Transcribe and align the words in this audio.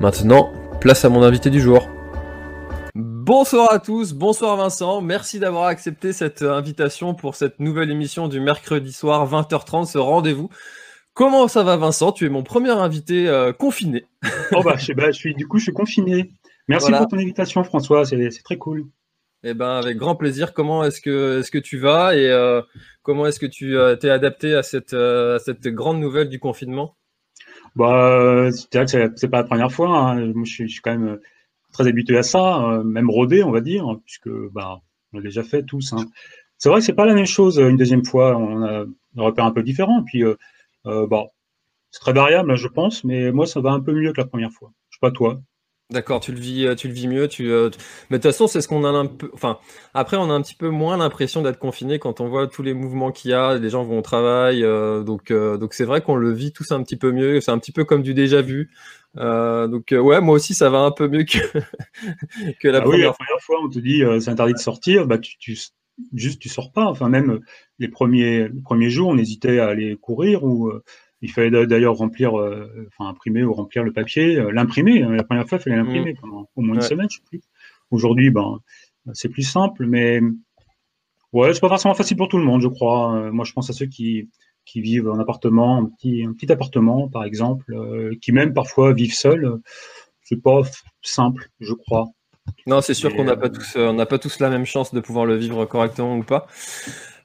Maintenant, 0.00 0.52
place 0.80 1.04
à 1.04 1.10
mon 1.10 1.22
invité 1.22 1.50
du 1.50 1.60
jour. 1.60 1.88
Bonsoir 2.94 3.72
à 3.72 3.78
tous, 3.78 4.14
bonsoir 4.14 4.56
Vincent, 4.56 5.02
merci 5.02 5.38
d'avoir 5.38 5.66
accepté 5.66 6.12
cette 6.12 6.42
invitation 6.42 7.14
pour 7.14 7.34
cette 7.34 7.60
nouvelle 7.60 7.90
émission 7.90 8.26
du 8.26 8.40
mercredi 8.40 8.92
soir 8.92 9.30
20h30, 9.30 9.86
ce 9.86 9.98
rendez-vous. 9.98 10.48
Comment 11.12 11.48
ça 11.48 11.62
va 11.62 11.76
Vincent? 11.76 12.12
Tu 12.12 12.24
es 12.24 12.30
mon 12.30 12.42
premier 12.42 12.70
invité 12.70 13.28
euh, 13.28 13.52
confiné. 13.52 14.06
oh 14.52 14.62
bah, 14.62 14.76
je, 14.78 14.94
bah, 14.94 15.10
je, 15.12 15.18
suis, 15.18 15.34
du 15.34 15.46
coup, 15.46 15.58
je 15.58 15.64
suis 15.64 15.72
confiné. 15.72 16.30
Merci 16.66 16.86
voilà. 16.86 16.98
pour 17.00 17.08
ton 17.08 17.18
invitation 17.18 17.62
François, 17.62 18.04
c'est 18.06 18.42
très 18.42 18.56
cool. 18.56 18.86
Eh 19.42 19.54
ben, 19.54 19.76
avec 19.76 19.96
grand 19.96 20.16
plaisir. 20.16 20.52
Comment 20.52 20.84
est-ce 20.84 21.00
que, 21.00 21.40
est 21.40 21.50
que 21.50 21.58
tu 21.58 21.78
vas 21.78 22.14
et 22.14 22.28
euh, 22.28 22.60
comment 23.02 23.26
est-ce 23.26 23.40
que 23.40 23.46
tu 23.46 23.76
euh, 23.76 23.96
t'es 23.96 24.10
adapté 24.10 24.54
à 24.54 24.62
cette, 24.62 24.92
euh, 24.92 25.36
à 25.36 25.38
cette 25.38 25.66
grande 25.68 25.98
nouvelle 25.98 26.28
du 26.28 26.38
confinement? 26.38 26.96
Bah, 27.76 28.48
c'est 28.52 29.16
c'est 29.16 29.28
pas 29.28 29.38
la 29.38 29.44
première 29.44 29.72
fois. 29.72 29.98
Hein. 29.98 30.32
Moi, 30.34 30.44
je 30.44 30.52
suis, 30.52 30.68
je 30.68 30.72
suis, 30.72 30.80
quand 30.82 30.96
même 30.96 31.18
très 31.72 31.86
habitué 31.86 32.18
à 32.18 32.22
ça, 32.22 32.64
euh, 32.64 32.82
même 32.84 33.10
rodé, 33.10 33.42
on 33.42 33.50
va 33.50 33.60
dire, 33.60 33.86
puisque 34.04 34.30
bah, 34.52 34.80
on 35.12 35.18
l'a 35.18 35.22
déjà 35.22 35.42
fait 35.42 35.62
tous. 35.62 35.92
Hein. 35.92 36.06
C'est 36.58 36.68
vrai 36.68 36.80
que 36.80 36.84
c'est 36.84 36.94
pas 36.94 37.06
la 37.06 37.14
même 37.14 37.26
chose 37.26 37.58
une 37.58 37.76
deuxième 37.76 38.04
fois. 38.04 38.36
On 38.36 38.62
a 38.62 38.80
un 38.82 39.22
repère 39.22 39.44
un 39.44 39.52
peu 39.52 39.62
différent. 39.62 40.02
Puis, 40.04 40.24
euh, 40.24 40.34
euh, 40.86 41.06
bon, 41.06 41.28
c'est 41.90 42.00
très 42.00 42.12
variable, 42.12 42.54
je 42.56 42.68
pense, 42.68 43.04
mais 43.04 43.32
moi, 43.32 43.46
ça 43.46 43.60
va 43.60 43.70
un 43.70 43.80
peu 43.80 43.92
mieux 43.92 44.12
que 44.12 44.20
la 44.20 44.26
première 44.26 44.52
fois. 44.52 44.72
Je 44.90 44.96
sais 44.96 45.00
pas 45.00 45.10
toi. 45.10 45.40
D'accord, 45.90 46.20
tu 46.20 46.30
le 46.30 46.38
vis, 46.38 46.76
tu 46.76 46.86
le 46.86 46.94
vis 46.94 47.08
mieux. 47.08 47.26
Tu, 47.26 47.50
euh, 47.50 47.68
Mais 48.10 48.18
de 48.18 48.22
toute 48.22 48.30
façon, 48.30 48.46
c'est 48.46 48.60
ce 48.60 48.68
qu'on 48.68 48.84
a 48.84 48.88
un 48.88 49.06
peu. 49.06 49.28
Enfin, 49.32 49.58
après, 49.92 50.16
on 50.16 50.30
a 50.30 50.32
un 50.32 50.40
petit 50.40 50.54
peu 50.54 50.68
moins 50.68 50.96
l'impression 50.96 51.42
d'être 51.42 51.58
confiné 51.58 51.98
quand 51.98 52.20
on 52.20 52.28
voit 52.28 52.46
tous 52.46 52.62
les 52.62 52.74
mouvements 52.74 53.10
qu'il 53.10 53.32
y 53.32 53.34
a. 53.34 53.58
Les 53.58 53.70
gens 53.70 53.82
vont 53.82 53.98
au 53.98 54.02
travail, 54.02 54.62
euh, 54.62 55.02
donc 55.02 55.32
euh, 55.32 55.56
donc 55.56 55.74
c'est 55.74 55.84
vrai 55.84 56.00
qu'on 56.00 56.14
le 56.14 56.32
vit 56.32 56.52
tous 56.52 56.70
un 56.70 56.82
petit 56.84 56.96
peu 56.96 57.10
mieux. 57.10 57.40
C'est 57.40 57.50
un 57.50 57.58
petit 57.58 57.72
peu 57.72 57.84
comme 57.84 58.02
du 58.02 58.14
déjà 58.14 58.40
vu. 58.40 58.70
donc 59.16 59.88
ouais, 59.90 60.20
moi 60.20 60.34
aussi, 60.36 60.54
ça 60.54 60.70
va 60.70 60.78
un 60.78 60.92
peu 60.92 61.08
mieux 61.08 61.24
que 61.24 61.38
que 62.60 62.68
la, 62.68 62.78
ah 62.78 62.82
première, 62.82 62.98
oui, 62.98 63.02
la 63.02 63.12
première 63.12 63.40
fois. 63.40 63.58
On 63.64 63.68
te 63.68 63.80
dit 63.80 64.02
c'est 64.20 64.30
interdit 64.30 64.52
de 64.54 64.58
sortir, 64.58 65.08
bah 65.08 65.18
tu, 65.18 65.38
tu 65.38 65.58
juste 66.14 66.40
tu 66.40 66.48
sors 66.48 66.70
pas. 66.70 66.84
Enfin 66.84 67.08
même 67.08 67.40
les 67.80 67.88
premiers 67.88 68.48
les 68.48 68.62
premiers 68.62 68.90
jours, 68.90 69.08
on 69.08 69.18
hésitait 69.18 69.58
à 69.58 69.66
aller 69.66 69.96
courir 69.96 70.44
ou 70.44 70.72
il 71.22 71.30
fallait 71.30 71.66
d'ailleurs 71.66 71.96
remplir, 71.96 72.38
euh, 72.38 72.88
enfin 72.88 73.10
imprimer 73.10 73.42
ou 73.44 73.52
remplir 73.52 73.84
le 73.84 73.92
papier, 73.92 74.36
euh, 74.36 74.50
l'imprimer. 74.50 75.02
Hein, 75.02 75.10
la 75.10 75.24
première 75.24 75.46
fois, 75.46 75.58
il 75.58 75.62
fallait 75.62 75.76
l'imprimer 75.76 76.14
mmh. 76.14 76.20
pendant 76.20 76.48
au 76.56 76.60
moins 76.62 76.76
une 76.76 76.80
semaine, 76.80 77.08
je 77.10 77.16
sais 77.16 77.22
plus. 77.28 77.42
Aujourd'hui, 77.90 78.30
ben, 78.30 78.58
c'est 79.12 79.28
plus 79.28 79.42
simple, 79.42 79.86
mais 79.86 80.20
ouais, 81.32 81.52
c'est 81.52 81.60
pas 81.60 81.68
forcément 81.68 81.94
facile 81.94 82.16
pour 82.16 82.28
tout 82.28 82.38
le 82.38 82.44
monde, 82.44 82.62
je 82.62 82.68
crois. 82.68 83.14
Euh, 83.14 83.32
moi, 83.32 83.44
je 83.44 83.52
pense 83.52 83.68
à 83.70 83.72
ceux 83.72 83.86
qui 83.86 84.28
qui 84.66 84.82
vivent 84.82 85.08
en 85.08 85.18
appartement, 85.18 85.78
un 85.78 85.86
petit, 85.86 86.22
un 86.22 86.32
petit 86.32 86.52
appartement, 86.52 87.08
par 87.08 87.24
exemple, 87.24 87.74
qui 88.20 88.30
même 88.30 88.52
parfois 88.52 88.92
vivent 88.92 89.14
seuls. 89.14 89.58
C'est 90.22 90.40
pas 90.40 90.60
simple, 91.02 91.48
je 91.58 91.72
crois. 91.72 92.10
Non, 92.66 92.80
c'est 92.80 92.94
sûr 92.94 93.12
qu'on 93.16 93.24
n'a 93.24 93.36
pas 93.36 93.48
tous, 93.48 93.74
on 93.76 93.94
n'a 93.94 94.06
pas 94.06 94.18
tous 94.18 94.38
la 94.38 94.48
même 94.48 94.66
chance 94.66 94.94
de 94.94 95.00
pouvoir 95.00 95.24
le 95.24 95.34
vivre 95.34 95.64
correctement 95.64 96.16
ou 96.16 96.22
pas. 96.22 96.46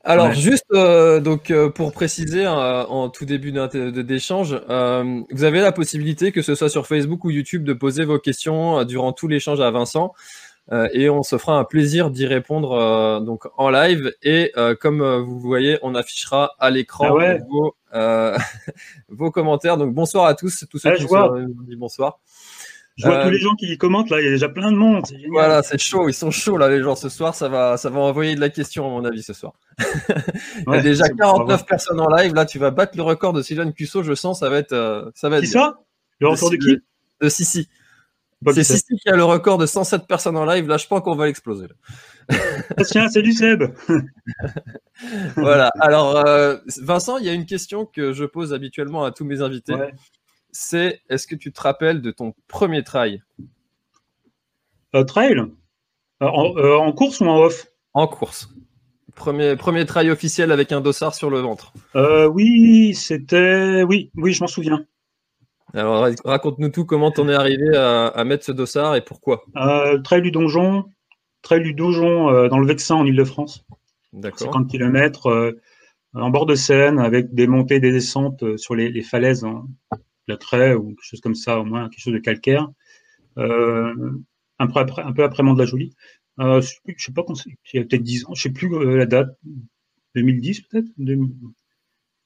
Alors 0.08 0.28
ouais. 0.28 0.36
juste 0.36 0.66
euh, 0.72 1.20
donc 1.20 1.50
euh, 1.50 1.70
pour 1.70 1.92
préciser 1.92 2.46
euh, 2.46 2.86
en 2.86 3.10
tout 3.10 3.26
début 3.26 3.52
d'échange, 3.52 4.56
euh, 4.70 5.22
vous 5.32 5.44
avez 5.44 5.62
la 5.62 5.72
possibilité 5.72 6.32
que 6.32 6.44
ce 6.44 6.54
soit 6.54 6.70
sur 6.70 6.86
Facebook 6.86 7.24
ou 7.26 7.32
YouTube 7.32 7.64
de 7.64 7.74
poser 7.74 8.06
vos 8.06 8.20
questions 8.20 8.80
euh, 8.80 8.84
durant 8.86 9.14
tout 9.14 9.28
l'échange 9.28 9.60
à 9.62 9.72
Vincent 9.72 10.14
et 10.94 11.12
on 11.12 11.22
se 11.22 11.38
fera 11.38 11.60
un 11.60 11.64
plaisir 11.64 12.10
d'y 12.10 12.26
répondre 12.26 13.22
donc 13.22 13.44
en 13.56 13.70
live 13.70 14.12
et 14.24 14.52
comme 14.82 15.06
vous 15.20 15.40
voyez 15.40 15.78
on 15.84 15.94
affichera 15.94 16.56
à 16.58 16.72
l'écran 16.72 17.06
ah 17.10 17.14
ouais. 17.14 17.40
vos, 17.48 17.76
vos, 19.10 19.30
commentaires. 19.30 19.78
Donc 19.78 19.94
bonsoir 19.94 20.26
à 20.26 20.34
tous, 20.34 20.66
tous 20.68 20.80
ceux 20.80 20.90
ah, 20.90 20.96
qui 20.96 21.08
sont 21.08 21.36
dit 21.68 21.76
bonsoir. 21.76 22.18
Je 22.98 23.06
vois 23.06 23.18
euh, 23.18 23.24
tous 23.26 23.30
les 23.30 23.40
gens 23.40 23.56
qui 23.56 23.78
commentent 23.78 24.10
là, 24.10 24.22
il 24.22 24.26
y 24.26 24.28
a 24.28 24.32
déjà 24.32 24.48
plein 24.48 24.72
de 24.72 24.78
monde. 24.78 25.04
Voilà, 25.30 25.62
c'est 25.64 25.78
chaud, 25.78 26.08
ils 26.08 26.14
sont 26.14 26.32
chauds 26.32 26.58
là 26.58 26.70
les 26.70 26.82
gens 26.82 26.96
ce 26.96 27.10
soir, 27.10 27.36
ça 27.36 27.50
va, 27.50 27.76
ça 27.76 27.90
va 27.90 28.00
envoyer 28.00 28.36
de 28.36 28.40
la 28.40 28.50
question 28.50 28.86
à 28.88 28.90
mon 28.90 29.04
avis 29.04 29.22
ce 29.22 29.34
soir. 29.34 29.54
il 29.80 30.74
y 30.74 30.76
a 30.76 30.82
déjà 30.82 31.10
49 31.10 31.66
personnes 31.66 32.00
en 32.00 32.08
live, 32.08 32.34
là 32.34 32.46
tu 32.46 32.58
vas 32.58 32.72
battre 32.72 32.96
le 32.96 33.04
record 33.04 33.34
de 33.34 33.42
Sylvain 33.42 33.70
Cusso, 33.72 34.02
je 34.02 34.16
sens, 34.16 34.40
ça 34.40 34.50
va 34.50 34.60
être, 34.60 34.72
euh, 34.72 35.12
ça 35.14 35.28
va 35.28 35.38
être. 35.38 35.44
Qui 35.44 35.50
ça? 35.50 35.80
Le 36.20 36.30
record 36.30 36.52
de, 36.52 36.56
qui? 36.56 36.78
De 37.22 37.28
Sissi. 37.28 37.68
C'est 38.54 38.64
Sissi 38.64 38.96
qui 39.02 39.10
a 39.10 39.16
le 39.16 39.24
record 39.24 39.58
de 39.58 39.66
107 39.66 40.08
personnes 40.08 40.38
en 40.38 40.46
live. 40.46 40.68
Là, 40.68 40.78
je 40.78 40.88
pense 40.88 41.02
qu'on 41.02 41.16
va 41.16 41.26
l'exploser. 41.26 41.68
Tiens, 42.88 43.10
c'est 43.10 43.22
du 43.22 43.32
Seb. 43.32 43.64
voilà. 45.36 45.70
Alors, 45.80 46.26
euh, 46.28 46.58
Vincent, 46.82 47.18
il 47.18 47.26
y 47.26 47.30
a 47.30 47.34
une 47.34 47.46
question 47.46 47.86
que 47.86 48.14
je 48.14 48.26
pose 48.26 48.54
habituellement 48.54 49.04
à 49.04 49.12
tous 49.12 49.26
mes 49.26 49.42
invités. 49.42 49.74
C'est 50.58 51.02
est-ce 51.10 51.28
que 51.28 51.36
tu 51.36 51.52
te 51.52 51.62
rappelles 51.62 52.02
de 52.02 52.12
ton 52.12 52.34
premier 52.48 52.84
trail 52.84 53.22
euh, 54.96 55.04
Trail 55.04 55.38
euh, 56.22 56.78
en, 56.78 56.92
course 56.94 57.20
ou 57.20 57.26
en 57.26 57.40
off? 57.40 57.68
En 57.94 58.08
course. 58.08 58.50
Premier, 59.16 59.58
premier 59.58 59.86
trail 59.86 60.10
officiel 60.10 60.54
avec 60.54 60.72
un 60.72 60.80
dossard 60.80 61.14
sur 61.14 61.30
le 61.30 61.40
ventre. 61.40 61.74
oui, 62.32 62.94
c'était. 62.94 63.84
Oui, 63.84 64.12
oui, 64.16 64.32
je 64.32 64.42
m'en 64.42 64.48
souviens. 64.48 64.86
Alors 65.74 66.08
raconte-nous 66.24 66.70
tout, 66.70 66.86
comment 66.86 67.12
t'en 67.12 67.28
es 67.28 67.34
arrivé 67.34 67.76
à, 67.76 68.24
mettre 68.24 68.46
ce 68.46 68.54
dossard 68.54 68.96
et 68.96 69.02
pourquoi? 69.02 69.44
Euh, 69.58 70.00
Trail 70.02 70.22
du 70.22 70.32
Donjon, 70.32 70.86
Trail 71.42 71.64
du 71.64 71.74
Donjon 71.74 72.30
euh, 72.30 72.48
dans 72.48 72.60
le 72.60 72.68
Vexin 72.68 72.96
en 72.96 73.06
Ile-de-France. 73.06 73.66
D'accord. 74.14 74.54
50 74.54 74.70
km 74.70 75.28
euh, 75.28 75.62
en 76.14 76.30
bord 76.30 76.46
de 76.46 76.56
Seine 76.56 77.00
avec 77.00 77.34
des 77.34 77.48
montées 77.48 77.76
et 77.76 77.80
des 77.80 77.92
descentes 77.92 78.44
euh, 78.44 78.58
sur 78.58 78.74
les, 78.74 79.02
falaises, 79.02 79.44
hein, 79.44 79.66
la 80.28 80.38
craie 80.38 80.74
ou 80.74 80.90
quelque 80.90 81.04
chose 81.04 81.22
comme 81.22 81.36
ça, 81.36 81.60
au 81.60 81.66
moins 81.66 81.90
quelque 81.90 82.02
chose 82.02 82.14
de 82.14 82.20
calcaire. 82.20 82.68
un, 83.38 84.68
peu 84.68 84.80
après, 84.80 85.04
un 85.04 85.14
peu 85.14 85.24
après 85.24 85.44
Mont-de-la-Jolie. 85.44 85.94
je 86.40 86.62
sais 86.98 87.14
pas 87.14 87.24
quand 87.24 87.36
il 87.46 87.56
y 87.74 87.80
a 87.80 87.84
peut-être 87.84 88.04
10 88.04 88.26
ans, 88.26 88.34
je 88.36 88.44
sais 88.44 88.52
plus 88.52 88.70
la 88.96 89.06
date, 89.06 89.38
2010 90.16 90.62
peut-être 90.62 90.88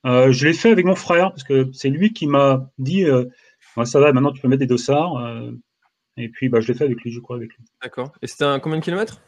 euh, 0.05 0.31
je 0.31 0.47
l'ai 0.47 0.53
fait 0.53 0.71
avec 0.71 0.85
mon 0.85 0.95
frère 0.95 1.31
parce 1.31 1.43
que 1.43 1.69
c'est 1.73 1.89
lui 1.89 2.13
qui 2.13 2.27
m'a 2.27 2.69
dit 2.77 3.03
euh, 3.03 3.25
ça 3.83 3.99
va, 3.99 4.11
maintenant 4.13 4.31
tu 4.31 4.41
peux 4.41 4.47
mettre 4.47 4.61
des 4.61 4.67
dossards. 4.67 5.17
Euh, 5.17 5.51
et 6.17 6.29
puis 6.29 6.49
bah, 6.49 6.59
je 6.61 6.67
l'ai 6.67 6.73
fait 6.73 6.85
avec 6.85 7.01
lui, 7.01 7.11
je 7.11 7.19
crois. 7.19 7.35
avec 7.35 7.53
lui. 7.53 7.63
D'accord. 7.81 8.11
Et 8.21 8.27
c'était 8.27 8.45
combien 8.61 8.79
de 8.79 8.83
kilomètres? 8.83 9.21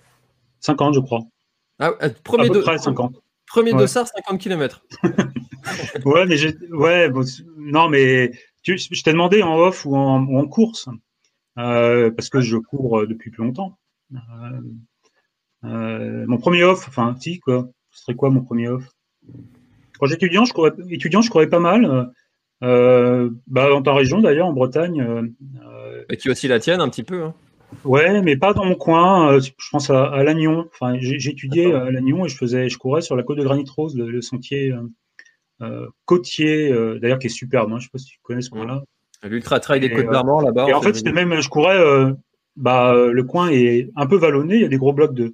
50, 0.61 0.95
je 0.95 0.99
crois. 0.99 1.21
Ah, 1.79 1.91
premier 2.23 2.49
à 2.49 2.51
peu 2.51 2.61
près 2.61 2.77
50. 2.77 3.21
Premier 3.47 3.73
dossard, 3.73 4.07
50 4.07 4.39
km. 4.39 4.85
ouais, 6.05 6.25
mais 6.25 6.37
j'ai. 6.37 6.55
Ouais, 6.69 7.09
non, 7.57 7.89
mais 7.89 8.31
tu, 8.61 8.77
je 8.77 9.03
t'ai 9.03 9.11
demandé 9.11 9.41
en 9.41 9.57
off 9.57 9.85
ou 9.85 9.95
en, 9.95 10.27
en 10.27 10.47
course 10.47 10.89
parce 11.55 12.29
que 12.29 12.41
je 12.41 12.57
cours 12.57 13.05
depuis 13.07 13.29
plus 13.29 13.43
longtemps. 13.43 13.77
mon 15.63 16.37
premier 16.37 16.63
off, 16.63 16.87
enfin, 16.87 17.15
si, 17.19 17.39
quoi. 17.39 17.69
Ce 17.91 18.03
serait 18.03 18.15
quoi 18.15 18.29
mon 18.29 18.41
premier 18.41 18.69
off? 18.69 18.87
Quand 19.99 20.07
j'étais 20.07 20.25
étudiant, 20.25 20.45
je 20.45 20.53
courais, 20.53 20.71
étudiant, 20.89 21.21
je 21.21 21.29
courais 21.29 21.49
pas 21.49 21.59
mal. 21.59 22.11
Euh, 22.63 23.29
bah, 23.47 23.69
dans 23.69 23.81
ta 23.81 23.93
région 23.93 24.21
d'ailleurs, 24.21 24.47
en 24.47 24.53
Bretagne. 24.53 25.01
Euh, 25.01 26.03
Et 26.09 26.17
qui 26.17 26.29
aussi 26.29 26.47
la 26.47 26.59
tienne 26.59 26.81
un 26.81 26.89
petit 26.89 27.03
peu. 27.03 27.23
Hein? 27.23 27.33
Ouais, 27.83 28.21
mais 28.21 28.35
pas 28.35 28.53
dans 28.53 28.65
mon 28.65 28.75
coin. 28.75 29.33
Euh, 29.33 29.39
je 29.39 29.69
pense 29.71 29.89
à, 29.89 30.05
à 30.05 30.23
Lannion. 30.23 30.67
Enfin, 30.73 30.93
étudié 30.93 31.73
à 31.73 31.89
Lannion 31.89 32.25
et 32.25 32.29
je 32.29 32.37
faisais, 32.37 32.69
je 32.69 32.77
courais 32.77 33.01
sur 33.01 33.15
la 33.15 33.23
côte 33.23 33.37
de 33.37 33.43
Granit 33.43 33.65
Rose, 33.75 33.95
le, 33.95 34.21
sentier 34.21 34.73
côtier, 36.05 36.69
d'ailleurs 36.99 37.19
qui 37.19 37.27
est 37.27 37.29
superbe. 37.29 37.71
Hein. 37.71 37.79
Je 37.79 37.85
sais 37.85 37.89
pas 37.91 37.99
si 37.99 38.05
tu 38.05 38.19
connais 38.23 38.41
ce 38.41 38.49
coin-là. 38.49 38.83
L'ultra 39.23 39.59
trail 39.59 39.79
des 39.79 39.91
Côtes 39.91 40.09
d'Armor 40.09 40.41
là-bas. 40.41 40.67
Et 40.67 40.73
en 40.73 40.81
fait, 40.81 40.93
c'était 40.93 41.11
même, 41.11 41.39
je 41.41 41.49
courais. 41.49 41.79
bah, 42.55 42.93
le 42.95 43.23
coin 43.23 43.49
est 43.49 43.89
un 43.95 44.07
peu 44.07 44.17
vallonné. 44.17 44.55
Il 44.55 44.61
y 44.61 44.65
a 44.65 44.69
des 44.69 44.77
gros 44.77 44.93
blocs 44.93 45.13
de 45.13 45.33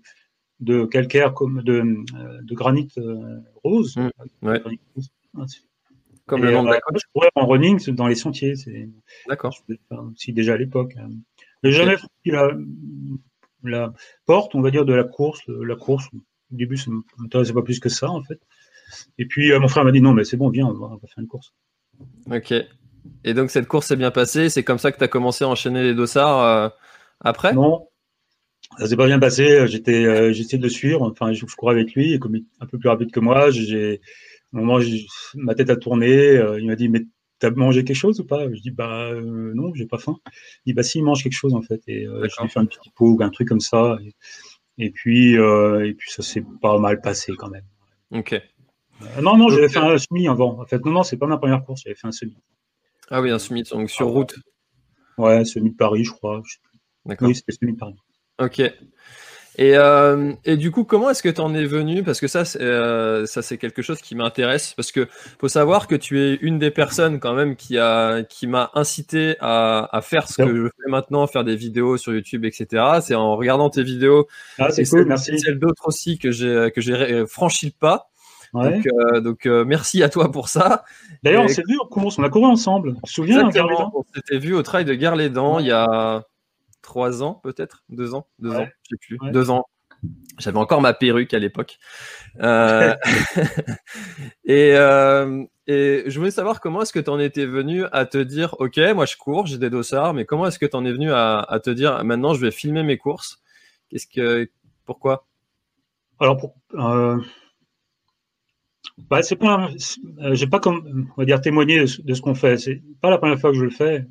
de 0.59 0.85
calcaire 0.85 1.33
comme 1.33 1.61
de, 1.61 1.81
euh, 2.15 2.41
de 2.41 2.53
granit 2.55 2.89
euh, 2.97 3.39
rose. 3.63 3.95
Mmh, 3.97 4.09
ah, 4.43 5.45
comme 6.25 6.43
le 6.43 6.51
nom 6.51 6.63
de 6.63 6.69
la 6.69 6.79
Je 6.93 7.03
pourrais 7.13 7.29
en 7.35 7.45
running 7.45 7.79
dans 7.91 8.07
les 8.07 8.15
sentiers. 8.15 8.55
D'accord. 9.27 9.57
Si 10.15 10.33
déjà 10.33 10.53
à 10.53 10.57
l'époque. 10.57 10.93
Hein. 10.97 11.09
J'ai 11.63 11.71
jamais 11.71 11.95
franchi 11.95 12.11
la, 12.25 12.51
la, 13.63 13.93
porte, 14.25 14.53
on 14.53 14.61
va 14.61 14.71
dire, 14.71 14.85
de 14.85 14.93
la 14.93 15.05
course. 15.05 15.41
La 15.47 15.75
course, 15.75 16.07
au 16.13 16.19
début, 16.51 16.75
ça 16.75 16.91
ne 16.91 16.97
m'intéressait 17.17 17.53
pas 17.53 17.61
plus 17.61 17.79
que 17.79 17.89
ça, 17.89 18.09
en 18.09 18.21
fait. 18.21 18.39
Et 19.17 19.25
puis, 19.25 19.51
euh, 19.51 19.59
mon 19.59 19.67
frère 19.67 19.83
m'a 19.83 19.91
dit 19.91 20.01
non, 20.01 20.13
mais 20.13 20.23
c'est 20.23 20.37
bon, 20.37 20.49
viens, 20.49 20.67
on 20.67 20.73
va, 20.73 20.85
on 20.87 20.95
va, 20.95 21.07
faire 21.07 21.19
une 21.19 21.27
course. 21.27 21.53
Ok. 22.31 22.53
Et 23.23 23.33
donc, 23.33 23.51
cette 23.51 23.67
course 23.67 23.87
s'est 23.87 23.95
bien 23.95 24.11
passée. 24.11 24.49
C'est 24.49 24.63
comme 24.63 24.77
ça 24.77 24.91
que 24.91 24.97
tu 24.97 25.03
as 25.03 25.07
commencé 25.07 25.43
à 25.43 25.47
enchaîner 25.47 25.83
les 25.83 25.95
dossards 25.95 26.73
après? 27.21 27.53
Non, 27.53 27.87
ça 28.77 28.87
s'est 28.87 28.95
pas 28.95 29.07
bien 29.07 29.19
passé. 29.19 29.67
J'étais, 29.67 30.05
euh, 30.05 30.33
j'essayais 30.33 30.57
de 30.57 30.63
le 30.63 30.69
suivre. 30.69 31.01
Enfin, 31.01 31.33
je, 31.33 31.45
courais 31.45 31.73
avec 31.73 31.93
lui, 31.93 32.13
et 32.13 32.19
comme 32.19 32.35
il 32.35 32.41
est 32.41 32.45
un 32.59 32.65
peu 32.65 32.77
plus 32.77 32.89
rapide 32.89 33.11
que 33.11 33.19
moi, 33.19 33.49
j'ai, 33.49 34.01
au 34.53 34.57
moment, 34.57 34.79
ma 35.35 35.55
tête 35.55 35.69
a 35.69 35.75
tourné. 35.75 36.37
Euh, 36.37 36.59
il 36.59 36.67
m'a 36.67 36.75
dit, 36.75 36.89
mais 36.89 37.03
t'as 37.39 37.49
mangé 37.51 37.83
quelque 37.83 37.95
chose 37.95 38.19
ou 38.19 38.25
pas? 38.25 38.51
Je 38.51 38.61
dis, 38.61 38.71
bah 38.71 39.09
euh, 39.11 39.53
non, 39.55 39.73
j'ai 39.73 39.85
pas 39.85 39.97
faim. 39.97 40.17
Il 40.65 40.71
dit, 40.71 40.73
bah 40.73 40.83
si, 40.83 40.99
il 40.99 41.03
mange 41.03 41.23
quelque 41.23 41.33
chose 41.33 41.53
en 41.53 41.61
fait. 41.61 41.81
Et 41.87 42.05
euh, 42.05 42.27
je 42.29 42.41
lui 42.41 42.45
ai 42.45 42.49
fait 42.49 42.59
un 42.59 42.65
petit 42.65 42.91
pot 42.95 43.13
ou 43.13 43.23
un 43.23 43.29
truc 43.29 43.47
comme 43.47 43.59
ça. 43.59 43.97
Et, 44.77 44.91
puis, 44.91 45.33
et 45.33 45.93
puis 45.97 46.11
ça 46.11 46.21
s'est 46.21 46.43
pas 46.61 46.77
mal 46.77 47.01
passé 47.01 47.33
quand 47.35 47.49
même. 47.49 47.65
Ok. 48.11 48.39
Non, 49.21 49.37
non, 49.37 49.49
j'avais 49.49 49.69
fait 49.69 49.79
un 49.79 49.97
semi 49.97 50.27
avant. 50.27 50.59
En 50.59 50.65
fait, 50.65 50.83
non, 50.85 50.91
non, 50.91 51.03
c'est 51.03 51.17
pas 51.17 51.27
ma 51.27 51.37
première 51.37 51.63
course. 51.63 51.81
J'avais 51.83 51.95
fait 51.95 52.07
un 52.07 52.11
semi. 52.11 52.37
Ah 53.09 53.21
oui, 53.21 53.31
un 53.31 53.39
semi, 53.39 53.63
donc 53.63 53.89
sur 53.89 54.07
route. 54.07 54.35
Ouais, 55.17 55.45
semi 55.45 55.71
de 55.71 55.75
Paris, 55.75 56.03
je 56.03 56.11
crois. 56.11 56.41
D'accord. 57.05 57.27
Oui, 57.27 57.35
c'était 57.35 57.51
semi 57.51 57.73
de 57.73 57.77
Paris. 57.77 57.95
Ok. 58.39 58.61
Et, 59.59 59.75
euh, 59.75 60.33
et, 60.45 60.55
du 60.55 60.69
coup, 60.69 60.83
comment 60.83 61.09
est-ce 61.09 61.23
que 61.23 61.29
tu 61.29 61.41
en 61.41 61.55
es 61.55 61.65
venu? 61.65 62.03
Parce 62.03 62.19
que 62.19 62.27
ça, 62.27 62.45
c'est, 62.45 62.61
euh, 62.61 63.25
ça 63.25 63.41
c'est 63.41 63.57
quelque 63.57 63.81
chose 63.81 64.01
qui 64.01 64.13
m'intéresse. 64.13 64.75
Parce 64.75 64.91
que 64.91 65.07
faut 65.39 65.47
savoir 65.47 65.87
que 65.87 65.95
tu 65.95 66.21
es 66.21 66.35
une 66.35 66.59
des 66.59 66.69
personnes 66.69 67.19
quand 67.19 67.33
même 67.33 67.55
qui 67.55 67.79
a 67.79 68.21
qui 68.21 68.45
m'a 68.45 68.69
incité 68.75 69.35
à, 69.39 69.89
à 69.91 70.01
faire 70.01 70.27
ce 70.27 70.43
que 70.43 70.55
je 70.55 70.67
fais 70.67 70.91
maintenant, 70.91 71.25
faire 71.25 71.43
des 71.43 71.55
vidéos 71.55 71.97
sur 71.97 72.13
YouTube, 72.13 72.45
etc. 72.45 72.99
C'est 73.01 73.15
en 73.15 73.35
regardant 73.35 73.71
tes 73.71 73.81
vidéos. 73.81 74.27
Ah, 74.59 74.69
c'est 74.69 74.85
cool, 74.85 75.05
merci. 75.05 75.39
Celle 75.39 75.57
d'autres 75.57 75.87
aussi 75.87 76.19
que 76.19 76.29
j'ai 76.29 76.71
que 76.73 76.81
j'ai 76.81 77.25
franchi 77.25 77.67
le 77.67 77.71
pas. 77.79 78.11
Ouais. 78.53 78.71
Donc, 78.71 78.87
euh, 78.87 79.21
donc 79.21 79.45
euh, 79.45 79.65
merci 79.65 80.03
à 80.03 80.09
toi 80.09 80.31
pour 80.31 80.49
ça. 80.49 80.83
D'ailleurs, 81.23 81.43
on 81.43 81.47
s'est 81.47 81.63
vu 81.67 81.77
en 81.79 81.87
course, 81.87 82.17
on 82.17 82.23
a 82.23 82.29
couru 82.29 82.45
ensemble. 82.45 82.95
Tu 82.95 83.01
te 83.01 83.09
souviens 83.09 83.49
On 83.49 84.03
s'était 84.13 84.39
vu 84.39 84.55
au 84.55 84.63
trail 84.63 84.85
de 84.85 84.93
Gare-les-Dents 84.93 85.59
il 85.59 85.67
y 85.67 85.71
a 85.71 86.23
trois 86.81 87.23
ans, 87.23 87.39
peut-être? 87.43 87.83
Deux 87.89 88.13
ans? 88.13 88.27
Deux 88.39 88.55
ans, 88.55 88.67
je 88.83 88.89
sais 88.89 88.97
plus. 88.99 89.31
Deux 89.31 89.49
ans. 89.49 89.65
J'avais 90.37 90.59
encore 90.59 90.81
ma 90.81 90.93
perruque 90.93 91.33
à 91.33 91.39
l'époque. 91.39 91.77
Euh, 92.39 92.95
et, 94.45 94.69
et, 95.67 96.03
je 96.05 96.19
voulais 96.19 96.31
savoir 96.31 96.61
comment 96.61 96.83
est-ce 96.83 96.93
que 96.93 96.99
tu 96.99 97.09
en 97.09 97.19
étais 97.19 97.47
venu 97.47 97.83
à 97.91 98.05
te 98.05 98.19
dire, 98.19 98.55
OK, 98.59 98.79
moi 98.95 99.05
je 99.05 99.17
cours, 99.17 99.47
j'ai 99.47 99.57
des 99.57 99.71
dossards, 99.71 100.13
mais 100.13 100.25
comment 100.25 100.45
est-ce 100.45 100.59
que 100.59 100.67
tu 100.67 100.75
en 100.75 100.85
es 100.85 100.91
venu 100.91 101.11
à, 101.11 101.39
à, 101.39 101.59
te 101.59 101.71
dire, 101.71 102.03
maintenant 102.03 102.33
je 102.35 102.41
vais 102.41 102.51
filmer 102.51 102.83
mes 102.83 102.97
courses? 102.97 103.41
Qu'est-ce 103.89 104.07
que, 104.07 104.49
pourquoi? 104.85 105.25
Alors, 106.19 106.37
pour, 106.37 106.55
euh, 106.73 107.19
bah, 108.97 109.21
c'est 109.21 109.35
pas, 109.35 109.69
j'ai 110.33 110.47
pas 110.47 110.59
comme, 110.59 111.09
on 111.15 111.21
va 111.21 111.25
dire, 111.25 111.39
témoigné 111.41 111.79
de, 111.81 112.13
ce 112.13 112.21
qu'on 112.21 112.35
fait. 112.35 112.57
C'est 112.57 112.81
pas 113.01 113.09
la 113.09 113.17
première 113.17 113.39
fois 113.39 113.51
que 113.51 113.57
je 113.57 113.63
le 113.63 113.69
fais. 113.69 114.05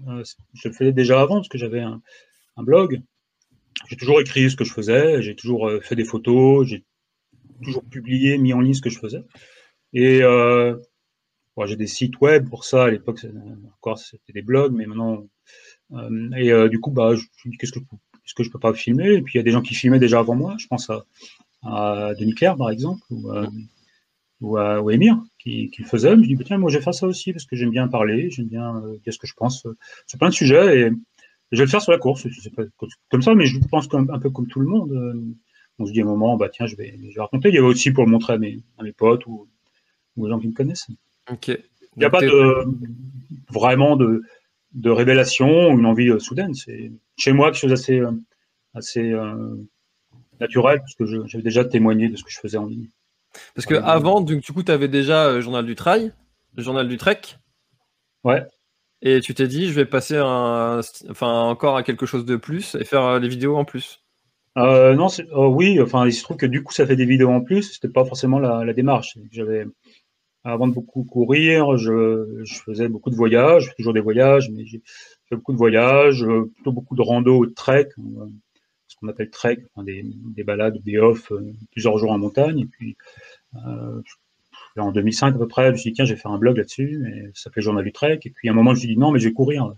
je 0.54 0.68
le 0.68 0.74
faisais 0.74 0.92
déjà 0.92 1.20
avant 1.20 1.36
parce 1.36 1.48
que 1.48 1.58
j'avais 1.58 1.80
un, 1.80 2.00
blog. 2.58 3.02
J'ai 3.88 3.96
toujours 3.96 4.20
écrit 4.20 4.50
ce 4.50 4.56
que 4.56 4.64
je 4.64 4.72
faisais, 4.72 5.20
j'ai 5.20 5.36
toujours 5.36 5.68
euh, 5.68 5.80
fait 5.80 5.94
des 5.94 6.04
photos, 6.04 6.66
j'ai 6.66 6.84
toujours 7.62 7.84
publié, 7.84 8.38
mis 8.38 8.54
en 8.54 8.60
ligne 8.60 8.72
ce 8.72 8.80
que 8.80 8.88
je 8.88 8.98
faisais. 8.98 9.22
Et 9.92 10.22
euh, 10.22 10.76
j'ai 11.64 11.76
des 11.76 11.86
sites 11.86 12.20
web 12.20 12.48
pour 12.48 12.64
ça. 12.64 12.84
À 12.84 12.90
l'époque, 12.90 13.24
encore 13.78 13.98
c'était 13.98 14.32
des 14.32 14.42
blogs, 14.42 14.74
mais 14.74 14.86
maintenant. 14.86 15.26
Euh, 15.92 16.30
et 16.36 16.52
euh, 16.52 16.68
du 16.68 16.80
coup, 16.80 16.90
bah, 16.90 17.14
je 17.14 17.22
me 17.44 17.50
dis 17.50 17.58
qu'est-ce 17.58 17.72
que, 17.72 17.78
est-ce 17.78 18.34
que 18.34 18.42
je 18.42 18.50
peux 18.50 18.58
pas 18.58 18.74
filmer? 18.74 19.14
Et 19.14 19.22
puis 19.22 19.34
il 19.34 19.36
y 19.38 19.40
a 19.40 19.44
des 19.44 19.52
gens 19.52 19.62
qui 19.62 19.74
filmaient 19.74 19.98
déjà 19.98 20.18
avant 20.18 20.34
moi. 20.34 20.56
Je 20.58 20.66
pense 20.66 20.90
à, 21.62 22.14
Denis 22.18 22.34
Claire, 22.34 22.56
par 22.56 22.70
exemple, 22.70 23.02
ou 24.40 24.56
à 24.58 24.82
ou 24.82 24.90
Emir, 24.90 25.18
qui, 25.38 25.70
qui 25.70 25.82
le 25.82 25.88
faisait. 25.88 26.10
Je 26.10 26.16
me 26.16 26.26
dis 26.26 26.36
tiens, 26.44 26.58
moi 26.58 26.70
je 26.70 26.78
vais 26.78 26.84
faire 26.84 26.94
ça 26.94 27.06
aussi 27.06 27.32
parce 27.32 27.44
que 27.44 27.56
j'aime 27.56 27.70
bien 27.70 27.88
parler, 27.88 28.30
j'aime 28.30 28.46
bien 28.46 28.82
dire 29.02 29.12
ce 29.12 29.18
que 29.18 29.26
je 29.26 29.34
pense 29.34 29.66
sur 30.06 30.18
plein 30.18 30.28
de 30.28 30.34
sujets. 30.34 30.80
Et 30.80 30.90
je 31.52 31.58
vais 31.58 31.64
le 31.64 31.70
faire 31.70 31.82
sur 31.82 31.92
la 31.92 31.98
course, 31.98 32.26
c'est 32.42 32.54
pas 32.54 32.64
comme 33.08 33.22
ça, 33.22 33.34
mais 33.34 33.46
je 33.46 33.58
pense 33.70 33.86
qu'un 33.88 34.04
peu 34.04 34.30
comme 34.30 34.46
tout 34.48 34.60
le 34.60 34.66
monde, 34.66 34.92
euh, 34.92 35.14
on 35.78 35.86
se 35.86 35.92
dit 35.92 36.00
à 36.00 36.04
un 36.04 36.06
moment, 36.06 36.36
bah 36.36 36.48
tiens, 36.48 36.66
je 36.66 36.76
vais, 36.76 36.98
je 37.10 37.14
vais 37.14 37.20
raconter. 37.20 37.50
Il 37.50 37.54
y 37.54 37.58
avait 37.58 37.66
aussi 37.66 37.92
pour 37.92 38.04
le 38.04 38.10
montrer 38.10 38.34
à 38.34 38.38
mes, 38.38 38.58
à 38.78 38.82
mes 38.82 38.92
potes 38.92 39.26
ou, 39.26 39.46
ou 40.16 40.26
aux 40.26 40.28
gens 40.28 40.38
qui 40.38 40.48
me 40.48 40.52
connaissent. 40.52 40.88
Ok. 41.30 41.48
Il 41.48 42.00
n'y 42.00 42.04
a 42.04 42.10
pas 42.10 42.20
de, 42.20 42.64
vraiment 43.50 43.96
de, 43.96 44.22
de 44.72 44.90
révélation 44.90 45.70
ou 45.70 45.78
une 45.78 45.86
envie 45.86 46.10
euh, 46.10 46.18
soudaine. 46.18 46.54
C'est 46.54 46.92
chez 47.16 47.32
moi 47.32 47.46
quelque 47.46 47.60
chose 47.60 47.72
assez, 47.72 47.98
euh, 47.98 48.12
assez 48.74 49.12
euh, 49.12 49.56
naturel, 50.40 50.80
parce 50.80 50.94
que 50.94 51.26
j'avais 51.26 51.44
déjà 51.44 51.64
témoigné 51.64 52.08
de 52.08 52.16
ce 52.16 52.24
que 52.24 52.30
je 52.30 52.38
faisais 52.38 52.58
en 52.58 52.66
ligne. 52.66 52.88
Parce 53.54 53.66
que 53.66 53.74
avant, 53.74 54.20
du, 54.20 54.40
coup, 54.40 54.62
tu 54.62 54.72
avais 54.72 54.88
déjà 54.88 55.32
le 55.32 55.40
Journal 55.40 55.64
du 55.64 55.74
Trail, 55.74 56.12
le 56.56 56.62
Journal 56.62 56.88
du 56.88 56.96
Trek. 56.96 57.20
Ouais. 58.24 58.44
Et 59.02 59.20
tu 59.20 59.34
t'es 59.34 59.46
dit, 59.46 59.68
je 59.68 59.72
vais 59.72 59.84
passer 59.84 60.16
un, 60.16 60.80
enfin, 61.10 61.42
encore 61.42 61.76
à 61.76 61.82
quelque 61.82 62.06
chose 62.06 62.24
de 62.24 62.36
plus 62.36 62.74
et 62.76 62.84
faire 62.84 63.04
euh, 63.04 63.18
les 63.18 63.28
vidéos 63.28 63.56
en 63.56 63.64
plus. 63.64 64.02
Euh, 64.56 64.94
non, 64.94 65.08
oui, 65.34 65.80
enfin, 65.82 66.06
il 66.06 66.12
se 66.14 66.22
trouve 66.22 66.38
que 66.38 66.46
du 66.46 66.62
coup, 66.62 66.72
ça 66.72 66.86
fait 66.86 66.96
des 66.96 67.04
vidéos 67.04 67.30
en 67.30 67.42
plus. 67.42 67.74
C'était 67.74 67.92
pas 67.92 68.04
forcément 68.06 68.38
la, 68.38 68.64
la 68.64 68.72
démarche. 68.72 69.18
J'avais, 69.30 69.66
avant 70.44 70.66
de 70.66 70.72
beaucoup 70.72 71.04
courir, 71.04 71.76
je, 71.76 72.40
je, 72.42 72.54
faisais 72.60 72.88
beaucoup 72.88 73.10
de 73.10 73.16
voyages, 73.16 73.74
toujours 73.76 73.92
des 73.92 74.00
voyages, 74.00 74.50
mais 74.50 74.64
fais 75.28 75.36
beaucoup 75.36 75.52
de 75.52 75.58
voyages, 75.58 76.24
plutôt 76.54 76.72
beaucoup 76.72 76.96
de 76.96 77.02
rando 77.02 77.36
ou 77.36 77.46
de 77.46 77.52
trek, 77.52 77.88
qu'on 78.96 79.08
appelle 79.08 79.30
trek, 79.30 79.58
des, 79.78 80.04
des, 80.04 80.44
balades, 80.44 80.78
des 80.82 80.98
off, 80.98 81.32
plusieurs 81.72 81.98
jours 81.98 82.12
en 82.12 82.18
montagne. 82.18 82.60
Et 82.60 82.66
puis, 82.66 82.96
en 84.80 84.92
2005 84.92 85.34
à 85.34 85.38
peu 85.38 85.48
près, 85.48 85.66
je 85.66 85.72
me 85.72 85.76
suis 85.76 85.90
dit, 85.90 85.94
tiens, 85.94 86.04
je 86.04 86.14
vais 86.14 86.20
faire 86.20 86.30
un 86.30 86.38
blog 86.38 86.56
là-dessus, 86.56 87.02
et 87.08 87.30
ça 87.34 87.50
fait 87.50 87.60
Journal 87.60 87.84
du 87.84 87.92
Trek. 87.92 88.20
Et 88.24 88.30
puis 88.30 88.48
à 88.48 88.52
un 88.52 88.54
moment, 88.54 88.70
je 88.70 88.76
me 88.76 88.80
suis 88.80 88.88
dit, 88.88 88.96
non, 88.96 89.10
mais 89.10 89.18
je 89.18 89.28
vais 89.28 89.34
courir. 89.34 89.72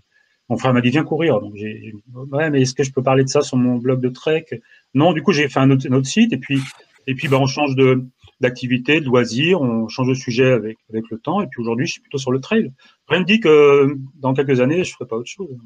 Mon 0.49 0.57
frère 0.57 0.73
m'a 0.73 0.81
dit, 0.81 0.89
viens 0.89 1.03
courir. 1.03 1.39
Donc 1.39 1.55
j'ai 1.55 1.93
ouais, 2.13 2.49
mais 2.49 2.61
est-ce 2.61 2.73
que 2.73 2.83
je 2.83 2.91
peux 2.91 3.03
parler 3.03 3.23
de 3.23 3.29
ça 3.29 3.41
sur 3.41 3.57
mon 3.57 3.77
blog 3.77 4.01
de 4.01 4.09
Trek? 4.09 4.45
Non, 4.93 5.13
du 5.13 5.21
coup, 5.21 5.31
j'ai 5.31 5.47
fait 5.47 5.59
un 5.59 5.69
autre, 5.71 6.05
site, 6.05 6.33
et 6.33 6.37
puis, 6.37 6.59
et 7.07 7.15
puis 7.15 7.27
bah, 7.27 7.37
on 7.39 7.47
change 7.47 7.75
de 7.75 8.03
d'activité, 8.41 9.01
de 9.01 9.05
loisirs, 9.05 9.59
on 9.59 9.89
change 9.89 10.07
de 10.07 10.13
sujet 10.13 10.49
avec, 10.49 10.77
avec 10.89 11.03
le 11.11 11.19
temps, 11.19 11.41
et 11.41 11.47
puis 11.47 11.59
aujourd'hui, 11.59 11.85
je 11.85 11.91
suis 11.91 12.01
plutôt 12.01 12.17
sur 12.17 12.31
le 12.31 12.39
trail. 12.39 12.71
Rien 13.09 13.19
ne 13.19 13.25
dit 13.25 13.41
que 13.41 13.97
dans 14.15 14.33
quelques 14.33 14.61
années, 14.61 14.85
je 14.85 14.93
ferai 14.93 15.05
pas 15.05 15.17
autre 15.17 15.29
chose. 15.29 15.57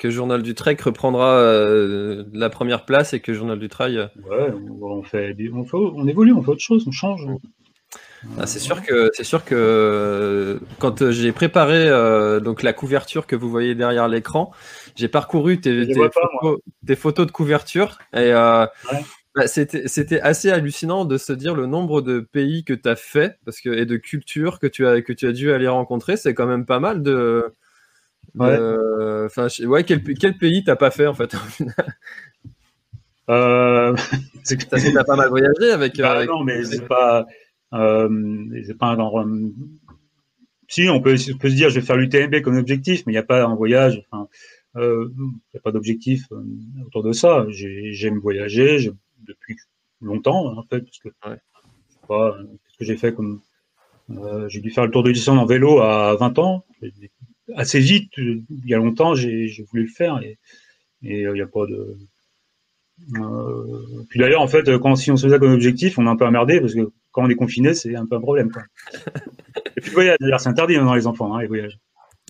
Que 0.00 0.08
Journal 0.08 0.42
du 0.42 0.54
Trek 0.54 0.78
reprendra 0.82 1.34
euh, 1.34 2.24
la 2.32 2.48
première 2.48 2.86
place 2.86 3.12
et 3.12 3.20
que 3.20 3.34
Journal 3.34 3.58
du 3.58 3.68
Trail. 3.68 3.98
Euh, 3.98 4.08
ouais, 4.30 4.50
on, 4.80 5.02
fait, 5.02 5.36
on, 5.52 5.64
fait, 5.64 5.76
on 5.76 6.08
évolue, 6.08 6.32
on 6.32 6.42
fait 6.42 6.52
autre 6.52 6.62
chose, 6.62 6.84
on 6.88 6.90
change. 6.90 7.26
Ah, 8.38 8.46
c'est 8.46 8.60
sûr 8.60 8.82
que 8.82 9.10
c'est 9.12 9.24
sûr 9.24 9.44
que 9.44 10.58
quand 10.78 11.10
j'ai 11.10 11.32
préparé 11.32 11.86
euh, 11.86 12.40
donc 12.40 12.62
la 12.62 12.72
couverture 12.72 13.26
que 13.26 13.36
vous 13.36 13.50
voyez 13.50 13.74
derrière 13.74 14.08
l'écran, 14.08 14.52
j'ai 14.96 15.08
parcouru 15.08 15.60
tes, 15.60 15.84
photos, 16.96 17.26
de 17.26 17.30
couverture 17.30 17.98
et 18.14 18.32
euh, 18.32 18.66
bah, 19.34 19.46
c'était 19.46 20.20
assez 20.20 20.50
hallucinant 20.50 21.04
de 21.04 21.18
se 21.18 21.34
dire 21.34 21.54
le 21.54 21.66
nombre 21.66 22.00
de 22.00 22.20
pays 22.20 22.64
que 22.64 22.72
tu 22.72 22.88
as 22.88 22.96
fait 22.96 23.38
parce 23.44 23.60
que 23.60 23.68
et 23.68 23.84
de 23.84 23.96
cultures 23.96 24.60
que 24.60 24.66
tu 24.66 24.86
as 24.86 25.02
que 25.02 25.12
tu 25.12 25.26
as 25.26 25.32
dû 25.32 25.52
aller 25.52 25.68
rencontrer, 25.68 26.16
c'est 26.16 26.32
quand 26.32 26.46
même 26.46 26.64
pas 26.64 26.80
mal 26.80 27.02
de 27.02 27.52
Enfin, 28.38 29.48
ouais, 29.66 29.84
quel, 29.84 30.02
quel 30.02 30.36
pays 30.38 30.64
t'as 30.64 30.76
pas 30.76 30.90
fait 30.90 31.06
en 31.06 31.14
fait 31.14 31.34
euh... 33.28 33.94
T'as 34.70 35.04
pas 35.04 35.16
mal 35.16 35.28
voyagé 35.28 35.70
avec. 35.72 35.96
Bah, 35.98 36.24
non, 36.24 36.42
mais 36.42 36.64
c'est 36.64 36.86
pas. 36.86 37.26
Euh, 37.72 38.08
c'est 38.66 38.76
pas 38.76 38.88
un, 38.88 38.96
si 40.70 40.88
on 40.88 41.00
peut, 41.00 41.16
on 41.32 41.38
peut 41.38 41.50
se 41.50 41.54
dire 41.54 41.68
je 41.68 41.80
vais 41.80 41.86
faire 41.86 41.96
l'UTMB 41.96 42.42
comme 42.42 42.56
objectif, 42.56 43.04
mais 43.04 43.12
il 43.12 43.14
n'y 43.14 43.18
a 43.18 43.24
pas 43.24 43.44
un 43.44 43.54
voyage. 43.54 44.02
Enfin, 44.10 44.28
euh, 44.76 45.10
il 45.18 45.24
n'y 45.54 45.58
a 45.58 45.60
pas 45.60 45.72
d'objectif 45.72 46.26
euh, 46.32 46.42
autour 46.86 47.02
de 47.02 47.12
ça. 47.12 47.44
J'aime 47.50 48.18
voyager 48.18 48.90
depuis 49.26 49.56
longtemps 50.00 50.56
en 50.56 50.62
fait, 50.62 50.80
parce 50.80 50.98
que 50.98 51.08
ouais. 51.28 51.38
ce 52.68 52.78
que 52.78 52.84
j'ai 52.84 52.96
fait 52.96 53.12
comme 53.12 53.40
euh, 54.10 54.48
j'ai 54.48 54.60
dû 54.60 54.70
faire 54.70 54.86
le 54.86 54.92
tour 54.92 55.02
de 55.02 55.10
l'Islande 55.10 55.38
en 55.38 55.46
vélo 55.46 55.80
à 55.80 56.16
20 56.16 56.38
ans. 56.38 56.64
Assez 57.56 57.80
vite, 57.80 58.12
il 58.16 58.44
y 58.64 58.74
a 58.74 58.78
longtemps, 58.78 59.14
j'ai 59.14 59.64
voulu 59.70 59.84
le 59.84 59.88
faire 59.88 60.20
et, 60.22 60.38
et 61.02 61.22
il 61.22 61.32
n'y 61.32 61.40
a 61.40 61.46
pas 61.46 61.66
de. 61.66 61.96
Euh, 63.16 64.04
puis 64.08 64.20
d'ailleurs, 64.20 64.42
en 64.42 64.48
fait, 64.48 64.76
quand 64.78 64.94
si 64.96 65.10
on 65.10 65.16
se 65.16 65.26
faisait 65.26 65.38
comme 65.38 65.52
objectif, 65.52 65.98
on 65.98 66.06
est 66.06 66.10
un 66.10 66.16
peu 66.16 66.26
emmerdé 66.26 66.60
parce 66.60 66.74
que 66.74 66.90
quand 67.12 67.24
on 67.24 67.30
est 67.30 67.34
confiné, 67.34 67.74
c'est 67.74 67.96
un 67.96 68.06
peu 68.06 68.16
un 68.16 68.20
problème. 68.20 68.50
Quoi. 68.50 68.62
Et 69.76 69.80
puis 69.80 69.90
voyage, 69.90 70.18
d'ailleurs, 70.20 70.40
c'est 70.40 70.48
interdit 70.48 70.76
dans 70.76 70.94
les 70.94 71.06
enfants, 71.06 71.34
hein, 71.34 71.40
les 71.40 71.46
voyages. 71.46 71.78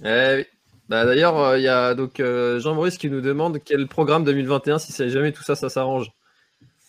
Eh 0.05 0.37
oui. 0.37 0.45
Bah, 0.89 1.05
d'ailleurs, 1.05 1.39
euh, 1.39 1.59
il 1.59 1.63
y 1.63 1.69
a 1.69 1.95
donc 1.95 2.19
euh, 2.19 2.59
Jean-Maurice 2.59 2.99
qui 2.99 3.09
nous 3.09 3.21
demande 3.21 3.59
quel 3.65 3.87
programme 3.87 4.25
2021, 4.25 4.79
si 4.79 4.93
c'est 4.93 5.09
jamais 5.09 5.31
tout 5.33 5.43
ça, 5.45 5.55
ça 5.55 5.69
s'arrange. 5.69 6.11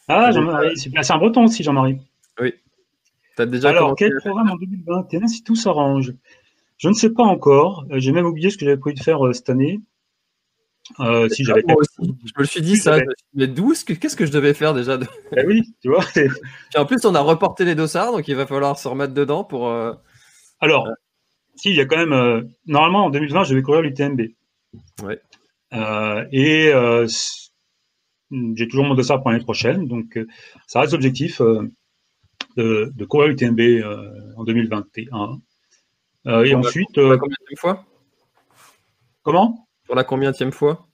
Ah, 0.07 0.31
c'est 0.75 1.13
un 1.13 1.17
breton 1.17 1.45
aussi, 1.45 1.63
Jean-Marie. 1.63 1.99
Oui. 2.39 2.53
As 3.37 3.45
déjà 3.45 3.69
Alors, 3.69 3.95
quel 3.95 4.13
programme 4.15 4.49
en 4.49 4.55
2021, 4.55 5.27
si 5.27 5.43
tout 5.43 5.55
s'arrange? 5.55 6.13
Je 6.81 6.89
ne 6.89 6.93
sais 6.93 7.11
pas 7.11 7.23
encore. 7.23 7.85
J'ai 7.91 8.11
même 8.11 8.25
oublié 8.25 8.49
ce 8.49 8.57
que 8.57 8.65
j'avais 8.65 8.77
prévu 8.77 8.95
de 8.95 9.03
faire 9.03 9.19
cette 9.33 9.49
année. 9.49 9.79
Euh, 10.99 11.29
si 11.29 11.43
j'avais 11.43 11.61
Je 11.61 12.07
me 12.07 12.39
le 12.39 12.45
suis 12.45 12.61
dit 12.61 12.75
ça. 12.75 12.97
Mais 13.35 13.47
d'où 13.47 13.73
qu'est-ce 13.85 14.15
que 14.15 14.25
je 14.25 14.31
devais 14.31 14.55
faire 14.55 14.73
déjà? 14.73 14.97
Ben 15.31 15.45
oui, 15.47 15.61
tu 15.81 15.89
vois. 15.89 16.03
en 16.75 16.85
plus, 16.85 17.05
on 17.05 17.13
a 17.13 17.21
reporté 17.21 17.65
les 17.65 17.75
dossards, 17.75 18.11
donc 18.11 18.27
il 18.27 18.35
va 18.35 18.47
falloir 18.47 18.79
se 18.79 18.87
remettre 18.87 19.13
dedans 19.13 19.43
pour. 19.43 19.69
Euh, 19.69 19.93
Alors, 20.59 20.87
si 21.55 21.69
il 21.69 21.75
y 21.75 21.81
a 21.81 21.85
quand 21.85 21.97
même. 21.97 22.13
Euh, 22.13 22.41
normalement, 22.65 23.05
en 23.05 23.09
2020, 23.11 23.43
je 23.43 23.53
vais 23.53 23.61
courir 23.61 23.81
l'UTMB. 23.83 24.21
Ouais. 25.03 25.21
et 26.31 26.71
j'ai 28.55 28.67
toujours 28.67 28.85
mon 28.85 28.95
dossard 28.95 29.21
pour 29.21 29.29
l'année 29.29 29.43
prochaine, 29.43 29.87
donc 29.87 30.17
ça 30.65 30.79
reste 30.79 30.93
l'objectif 30.93 31.41
de, 32.57 32.91
de, 32.95 33.05
courir 33.05 33.27
l'UTMB 33.27 33.83
en 34.37 34.43
2021. 34.45 35.41
Et 36.25 36.55
ensuite. 36.55 36.89
combien 36.93 37.17
de 37.17 37.57
fois? 37.57 37.85
Comment? 39.23 39.67
Pour 39.85 39.95
la 39.95 40.03
combienième 40.03 40.51
fois? 40.51 40.87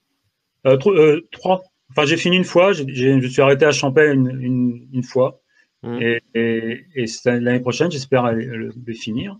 Euh, 0.65 0.77
euh, 0.87 1.27
Trois. 1.31 1.63
Enfin, 1.91 2.05
j'ai 2.05 2.17
fini 2.17 2.35
une 2.35 2.43
fois, 2.43 2.73
je 2.73 3.27
suis 3.27 3.41
arrêté 3.41 3.65
à 3.65 3.71
Champagne 3.71 4.27
une, 4.41 5.03
fois. 5.03 5.39
Mmh. 5.83 5.99
Et, 6.35 7.05
l'année 7.25 7.61
prochaine, 7.61 7.89
j'espère 7.89 8.31
le, 8.33 8.71
finir. 8.93 9.39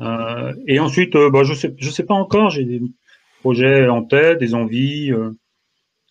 Euh, 0.00 0.54
et 0.66 0.78
ensuite, 0.78 1.16
bah, 1.16 1.42
je 1.42 1.52
ne 1.52 1.56
sais, 1.56 1.74
je 1.76 1.90
sais 1.90 2.04
pas 2.04 2.14
encore, 2.14 2.50
j'ai 2.50 2.64
des 2.64 2.82
projets 3.40 3.88
en 3.88 4.04
tête, 4.04 4.38
des 4.38 4.54
envies. 4.54 5.12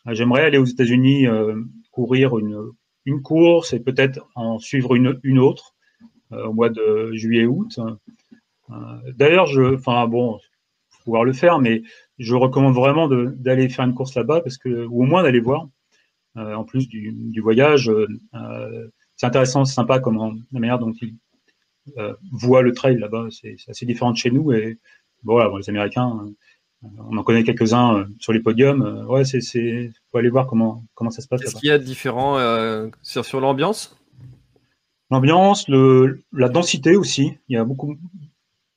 J'aimerais 0.07 0.43
aller 0.43 0.57
aux 0.57 0.65
États-Unis 0.65 1.25
courir 1.91 2.37
une, 2.37 2.71
une 3.05 3.21
course 3.21 3.73
et 3.73 3.79
peut-être 3.79 4.27
en 4.35 4.59
suivre 4.59 4.95
une, 4.95 5.19
une 5.23 5.39
autre 5.39 5.73
au 6.31 6.51
mois 6.51 6.69
de 6.69 7.11
juillet-août. 7.13 7.79
D'ailleurs, 9.15 9.45
je, 9.45 9.75
enfin 9.75 10.07
bon, 10.07 10.39
pouvoir 11.05 11.23
le 11.23 11.33
faire, 11.33 11.59
mais 11.59 11.83
je 12.17 12.35
recommande 12.35 12.73
vraiment 12.73 13.07
d'aller 13.07 13.69
faire 13.69 13.85
une 13.85 13.93
course 13.93 14.15
là-bas 14.15 14.41
parce 14.41 14.57
que, 14.57 14.85
ou 14.85 15.03
au 15.03 15.05
moins 15.05 15.23
d'aller 15.23 15.39
voir. 15.39 15.69
Euh, 16.37 16.53
en 16.53 16.65
plus 16.65 16.89
du, 16.89 17.13
du 17.13 17.39
voyage, 17.39 17.89
euh, 17.89 18.07
euh 18.33 18.87
c'est 19.15 19.27
intéressant, 19.27 19.63
c'est 19.63 19.75
sympa 19.75 19.99
comment 19.99 20.33
la 20.51 20.59
manière 20.59 20.77
dont 20.77 20.91
ils 21.01 21.15
euh, 21.97 22.13
voient 22.33 22.61
le 22.61 22.73
trail 22.73 22.97
là-bas, 22.97 23.27
c'est 23.31 23.55
assez 23.69 23.85
différent 23.85 24.11
de 24.11 24.17
chez 24.17 24.29
nous. 24.29 24.51
Et 24.51 24.77
voilà, 25.23 25.47
bon, 25.47 25.55
les 25.55 25.69
Américains, 25.69 26.19
euh, 26.83 26.87
on 27.09 27.15
en 27.15 27.23
connaît 27.23 27.45
quelques-uns 27.45 28.09
sur 28.19 28.33
les 28.33 28.41
podiums. 28.41 29.05
ouais, 29.07 29.23
c'est 29.23 29.39
faut 30.11 30.17
aller 30.17 30.27
voir 30.29 30.47
comment 30.47 30.83
comment 30.95 31.11
ça 31.11 31.21
se 31.21 31.29
passe. 31.29 31.41
Qu'est-ce 31.41 31.55
qu'il 31.55 31.69
y 31.69 31.71
a 31.71 31.79
de 31.79 31.85
différent 31.85 32.37
sur 33.01 33.23
sur 33.23 33.39
l'ambiance? 33.39 33.97
L'ambiance, 35.09 35.69
la 35.69 36.49
densité 36.49 36.97
aussi. 36.97 37.37
Il 37.47 37.55
y 37.55 37.57
a 37.57 37.63
beaucoup 37.63 37.95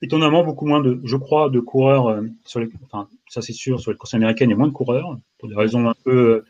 étonnamment 0.02 0.44
beaucoup 0.44 0.66
moins 0.66 0.80
de, 0.80 1.00
je 1.04 1.16
crois, 1.16 1.50
de 1.50 1.60
coureurs 1.60 2.22
sur 2.44 2.60
les, 2.60 2.68
enfin, 2.84 3.08
ça 3.28 3.42
c'est 3.42 3.52
sûr, 3.52 3.80
sur 3.80 3.90
les 3.90 3.96
courses 3.96 4.14
américaines, 4.14 4.50
il 4.50 4.52
y 4.52 4.54
a 4.54 4.58
moins 4.58 4.68
de 4.68 4.72
coureurs, 4.72 5.16
pour 5.38 5.48
des 5.48 5.54
raisons 5.54 5.88
un 5.88 5.94
peu 6.04 6.44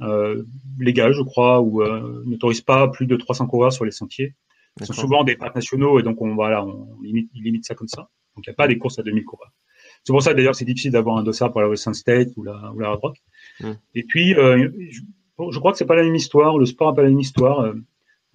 euh, 0.00 0.44
légales, 0.78 1.12
je 1.12 1.22
crois, 1.22 1.60
où 1.60 1.82
euh, 1.82 2.22
n'autorisent 2.26 2.60
pas 2.60 2.88
plus 2.88 3.06
de 3.06 3.16
300 3.16 3.46
coureurs 3.46 3.72
sur 3.72 3.84
les 3.84 3.90
sentiers. 3.90 4.34
Ce 4.78 4.86
sont 4.86 4.92
souvent 4.92 5.24
des 5.24 5.34
parcs 5.34 5.56
nationaux, 5.56 5.98
et 5.98 6.02
donc 6.02 6.22
on, 6.22 6.34
voilà, 6.34 6.64
on 6.64 7.00
limite, 7.02 7.30
limite 7.34 7.64
ça 7.64 7.74
comme 7.74 7.88
ça. 7.88 8.08
Donc 8.36 8.46
il 8.46 8.50
n'y 8.50 8.52
a 8.52 8.56
pas 8.56 8.68
des 8.68 8.78
courses 8.78 8.98
à 8.98 9.02
2000 9.02 9.24
coureurs. 9.24 9.52
C'est 10.04 10.12
pour 10.12 10.22
ça 10.22 10.34
d'ailleurs 10.34 10.54
c'est 10.54 10.64
difficile 10.64 10.92
d'avoir 10.92 11.16
un 11.16 11.24
dossard 11.24 11.50
pour 11.50 11.60
la 11.60 11.68
Western 11.68 11.94
State 11.94 12.28
ou 12.36 12.44
la, 12.44 12.72
ou 12.72 12.78
la 12.78 12.88
Hard 12.88 13.00
Rock. 13.00 13.16
Mmh. 13.60 13.72
Et 13.96 14.04
puis, 14.04 14.34
euh, 14.34 14.70
je, 14.90 15.00
je, 15.50 15.58
crois 15.58 15.72
que 15.72 15.78
c'est 15.78 15.86
pas 15.86 15.96
la 15.96 16.04
même 16.04 16.14
histoire, 16.14 16.58
le 16.58 16.66
sport 16.66 16.90
n'a 16.90 16.94
pas 16.94 17.02
la 17.02 17.08
même 17.08 17.18
histoire. 17.18 17.60
Euh, 17.60 17.74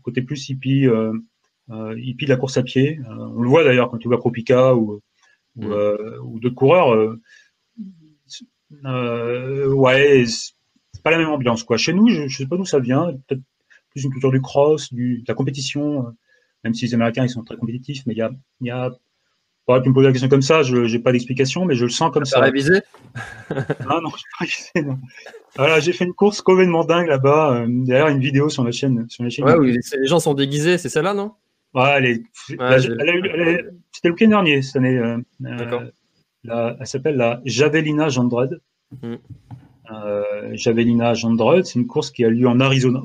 côté 0.03 0.22
plus 0.22 0.50
hippie, 0.50 0.86
euh, 0.86 1.13
euh, 1.13 1.20
hippie 1.70 2.25
de 2.25 2.29
la 2.29 2.38
course 2.38 2.58
à 2.58 2.63
pied. 2.63 3.00
Euh, 3.10 3.13
on 3.36 3.41
le 3.41 3.50
voit 3.50 3.63
d'ailleurs 3.63 3.89
quand 3.89 3.98
tu 3.98 4.08
vois 4.08 4.17
Propica 4.17 4.75
ou, 4.75 5.01
ou, 5.55 5.65
mmh. 5.65 6.20
ou 6.24 6.39
d'autres 6.39 6.55
coureurs 6.55 7.17
euh, 8.86 9.67
ouais, 9.72 10.24
c'est 10.25 11.03
pas 11.03 11.12
la 11.12 11.17
même 11.17 11.29
ambiance 11.29 11.63
quoi. 11.63 11.77
Chez 11.77 11.93
nous, 11.93 12.10
je, 12.10 12.27
je 12.27 12.38
sais 12.38 12.48
pas 12.48 12.58
d'où 12.58 12.65
ça 12.65 12.79
vient, 12.79 13.13
peut-être 13.27 13.41
plus 13.91 14.03
une 14.03 14.12
culture 14.12 14.32
du 14.32 14.41
cross, 14.41 14.91
du, 14.93 15.20
de 15.20 15.25
la 15.27 15.36
compétition. 15.36 16.08
Euh, 16.08 16.12
même 16.63 16.74
si 16.74 16.86
les 16.86 16.93
Américains 16.93 17.25
ils 17.25 17.29
sont 17.29 17.43
très 17.43 17.58
compétitifs, 17.58 18.03
mais 18.05 18.13
il 18.13 18.17
y 18.17 18.22
a, 18.22 18.32
y 18.62 18.72
a 18.72 18.91
tu 19.82 19.89
me 19.89 19.93
poses 19.93 20.05
la 20.05 20.12
question 20.12 20.29
comme 20.29 20.41
ça, 20.41 20.62
je 20.62 20.77
n'ai 20.77 21.00
pas 21.00 21.12
d'explication, 21.12 21.65
mais 21.65 21.75
je 21.75 21.86
le 21.86 21.89
sens 21.89 22.12
comme 22.12 22.25
ça. 22.25 22.39
révisé? 22.39 22.82
Ah 23.50 24.00
non, 24.01 24.10
j'ai 24.10 24.25
pas 24.38 24.46
révisé. 24.46 24.72
Non. 24.84 25.00
Voilà, 25.55 25.79
j'ai 25.79 25.93
fait 25.93 26.03
une 26.05 26.13
course 26.13 26.41
complètement 26.41 26.84
dingue 26.84 27.08
là-bas. 27.08 27.62
Euh, 27.62 27.67
D'ailleurs, 27.70 28.10
une 28.10 28.20
vidéo 28.20 28.50
sur 28.50 28.63
la 28.63 28.72
chaîne. 28.72 29.05
Sur 29.10 29.24
la 29.24 29.29
chaîne 29.29 29.46
ouais, 29.46 29.55
oui, 29.55 29.77
les 30.00 30.08
gens 30.08 30.20
sont 30.20 30.34
déguisés, 30.34 30.77
c'est 30.77 30.89
celle-là, 30.89 31.13
non? 31.13 31.34
Ouais, 31.74 31.89
elle 31.98 32.06
est, 32.06 32.24
ouais, 32.60 32.80
c'était 32.80 34.08
le 34.08 34.12
week-end 34.12 34.27
dernier 34.27 34.62
cette 34.62 34.75
année. 34.77 34.98
Euh, 34.98 35.18
D'accord 35.39 35.84
elle 36.46 36.88
s'appelle 36.88 37.15
la 37.15 37.42
Javelina 37.46 38.10
Jandred. 38.10 38.60
Mm. 39.01 39.15
Euh, 39.92 40.50
Javelina 40.53 41.13
Jandred, 41.13 41.65
c'est 41.65 41.80
une 41.80 41.88
course 41.88 42.12
qui 42.12 42.25
a 42.25 42.30
lieu 42.30 42.48
en 42.48 42.60
Arizona, 42.60 43.03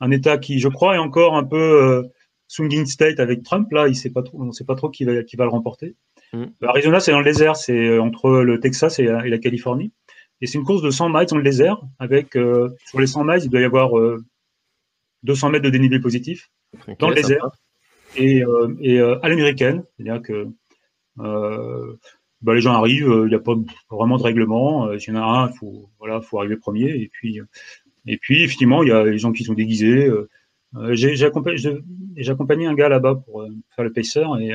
un 0.00 0.10
État 0.10 0.38
qui, 0.38 0.58
je 0.58 0.68
crois, 0.68 0.94
est 0.94 0.98
encore 0.98 1.36
un 1.36 1.44
peu 1.44 1.56
euh, 1.56 2.02
swinging 2.48 2.86
state 2.86 3.20
avec 3.20 3.42
Trump. 3.42 3.70
Là, 3.72 3.88
il 3.88 3.96
sait 3.96 4.10
pas 4.10 4.22
trop, 4.22 4.40
on 4.40 4.46
ne 4.46 4.52
sait 4.52 4.64
pas 4.64 4.74
trop 4.74 4.90
qui 4.90 5.04
va, 5.04 5.22
qui 5.22 5.36
va 5.36 5.44
le 5.44 5.50
remporter. 5.50 5.96
Mm. 6.32 6.44
Arizona, 6.62 7.00
c'est 7.00 7.12
dans 7.12 7.18
le 7.18 7.24
désert, 7.24 7.56
c'est 7.56 7.88
euh, 7.88 8.02
entre 8.02 8.30
le 8.30 8.60
Texas 8.60 8.98
et, 8.98 9.04
la 9.04 9.38
Californie. 9.38 9.92
Et 10.40 10.46
c'est 10.46 10.58
une 10.58 10.64
course 10.64 10.82
de 10.82 10.90
100 10.90 11.08
miles 11.08 11.26
dans 11.26 11.36
le 11.38 11.42
désert, 11.42 11.80
avec 11.98 12.36
euh, 12.36 12.68
sur 12.86 13.00
les 13.00 13.06
100 13.06 13.24
miles, 13.24 13.40
il 13.44 13.48
doit 13.48 13.60
y 13.60 13.64
avoir 13.64 13.98
euh, 13.98 14.22
200 15.22 15.50
mètres 15.50 15.64
de 15.64 15.70
dénivelé 15.70 15.98
positif 15.98 16.50
dans 16.98 17.08
le 17.08 17.14
désert 17.14 17.48
et, 18.16 18.42
et 18.80 19.00
à 19.00 19.28
l'américaine, 19.28 19.82
c'est-à-dire 19.96 20.22
que 20.22 20.48
bah, 21.16 22.54
les 22.54 22.60
gens 22.60 22.74
arrivent, 22.74 23.22
il 23.24 23.28
n'y 23.28 23.34
a 23.34 23.40
pas 23.40 23.54
vraiment 23.90 24.18
de 24.18 24.22
règlement. 24.22 24.98
S'il 24.98 25.14
y 25.14 25.16
en 25.16 25.20
a 25.20 25.24
un, 25.24 25.50
il 25.50 25.56
faut, 25.56 25.90
voilà, 25.98 26.20
faut 26.20 26.38
arriver 26.38 26.56
premier. 26.56 26.90
Et 26.90 27.08
puis, 27.12 27.40
et 28.06 28.18
puis 28.18 28.42
effectivement, 28.42 28.82
il 28.82 28.90
y 28.90 28.92
a 28.92 29.04
les 29.04 29.18
gens 29.18 29.32
qui 29.32 29.44
sont 29.44 29.54
déguisés. 29.54 30.10
J'ai 30.90 31.24
accompagné 31.24 32.66
un 32.66 32.74
gars 32.74 32.88
là-bas 32.88 33.16
pour 33.24 33.46
faire 33.74 33.84
le 33.84 33.92
pacer 33.92 34.24
et, 34.40 34.52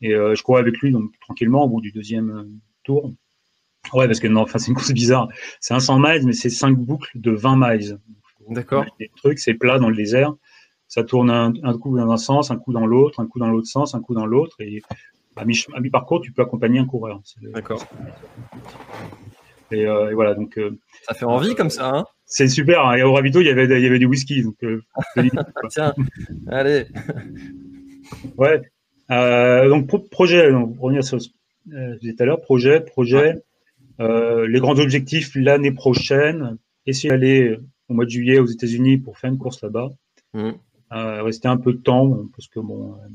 et 0.00 0.10
je 0.10 0.42
courais 0.42 0.60
avec 0.60 0.78
lui 0.78 0.92
donc 0.92 1.10
tranquillement 1.20 1.64
au 1.64 1.68
bout 1.68 1.80
du 1.80 1.92
deuxième 1.92 2.48
tour. 2.84 3.12
Ouais, 3.92 4.06
parce 4.06 4.20
que 4.20 4.28
non, 4.28 4.42
enfin, 4.42 4.58
c'est 4.58 4.68
une 4.68 4.74
course 4.74 4.92
bizarre. 4.92 5.28
C'est 5.60 5.74
un 5.74 5.80
100 5.80 5.98
miles, 5.98 6.22
mais 6.24 6.32
c'est 6.32 6.50
5 6.50 6.76
boucles 6.78 7.10
de 7.14 7.32
20 7.32 7.56
miles. 7.56 7.98
D'accord. 8.48 8.84
Les 8.98 9.10
trucs, 9.16 9.38
c'est 9.38 9.54
plat 9.54 9.78
dans 9.78 9.88
le 9.88 9.96
désert. 9.96 10.34
Ça 10.92 11.04
tourne 11.04 11.30
un, 11.30 11.78
coup 11.78 11.96
dans 11.96 12.10
un 12.10 12.18
sens, 12.18 12.50
un 12.50 12.58
coup 12.58 12.74
dans 12.74 12.84
l'autre, 12.84 13.20
un 13.20 13.26
coup 13.26 13.38
dans 13.38 13.48
l'autre 13.48 13.66
sens, 13.66 13.94
un 13.94 14.02
coup 14.02 14.12
dans 14.12 14.26
l'autre. 14.26 14.60
Et 14.60 14.82
à 15.36 15.46
mi-parcours, 15.46 16.20
tu 16.20 16.32
peux 16.32 16.42
accompagner 16.42 16.80
un 16.80 16.84
coureur. 16.84 17.22
D'accord. 17.54 17.82
Euh, 19.72 20.10
et, 20.10 20.14
voilà, 20.14 20.34
donc. 20.34 20.58
Euh, 20.58 20.78
ça 21.08 21.14
fait 21.14 21.24
envie 21.24 21.54
comme 21.54 21.70
ça, 21.70 21.88
hein 21.94 22.04
C'est 22.26 22.46
super. 22.46 22.84
Hein. 22.84 22.96
Et 22.96 23.02
au 23.02 23.14
ravito, 23.14 23.40
il 23.40 23.46
y 23.46 23.48
avait, 23.48 23.64
il 23.64 23.82
y 23.82 23.86
avait 23.86 23.98
du 23.98 24.04
whisky. 24.04 24.42
Donc, 24.42 24.56
euh, 24.64 24.82
Tiens, 25.70 25.94
allez. 26.48 26.84
Ouais. 28.36 28.60
donc, 29.08 30.10
projet, 30.10 30.52
donc, 30.52 30.74
pour 30.74 30.84
revenir 30.84 31.02
sur 31.04 31.22
ce 31.22 31.30
je 31.70 31.98
disais 32.00 32.12
tout 32.12 32.22
à 32.22 32.26
l'heure, 32.26 32.42
projet, 32.42 32.80
projet. 32.82 33.42
les 33.98 34.60
grands 34.60 34.78
objectifs 34.78 35.30
l'année 35.36 35.72
prochaine, 35.72 36.58
essayer 36.84 37.08
d'aller 37.08 37.56
au 37.88 37.94
mois 37.94 38.04
de 38.04 38.10
juillet 38.10 38.40
aux 38.40 38.46
États-Unis 38.46 38.98
pour 38.98 39.16
faire 39.16 39.30
une 39.30 39.38
course 39.38 39.62
là-bas. 39.62 39.88
Mmh. 40.34 40.50
Euh, 40.92 41.22
rester 41.22 41.48
un 41.48 41.56
peu 41.56 41.72
de 41.72 41.78
temps 41.78 42.18
parce 42.36 42.48
que 42.48 42.60
bon, 42.60 42.92
euh, 42.92 43.08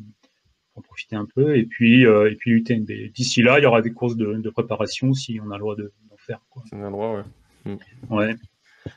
en 0.75 0.81
profiter 0.81 1.15
un 1.15 1.25
peu 1.25 1.57
et 1.57 1.65
puis 1.65 2.05
euh, 2.05 2.31
et 2.31 2.36
puis 2.36 2.51
UTMB. 2.51 2.89
D'ici 3.13 3.41
là, 3.41 3.60
il 3.60 3.63
y 3.63 3.65
aura 3.65 3.81
des 3.81 3.91
courses 3.91 4.15
de, 4.15 4.34
de 4.34 4.50
préparation 4.50 5.13
si 5.13 5.39
on 5.43 5.51
a 5.51 5.55
le 5.55 5.60
droit 5.60 5.75
d'en 5.75 6.17
faire. 6.17 6.39
Quoi. 6.50 6.63
on 6.72 6.81
a 6.81 6.86
le 6.86 6.91
droit, 6.91 7.13
ouais. 7.17 7.24
Mmh. 7.65 8.15
Ouais. 8.15 8.36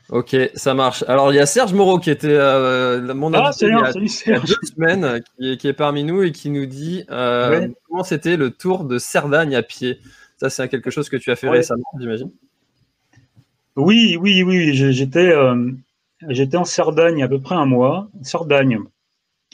Ok, 0.08 0.36
ça 0.54 0.74
marche. 0.74 1.04
Alors 1.08 1.32
il 1.32 1.36
y 1.36 1.40
a 1.40 1.46
Serge 1.46 1.74
Moreau 1.74 1.98
qui 1.98 2.10
était 2.10 2.28
euh, 2.28 3.12
mon 3.14 3.32
ah, 3.34 3.48
invité 3.48 3.66
il, 3.66 3.72
y 3.72 4.32
a, 4.32 4.40
deux 4.40 4.54
semaines, 4.62 5.22
qui 5.36 5.50
est, 5.50 5.56
qui 5.56 5.68
est, 5.68 5.72
parmi 5.72 6.04
nous 6.04 6.22
et 6.22 6.32
qui 6.32 6.50
nous 6.50 6.66
dit 6.66 7.04
euh, 7.10 7.68
comment 7.88 8.04
c'était 8.04 8.36
le 8.36 8.50
tour 8.50 8.84
de 8.84 8.98
Cerdagne 8.98 9.54
à 9.56 9.62
pied? 9.62 9.98
Ça, 10.36 10.48
c'est 10.48 10.68
quelque 10.68 10.90
chose 10.90 11.08
que 11.08 11.16
tu 11.16 11.30
as 11.30 11.36
fait 11.36 11.50
récemment, 11.50 11.84
j'imagine? 11.98 12.30
Oui, 13.76 14.16
oui, 14.18 14.42
oui. 14.42 14.72
J'étais 14.74 15.32
euh, 15.32 15.70
j'étais 16.28 16.56
en 16.56 16.64
Cerdagne 16.64 17.22
à 17.22 17.28
peu 17.28 17.40
près 17.40 17.54
un 17.54 17.66
mois. 17.66 18.10
Cerdagne, 18.22 18.78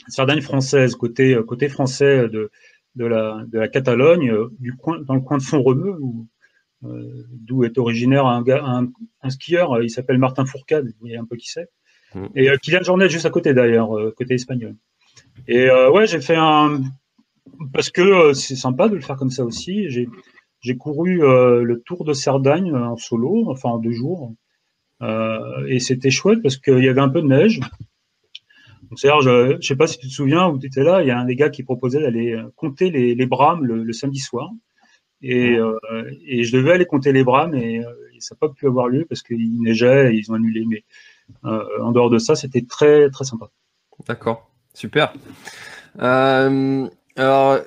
Cerdagne 0.07 0.41
française, 0.41 0.95
côté 0.95 1.37
côté 1.47 1.69
français 1.69 2.29
de 2.29 2.51
de 2.95 3.05
la 3.05 3.43
de 3.47 3.59
la 3.59 3.67
Catalogne, 3.67 4.33
du 4.59 4.73
coin 4.73 4.99
dans 5.01 5.15
le 5.15 5.21
coin 5.21 5.37
de 5.37 5.43
Font-Romeu 5.43 5.97
euh, 6.85 7.23
d'où 7.31 7.63
est 7.63 7.79
originaire 7.79 8.27
un, 8.27 8.43
un, 8.47 8.87
un 9.23 9.29
skieur, 9.31 9.81
il 9.81 9.89
s'appelle 9.89 10.19
Martin 10.19 10.45
Fourcade, 10.45 10.85
vous 10.85 10.99
voyez 10.99 11.17
un 11.17 11.25
peu 11.25 11.35
qui 11.35 11.49
c'est, 11.49 11.69
mmh. 12.13 12.25
et 12.35 12.51
euh, 12.51 12.57
Kylian 12.57 12.83
Jornet 12.83 13.09
juste 13.09 13.25
à 13.25 13.31
côté 13.31 13.55
d'ailleurs, 13.55 13.97
euh, 13.97 14.13
côté 14.15 14.35
espagnol. 14.35 14.75
Et 15.47 15.69
ouais, 15.69 16.05
j'ai 16.05 16.21
fait 16.21 16.35
un 16.35 16.81
parce 17.73 17.89
que 17.89 18.33
c'est 18.33 18.55
sympa 18.55 18.89
de 18.89 18.95
le 18.95 19.01
faire 19.01 19.15
comme 19.15 19.29
ça 19.31 19.43
aussi. 19.43 19.89
J'ai 19.89 20.07
j'ai 20.59 20.77
couru 20.77 21.19
le 21.19 21.81
Tour 21.85 22.03
de 22.03 22.13
Cerdagne 22.13 22.75
en 22.75 22.97
solo, 22.97 23.45
enfin 23.49 23.69
en 23.69 23.77
deux 23.77 23.91
jours, 23.91 24.33
et 25.01 25.79
c'était 25.79 26.11
chouette 26.11 26.41
parce 26.41 26.57
qu'il 26.57 26.83
y 26.83 26.89
avait 26.89 27.01
un 27.01 27.09
peu 27.09 27.21
de 27.21 27.27
neige. 27.27 27.59
Donc, 28.89 28.99
je, 29.01 29.57
je 29.59 29.67
sais 29.67 29.75
pas 29.75 29.87
si 29.87 29.97
tu 29.97 30.07
te 30.07 30.13
souviens 30.13 30.47
où 30.47 30.57
tu 30.57 30.67
étais 30.67 30.83
là, 30.83 31.01
il 31.01 31.07
y 31.07 31.11
a 31.11 31.19
un 31.19 31.25
des 31.25 31.35
gars 31.35 31.49
qui 31.49 31.63
proposait 31.63 31.99
d'aller 31.99 32.41
compter 32.55 32.89
les, 32.89 33.15
les 33.15 33.25
brames 33.25 33.65
le, 33.65 33.83
le 33.83 33.93
samedi 33.93 34.19
soir. 34.19 34.49
Et, 35.21 35.57
euh, 35.57 35.77
et, 36.25 36.43
je 36.43 36.55
devais 36.55 36.73
aller 36.73 36.85
compter 36.85 37.11
les 37.11 37.23
bras, 37.23 37.47
mais 37.47 37.79
euh, 37.79 37.91
ça 38.19 38.35
n'a 38.35 38.47
pas 38.47 38.53
pu 38.53 38.67
avoir 38.67 38.87
lieu 38.87 39.05
parce 39.05 39.23
qu'il 39.23 39.61
neigeait 39.61 40.13
et 40.13 40.17
ils 40.17 40.31
ont 40.31 40.35
annulé. 40.35 40.63
Mais 40.67 40.83
euh, 41.45 41.63
en 41.81 41.91
dehors 41.91 42.09
de 42.09 42.19
ça, 42.19 42.35
c'était 42.35 42.61
très 42.61 43.09
très 43.09 43.25
sympa. 43.25 43.49
D'accord, 44.07 44.51
super. 44.73 45.13
Euh, 45.99 46.87
alors, 47.17 47.59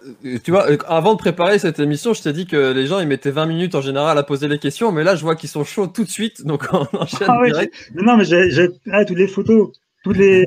tu 0.44 0.50
vois, 0.52 0.66
avant 0.86 1.14
de 1.14 1.18
préparer 1.18 1.58
cette 1.58 1.80
émission, 1.80 2.14
je 2.14 2.22
t'ai 2.22 2.32
dit 2.32 2.46
que 2.46 2.72
les 2.72 2.86
gens 2.86 3.00
ils 3.00 3.08
mettaient 3.08 3.30
20 3.32 3.46
minutes 3.46 3.74
en 3.74 3.80
général 3.80 4.16
à 4.16 4.22
poser 4.22 4.46
les 4.46 4.58
questions, 4.58 4.92
mais 4.92 5.02
là 5.02 5.16
je 5.16 5.22
vois 5.22 5.34
qu'ils 5.34 5.48
sont 5.48 5.64
chauds 5.64 5.88
tout 5.88 6.04
de 6.04 6.08
suite, 6.08 6.44
donc 6.46 6.66
on 6.72 6.86
enchaîne 6.96 7.28
ah, 7.28 7.44
direct. 7.44 7.74
non, 7.94 8.16
mais 8.16 8.24
j'ai 8.24 8.68
ah, 8.92 9.04
toutes 9.04 9.18
les 9.18 9.28
photos, 9.28 9.72
toutes 10.04 10.16
les. 10.16 10.46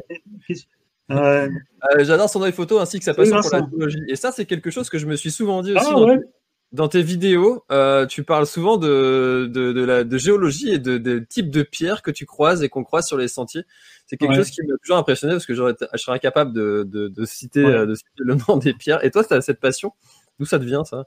Euh... 1.12 1.50
J'adore 2.00 2.30
son 2.30 2.42
œil 2.44 2.54
photo 2.54 2.80
ainsi 2.80 2.98
que 2.98 3.04
sa 3.04 3.14
passion 3.14 3.42
pour 3.42 3.52
la 3.52 3.62
biologie. 3.62 4.00
Et 4.08 4.16
ça, 4.16 4.32
c'est 4.32 4.46
quelque 4.46 4.72
chose 4.72 4.90
que 4.90 4.98
je 4.98 5.06
me 5.06 5.18
suis 5.18 5.32
souvent 5.32 5.62
dit 5.62 5.74
aussi. 5.74 5.86
Ah, 5.90 6.00
ouais 6.00 6.20
dans 6.74 6.88
tes 6.88 7.04
vidéos, 7.04 7.64
euh, 7.72 8.06
tu 8.08 8.24
parles 8.24 8.48
souvent 8.48 8.78
de, 8.78 9.50
de, 9.52 9.72
de, 9.72 9.84
la, 9.84 10.04
de 10.04 10.18
géologie 10.18 10.72
et 10.72 10.80
de, 10.80 10.98
de 10.98 11.20
types 11.20 11.52
de 11.52 11.64
pierres 11.64 12.02
que 12.02 12.12
tu 12.12 12.26
croises 12.26 12.64
et 12.64 12.70
qu'on 12.70 12.84
croise 12.84 13.08
sur 13.08 13.18
les 13.18 13.28
sentiers. 13.28 13.64
C'est 14.08 14.18
quelque 14.18 14.36
chose 14.36 14.50
qui 14.50 14.62
m'a 14.64 14.76
toujours 14.82 14.98
impressionné 14.98 15.34
parce 15.34 15.46
que 15.46 15.54
je 15.54 15.62
serais 15.98 16.16
incapable 16.16 16.52
de, 16.52 16.84
de, 16.86 17.08
de 17.08 17.26
citer, 17.26 17.64
euh, 17.64 17.86
de 17.86 17.96
citer 17.96 18.10
le 18.18 18.36
nom 18.48 18.58
des 18.58 18.74
pierres. 18.74 19.06
Et 19.06 19.12
toi, 19.12 19.24
tu 19.24 19.34
as 19.34 19.42
cette 19.42 19.60
passion? 19.60 19.94
D'où 20.40 20.46
ça 20.46 20.60
te 20.60 20.66
vient, 20.66 20.84
ça? 20.84 21.06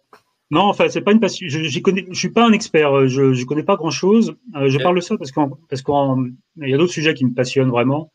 Non, 0.51 0.63
enfin, 0.63 0.89
c'est 0.89 1.01
pas 1.01 1.13
une 1.13 1.21
passion. 1.21 1.47
Je, 1.49 1.81
connais, 1.81 2.07
je 2.09 2.19
suis 2.19 2.31
pas 2.31 2.47
un 2.47 2.53
expert. 2.53 2.97
Euh, 2.97 3.09
je, 3.09 3.33
je 3.33 3.45
connais 3.45 3.65
pas 3.65 3.77
grand 3.77 3.91
chose. 3.91 4.37
Euh, 4.55 4.69
je 4.69 4.79
parle 4.79 4.95
de 4.95 5.01
ça 5.01 5.17
parce 5.17 5.33
qu'en, 5.33 5.51
parce 5.69 5.83
y 6.59 6.75
a 6.75 6.77
d'autres 6.77 6.93
sujets 6.93 7.15
qui 7.15 7.25
me 7.25 7.35
passionnent 7.35 7.71
vraiment. 7.71 8.13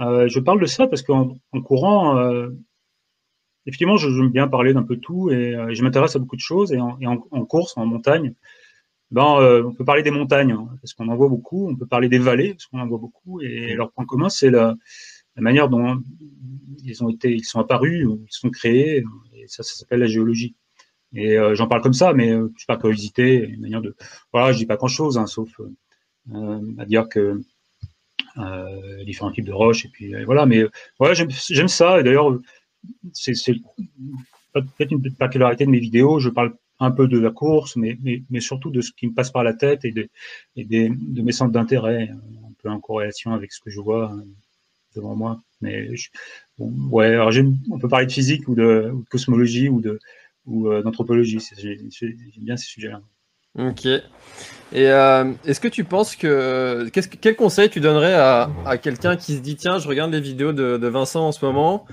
Euh, 0.00 0.28
je 0.28 0.40
parle 0.40 0.60
de 0.60 0.66
ça 0.66 0.86
parce 0.86 1.02
qu'en 1.02 1.36
en 1.52 1.60
courant, 1.60 2.16
effectivement, 3.66 3.96
j'aime 3.96 4.30
bien 4.30 4.48
parler 4.48 4.72
d'un 4.72 4.82
peu 4.82 4.96
tout 4.96 5.30
et 5.30 5.54
euh, 5.54 5.74
je 5.74 5.82
m'intéresse 5.82 6.16
à 6.16 6.18
beaucoup 6.18 6.36
de 6.36 6.40
choses. 6.40 6.72
Et 6.72 6.78
en, 6.78 7.44
course, 7.44 7.76
en 7.76 7.84
montagne, 7.84 8.32
ben, 9.10 9.38
euh, 9.40 9.64
on 9.64 9.72
peut 9.72 9.84
parler 9.84 10.02
des 10.02 10.10
montagnes 10.10 10.52
hein, 10.52 10.68
parce 10.80 10.94
qu'on 10.94 11.08
en 11.08 11.16
voit 11.16 11.28
beaucoup. 11.28 11.68
On 11.68 11.76
peut 11.76 11.86
parler 11.86 12.08
des 12.08 12.18
vallées 12.18 12.54
parce 12.54 12.66
qu'on 12.66 12.78
en 12.78 12.86
voit 12.86 12.98
beaucoup. 12.98 13.40
Et 13.40 13.74
leur 13.74 13.90
point 13.92 14.06
commun, 14.06 14.28
c'est 14.28 14.50
la, 14.50 14.76
manière 15.36 15.68
dont 15.68 16.00
ils 16.82 17.04
ont 17.04 17.10
été, 17.10 17.30
ils 17.32 17.44
sont 17.44 17.60
apparus, 17.60 18.06
ils 18.08 18.26
sont 18.30 18.50
créés. 18.50 19.04
Et 19.34 19.46
ça, 19.48 19.62
ça 19.62 19.74
s'appelle 19.74 20.00
la 20.00 20.06
géologie. 20.06 20.54
Et 21.12 21.38
euh, 21.38 21.54
j'en 21.54 21.66
parle 21.66 21.82
comme 21.82 21.92
ça, 21.92 22.12
mais 22.12 22.30
je 22.30 22.58
sais 22.58 22.66
pas 22.66 22.76
curiosité, 22.76 23.48
une 23.48 23.60
manière 23.60 23.82
de. 23.82 23.94
Voilà, 24.32 24.52
je 24.52 24.58
dis 24.58 24.66
pas 24.66 24.76
grand 24.76 24.88
chose, 24.88 25.18
hein, 25.18 25.26
sauf 25.26 25.60
à 26.32 26.84
dire 26.84 27.08
que 27.08 27.40
différents 29.04 29.30
types 29.30 29.44
de 29.44 29.52
roches 29.52 29.86
et 29.86 29.88
puis 29.88 30.12
voilà. 30.24 30.46
Mais 30.46 30.64
voilà, 30.98 31.14
j'aime 31.14 31.68
ça. 31.68 32.00
Et 32.00 32.02
d'ailleurs 32.02 32.38
c'est 33.12 33.34
peut-être 34.52 34.92
une 34.92 35.14
particularité 35.14 35.66
de 35.66 35.70
mes 35.70 35.78
vidéos. 35.78 36.18
Je 36.18 36.30
parle 36.30 36.54
un 36.78 36.90
peu 36.90 37.08
de 37.08 37.18
la 37.18 37.30
course, 37.30 37.76
mais, 37.76 37.98
surtout 38.40 38.70
de 38.70 38.80
ce 38.80 38.92
qui 38.92 39.06
me 39.06 39.14
passe 39.14 39.30
par 39.30 39.44
la 39.44 39.54
tête 39.54 39.84
et 39.84 39.92
de, 39.92 40.08
mes 40.56 41.32
centres 41.32 41.52
d'intérêt, 41.52 42.10
un 42.10 42.52
peu 42.62 42.68
en 42.68 42.80
corrélation 42.80 43.32
avec 43.32 43.52
ce 43.52 43.60
que 43.60 43.70
je 43.70 43.80
vois 43.80 44.12
euh, 44.12 44.22
devant 44.94 45.14
moi. 45.14 45.40
Mais 45.60 45.88
ouais, 46.58 47.14
alors 47.14 47.32
on 47.70 47.78
peut 47.78 47.88
parler 47.88 48.06
de 48.06 48.12
physique 48.12 48.46
ou 48.48 48.54
de, 48.54 48.92
cosmologie 49.10 49.68
ou 49.68 50.68
euh, 50.68 50.82
d'anthropologie. 50.82 51.38
J'aime 51.56 51.88
bien 52.36 52.56
ces 52.56 52.66
sujets-là. 52.66 53.00
Ok. 53.58 53.86
Et 54.72 54.90
euh, 54.90 55.32
est-ce 55.44 55.60
que 55.60 55.68
tu 55.68 55.84
penses 55.84 56.16
que, 56.16 56.88
quel 57.20 57.36
conseil 57.36 57.70
tu 57.70 57.80
donnerais 57.80 58.14
à, 58.14 58.50
à 58.64 58.78
quelqu'un 58.78 59.16
qui 59.16 59.36
se 59.36 59.40
dit 59.40 59.56
tiens, 59.56 59.78
je 59.78 59.86
regarde 59.86 60.12
les 60.12 60.20
vidéos 60.20 60.52
de, 60.52 60.76
de 60.76 60.88
Vincent 60.88 61.28
en 61.28 61.32
ce 61.32 61.44
moment, 61.44 61.86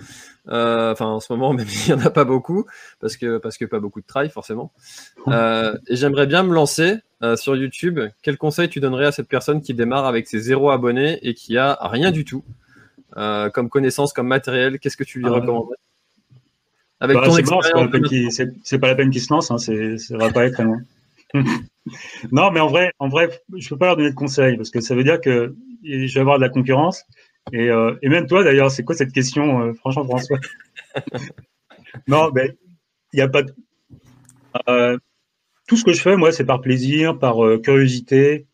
euh, 0.50 0.92
enfin, 0.92 1.06
en 1.06 1.20
ce 1.20 1.32
moment, 1.32 1.54
même 1.54 1.68
s'il 1.68 1.96
n'y 1.96 2.02
en 2.02 2.06
a 2.06 2.10
pas 2.10 2.26
beaucoup, 2.26 2.66
parce 3.00 3.16
que, 3.16 3.38
parce 3.38 3.58
que 3.58 3.66
pas 3.66 3.80
beaucoup 3.80 4.02
de 4.02 4.08
try, 4.08 4.30
forcément. 4.30 4.72
Euh, 5.28 5.78
et 5.88 5.96
j'aimerais 5.96 6.26
bien 6.26 6.44
me 6.44 6.54
lancer 6.54 6.98
sur 7.36 7.56
YouTube. 7.56 8.02
Quel 8.22 8.38
conseil 8.38 8.68
tu 8.68 8.82
donnerais 8.82 9.06
à 9.06 9.14
cette 9.14 9.30
personne 9.30 9.62
qui 9.62 9.74
démarre 9.74 10.06
avec 10.06 10.28
ses 10.28 10.40
zéro 10.40 10.72
abonnés 10.72 11.20
et 11.22 11.34
qui 11.34 11.58
a 11.58 11.78
rien 11.84 12.12
du 12.12 12.26
tout? 12.26 12.44
Comme 13.16 13.70
connaissance, 13.70 14.12
comme 14.12 14.28
matériel 14.28 14.78
Qu'est-ce 14.80 14.98
que 14.98 15.06
tu 15.06 15.20
lui 15.20 15.28
ah 15.28 15.32
recommanderais? 15.32 15.78
Avec 17.00 17.16
bah, 17.16 17.24
ton 17.26 17.38
expérience. 17.38 17.70
C'est 18.64 18.80
pas 18.80 18.88
la 18.88 18.96
peine 18.96 19.10
qu'il 19.10 19.22
se 19.22 19.32
lance, 19.32 19.52
hein, 19.52 19.58
ça 19.58 20.18
va 20.18 20.32
pas 20.32 20.46
être 20.46 20.56
très 20.56 20.64
loin. 20.64 20.82
Non, 22.32 22.52
mais 22.52 22.60
en 22.60 22.68
vrai, 22.68 22.92
en 23.00 23.10
vrai, 23.10 23.30
je 23.56 23.70
peux 23.70 23.78
pas 23.78 23.88
leur 23.88 23.98
donner 23.98 24.12
de 24.12 24.16
conseils 24.16 24.58
parce 24.58 24.70
que 24.70 24.82
ça 24.82 24.96
veut 24.96 25.04
dire 25.04 25.20
que 25.20 25.56
je 25.84 26.14
vais 26.14 26.20
avoir 26.20 26.38
de 26.38 26.44
la 26.44 26.50
concurrence 26.50 27.06
et, 27.52 27.70
euh, 27.70 27.96
et 28.02 28.10
même 28.10 28.28
toi, 28.28 28.44
d'ailleurs, 28.44 28.72
c'est 28.72 28.84
quoi 28.84 28.96
cette 28.96 29.12
question, 29.12 29.62
euh, 29.62 29.74
franchement, 29.74 30.06
François? 30.06 30.40
Non, 32.08 32.32
ben, 32.32 32.52
il 33.12 33.18
n'y 33.18 33.22
a 33.22 33.28
pas 33.28 33.44
de... 33.44 33.54
Euh, 34.68 34.98
tout 35.68 35.78
ce 35.78 35.84
que 35.84 35.94
je 35.94 36.02
fais, 36.02 36.16
moi, 36.16 36.32
c'est 36.32 36.44
par 36.44 36.60
plaisir, 36.60 37.20
par 37.20 37.36
curiosité, 37.62 38.48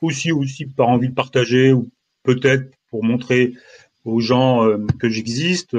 aussi, 0.00 0.30
aussi 0.30 0.66
par 0.66 0.88
envie 0.88 1.08
de 1.08 1.14
partager, 1.14 1.72
ou 1.72 1.90
peut-être 2.22 2.70
pour 2.90 3.02
montrer 3.02 3.54
aux 4.04 4.20
gens 4.20 4.64
que 5.00 5.08
j'existe. 5.08 5.76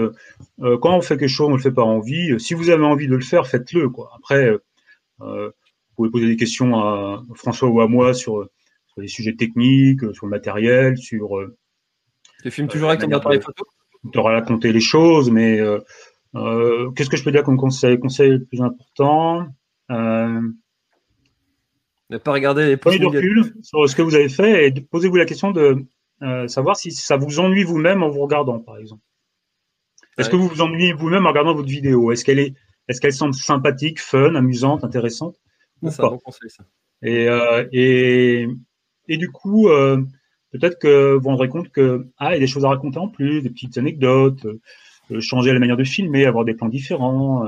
quand 0.57 0.97
on 0.97 1.01
fait 1.01 1.17
quelque 1.17 1.29
chose, 1.29 1.47
on 1.49 1.55
le 1.55 1.61
fait 1.61 1.71
par 1.71 1.87
envie. 1.87 2.37
Si 2.37 2.53
vous 2.53 2.69
avez 2.69 2.83
envie 2.83 3.07
de 3.07 3.15
le 3.15 3.23
faire, 3.23 3.47
faites-le. 3.47 3.89
Quoi. 3.89 4.11
Après, 4.17 4.51
vous 5.19 5.95
pouvez 5.95 6.09
poser 6.09 6.27
des 6.27 6.37
questions 6.37 6.75
à 6.75 7.23
François 7.35 7.69
ou 7.69 7.81
à 7.81 7.87
moi 7.87 8.13
sur 8.13 8.47
sur 8.87 9.01
les 9.01 9.07
sujets 9.07 9.35
techniques, 9.35 10.01
sur 10.13 10.25
le 10.25 10.31
matériel, 10.31 10.97
sur. 10.97 11.37
Euh, 11.37 11.55
tu 12.43 12.51
filmes 12.51 12.67
toujours 12.67 12.89
avec 12.89 13.01
ton 13.01 13.11
appareil 13.11 13.41
photo 13.41 13.63
Tu 14.11 14.17
auras 14.17 14.33
raconté 14.33 14.71
les 14.71 14.79
choses, 14.79 15.29
mais 15.29 15.59
euh, 15.59 15.79
euh, 16.35 16.91
qu'est-ce 16.91 17.09
que 17.09 17.17
je 17.17 17.23
peux 17.23 17.31
dire 17.31 17.43
comme 17.43 17.57
conseil? 17.57 17.99
Conseil 17.99 18.31
le 18.31 18.45
plus 18.45 18.61
important 18.61 19.47
Euh, 19.91 20.41
ne 22.09 22.17
pas 22.17 22.31
regarder 22.31 22.65
les 22.65 22.77
Prenez 22.77 22.97
du 22.99 23.05
recul 23.05 23.53
sur 23.61 23.87
ce 23.87 23.95
que 23.95 24.01
vous 24.01 24.15
avez 24.15 24.29
fait 24.29 24.67
et 24.67 24.71
posez-vous 24.71 25.15
la 25.15 25.25
question 25.25 25.51
de 25.51 25.85
euh, 26.23 26.47
savoir 26.47 26.75
si 26.75 26.91
ça 26.91 27.17
vous 27.17 27.39
ennuie 27.39 27.63
vous-même 27.63 28.03
en 28.03 28.09
vous 28.09 28.21
regardant, 28.21 28.59
par 28.59 28.77
exemple. 28.77 29.03
Est-ce 30.17 30.29
que 30.29 30.35
vous 30.35 30.47
vous 30.47 30.61
ennuyez 30.61 30.91
vous-même 30.91 31.25
en 31.25 31.29
regardant 31.29 31.53
votre 31.53 31.69
vidéo? 31.69 32.11
Est-ce 32.11 32.25
qu'elle 32.25 32.39
est, 32.39 32.53
est-ce 32.89 32.99
qu'elle 32.99 33.13
semble 33.13 33.33
sympathique, 33.33 34.01
fun, 34.01 34.35
amusante, 34.35 34.83
intéressante 34.83 35.39
ça, 35.87 36.03
bon 36.03 36.17
conseil, 36.17 36.49
ça. 36.49 36.65
Et, 37.01 37.29
euh, 37.29 37.65
et, 37.71 38.47
et 39.07 39.17
du 39.17 39.31
coup, 39.31 39.69
euh, 39.69 40.03
peut-être 40.51 40.77
que 40.77 41.13
vous 41.13 41.21
vous 41.21 41.29
rendrez 41.29 41.47
compte 41.47 41.69
que 41.69 42.07
ah, 42.17 42.31
il 42.31 42.33
y 42.33 42.35
a 42.35 42.39
des 42.39 42.47
choses 42.47 42.65
à 42.65 42.69
raconter 42.69 42.97
en 42.97 43.07
plus, 43.07 43.41
des 43.41 43.49
petites 43.49 43.77
anecdotes, 43.77 44.45
euh, 45.11 45.21
changer 45.21 45.53
la 45.53 45.59
manière 45.59 45.77
de 45.77 45.85
filmer, 45.85 46.25
avoir 46.25 46.43
des 46.43 46.53
plans 46.53 46.67
différents, 46.67 47.47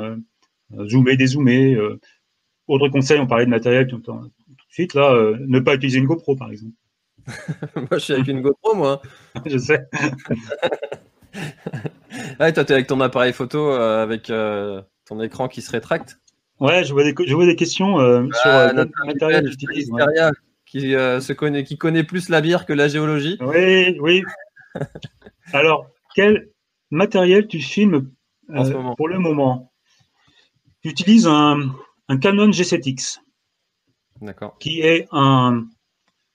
zoomer, 0.87 1.17
dézoomer. 1.17 1.77
autre 2.67 2.87
conseil, 2.87 3.19
on 3.19 3.27
parlait 3.27 3.45
de 3.45 3.49
matériel 3.49 3.87
tout, 3.87 3.99
tout 3.99 4.13
de 4.13 4.29
suite 4.69 4.93
là, 4.93 5.13
ne 5.39 5.59
pas 5.59 5.75
utiliser 5.75 5.99
une 5.99 6.05
GoPro 6.05 6.37
par 6.37 6.49
exemple. 6.49 6.75
moi, 7.75 7.87
je 7.91 7.97
suis 7.97 8.13
avec 8.13 8.27
une 8.27 8.41
GoPro, 8.41 8.75
moi. 8.75 9.01
je 9.45 9.57
sais. 9.57 9.87
ah, 12.39 12.51
toi, 12.51 12.65
tu 12.65 12.71
es 12.71 12.75
avec 12.75 12.87
ton 12.87 12.99
appareil 13.01 13.33
photo 13.33 13.71
euh, 13.71 14.03
avec 14.03 14.29
euh, 14.29 14.81
ton 15.11 15.21
écran 15.21 15.49
qui 15.49 15.61
se 15.61 15.71
rétracte 15.71 16.19
Ouais, 16.61 16.85
je 16.85 16.93
vois 16.93 17.03
des, 17.03 17.13
je 17.25 17.33
vois 17.33 17.45
des 17.45 17.55
questions 17.57 17.99
euh, 17.99 18.27
ah, 18.43 18.69
sur 18.69 18.77
le 18.77 19.05
matériel 19.05 19.43
que 19.43 19.49
j'utilise. 19.49 19.91
Qui, 20.65 20.91
se 20.91 21.33
connaît, 21.33 21.65
qui 21.65 21.77
connaît 21.77 22.05
plus 22.05 22.29
la 22.29 22.39
bière 22.39 22.65
que 22.65 22.71
la 22.71 22.87
géologie. 22.87 23.37
Oui, 23.41 23.97
oui. 23.99 24.23
Alors, 25.53 25.87
quel 26.15 26.49
matériel 26.91 27.47
tu 27.47 27.59
filmes 27.59 28.11
pour 28.95 29.09
le 29.09 29.19
moment? 29.19 29.73
Tu 30.81 30.89
utilises 30.89 31.27
un, 31.27 31.75
un 32.07 32.17
Canon 32.17 32.49
G7X. 32.51 33.17
D'accord. 34.21 34.57
Qui 34.59 34.79
est 34.81 35.07
un, 35.11 35.65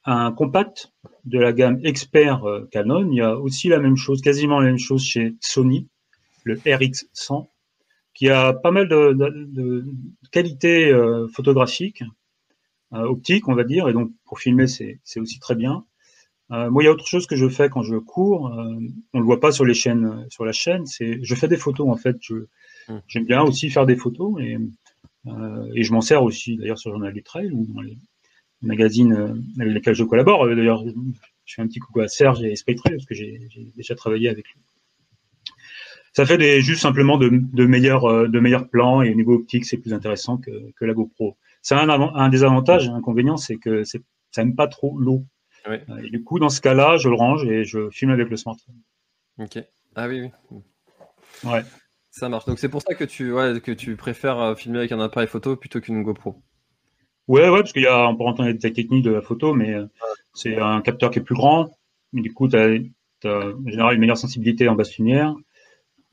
un 0.05 0.33
compact 0.33 0.93
de 1.25 1.39
la 1.39 1.53
gamme 1.53 1.81
Expert 1.83 2.45
euh, 2.45 2.69
Canon. 2.71 3.09
Il 3.11 3.17
y 3.17 3.23
a 3.23 3.39
aussi 3.39 3.69
la 3.69 3.79
même 3.79 3.97
chose, 3.97 4.21
quasiment 4.21 4.61
la 4.61 4.67
même 4.67 4.79
chose 4.79 5.03
chez 5.03 5.35
Sony, 5.41 5.89
le 6.45 6.57
RX100, 6.57 7.49
qui 8.17 8.29
a 8.31 8.53
pas 8.53 8.71
mal 8.71 8.89
de, 8.89 9.13
de, 9.13 9.85
qualités 10.33 10.89
euh, 10.89 11.29
photographiques, 11.29 12.03
euh, 12.93 13.03
optiques, 13.03 13.49
on 13.49 13.55
va 13.55 13.65
dire, 13.65 13.89
et 13.89 13.93
donc 13.93 14.11
pour 14.25 14.41
filmer, 14.41 14.67
c'est 14.67 14.99
aussi 15.17 15.39
très 15.39 15.55
bien. 15.55 15.85
moi, 16.51 16.83
il 16.83 16.87
y 16.87 16.89
a 16.89 16.93
autre 16.93 17.07
chose 17.07 17.27
que 17.27 17.37
je 17.37 17.49
fais 17.49 17.69
quand 17.69 17.83
je 17.83 17.97
cours. 17.97 18.51
on 19.13 19.19
le 19.19 19.25
voit 19.25 19.41
pas 19.41 19.53
sur 19.53 19.65
les 19.65 19.75
chaînes, 19.75 20.27
sur 20.31 20.45
la 20.45 20.53
chaîne. 20.53 20.87
C'est, 20.87 21.19
je 21.23 21.35
fais 21.35 21.49
des 21.49 21.57
photos 21.57 21.89
en 21.89 21.97
fait. 21.97 22.17
Hmm. 22.89 23.01
j'aime 23.09 23.27
bien 23.27 23.43
aussi 23.43 23.69
faire 23.69 23.85
des 23.85 23.97
photos 23.97 24.41
et, 24.41 24.57
et 25.75 25.83
je 25.83 25.93
m'en 25.93 26.01
sers 26.01 26.23
aussi 26.23 26.57
d'ailleurs 26.57 26.79
sur 26.79 26.91
le 26.91 26.95
journal 26.97 27.13
du 27.13 27.23
trail 27.23 27.51
ou 27.51 27.67
dans 27.67 27.81
les, 27.81 27.99
magazines 28.63 29.13
euh, 29.13 29.35
avec 29.61 29.75
lesquels 29.75 29.95
je 29.95 30.05
collabore. 30.05 30.45
Euh, 30.45 30.55
d'ailleurs, 30.55 30.85
je 31.45 31.55
fais 31.55 31.63
un 31.63 31.67
petit 31.67 31.79
coucou 31.79 32.01
à 32.01 32.09
Serge 32.09 32.43
et 32.43 32.55
Spectre 32.57 32.85
parce 32.89 33.05
que 33.05 33.15
j'ai 33.15 33.49
déjà 33.77 33.95
travaillé 33.95 34.29
avec 34.29 34.47
lui. 34.49 34.61
Ça 36.17 36.25
fait 36.25 36.39
des, 36.39 36.63
juste 36.63 36.81
simplement 36.81 37.19
de, 37.19 37.29
meilleurs, 37.67 38.07
euh, 38.07 38.27
de 38.27 38.41
meilleurs 38.41 38.71
plans 38.71 39.03
et 39.03 39.11
au 39.11 39.15
niveau 39.15 39.35
optique, 39.35 39.67
c'est 39.67 39.77
plus 39.77 39.93
intéressant 39.93 40.39
que, 40.39 40.73
que 40.75 40.87
la 40.87 40.95
GoPro. 40.95 41.37
C'est 41.61 41.75
un, 41.75 41.91
un 41.91 42.29
désavantage, 42.31 42.89
un 42.89 42.95
inconvénient, 42.95 43.37
c'est 43.37 43.57
que 43.57 43.85
ça 43.85 43.99
n'aime 44.39 44.57
pas 44.57 44.67
trop 44.67 44.99
l'eau. 44.99 45.27
Et 46.03 46.09
du 46.09 46.25
coup, 46.25 46.39
dans 46.39 46.49
ce 46.49 46.63
cas-là, 46.63 46.97
je 46.97 47.11
le 47.11 47.17
range 47.17 47.45
et 47.45 47.65
je 47.65 47.91
filme 47.91 48.13
avec 48.13 48.31
le 48.31 48.37
smartphone. 48.39 48.77
Ok. 49.39 49.59
Ah 49.95 50.09
oui, 50.09 50.31
oui. 50.51 50.59
Ouais. 51.45 51.63
Ça 52.11 52.31
marche. 52.31 52.47
Donc 52.47 52.61
c'est 52.61 52.71
pour 52.71 52.81
ça 52.81 52.95
que 52.95 53.05
tu, 53.05 53.31
ouais, 53.33 53.61
que 53.61 53.73
tu 53.73 53.95
préfères 53.97 54.57
filmer 54.57 54.79
avec 54.79 54.93
un 54.93 55.01
appareil 55.01 55.29
photo 55.29 55.55
plutôt 55.55 55.83
qu'une 55.83 56.03
GoPro. 56.03 56.41
Ouais, 57.29 57.51
ouais, 57.51 57.61
parce 57.61 57.75
qu'il 57.75 57.83
y 57.83 57.89
a, 57.89 58.09
on 58.09 58.17
peut 58.17 58.43
les 58.43 58.55
détails 58.55 58.73
techniques 58.73 59.05
de 59.05 59.11
la 59.11 59.21
photo, 59.21 59.53
mais 59.53 59.75
euh, 59.75 59.85
c'est 60.33 60.57
un 60.57 60.81
capteur 60.81 61.11
qui 61.11 61.19
est 61.19 61.23
plus 61.23 61.35
grand. 61.35 61.69
Mais 62.15 62.23
du 62.23 62.33
coup, 62.33 62.49
tu 62.49 62.57
as, 62.57 62.69
en 63.29 63.69
général 63.69 63.95
une 63.97 64.01
meilleure 64.01 64.17
sensibilité 64.17 64.67
en 64.67 64.77
basse 64.77 64.97
lumière. 64.97 65.35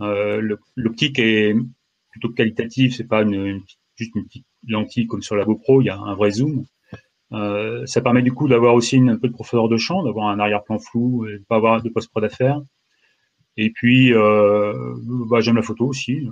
Euh, 0.01 0.57
L'optique 0.75 1.19
est 1.19 1.55
plutôt 2.11 2.29
qualitative, 2.29 2.93
c'est 2.93 3.07
pas 3.07 3.23
juste 3.95 4.15
une 4.15 4.25
petite 4.25 4.45
lentille 4.67 5.07
comme 5.07 5.21
sur 5.21 5.35
la 5.35 5.45
GoPro, 5.45 5.81
il 5.81 5.85
y 5.85 5.89
a 5.89 5.97
un 5.97 6.15
vrai 6.15 6.31
zoom. 6.31 6.65
Euh, 7.31 7.85
ça 7.87 8.01
permet 8.01 8.21
du 8.21 8.31
coup 8.31 8.47
d'avoir 8.47 8.75
aussi 8.75 8.97
un 8.97 9.17
peu 9.17 9.27
de 9.27 9.33
profondeur 9.33 9.67
de 9.67 9.77
champ, 9.77 10.03
d'avoir 10.03 10.27
un 10.27 10.39
arrière-plan 10.39 10.77
flou, 10.79 11.27
et 11.27 11.39
de 11.39 11.43
pas 11.47 11.55
avoir 11.55 11.81
de 11.81 11.89
post-prod 11.89 12.23
à. 12.23 12.61
Et 13.57 13.71
puis, 13.71 14.13
euh, 14.13 14.73
bah, 15.29 15.41
j'aime 15.41 15.55
la 15.55 15.61
photo 15.61 15.85
aussi. 15.85 16.27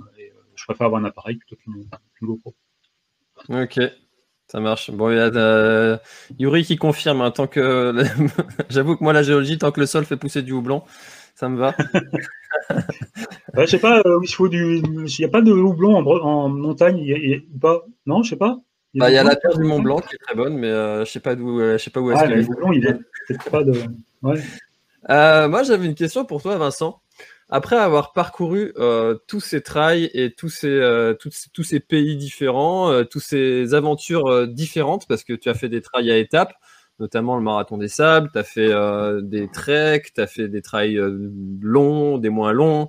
Je 0.54 0.64
préfère 0.64 0.86
avoir 0.86 1.00
un 1.00 1.04
appareil 1.04 1.36
plutôt 1.36 1.56
qu'une 1.56 1.88
GoPro. 2.22 2.54
Ok, 3.48 3.80
ça 4.46 4.60
marche. 4.60 4.90
Yuri 6.38 6.64
qui 6.64 6.76
confirme. 6.76 7.20
Hein, 7.20 7.30
tant 7.30 7.46
que 7.46 8.04
j'avoue 8.68 8.96
que 8.96 9.02
moi 9.02 9.12
la 9.12 9.22
géologie, 9.22 9.58
tant 9.58 9.72
que 9.72 9.80
le 9.80 9.86
sol 9.86 10.04
fait 10.04 10.16
pousser 10.16 10.42
du 10.42 10.52
houblon, 10.52 10.82
ça 11.34 11.48
me 11.48 11.58
va. 11.58 11.74
Je 13.54 13.60
je 13.62 13.66
sais 13.66 13.78
pas. 13.78 14.00
Euh, 14.06 14.20
il 14.22 14.32
faut 14.32 14.48
du. 14.48 14.78
Il 14.78 15.14
n'y 15.18 15.24
a 15.24 15.28
pas 15.28 15.42
de 15.42 15.52
houblon 15.52 15.96
en, 15.96 16.48
montagne. 16.48 17.42
Pas? 17.60 17.84
Non, 18.06 18.22
je 18.22 18.30
sais 18.30 18.36
pas. 18.36 18.58
Il 18.94 19.02
y 19.02 19.04
a, 19.04 19.22
bah, 19.22 19.30
la 19.30 19.36
terre 19.36 19.56
du 19.56 19.64
Mont 19.64 19.80
Blanc 19.80 19.98
qui 19.98 20.14
est 20.14 20.18
très 20.18 20.34
bonne, 20.34 20.56
mais 20.56 20.68
euh, 20.68 21.04
je 21.04 21.10
sais 21.10 21.20
pas 21.20 21.34
d'où. 21.34 21.58
je 21.60 21.76
sais 21.76 21.90
pas 21.90 22.00
où 22.00 22.10
est-ce 22.10 22.20
ah, 22.20 22.28
qu'elle 22.28 22.40
est. 22.40 22.48
Houblon, 22.48 22.72
il 22.72 22.86
est 22.86 23.50
pas 23.50 23.62
de. 23.62 23.74
moi, 25.48 25.62
j'avais 25.64 25.86
une 25.86 25.94
question 25.94 26.24
pour 26.24 26.40
toi, 26.40 26.56
Vincent 26.56 27.02
après 27.52 27.76
avoir 27.76 28.14
parcouru 28.14 28.72
euh, 28.78 29.18
tous 29.26 29.40
ces 29.40 29.60
trails 29.60 30.10
et 30.14 30.32
tous 30.32 30.48
ces, 30.48 30.68
euh, 30.68 31.12
tous, 31.12 31.48
tous, 31.52 31.62
ces 31.62 31.80
pays 31.80 32.16
différents, 32.16 32.90
euh, 32.90 33.04
toutes 33.04 33.22
ces 33.22 33.74
aventures 33.74 34.48
différentes, 34.48 35.06
parce 35.06 35.22
que 35.22 35.34
tu 35.34 35.50
as 35.50 35.54
fait 35.54 35.68
des 35.68 35.82
trails 35.82 36.10
à 36.10 36.16
étapes, 36.16 36.54
notamment 36.98 37.36
le 37.36 37.42
marathon 37.42 37.78
des 37.78 37.88
sables, 37.88 38.30
tu 38.32 38.38
as 38.38 38.44
fait 38.44 38.72
des 39.22 39.48
treks, 39.48 40.12
tu 40.14 40.20
as 40.20 40.26
fait 40.26 40.48
des 40.48 40.62
trails 40.62 41.00
longs, 41.60 42.18
des 42.18 42.30
moins 42.30 42.52
longs. 42.52 42.88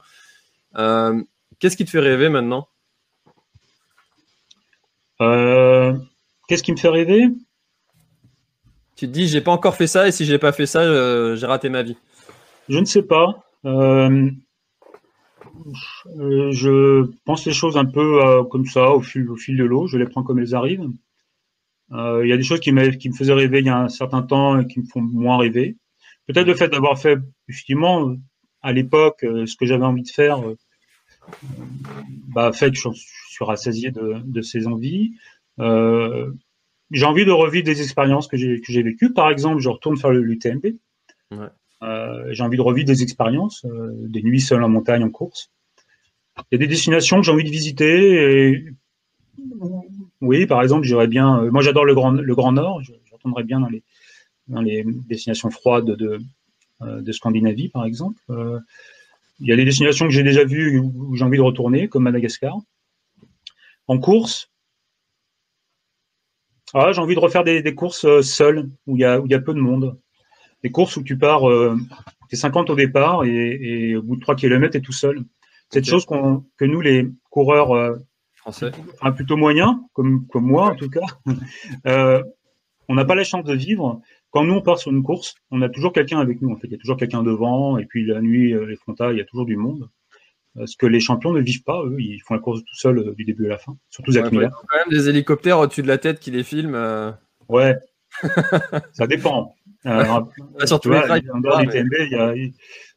Qu'est-ce 0.73 1.77
qui 1.77 1.85
te 1.85 1.89
fait 1.89 1.99
rêver 1.99 2.29
maintenant? 2.29 2.67
Qu'est-ce 5.19 6.63
qui 6.63 6.71
me 6.71 6.77
fait 6.77 6.89
rêver? 6.89 7.29
Tu 8.95 9.07
te 9.07 9.11
dis, 9.11 9.27
j'ai 9.27 9.41
pas 9.41 9.51
encore 9.51 9.75
fait 9.75 9.87
ça, 9.87 10.07
et 10.07 10.11
si 10.11 10.25
j'ai 10.25 10.37
pas 10.37 10.51
fait 10.51 10.67
ça, 10.67 11.35
j'ai 11.35 11.45
raté 11.45 11.69
ma 11.69 11.81
vie. 11.81 11.97
Je 12.69 12.79
ne 12.79 12.85
sais 12.85 13.03
pas. 13.03 13.43
Euh, 13.65 14.29
euh, 16.17 16.51
je 16.51 17.05
pense 17.25 17.45
les 17.45 17.53
choses 17.53 17.77
un 17.77 17.85
peu 17.85 18.23
euh, 18.23 18.43
comme 18.43 18.65
ça, 18.65 18.91
au 18.91 19.01
fil, 19.01 19.29
au 19.29 19.35
fil 19.35 19.57
de 19.57 19.63
l'eau. 19.63 19.87
Je 19.87 19.97
les 19.97 20.05
prends 20.05 20.23
comme 20.23 20.39
elles 20.39 20.55
arrivent. 20.55 20.89
Il 21.93 22.27
y 22.27 22.33
a 22.33 22.37
des 22.37 22.43
choses 22.43 22.59
qui, 22.59 22.73
qui 22.97 23.09
me 23.09 23.13
faisaient 23.13 23.33
rêver 23.33 23.59
il 23.59 23.65
y 23.65 23.69
a 23.69 23.77
un 23.77 23.89
certain 23.89 24.23
temps 24.23 24.59
et 24.59 24.65
qui 24.65 24.79
me 24.79 24.85
font 24.85 25.01
moins 25.01 25.37
rêver. 25.37 25.77
Peut-être 26.27 26.47
le 26.47 26.55
fait 26.55 26.69
d'avoir 26.69 26.97
fait, 26.97 27.19
effectivement, 27.47 28.15
à 28.61 28.73
l'époque, 28.73 29.19
ce 29.21 29.55
que 29.55 29.65
j'avais 29.65 29.85
envie 29.85 30.03
de 30.03 30.09
faire, 30.09 30.41
bah, 32.33 32.51
fait 32.51 32.71
que 32.71 32.77
je, 32.77 32.89
suis 32.91 33.45
rassasié 33.45 33.91
de, 33.91 34.17
de 34.23 34.41
ces 34.41 34.67
envies. 34.67 35.13
Euh, 35.59 36.31
j'ai 36.91 37.05
envie 37.05 37.25
de 37.25 37.31
revivre 37.31 37.65
des 37.65 37.81
expériences 37.81 38.27
que 38.27 38.37
j'ai 38.37 38.83
vécues. 38.83 39.13
Par 39.13 39.29
exemple, 39.29 39.59
je 39.59 39.69
retourne 39.69 39.97
faire 39.97 40.11
l'UTMB. 40.11 40.65
Ouais. 41.31 41.47
Euh, 41.81 42.27
j'ai 42.31 42.43
envie 42.43 42.57
de 42.57 42.61
revivre 42.61 42.87
des 42.87 43.03
expériences, 43.03 43.65
euh, 43.65 43.91
des 44.07 44.21
nuits 44.21 44.39
seules 44.39 44.63
en 44.63 44.69
montagne 44.69 45.03
en 45.03 45.09
course. 45.09 45.51
Il 46.51 46.53
y 46.53 46.55
a 46.55 46.57
des 46.59 46.67
destinations 46.67 47.17
que 47.17 47.25
j'ai 47.25 47.31
envie 47.31 47.43
de 47.43 47.49
visiter. 47.49 48.51
Et... 48.51 48.65
Oui, 50.23 50.45
par 50.45 50.61
exemple, 50.61 50.85
j'irais 50.85 51.07
bien. 51.07 51.43
Euh, 51.43 51.51
moi, 51.51 51.61
j'adore 51.61 51.85
le 51.85 51.93
grand, 51.93 52.11
le 52.11 52.35
grand 52.35 52.51
Nord. 52.51 52.81
Je, 52.81 52.93
retournerais 53.11 53.43
bien 53.43 53.59
dans 53.59 53.69
les, 53.69 53.83
dans 54.47 54.61
les 54.61 54.83
destinations 55.07 55.49
froides 55.49 55.85
de, 55.85 56.19
de 56.81 57.11
Scandinavie, 57.11 57.69
par 57.69 57.85
exemple. 57.85 58.21
il 59.39 59.47
y 59.47 59.53
a 59.53 59.55
des 59.55 59.63
destinations 59.63 60.05
que 60.07 60.11
j'ai 60.11 60.23
déjà 60.23 60.43
vues 60.43 60.79
où 60.79 61.15
j'ai 61.15 61.23
envie 61.23 61.37
de 61.37 61.43
retourner, 61.43 61.87
comme 61.87 62.03
Madagascar. 62.03 62.57
En 63.87 63.97
course, 63.99 64.51
ah, 66.73 66.91
j'ai 66.91 66.99
envie 66.99 67.15
de 67.15 67.19
refaire 67.19 67.45
des, 67.45 67.61
des 67.61 67.75
courses 67.75 68.21
seules, 68.21 68.69
où 68.87 68.97
il, 68.97 69.01
y 69.01 69.05
a, 69.05 69.21
où 69.21 69.25
il 69.25 69.31
y 69.31 69.35
a 69.35 69.39
peu 69.39 69.53
de 69.53 69.59
monde 69.59 69.97
des 70.63 70.71
courses 70.71 70.97
où 70.97 71.03
tu 71.03 71.17
pars, 71.17 71.47
euh, 71.49 71.77
tu 72.29 72.35
es 72.35 72.37
50 72.37 72.69
au 72.69 72.75
départ 72.75 73.25
et, 73.25 73.95
au 73.95 74.01
bout 74.01 74.15
de 74.15 74.21
3 74.21 74.35
km, 74.35 74.71
tu 74.71 74.77
es 74.77 74.81
tout 74.81 74.93
seul. 74.93 75.23
Cette 75.69 75.85
chose 75.85 76.05
qu'on, 76.05 76.45
que 76.57 76.65
nous, 76.65 76.81
les 76.81 77.07
coureurs 77.29 77.71
euh, 77.71 77.97
français, 78.43 78.71
enfin, 78.93 79.11
plutôt 79.11 79.37
moyens, 79.37 79.75
comme, 79.93 80.27
comme 80.27 80.45
moi 80.45 80.71
en 80.71 80.75
tout 80.75 80.89
cas, 80.89 81.05
euh, 81.87 82.23
on 82.87 82.95
n'a 82.95 83.05
pas 83.05 83.15
la 83.15 83.23
chance 83.23 83.43
de 83.43 83.53
vivre. 83.53 84.01
Quand 84.31 84.43
nous, 84.43 84.53
on 84.53 84.61
part 84.61 84.79
sur 84.79 84.91
une 84.91 85.03
course, 85.03 85.35
on 85.51 85.61
a 85.61 85.69
toujours 85.69 85.93
quelqu'un 85.93 86.19
avec 86.19 86.41
nous. 86.41 86.51
En 86.51 86.55
fait, 86.57 86.67
il 86.67 86.71
y 86.71 86.75
a 86.75 86.79
toujours 86.79 86.97
quelqu'un 86.97 87.23
devant, 87.23 87.77
et 87.77 87.85
puis 87.85 88.05
la 88.05 88.19
nuit, 88.19 88.53
les 88.53 88.75
frontales, 88.75 89.13
il 89.13 89.19
y 89.19 89.21
a 89.21 89.25
toujours 89.25 89.45
du 89.45 89.55
monde. 89.55 89.89
Ce 90.65 90.75
que 90.75 90.85
les 90.85 90.99
champions 90.99 91.33
ne 91.33 91.39
vivent 91.39 91.63
pas, 91.63 91.83
eux, 91.83 91.95
ils 91.99 92.19
font 92.19 92.33
la 92.33 92.39
course 92.39 92.59
tout 92.59 92.75
seuls 92.75 93.13
du 93.15 93.25
début 93.25 93.45
à 93.45 93.49
la 93.49 93.57
fin. 93.57 93.77
Surtout 93.89 94.11
Zach 94.11 94.25
ouais, 94.25 94.31
Miller. 94.31 94.51
quand 94.67 94.77
même 94.77 94.89
des 94.89 95.07
hélicoptères 95.07 95.59
au-dessus 95.59 95.83
de 95.83 95.87
la 95.87 95.97
tête 95.97 96.19
qui 96.19 96.31
les 96.31 96.43
filment. 96.43 97.15
Ouais, 97.47 97.77
ça 98.93 99.07
dépend. 99.07 99.55
Euh, 99.85 100.21
surtout 100.65 100.91
les 100.91 101.01
du 101.01 101.67
TMB, 101.67 101.93
il 101.99 102.09
y 102.11 102.15
a, 102.15 102.27
euh, 102.29 102.35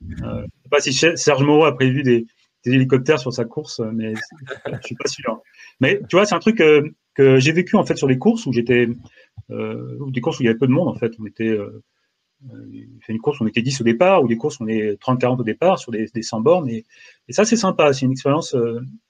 je 0.00 0.22
sais 0.22 0.68
pas 0.70 0.80
si 0.80 0.92
Serge 0.92 1.42
Moreau 1.42 1.64
a 1.64 1.74
prévu 1.74 2.02
des, 2.02 2.26
hélicoptères 2.74 3.18
sur 3.18 3.32
sa 3.32 3.44
course, 3.44 3.80
mais 3.92 4.14
je 4.14 4.86
suis 4.86 4.94
pas 4.96 5.08
sûr. 5.08 5.40
Mais 5.80 6.00
tu 6.08 6.16
vois, 6.16 6.26
c'est 6.26 6.34
un 6.34 6.40
truc 6.40 6.62
que 7.14 7.38
j'ai 7.38 7.52
vécu 7.52 7.76
en 7.76 7.84
fait 7.84 7.96
sur 7.96 8.08
les 8.08 8.18
courses 8.18 8.46
où 8.46 8.52
j'étais, 8.52 8.88
des 9.48 10.20
courses 10.20 10.38
où 10.38 10.42
il 10.42 10.46
y 10.46 10.48
avait 10.48 10.58
peu 10.58 10.66
de 10.66 10.72
monde 10.72 10.88
en 10.88 10.94
fait. 10.94 11.12
On 11.18 11.26
était 11.26 11.56
fait 13.00 13.12
une 13.12 13.18
course, 13.18 13.40
on 13.40 13.46
était 13.46 13.62
10 13.62 13.80
au 13.80 13.84
départ, 13.84 14.22
ou 14.22 14.28
des 14.28 14.36
courses, 14.36 14.60
on 14.60 14.66
est 14.68 15.00
30-40 15.00 15.40
au 15.40 15.42
départ 15.42 15.78
sur 15.78 15.90
des, 15.92 16.06
des 16.14 16.22
100 16.22 16.40
bornes. 16.40 16.68
Et, 16.68 16.84
ça, 17.30 17.44
c'est 17.44 17.56
sympa. 17.56 17.92
C'est 17.92 18.06
une 18.06 18.12
expérience 18.12 18.56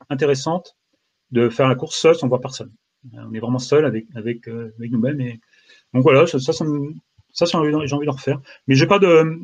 intéressante 0.09 0.77
de 1.31 1.49
faire 1.49 1.69
la 1.69 1.75
course 1.75 1.97
seul 1.97 2.15
sans 2.15 2.29
voir 2.29 2.41
personne. 2.41 2.73
On 3.13 3.33
est 3.35 3.41
vraiment 3.41 3.59
seul 3.59 3.85
avec, 3.85 4.07
avec, 4.15 4.47
nous-mêmes. 4.47 5.21
Et, 5.21 5.41
donc 5.93 6.03
voilà, 6.03 6.27
ça, 6.27 6.39
ça, 6.39 6.53
ça, 6.53 6.65
ça 7.33 7.47
j'ai 7.47 7.57
envie, 7.57 7.93
envie 7.93 8.07
d'en 8.07 8.13
refaire. 8.13 8.41
Mais 8.67 8.75
j'ai 8.75 8.87
pas 8.87 8.99
de, 8.99 9.39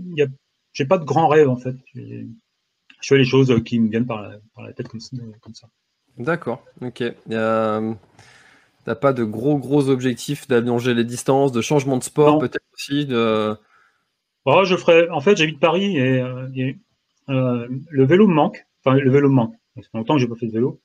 j'ai 0.72 0.84
pas 0.84 0.98
de 0.98 1.04
grands 1.04 1.28
rêves 1.28 1.48
en 1.48 1.56
fait. 1.56 1.76
Je 3.02 3.08
fais 3.08 3.18
les 3.18 3.24
choses 3.24 3.62
qui 3.64 3.80
me 3.80 3.90
viennent 3.90 4.06
par 4.06 4.22
la, 4.22 4.38
par 4.54 4.64
la 4.64 4.72
tête 4.72 4.88
comme, 4.88 5.00
ça. 5.00 5.68
D'accord, 6.16 6.64
ok. 6.80 7.02
Euh, 7.30 7.94
T'as 8.84 8.96
pas 8.96 9.12
de 9.12 9.22
gros 9.22 9.58
gros 9.58 9.88
objectifs 9.88 10.48
d'allonger 10.48 10.94
les 10.94 11.04
distances, 11.04 11.52
de 11.52 11.60
changement 11.60 11.96
de 11.98 12.02
sport 12.02 12.38
peut-être 12.40 12.64
aussi 12.74 13.06
de... 13.06 13.56
oh, 14.44 14.64
je 14.64 14.76
ferais. 14.76 15.08
En 15.10 15.20
fait, 15.20 15.36
j'habite 15.36 15.60
Paris 15.60 15.96
et, 15.96 16.20
euh, 16.20 16.48
euh, 17.28 17.68
le 17.90 18.04
vélo 18.04 18.26
me 18.26 18.34
manque. 18.34 18.66
Enfin, 18.84 18.96
le 18.96 19.10
vélo 19.10 19.28
me 19.28 19.34
manque. 19.34 19.54
Ça 19.76 19.82
fait 19.82 19.98
longtemps 19.98 20.14
que 20.14 20.20
j'ai 20.20 20.26
pas 20.26 20.34
fait 20.34 20.46
de 20.48 20.52
vélo. 20.52 20.80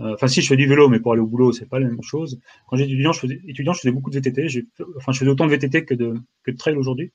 Euh, 0.00 0.14
enfin, 0.14 0.26
si 0.26 0.42
je 0.42 0.48
fais 0.48 0.56
du 0.56 0.66
vélo, 0.66 0.88
mais 0.88 0.98
pour 0.98 1.12
aller 1.12 1.22
au 1.22 1.26
boulot, 1.26 1.52
c'est 1.52 1.68
pas 1.68 1.78
la 1.78 1.86
même 1.86 2.02
chose. 2.02 2.40
Quand 2.66 2.76
j'étais 2.76 2.90
étudiant, 2.90 3.12
je 3.12 3.20
faisais, 3.20 3.40
étudiant, 3.46 3.72
je 3.72 3.80
faisais 3.80 3.92
beaucoup 3.92 4.10
de 4.10 4.16
VTT. 4.16 4.48
Enfin, 4.96 5.12
je 5.12 5.18
faisais 5.20 5.30
autant 5.30 5.46
de 5.46 5.50
VTT 5.52 5.84
que 5.84 5.94
de, 5.94 6.14
que 6.42 6.50
de 6.50 6.56
trail 6.56 6.74
aujourd'hui. 6.74 7.12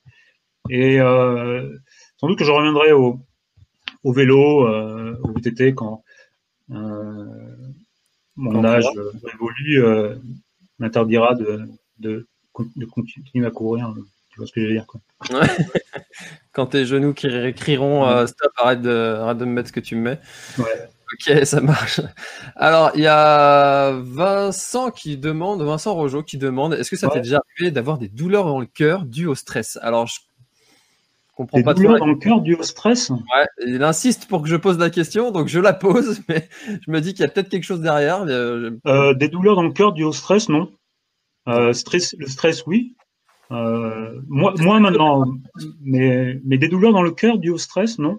Et 0.70 0.98
euh, 0.98 1.68
sans 2.16 2.26
doute 2.26 2.38
que 2.38 2.44
je 2.44 2.50
reviendrai 2.50 2.92
au, 2.92 3.20
au 4.04 4.12
vélo, 4.12 4.66
euh, 4.66 5.16
au 5.22 5.32
VTT 5.32 5.74
quand 5.74 6.02
euh, 6.70 7.24
mon 8.36 8.64
âge 8.64 8.86
évolue, 9.34 9.84
euh, 9.84 10.16
m'interdira 10.78 11.34
de, 11.34 11.68
de, 11.98 12.26
de, 12.76 12.86
continuer 12.86 13.46
à 13.46 13.50
courir. 13.50 13.94
Tu 14.30 14.38
vois 14.38 14.46
ce 14.46 14.52
que 14.52 14.62
je 14.62 14.66
veux 14.66 14.72
dire 14.72 14.86
quoi. 14.86 15.00
quand 16.52 16.66
tes 16.66 16.86
genoux 16.86 17.12
qui 17.12 17.28
crieront 17.54 18.26
stop, 18.26 18.52
arrête 18.56 18.80
de, 18.80 19.16
arrête 19.20 19.38
de 19.38 19.44
me 19.44 19.52
mettre 19.52 19.68
ce 19.68 19.72
que 19.72 19.80
tu 19.80 19.96
me 19.96 20.02
mets. 20.02 20.20
Ouais. 20.58 20.88
Ok, 21.12 21.44
ça 21.44 21.60
marche. 21.60 22.00
Alors, 22.56 22.92
il 22.94 23.02
y 23.02 23.06
a 23.06 23.92
Vincent 23.92 24.90
qui 24.90 25.18
demande, 25.18 25.62
Vincent 25.62 25.94
Rojo 25.94 26.22
qui 26.22 26.38
demande, 26.38 26.72
est-ce 26.72 26.90
que 26.90 26.96
ça 26.96 27.08
t'est 27.08 27.20
déjà 27.20 27.42
arrivé 27.54 27.70
d'avoir 27.70 27.98
des 27.98 28.08
douleurs 28.08 28.46
dans 28.46 28.58
le 28.58 28.66
cœur 28.66 29.04
dues 29.04 29.26
au 29.26 29.34
stress? 29.34 29.78
Alors, 29.82 30.06
je 30.06 30.20
comprends 31.42 31.58
des 31.58 31.64
pas 31.64 31.74
douleurs 31.74 31.98
dans 31.98 32.06
le 32.06 32.16
cœur 32.16 32.42
au 32.42 32.62
stress 32.62 33.10
Ouais, 33.10 33.46
il 33.66 33.82
insiste 33.82 34.26
pour 34.26 34.42
que 34.42 34.48
je 34.48 34.56
pose 34.56 34.78
la 34.78 34.90
question, 34.90 35.30
donc 35.30 35.48
je 35.48 35.60
la 35.60 35.72
pose, 35.72 36.20
mais 36.28 36.48
je 36.66 36.90
me 36.90 37.00
dis 37.00 37.14
qu'il 37.14 37.22
y 37.22 37.26
a 37.26 37.28
peut-être 37.28 37.48
quelque 37.48 37.64
chose 37.64 37.80
derrière. 37.80 38.22
Euh, 38.22 38.70
euh, 38.86 39.14
des 39.14 39.28
douleurs 39.28 39.56
dans 39.56 39.62
le 39.62 39.72
cœur 39.72 39.92
dues 39.92 40.04
au 40.04 40.12
stress, 40.12 40.48
non. 40.48 40.70
Euh, 41.48 41.72
stress, 41.72 42.14
le 42.18 42.26
stress, 42.26 42.66
oui. 42.66 42.96
moi, 43.50 44.54
moi 44.58 44.80
maintenant, 44.80 45.24
mais, 45.82 46.40
mais 46.44 46.58
des 46.58 46.68
douleurs 46.68 46.92
dans 46.92 47.02
le 47.02 47.12
cœur 47.12 47.38
dues 47.38 47.50
au 47.50 47.58
stress, 47.58 47.98
non. 47.98 48.18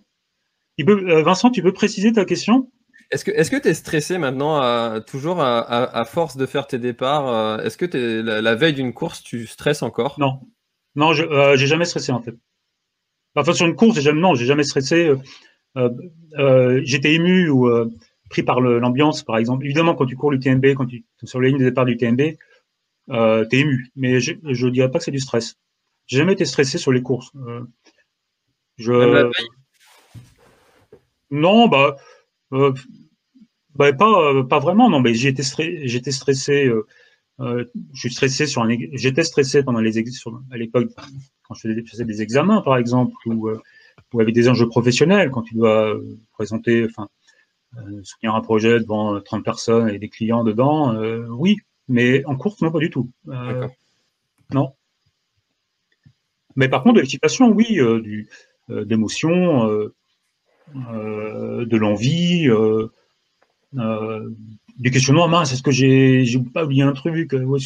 Il 0.77 0.86
peut, 0.86 1.21
Vincent, 1.21 1.49
tu 1.49 1.62
peux 1.62 1.73
préciser 1.73 2.13
ta 2.13 2.25
question? 2.25 2.71
Est-ce 3.12 3.25
que 3.25 3.31
est 3.31 3.62
tu 3.62 3.67
es 3.67 3.73
stressé 3.75 4.17
maintenant, 4.17 4.99
toujours 5.01 5.39
à, 5.39 6.05
force 6.05 6.36
de 6.36 6.45
faire 6.45 6.67
tes 6.67 6.79
départs 6.79 7.62
Est-ce 7.62 7.77
que 7.77 7.86
es, 7.86 8.23
la, 8.23 8.55
veille 8.55 8.73
d'une 8.73 8.93
course, 8.93 9.21
tu 9.21 9.45
stresses 9.45 9.83
encore? 9.83 10.15
Non. 10.19 10.39
Non, 10.95 11.13
je 11.13 11.23
euh, 11.23 11.55
j'ai 11.55 11.67
jamais 11.67 11.86
stressé 11.86 12.12
en 12.12 12.21
fait. 12.21 12.36
Enfin, 13.36 13.54
sur 13.54 13.65
une 13.65 13.76
course, 13.76 13.96
j'ai 13.96 14.02
jamais, 14.02 14.22
non, 14.22 14.36
j'ai 14.36 14.46
jamais 14.46 14.63
stressé. 14.63 15.12
Euh, 15.76 16.82
j'étais 16.84 17.13
ému 17.13 17.50
ou 17.50 17.69
pris 18.30 18.43
par 18.43 18.62
l'ambiance, 18.62 19.24
par 19.24 19.38
exemple. 19.38 19.65
Évidemment, 19.65 19.96
quand 19.96 20.06
tu 20.06 20.15
cours 20.15 20.32
l'UTMB, 20.32 20.65
quand 20.76 20.86
tu 20.86 20.98
es 20.98 21.26
sur 21.26 21.41
la 21.41 21.50
ligne 21.50 21.60
de 21.60 21.65
départ 21.65 21.86
du 21.86 21.98
TMB, 21.98 22.36
euh, 23.10 23.46
es 23.52 23.58
ému. 23.58 23.91
Mais 23.96 24.19
je 24.19 24.34
ne 24.34 24.69
dirais 24.69 24.89
pas 24.89 25.00
que 25.00 25.06
c'est 25.06 25.12
du 25.12 25.19
stress. 25.19 25.58
J'ai 26.08 26.17
jamais 26.17 26.34
été 26.34 26.46
stressé 26.46 26.78
sur 26.78 26.91
les 26.91 27.02
courses. 27.02 27.32
je... 28.78 29.32
Non, 31.32 31.67
bah, 31.67 31.96
bah, 32.52 33.93
pas, 33.93 34.32
euh, 34.32 34.43
pas 34.43 34.60
vraiment, 34.60 34.89
non, 34.89 35.00
mais 35.00 35.13
j'étais 35.15 35.43
stressé, 35.43 36.69
euh, 37.39 37.43
euh, 37.43 37.65
je 37.93 38.00
suis 38.00 38.12
stressé 38.12 38.46
sur 38.46 38.62
un, 38.62 38.69
j'étais 38.93 39.24
stressé 39.24 39.63
pendant 39.63 39.80
les 39.80 40.06
sur, 40.12 40.41
à 40.52 40.58
l'époque 40.58 40.89
quand 41.43 41.56
je 41.56 41.84
faisais, 41.86 42.06
des 42.06 42.22
examens, 42.22 42.62
par 42.62 42.78
exemple, 42.78 43.15
ou, 43.26 43.50
ou 44.13 44.22
avec 44.22 44.34
des 44.34 44.50
enjeux 44.50 44.67
professionnels, 44.67 45.32
quand 45.32 45.41
tu 45.41 45.56
dois 45.56 46.00
présenter, 46.34 46.86
enfin, 46.86 47.10
soutenir 48.04 48.36
un 48.36 48.41
projet 48.41 48.80
devant 48.80 49.19
30 49.19 49.43
personnes 49.43 49.89
et 49.89 50.00
des 50.00 50.10
clients 50.10 50.43
dedans, 50.43 50.96
oui, 51.30 51.58
mais 51.88 52.24
en 52.26 52.38
course, 52.38 52.62
non, 52.62 52.72
pas 52.72 52.80
du 52.80 52.89
tout. 52.89 53.10
non. 54.54 54.74
Mais 56.56 56.69
par 56.69 56.84
contre, 56.84 56.96
de 56.96 57.02
l'excitation, 57.02 57.50
oui, 57.50 57.80
du, 58.02 58.30
d'émotion, 58.69 59.91
de 60.74 61.78
l'envie, 61.78 62.48
euh, 62.48 62.88
des 63.73 64.91
questionnements, 64.91 65.27
mince, 65.27 65.53
est-ce 65.53 65.63
que 65.63 65.71
j'ai, 65.71 66.25
pas 66.53 66.65
oublié 66.65 66.83
un 66.83 66.93
truc 66.93 67.33
euh, 67.33 67.57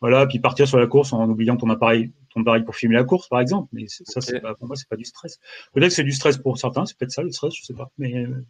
Voilà, 0.00 0.26
puis 0.26 0.38
partir 0.38 0.68
sur 0.68 0.78
la 0.78 0.86
course 0.86 1.12
en 1.12 1.28
oubliant 1.28 1.56
ton 1.56 1.70
appareil, 1.70 2.12
ton 2.34 2.42
appareil 2.42 2.64
pour 2.64 2.76
filmer 2.76 2.96
la 2.96 3.04
course, 3.04 3.28
par 3.28 3.40
exemple. 3.40 3.68
Mais 3.72 3.86
ça, 3.88 4.20
pas, 4.40 4.54
pour 4.54 4.66
moi, 4.66 4.76
c'est 4.76 4.88
pas 4.88 4.96
du 4.96 5.04
stress. 5.04 5.38
Peut-être 5.72 5.88
que 5.88 5.94
c'est 5.94 6.04
du 6.04 6.12
stress 6.12 6.36
pour 6.38 6.58
certains, 6.58 6.86
c'est 6.86 6.96
peut-être 6.96 7.12
ça 7.12 7.22
le 7.22 7.30
stress, 7.30 7.54
je 7.54 7.64
sais 7.64 7.74
pas. 7.74 7.90
Mais 7.98 8.14
euh, 8.14 8.44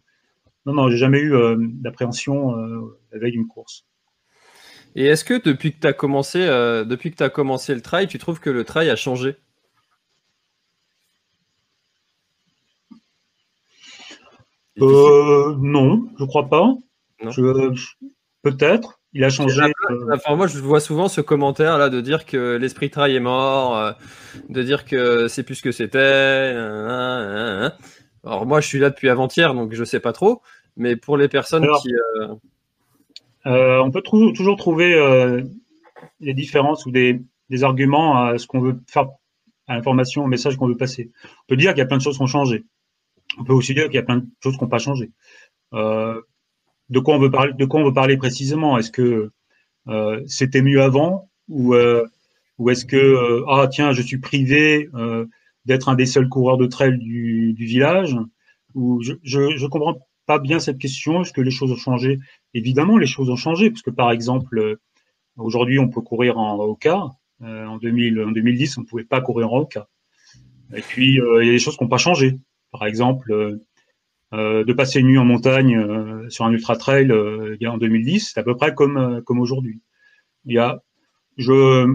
non, 0.65 0.73
non, 0.73 0.89
j'ai 0.89 0.97
jamais 0.97 1.19
eu 1.19 1.33
d'appréhension 1.57 2.55
la 3.11 3.19
veille 3.19 3.31
d'une 3.31 3.47
course. 3.47 3.85
Et 4.95 5.05
est-ce 5.05 5.23
que 5.23 5.41
depuis 5.41 5.73
que 5.73 5.79
tu 5.79 5.87
as 5.87 5.93
commencé, 5.93 6.39
depuis 6.39 7.11
que 7.11 7.17
tu 7.17 7.23
as 7.23 7.29
commencé 7.29 7.73
le 7.73 7.81
trail, 7.81 8.07
tu 8.07 8.17
trouves 8.17 8.39
que 8.39 8.49
le 8.49 8.63
trail 8.63 8.89
a 8.89 8.95
changé? 8.95 9.37
Euh, 14.79 15.55
Non, 15.59 16.07
je 16.17 16.25
crois 16.25 16.49
pas. 16.49 16.73
Peut-être. 18.43 18.99
Il 19.13 19.23
a 19.23 19.29
changé. 19.29 19.61
Euh, 19.61 20.13
enfin, 20.13 20.35
moi, 20.35 20.47
je 20.47 20.57
vois 20.59 20.79
souvent 20.79 21.07
ce 21.09 21.21
commentaire 21.21 21.77
là 21.77 21.89
de 21.89 21.99
dire 22.01 22.25
que 22.25 22.55
l'esprit 22.55 22.89
trail 22.89 23.15
est 23.15 23.19
mort, 23.19 23.77
euh, 23.77 23.91
de 24.49 24.63
dire 24.63 24.85
que 24.85 25.27
c'est 25.27 25.43
plus 25.43 25.55
ce 25.55 25.61
que 25.61 25.71
c'était. 25.71 26.55
Alors 28.23 28.45
moi, 28.45 28.61
je 28.61 28.67
suis 28.67 28.79
là 28.79 28.89
depuis 28.89 29.09
avant-hier, 29.09 29.53
donc 29.53 29.73
je 29.73 29.83
sais 29.83 29.99
pas 29.99 30.13
trop. 30.13 30.41
Mais 30.77 30.95
pour 30.95 31.17
les 31.17 31.27
personnes 31.27 31.67
qui, 31.81 31.93
euh, 33.45 33.79
on 33.83 33.91
peut 33.91 34.01
toujours 34.01 34.55
trouver 34.57 35.43
des 36.21 36.33
différences 36.33 36.85
ou 36.85 36.91
des, 36.91 37.21
des 37.49 37.63
arguments 37.63 38.25
à 38.25 38.37
ce 38.37 38.47
qu'on 38.47 38.61
veut 38.61 38.79
faire, 38.87 39.07
à 39.67 39.75
l'information, 39.75 40.23
au 40.23 40.27
message 40.27 40.55
qu'on 40.55 40.67
veut 40.67 40.77
passer. 40.77 41.11
On 41.23 41.47
peut 41.47 41.57
dire 41.57 41.71
qu'il 41.71 41.79
y 41.79 41.83
a 41.83 41.85
plein 41.85 41.97
de 41.97 42.01
choses 42.01 42.17
qui 42.17 42.23
ont 42.23 42.27
changé. 42.27 42.65
On 43.37 43.43
peut 43.43 43.53
aussi 43.53 43.73
dire 43.73 43.85
qu'il 43.85 43.95
y 43.95 43.99
a 43.99 44.03
plein 44.03 44.17
de 44.17 44.25
choses 44.41 44.57
qui 44.57 44.63
n'ont 44.63 44.69
pas 44.69 44.79
changé. 44.79 45.11
Euh, 45.73 46.21
de 46.91 46.99
quoi 46.99 47.15
on 47.15 47.19
veut 47.19 47.31
parler, 47.31 47.53
de 47.53 47.65
quoi 47.65 47.79
on 47.79 47.85
veut 47.85 47.93
parler 47.93 48.17
précisément? 48.17 48.77
Est-ce 48.77 48.91
que 48.91 49.31
euh, 49.87 50.21
c'était 50.27 50.61
mieux 50.61 50.81
avant? 50.81 51.29
Ou, 51.47 51.73
euh, 51.73 52.05
ou 52.57 52.69
est-ce 52.69 52.85
que 52.85 52.97
euh, 52.97 53.45
ah 53.49 53.67
tiens 53.67 53.93
je 53.93 54.01
suis 54.01 54.19
privé 54.19 54.89
d'être 55.65 55.89
un 55.89 55.95
des 55.95 56.05
seuls 56.05 56.29
coureurs 56.29 56.57
de 56.57 56.67
trail 56.67 56.97
du, 56.97 57.55
village? 57.57 58.15
Ou 58.75 59.01
je, 59.01 59.13
je, 59.23 59.57
je 59.57 59.65
comprends 59.67 59.97
pas 60.25 60.37
bien 60.37 60.59
cette 60.59 60.77
question. 60.77 61.21
Est-ce 61.21 61.33
que 61.33 61.41
les 61.41 61.51
choses 61.51 61.71
ont 61.71 61.77
changé? 61.77 62.19
Évidemment 62.53 62.97
les 62.97 63.07
choses 63.07 63.29
ont 63.29 63.37
changé 63.37 63.71
parce 63.71 63.81
que 63.81 63.89
par 63.89 64.11
exemple 64.11 64.77
aujourd'hui 65.37 65.79
on 65.79 65.89
peut 65.89 66.01
courir 66.01 66.37
en 66.37 66.59
Oka 66.59 67.05
en, 67.41 67.77
2000, 67.77 68.21
en 68.21 68.31
2010 68.31 68.77
on 68.77 68.83
pouvait 68.83 69.05
pas 69.05 69.21
courir 69.21 69.51
en 69.51 69.59
Oka 69.59 69.87
et 70.75 70.81
puis 70.81 71.15
il 71.15 71.45
y 71.45 71.49
a 71.49 71.51
des 71.51 71.59
choses 71.59 71.77
qui 71.77 71.83
n'ont 71.83 71.89
pas 71.89 71.97
changé. 71.97 72.37
Par 72.71 72.85
exemple 72.85 73.59
de 74.31 74.73
passer 74.73 74.99
une 74.99 75.07
nuit 75.07 75.17
en 75.17 75.25
montagne 75.25 75.77
euh, 75.77 76.29
sur 76.29 76.45
un 76.45 76.51
ultra 76.51 76.75
trail 76.77 77.11
euh, 77.11 77.57
en 77.65 77.77
2010, 77.77 78.31
c'est 78.33 78.39
à 78.39 78.43
peu 78.43 78.55
près 78.55 78.73
comme 78.73 79.21
comme 79.25 79.39
aujourd'hui. 79.39 79.81
Il 80.45 80.53
y 80.55 80.57
a, 80.57 80.81
je, 81.37 81.93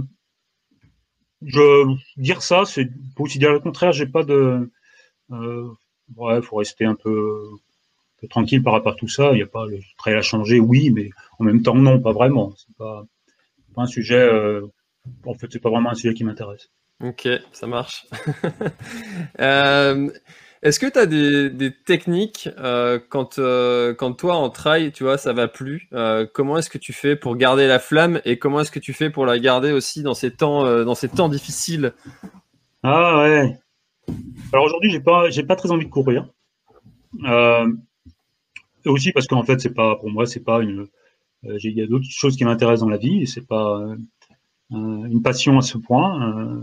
je 1.42 1.96
dire 2.16 2.42
ça, 2.42 2.64
c'est 2.66 2.88
pour 3.14 3.24
aussi 3.26 3.38
dire 3.38 3.52
le 3.52 3.60
contraire. 3.60 3.92
J'ai 3.92 4.06
pas 4.06 4.22
de, 4.22 4.70
ouais, 5.30 6.42
faut 6.42 6.56
rester 6.56 6.84
un 6.84 6.94
peu, 6.94 7.42
tranquille 8.28 8.62
par 8.62 8.74
rapport 8.74 8.92
à 8.92 8.96
tout 8.96 9.08
ça. 9.08 9.32
Il 9.32 9.36
n'y 9.36 9.42
a 9.42 9.46
pas 9.46 9.66
le 9.66 9.78
trail 9.98 10.14
à 10.14 10.22
changer, 10.22 10.60
oui, 10.60 10.90
mais 10.90 11.10
en 11.38 11.44
même 11.44 11.62
temps 11.62 11.74
non, 11.74 12.00
pas 12.00 12.12
vraiment. 12.12 12.52
C'est 12.56 12.76
pas, 12.76 13.04
pas 13.74 13.82
un 13.82 13.86
sujet. 13.86 14.28
en 15.24 15.34
fait, 15.34 15.48
c'est 15.50 15.62
pas 15.62 15.70
vraiment 15.70 15.90
un 15.90 15.94
sujet 15.94 16.14
qui 16.14 16.24
m'intéresse. 16.24 16.70
Ok, 17.02 17.28
ça 17.52 17.66
marche. 17.66 18.06
euh, 19.40 20.10
est-ce 20.66 20.80
que 20.80 20.86
tu 20.86 20.98
as 20.98 21.06
des, 21.06 21.70
techniques 21.70 22.48
euh, 22.58 22.98
quand, 23.08 23.38
euh, 23.38 23.94
quand 23.94 24.14
toi 24.14 24.34
en 24.34 24.50
trail, 24.50 24.90
tu 24.90 25.04
vois, 25.04 25.16
ça 25.16 25.32
va 25.32 25.46
plus 25.46 25.88
euh, 25.92 26.26
Comment 26.32 26.58
est-ce 26.58 26.70
que 26.70 26.78
tu 26.78 26.92
fais 26.92 27.14
pour 27.14 27.36
garder 27.36 27.68
la 27.68 27.78
flamme 27.78 28.20
et 28.24 28.36
comment 28.36 28.58
est-ce 28.58 28.72
que 28.72 28.80
tu 28.80 28.92
fais 28.92 29.08
pour 29.08 29.26
la 29.26 29.38
garder 29.38 29.70
aussi 29.70 30.02
dans 30.02 30.14
ces 30.14 30.32
temps, 30.32 30.84
dans 30.84 30.96
ces 30.96 31.08
temps 31.08 31.28
difficiles? 31.28 31.94
Ah 32.82 33.22
ouais. 33.22 33.56
Alors 34.52 34.64
aujourd'hui, 34.64 34.90
j'ai 34.90 34.98
pas, 34.98 35.30
j'ai 35.30 35.44
pas 35.44 35.54
très 35.54 35.70
envie 35.70 35.84
de 35.84 35.90
courir. 35.90 36.28
aussi 38.86 39.12
parce 39.12 39.28
qu'en 39.28 39.44
fait, 39.44 39.60
c'est 39.60 39.74
pas 39.74 39.94
pour 39.94 40.10
moi, 40.10 40.26
c'est 40.26 40.42
pas 40.42 40.62
une. 40.62 40.88
Il 41.44 41.78
y 41.78 41.82
a 41.82 41.86
d'autres 41.86 42.10
choses 42.10 42.36
qui 42.36 42.44
m'intéressent 42.44 42.80
dans 42.80 42.90
la 42.90 42.96
vie, 42.96 43.22
et 43.22 43.26
c'est 43.26 43.46
pas 43.46 43.84
une 44.72 45.22
passion 45.22 45.58
à 45.58 45.62
ce 45.62 45.78
point 45.78 46.60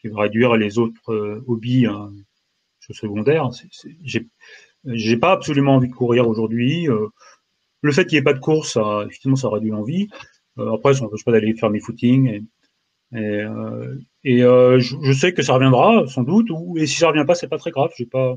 qui 0.00 0.06
va 0.06 0.22
réduire 0.22 0.54
les 0.54 0.78
autres 0.78 1.42
hobbies 1.48 1.86
à 1.86 2.08
secondaire. 2.90 3.48
J'ai, 4.04 5.16
pas 5.16 5.32
absolument 5.32 5.76
envie 5.76 5.88
de 5.88 5.94
courir 5.94 6.28
aujourd'hui. 6.28 6.88
le 7.82 7.92
fait 7.92 8.04
qu'il 8.04 8.16
n'y 8.16 8.20
ait 8.20 8.24
pas 8.24 8.32
de 8.32 8.40
course, 8.40 8.72
ça, 8.74 9.04
effectivement, 9.06 9.36
ça 9.36 9.48
réduit 9.48 9.70
l'envie. 9.70 10.08
après, 10.58 10.94
ça 10.94 11.02
n'empêche 11.02 11.24
pas 11.24 11.32
d'aller 11.32 11.54
faire 11.54 11.70
mes 11.70 11.80
footings. 11.80 12.44
Et, 13.14 13.44
et 14.24 14.40
je, 14.40 15.12
sais 15.12 15.32
que 15.32 15.42
ça 15.42 15.54
reviendra, 15.54 16.06
sans 16.08 16.22
doute. 16.22 16.50
Ou, 16.50 16.76
et 16.78 16.86
si 16.86 16.98
ça 16.98 17.08
revient 17.08 17.24
pas, 17.26 17.34
c'est 17.34 17.48
pas 17.48 17.58
très 17.58 17.70
grave. 17.70 17.90
J'ai 17.96 18.06
pas 18.06 18.36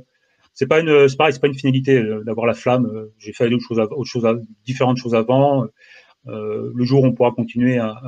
c'est 0.56 0.68
pas 0.68 0.80
une, 0.80 1.08
pas 1.18 1.48
une 1.48 1.54
finalité 1.54 1.98
euh, 1.98 2.24
d'avoir 2.24 2.48
la 2.48 2.54
flamme. 2.54 2.86
Euh, 2.86 3.14
j'ai 3.20 3.34
fait 3.34 3.50
différentes 4.64 4.98
choses 4.98 5.14
avant. 5.14 5.68
Euh, 6.28 6.72
le 6.74 6.86
jour 6.86 7.04
où 7.04 7.06
on 7.06 7.14
pourra 7.14 7.32
continuer 7.32 7.78
à, 7.78 8.02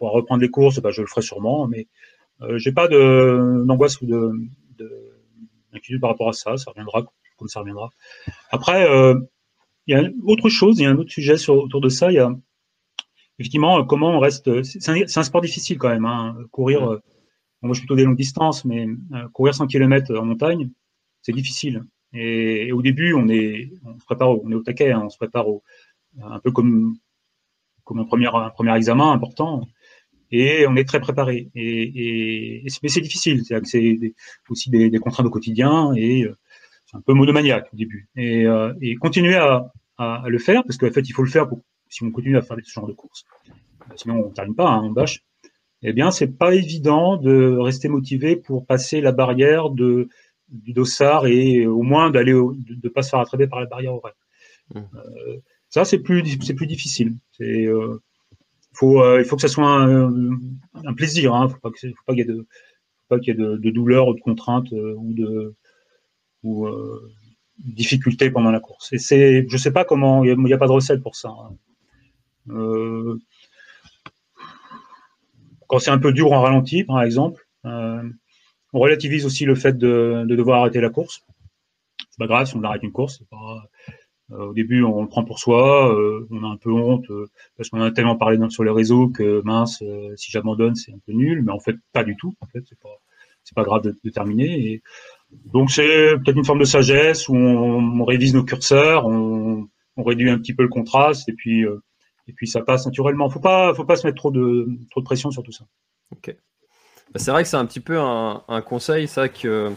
reprendre 0.00 0.40
les 0.40 0.48
courses, 0.48 0.80
bah, 0.80 0.90
je 0.90 1.02
le 1.02 1.06
ferai 1.06 1.22
sûrement, 1.22 1.68
mais 1.68 1.86
euh, 2.40 2.58
j'ai 2.58 2.72
pas 2.72 2.88
d'angoisse 2.88 4.00
ou 4.00 4.06
de, 4.06 4.32
d'inquiétude 5.72 6.00
par 6.00 6.10
rapport 6.10 6.28
à 6.28 6.32
ça. 6.32 6.56
Ça 6.56 6.70
reviendra 6.70 7.04
comme 7.36 7.48
ça 7.48 7.60
reviendra. 7.60 7.90
Après, 8.50 8.88
euh, 8.90 9.14
il 9.86 9.94
y 9.94 9.98
a 9.98 10.02
autre 10.24 10.48
chose, 10.48 10.78
il 10.78 10.82
y 10.82 10.86
a 10.86 10.90
un 10.90 10.96
autre 10.96 11.10
sujet 11.10 11.38
sur, 11.38 11.54
autour 11.56 11.80
de 11.80 11.88
ça. 11.88 12.10
Il 12.10 12.16
y 12.16 12.18
a 12.18 12.34
effectivement 13.38 13.84
comment 13.84 14.10
on 14.10 14.18
reste. 14.18 14.62
C'est 14.64 14.88
un, 14.88 14.96
un, 15.02 15.22
sport 15.22 15.40
difficile 15.40 15.78
quand 15.78 15.88
même. 15.88 16.04
Hein, 16.04 16.36
courir. 16.50 16.80
moi, 17.62 17.72
je 17.72 17.74
suis 17.74 17.82
plutôt 17.82 17.96
des 17.96 18.04
longues 18.04 18.16
distances, 18.16 18.64
mais 18.64 18.86
courir 19.32 19.54
100 19.54 19.68
km 19.68 20.14
en 20.16 20.24
montagne, 20.24 20.70
c'est 21.22 21.32
difficile. 21.32 21.84
Et, 22.12 22.72
au 22.72 22.82
début, 22.82 23.14
on 23.14 23.28
est, 23.28 23.70
on 23.84 23.98
se 23.98 24.04
prépare, 24.04 24.30
on 24.30 24.50
est 24.50 24.54
au 24.54 24.62
taquet, 24.62 24.92
hein, 24.92 25.02
on 25.04 25.10
se 25.10 25.16
prépare 25.16 25.48
au, 25.48 25.62
un 26.22 26.38
peu 26.40 26.50
comme, 26.50 26.96
comme 27.84 27.98
un 28.00 28.04
premier, 28.04 28.28
un 28.32 28.50
premier 28.50 28.74
examen 28.76 29.12
important. 29.12 29.66
Et 30.30 30.66
on 30.66 30.76
est 30.76 30.84
très 30.84 31.00
préparé. 31.00 31.50
Et, 31.54 32.62
et, 32.62 32.66
mais 32.82 32.88
c'est 32.88 33.00
difficile. 33.00 33.42
C'est 33.44 34.14
aussi 34.48 34.70
des, 34.70 34.90
des, 34.90 34.98
contraintes 34.98 35.26
au 35.26 35.30
quotidien 35.30 35.92
et 35.94 36.24
euh, 36.24 36.36
c'est 36.86 36.96
un 36.96 37.00
peu 37.00 37.14
monomaniaque 37.14 37.68
au 37.72 37.76
début. 37.76 38.08
Et, 38.16 38.46
euh, 38.46 38.74
et 38.80 38.96
continuer 38.96 39.36
à, 39.36 39.72
à, 39.96 40.24
le 40.26 40.38
faire, 40.38 40.64
parce 40.64 40.76
qu'en 40.76 40.90
fait, 40.90 41.08
il 41.08 41.12
faut 41.12 41.22
le 41.22 41.30
faire 41.30 41.48
pour, 41.48 41.60
si 41.88 42.02
on 42.02 42.10
continue 42.10 42.36
à 42.36 42.42
faire 42.42 42.56
ce 42.62 42.72
genre 42.72 42.86
de 42.86 42.92
courses. 42.92 43.24
Sinon, 43.96 44.22
on 44.24 44.28
ne 44.28 44.34
termine 44.34 44.54
pas, 44.54 44.68
hein, 44.70 44.82
on 44.84 44.90
bâche. 44.90 45.22
Eh 45.82 45.92
bien, 45.92 46.10
c'est 46.10 46.36
pas 46.36 46.54
évident 46.54 47.16
de 47.16 47.56
rester 47.56 47.88
motivé 47.88 48.36
pour 48.36 48.66
passer 48.66 49.00
la 49.00 49.12
barrière 49.12 49.70
de 49.70 50.08
du 50.48 50.72
dossard 50.72 51.26
et 51.26 51.66
au 51.66 51.82
moins 51.82 52.10
d'aller 52.10 52.32
de 52.32 52.76
ne 52.82 52.88
pas 52.88 53.02
se 53.02 53.10
faire 53.10 53.20
attraper 53.20 53.46
par 53.46 53.60
la 53.60 53.66
barrière 53.66 53.94
horaire. 53.94 54.14
Mmh. 54.74 54.78
Euh, 54.78 55.36
ça 55.68 55.84
c'est 55.84 55.98
plus 55.98 56.38
c'est 56.42 56.54
plus 56.54 56.66
difficile. 56.66 57.14
C'est 57.32 57.66
euh, 57.66 58.00
euh, 58.82 59.20
il 59.20 59.24
faut 59.24 59.36
que 59.36 59.42
ça 59.42 59.48
soit 59.48 59.68
un, 59.68 60.94
plaisir. 60.96 61.34
Hein. 61.34 61.48
Faut 61.48 61.58
pas 61.58 61.70
que, 61.70 61.88
faut 61.88 62.04
pas 62.06 62.14
qu'il 62.14 62.26
y 62.26 63.30
ait 63.30 63.34
de 63.34 63.56
de 63.56 63.70
douleur 63.70 64.08
ou 64.08 64.14
de 64.14 64.20
contraintes 64.20 64.72
euh, 64.72 64.94
ou 64.96 65.14
de 65.14 65.54
euh, 66.44 67.12
difficultés 67.58 68.30
pendant 68.30 68.50
la 68.50 68.60
course. 68.60 68.92
Et 68.92 69.46
je 69.48 69.56
sais 69.56 69.72
pas 69.72 69.84
comment 69.84 70.24
il 70.24 70.36
n'y 70.38 70.52
a, 70.52 70.58
pas 70.58 70.66
de 70.66 70.72
recette 70.72 71.02
pour 71.02 71.16
ça. 71.16 71.30
Hein. 71.30 71.56
quand 75.66 75.78
c'est 75.78 75.90
un 75.90 75.98
peu 75.98 76.12
dur 76.12 76.32
en 76.32 76.42
ralenti, 76.42 76.84
par 76.84 77.02
exemple. 77.02 77.46
On 78.74 78.80
relativise 78.80 79.24
aussi 79.24 79.46
le 79.46 79.54
fait 79.54 79.78
de, 79.78 80.24
de 80.26 80.36
devoir 80.36 80.60
arrêter 80.60 80.80
la 80.80 80.90
course. 80.90 81.22
C'est 81.98 82.18
pas 82.18 82.26
grave 82.26 82.46
si 82.46 82.54
on 82.56 82.62
arrête 82.62 82.82
une 82.82 82.92
course. 82.92 83.22
Pas, 83.30 83.64
au 84.30 84.52
début, 84.52 84.82
on 84.82 85.02
le 85.02 85.08
prend 85.08 85.24
pour 85.24 85.38
soi, 85.38 85.94
euh, 85.94 86.26
on 86.30 86.44
a 86.44 86.48
un 86.48 86.56
peu 86.56 86.70
honte 86.70 87.10
euh, 87.10 87.26
parce 87.56 87.70
qu'on 87.70 87.80
a 87.80 87.90
tellement 87.90 88.16
parlé 88.16 88.38
sur 88.50 88.62
les 88.62 88.70
réseaux 88.70 89.08
que 89.08 89.40
mince, 89.44 89.82
euh, 89.82 90.14
si 90.16 90.30
j'abandonne, 90.30 90.74
c'est 90.74 90.92
un 90.92 90.98
peu 91.06 91.12
nul. 91.12 91.42
Mais 91.42 91.52
en 91.52 91.60
fait, 91.60 91.76
pas 91.92 92.04
du 92.04 92.14
tout. 92.16 92.34
En 92.40 92.46
fait, 92.46 92.62
c'est 93.44 93.54
pas 93.54 93.64
grave 93.64 93.82
de, 93.82 94.10
terminer. 94.10 94.82
Donc 95.52 95.70
c'est 95.70 96.16
peut-être 96.22 96.36
une 96.36 96.44
forme 96.44 96.60
de 96.60 96.64
sagesse 96.64 97.28
où 97.28 97.36
on, 97.36 98.04
révise 98.04 98.34
nos 98.34 98.44
curseurs, 98.44 99.06
on, 99.06 99.68
on, 99.96 100.02
réduit 100.02 100.30
un 100.30 100.38
petit 100.38 100.54
peu 100.54 100.62
le 100.62 100.68
contraste 100.68 101.28
et 101.28 101.32
puis 101.32 101.62
et 101.62 102.32
puis 102.34 102.46
ça 102.46 102.60
passe 102.60 102.84
naturellement. 102.84 103.30
Faut 103.30 103.40
pas 103.40 103.72
faut 103.74 103.84
pas 103.84 103.96
se 103.96 104.06
mettre 104.06 104.18
trop 104.18 104.30
de 104.30 104.68
trop 104.90 105.00
de 105.00 105.06
pression 105.06 105.30
sur 105.30 105.42
tout 105.42 105.52
ça. 105.52 105.64
Ok. 106.10 106.34
Bah, 107.12 107.18
c'est 107.18 107.30
vrai 107.30 107.42
que 107.42 107.48
c'est 107.48 107.56
un 107.56 107.64
petit 107.64 107.80
peu 107.80 107.98
un, 107.98 108.42
un 108.48 108.60
conseil, 108.60 109.08
ça, 109.08 109.30
que, 109.30 109.72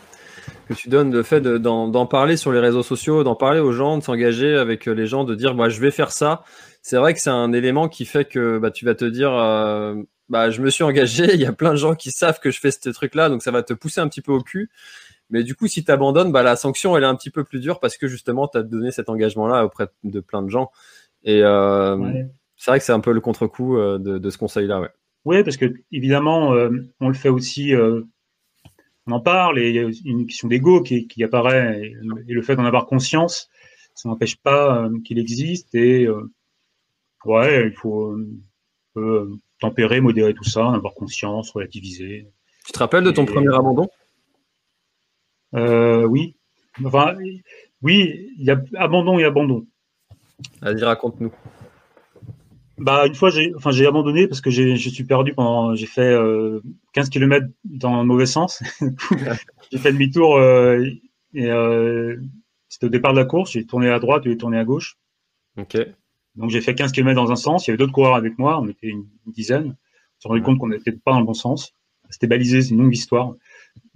que 0.68 0.74
tu 0.74 0.90
donnes, 0.90 1.12
le 1.12 1.24
fait 1.24 1.42
d'en 1.42 2.06
parler 2.06 2.38
sur 2.38 2.52
les 2.52 2.60
réseaux 2.60 2.84
sociaux, 2.84 3.24
d'en 3.24 3.36
parler 3.36 3.60
aux 3.60 3.72
gens, 3.72 3.98
de 3.98 4.04
s'engager 4.04 4.56
avec 4.56 4.86
les 4.86 5.08
gens, 5.08 5.24
de 5.24 5.36
dire 5.36 5.56
bah, 5.56 5.70
je 5.70 5.80
vais 5.80 5.92
faire 5.92 6.12
ça. 6.12 6.44
C'est 6.82 6.98
vrai 6.98 7.14
que 7.14 7.20
c'est 7.20 7.30
un 7.30 7.54
élément 7.54 7.90
qui 7.90 8.06
fait 8.06 8.26
que 8.26 8.58
bah, 8.58 8.72
tu 8.72 8.86
vas 8.86 8.96
te 8.96 9.06
dire 9.06 9.34
euh, 9.34 9.96
bah, 10.30 10.50
je 10.50 10.62
me 10.62 10.70
suis 10.70 10.84
engagé, 10.84 11.26
il 11.34 11.42
y 11.42 11.46
a 11.46 11.54
plein 11.54 11.72
de 11.72 11.78
gens 11.78 11.96
qui 11.96 12.12
savent 12.12 12.40
que 12.40 12.52
je 12.52 12.60
fais 12.60 12.72
ce 12.72 12.90
truc-là, 12.90 13.30
donc 13.30 13.44
ça 13.44 13.52
va 13.52 13.64
te 13.64 13.74
pousser 13.74 14.02
un 14.02 14.08
petit 14.08 14.22
peu 14.22 14.32
au 14.32 14.42
cul. 14.42 14.70
Mais 15.30 15.44
du 15.44 15.56
coup, 15.56 15.68
si 15.68 15.84
tu 15.84 15.92
abandonnes, 15.92 16.32
bah, 16.32 16.44
la 16.44 16.56
sanction, 16.56 16.96
elle 16.98 17.04
est 17.04 17.08
un 17.08 17.16
petit 17.16 17.30
peu 17.30 17.44
plus 17.44 17.60
dure 17.60 17.80
parce 17.80 17.98
que 17.98 18.08
justement, 18.08 18.48
tu 18.48 18.58
as 18.58 18.64
donné 18.64 18.92
cet 18.92 19.10
engagement-là 19.10 19.66
auprès 19.66 19.88
de 20.04 20.20
plein 20.20 20.42
de 20.42 20.50
gens. 20.50 20.72
Et 21.24 21.42
euh, 21.44 21.96
ouais. 21.96 22.28
c'est 22.58 22.72
vrai 22.72 22.80
que 22.80 22.86
c'est 22.86 22.92
un 22.92 23.00
peu 23.00 23.14
le 23.14 23.22
contre-coup 23.22 23.78
euh, 23.78 23.98
de, 23.98 24.18
de, 24.18 24.30
ce 24.30 24.38
conseil-là. 24.38 24.82
Ouais. 24.82 24.90
Oui, 25.26 25.44
parce 25.44 25.58
que 25.58 25.74
évidemment, 25.92 26.54
euh, 26.54 26.70
on 27.00 27.08
le 27.08 27.14
fait 27.14 27.30
aussi, 27.30 27.74
euh, 27.76 28.02
on 29.08 29.12
en 29.14 29.20
parle, 29.20 29.60
et 29.60 29.70
il 29.70 29.76
y 29.76 29.80
a 29.80 29.90
une 30.06 30.26
question 30.26 30.48
d'ego 30.48 30.82
qui, 30.82 31.08
qui, 31.08 31.24
apparaît, 31.24 31.82
et, 31.82 31.96
et 32.28 32.34
le 32.34 32.42
fait 32.42 32.56
d'en 32.56 32.66
avoir 32.66 32.86
conscience, 32.86 33.50
ça 33.96 34.10
n'empêche 34.10 34.38
pas 34.38 34.84
euh, 34.84 35.00
qu'il 35.04 35.20
existe, 35.20 35.74
et 35.76 36.06
euh, 36.06 36.32
ouais, 37.26 37.68
il 37.68 37.74
faut 37.74 38.18
tempérer, 39.60 40.02
modérer 40.02 40.34
tout 40.34 40.44
ça, 40.44 40.66
en 40.66 40.74
avoir 40.74 40.94
conscience, 40.94 41.52
relativiser. 41.52 42.28
Tu 42.66 42.72
te 42.72 42.80
rappelles 42.80 43.04
de 43.04 43.12
ton 43.12 43.24
et, 43.24 43.28
premier 43.28 43.56
abandon? 43.56 43.90
Oui. 45.54 46.36
Enfin, 46.84 47.16
oui, 47.82 48.30
il 48.38 48.46
y 48.46 48.52
a 48.52 48.62
abandon 48.78 49.20
et 49.20 49.26
abandon. 49.26 49.66
Vas-y, 50.62 50.84
raconte-nous. 50.84 51.32
Bah, 52.82 53.06
une 53.06 53.14
fois, 53.14 53.30
j'ai 53.30 53.54
enfin, 53.56 53.72
abandonné 53.86 54.28
parce 54.28 54.42
que 54.42 54.50
je 54.50 54.76
suis 54.76 55.04
perdu 55.04 55.34
pendant. 55.36 55.76
J'ai 55.76 55.86
fait 55.86 56.02
euh, 56.02 56.62
15 56.94 57.10
km 57.10 57.46
dans 57.64 58.00
le 58.00 58.08
mauvais 58.08 58.26
sens. 58.26 58.64
j'ai 59.72 59.78
fait 59.78 59.94
demi-tour 59.94 60.38
euh, 60.38 60.84
et 61.36 61.52
euh, 61.52 62.18
c'était 62.70 62.88
au 62.88 62.90
départ 62.90 63.14
de 63.14 63.20
la 63.20 63.26
course. 63.26 63.52
J'ai 63.52 63.68
tourné 63.68 63.90
à 63.90 64.00
droite 64.00 64.26
et 64.26 64.36
tourné 64.36 64.58
à 64.58 64.66
gauche. 64.66 64.98
Ok. 65.58 65.78
Donc 66.36 66.50
j'ai 66.50 66.60
fait 66.60 66.74
15 66.74 66.92
km 66.92 67.16
dans 67.16 67.32
un 67.32 67.36
sens. 67.36 67.68
Il 67.68 67.70
y 67.70 67.72
avait 67.72 67.78
d'autres 67.78 67.92
coureurs 67.92 68.16
avec 68.16 68.40
moi. 68.40 68.60
On 68.60 68.68
était 68.68 68.88
une, 68.88 69.06
une 69.28 69.32
dizaine. 69.32 69.68
On 69.68 70.22
s'est 70.22 70.28
rendu 70.28 70.40
ouais. 70.40 70.46
compte 70.46 70.58
qu'on 70.58 70.70
n'était 70.70 70.92
pas 70.92 71.12
dans 71.12 71.20
le 71.20 71.26
bon 71.26 71.36
sens. 71.36 71.76
C'était 72.10 72.28
balisé, 72.28 72.64
c'est 72.64 72.72
une 72.72 72.82
longue 72.82 72.96
histoire. 72.96 73.36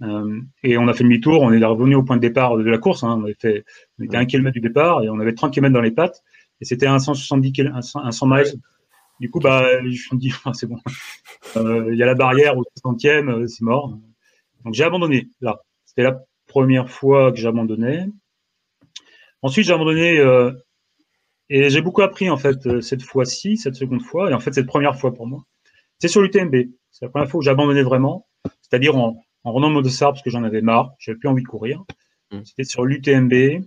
Euh, 0.02 0.40
et 0.62 0.78
on 0.78 0.86
a 0.86 0.94
fait 0.94 1.02
demi-tour. 1.02 1.42
On 1.42 1.50
est 1.50 1.64
revenu 1.64 1.96
au 1.96 2.04
point 2.04 2.16
de 2.16 2.20
départ 2.20 2.56
de 2.56 2.62
la 2.62 2.78
course. 2.78 3.02
Hein. 3.02 3.18
On, 3.18 3.24
avait 3.24 3.34
fait, 3.34 3.64
on 3.98 4.04
était 4.04 4.16
à 4.16 4.20
un 4.20 4.26
kilomètre 4.26 4.54
du 4.54 4.60
départ 4.60 5.02
et 5.02 5.08
on 5.08 5.18
avait 5.18 5.34
30 5.34 5.52
km 5.52 5.74
dans 5.74 5.80
les 5.80 5.90
pattes. 5.90 6.22
Et 6.60 6.64
c'était 6.64 6.86
un 6.86 7.00
170 7.00 7.52
km, 7.52 7.96
un 7.96 8.12
100 8.12 8.26
miles. 8.28 8.60
Du 9.20 9.30
coup, 9.30 9.40
bah, 9.40 9.66
je 9.82 10.14
me 10.14 10.18
dis, 10.18 10.32
ah, 10.44 10.52
c'est 10.52 10.66
bon. 10.66 10.78
Euh, 11.56 11.92
il 11.92 11.98
y 11.98 12.02
a 12.02 12.06
la 12.06 12.14
barrière 12.14 12.56
au 12.56 12.64
60e, 12.84 13.30
euh, 13.30 13.46
c'est 13.46 13.62
mort. 13.62 13.98
Donc 14.64 14.74
j'ai 14.74 14.84
abandonné 14.84 15.28
là. 15.40 15.60
C'était 15.84 16.02
la 16.02 16.20
première 16.46 16.90
fois 16.90 17.32
que 17.32 17.38
j'abandonnais. 17.38 18.06
Ensuite, 19.42 19.66
j'ai 19.66 19.72
abandonné 19.72 20.18
euh, 20.18 20.52
et 21.48 21.70
j'ai 21.70 21.80
beaucoup 21.80 22.02
appris 22.02 22.28
en 22.28 22.36
fait 22.36 22.66
euh, 22.66 22.80
cette 22.80 23.02
fois-ci, 23.02 23.56
cette 23.56 23.76
seconde 23.76 24.02
fois, 24.02 24.30
et 24.30 24.34
en 24.34 24.40
fait 24.40 24.52
cette 24.52 24.66
première 24.66 24.98
fois 24.98 25.14
pour 25.14 25.26
moi. 25.26 25.44
C'est 25.98 26.08
sur 26.08 26.20
l'UTMB. 26.20 26.54
C'est 26.90 27.06
la 27.06 27.10
première 27.10 27.30
fois 27.30 27.40
que 27.40 27.44
j'ai 27.44 27.50
abandonné 27.50 27.82
vraiment, 27.82 28.26
c'est-à-dire 28.62 28.96
en, 28.96 29.22
en 29.44 29.52
rendant 29.52 29.70
mon 29.70 29.80
dossard 29.80 30.12
parce 30.12 30.22
que 30.22 30.30
j'en 30.30 30.44
avais 30.44 30.60
marre, 30.60 30.92
j'avais 30.98 31.18
plus 31.18 31.28
envie 31.28 31.42
de 31.42 31.48
courir. 31.48 31.84
Mmh. 32.32 32.44
C'était 32.44 32.64
sur 32.64 32.84
l'UTMB, 32.84 33.62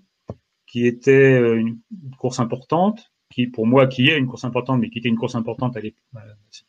qui 0.68 0.86
était 0.86 1.40
une 1.56 1.80
course 2.20 2.40
importante 2.40 3.12
qui 3.30 3.48
pour 3.48 3.68
moi 3.68 3.88
qui 3.88 4.10
est 4.10 4.18
une 4.18 4.28
course 4.28 4.44
importante, 4.44 4.80
mais 4.80 4.90
qui 4.90 5.00
était 5.00 5.10
une 5.10 5.18
course 5.18 5.36
importante 5.36 5.78
à 5.78 5.82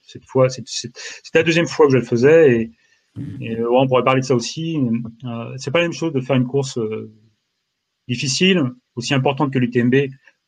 cette 0.03 0.25
fois, 0.25 0.49
c'était 0.49 0.92
la 1.35 1.42
deuxième 1.42 1.66
fois 1.66 1.87
que 1.87 1.92
je 1.92 1.99
le 1.99 2.05
faisais 2.05 2.61
et, 2.61 2.70
et 3.40 3.57
euh, 3.57 3.70
on 3.73 3.87
pourrait 3.88 4.05
parler 4.05 4.20
de 4.20 4.27
ça 4.27 4.35
aussi. 4.35 4.79
Euh, 5.25 5.55
c'est 5.57 5.70
pas 5.70 5.79
la 5.80 5.87
même 5.87 5.93
chose 5.93 6.12
de 6.12 6.20
faire 6.20 6.37
une 6.37 6.47
course 6.47 6.78
euh, 6.78 7.12
difficile, 8.09 8.62
aussi 8.95 9.14
importante 9.14 9.53
que 9.53 9.59
l'UTMB 9.59 9.95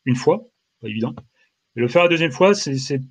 une 0.05 0.15
fois, 0.15 0.43
pas 0.81 0.87
évident. 0.87 1.15
Et 1.75 1.81
le 1.81 1.87
faire 1.87 2.03
la 2.03 2.09
deuxième 2.09 2.31
fois, 2.31 2.53
c'est 2.53 3.01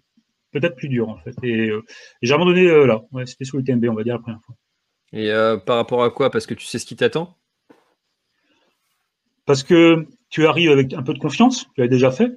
peut-être 0.53 0.77
plus 0.77 0.89
dur 0.89 1.09
en 1.09 1.17
fait. 1.19 1.35
Et, 1.43 1.71
euh, 1.71 1.83
et 2.21 2.27
j'ai 2.27 2.35
abandonné 2.35 2.67
euh, 2.67 2.87
là. 2.87 3.03
Ouais, 3.13 3.27
c'était 3.27 3.45
sur 3.45 3.59
l'UTMB, 3.59 3.87
on 3.89 3.95
va 3.95 4.05
dire 4.05 4.15
la 4.15 4.21
première 4.21 4.43
fois. 4.43 4.55
Et 5.13 5.31
euh, 5.31 5.57
par 5.57 5.77
rapport 5.77 6.05
à 6.05 6.11
quoi? 6.11 6.31
Parce 6.31 6.47
que 6.47 6.55
tu 6.55 6.67
sais 6.67 6.79
ce 6.79 6.87
qui 6.87 6.97
t'attend? 6.97 7.37
Parce 9.45 9.63
que 9.63 10.07
tu 10.31 10.47
arrives 10.47 10.71
avec 10.71 10.95
un 10.95 11.03
peu 11.03 11.13
de 11.13 11.19
confiance, 11.19 11.67
tu 11.75 11.81
l'as 11.81 11.89
déjà 11.89 12.11
fait. 12.11 12.31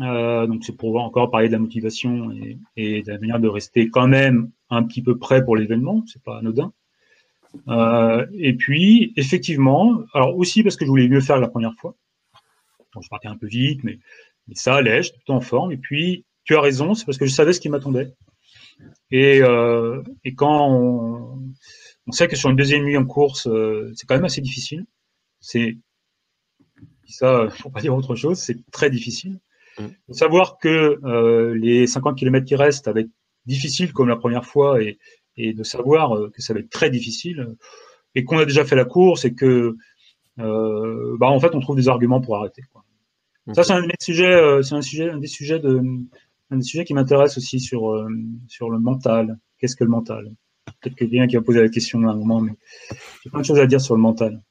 Euh, 0.00 0.46
donc 0.46 0.64
c'est 0.64 0.76
pour 0.76 1.00
encore 1.00 1.30
parler 1.30 1.48
de 1.48 1.52
la 1.52 1.58
motivation 1.58 2.30
et, 2.76 3.02
de 3.02 3.10
la 3.10 3.18
manière 3.18 3.40
de 3.40 3.48
rester 3.48 3.88
quand 3.88 4.08
même 4.08 4.50
un 4.68 4.82
petit 4.82 5.02
peu 5.02 5.16
prêt 5.16 5.44
pour 5.44 5.56
l'événement, 5.56 6.04
c'est 6.06 6.22
pas 6.22 6.38
anodin. 6.38 6.72
Euh, 7.68 8.26
et 8.34 8.54
puis 8.54 9.12
effectivement, 9.16 10.02
alors 10.12 10.36
aussi 10.36 10.62
parce 10.62 10.76
que 10.76 10.84
je 10.84 10.90
voulais 10.90 11.08
mieux 11.08 11.20
faire 11.20 11.38
la 11.38 11.48
première 11.48 11.74
fois, 11.74 11.94
je 13.00 13.08
partais 13.08 13.28
un 13.28 13.36
peu 13.36 13.46
vite, 13.46 13.84
mais, 13.84 13.98
ça 14.54 14.76
allait, 14.76 15.02
j'étais 15.02 15.18
tout 15.24 15.32
en 15.32 15.40
forme. 15.40 15.72
Et 15.72 15.76
puis, 15.76 16.24
tu 16.44 16.54
as 16.54 16.60
raison, 16.60 16.94
c'est 16.94 17.04
parce 17.04 17.18
que 17.18 17.26
je 17.26 17.32
savais 17.32 17.52
ce 17.52 17.60
qui 17.60 17.68
m'attendait. 17.68 18.14
Et, 19.10 19.40
euh, 19.42 20.02
quand 20.36 20.70
on, 20.70 21.52
on, 22.06 22.12
sait 22.12 22.28
que 22.28 22.36
sur 22.36 22.48
une 22.48 22.56
deuxième 22.56 22.84
nuit 22.84 22.96
en 22.96 23.04
course, 23.04 23.48
c'est 23.94 24.06
quand 24.06 24.14
même 24.14 24.24
assez 24.24 24.40
difficile. 24.40 24.86
C'est 25.40 25.76
ça, 27.12 27.48
faut 27.50 27.70
pas 27.70 27.80
dire 27.80 27.94
autre 27.94 28.14
chose, 28.14 28.38
c'est 28.38 28.58
très 28.70 28.90
difficile. 28.90 29.38
Mm. 29.78 30.12
Savoir 30.12 30.58
que 30.58 30.98
euh, 31.04 31.54
les 31.54 31.86
50 31.86 32.18
km 32.18 32.44
qui 32.46 32.56
restent, 32.56 32.88
avec 32.88 33.08
difficile 33.46 33.92
comme 33.92 34.08
la 34.08 34.16
première 34.16 34.44
fois, 34.44 34.82
et, 34.82 34.98
et 35.36 35.52
de 35.52 35.62
savoir 35.62 36.16
euh, 36.16 36.30
que 36.34 36.42
ça 36.42 36.54
va 36.54 36.60
être 36.60 36.70
très 36.70 36.90
difficile, 36.90 37.56
et 38.14 38.24
qu'on 38.24 38.38
a 38.38 38.44
déjà 38.44 38.64
fait 38.64 38.76
la 38.76 38.84
course, 38.84 39.24
et 39.24 39.34
que 39.34 39.76
euh, 40.38 41.16
bah 41.18 41.28
en 41.28 41.40
fait 41.40 41.54
on 41.54 41.60
trouve 41.60 41.76
des 41.76 41.88
arguments 41.88 42.20
pour 42.20 42.36
arrêter. 42.36 42.62
Quoi. 42.72 42.84
Ça 43.54 43.62
c'est 43.62 43.72
un 43.72 43.86
des 43.86 43.94
sujets, 44.00 44.34
euh, 44.34 44.62
c'est 44.62 44.74
un 44.74 44.82
sujet, 44.82 45.10
un 45.10 45.18
des 45.18 45.26
sujets 45.26 45.58
de, 45.58 45.80
un 46.50 46.56
des 46.56 46.62
sujets 46.62 46.84
qui 46.84 46.94
m'intéresse 46.94 47.38
aussi 47.38 47.60
sur 47.60 47.92
euh, 47.92 48.08
sur 48.48 48.70
le 48.70 48.78
mental. 48.78 49.38
Qu'est-ce 49.58 49.76
que 49.76 49.84
le 49.84 49.90
mental? 49.90 50.34
Peut-être 50.80 50.96
quelqu'un 50.96 51.26
qui 51.26 51.36
va 51.36 51.42
poser 51.42 51.62
la 51.62 51.68
question 51.68 52.06
à 52.06 52.12
un 52.12 52.16
moment, 52.16 52.40
mais 52.40 52.52
j'ai 53.22 53.30
plein 53.30 53.40
de 53.40 53.46
choses 53.46 53.58
à 53.58 53.66
dire 53.66 53.80
sur 53.80 53.94
le 53.94 54.02
mental. 54.02 54.42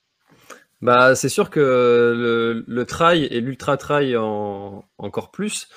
Bah, 0.86 1.16
c'est 1.16 1.30
sûr 1.30 1.50
que 1.50 1.60
le, 1.60 2.64
le 2.68 2.86
trail 2.86 3.24
et 3.26 3.42
l'ultra 3.42 3.76
trail 3.76 4.16
en, 4.16 4.86
encore 5.00 5.32
plus, 5.32 5.68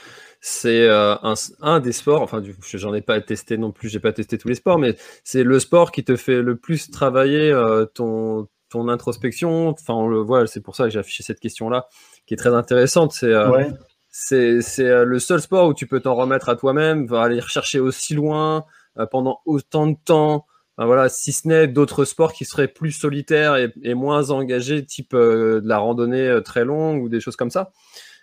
c'est 0.42 0.86
euh, 0.86 1.14
un, 1.22 1.32
un, 1.62 1.80
des 1.80 1.92
sports. 1.92 2.20
Enfin, 2.20 2.42
j'en 2.74 2.92
ai 2.92 3.00
pas 3.00 3.18
testé 3.22 3.56
non 3.56 3.72
plus, 3.72 3.88
j'ai 3.88 4.00
pas 4.00 4.12
testé 4.12 4.36
tous 4.36 4.48
les 4.48 4.54
sports, 4.54 4.78
mais 4.78 4.96
c'est 5.24 5.44
le 5.44 5.58
sport 5.60 5.92
qui 5.92 6.04
te 6.04 6.14
fait 6.14 6.42
le 6.42 6.56
plus 6.56 6.90
travailler 6.90 7.50
euh, 7.50 7.86
ton 7.86 8.48
ton 8.68 8.86
introspection. 8.88 9.68
Enfin, 9.68 9.94
on 9.94 10.08
le 10.08 10.18
voit, 10.18 10.46
c'est 10.46 10.60
pour 10.60 10.76
ça 10.76 10.84
que 10.84 10.90
j'ai 10.90 10.98
affiché 10.98 11.22
cette 11.22 11.40
question-là, 11.40 11.86
qui 12.26 12.34
est 12.34 12.36
très 12.36 12.54
intéressante. 12.54 13.12
C'est 13.12 13.32
euh, 13.32 13.50
ouais. 13.50 13.70
c'est 14.10 14.60
c'est 14.60 15.06
le 15.06 15.18
seul 15.18 15.40
sport 15.40 15.68
où 15.68 15.74
tu 15.74 15.86
peux 15.86 16.00
t'en 16.00 16.16
remettre 16.16 16.50
à 16.50 16.56
toi-même, 16.56 17.06
va 17.06 17.22
aller 17.22 17.40
rechercher 17.40 17.80
aussi 17.80 18.12
loin 18.12 18.66
pendant 19.10 19.40
autant 19.46 19.86
de 19.86 19.96
temps 20.04 20.44
voilà, 20.86 21.08
si 21.08 21.32
ce 21.32 21.48
n'est 21.48 21.66
d'autres 21.66 22.04
sports 22.04 22.32
qui 22.32 22.44
seraient 22.44 22.68
plus 22.68 22.92
solitaires 22.92 23.56
et, 23.56 23.94
moins 23.94 24.30
engagés, 24.30 24.84
type 24.84 25.12
euh, 25.12 25.60
de 25.60 25.68
la 25.68 25.78
randonnée 25.78 26.28
euh, 26.28 26.40
très 26.40 26.64
longue 26.64 27.02
ou 27.02 27.08
des 27.08 27.18
choses 27.18 27.34
comme 27.34 27.50
ça. 27.50 27.72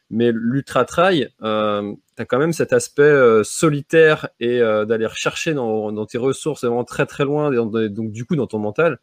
Mais 0.09 0.31
l'ultra 0.33 0.85
trail, 0.85 1.29
euh, 1.41 1.93
tu 2.15 2.21
as 2.21 2.25
quand 2.25 2.39
même 2.39 2.53
cet 2.53 2.71
aspect 2.71 3.43
solitaire 3.43 4.29
et 4.39 4.59
d'aller 4.59 5.07
rechercher 5.07 5.53
dans, 5.53 6.05
tes 6.05 6.19
ressources 6.19 6.63
vraiment 6.63 6.83
très 6.83 7.05
très 7.07 7.25
loin, 7.25 7.51
donc 7.51 8.11
du 8.11 8.23
coup 8.23 8.35
dans 8.35 8.47
ton 8.47 8.59
mental. 8.59 8.99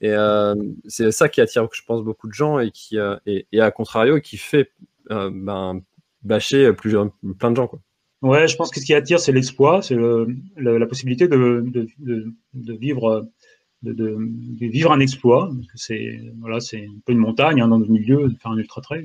Et 0.00 0.12
c'est 0.88 1.12
ça 1.12 1.28
qui 1.28 1.40
attire, 1.40 1.68
je 1.72 1.82
pense, 1.86 2.02
beaucoup 2.02 2.26
de 2.26 2.32
gens 2.32 2.58
et 2.58 2.72
qui 2.72 2.98
et, 3.26 3.46
et, 3.52 3.60
à 3.60 3.70
contrario 3.70 4.20
qui 4.20 4.36
fait 4.36 4.72
ben, 5.08 5.80
bâcher 6.24 6.72
plein 6.72 7.52
de 7.52 7.56
gens. 7.56 7.70
Ouais, 8.24 8.48
je 8.48 8.56
pense 8.56 8.70
que 8.70 8.80
ce 8.80 8.86
qui 8.86 8.94
attire, 8.94 9.20
c'est 9.20 9.32
l'exploit, 9.32 9.82
c'est 9.82 9.96
la 10.56 10.86
possibilité 10.86 11.28
de, 11.28 11.62
vivre, 12.54 13.28
de, 13.82 14.18
vivre 14.60 14.92
un 14.92 15.00
exploit. 15.00 15.50
C'est 15.74 16.22
voilà, 16.40 16.56
un 16.56 17.00
peu 17.04 17.12
une 17.12 17.18
montagne 17.18 17.60
hein, 17.60 17.68
dans 17.68 17.76
le 17.76 17.84
milieu, 17.84 18.30
de 18.30 18.34
faire 18.38 18.52
un 18.52 18.56
ultra 18.56 18.80
trail. 18.80 19.04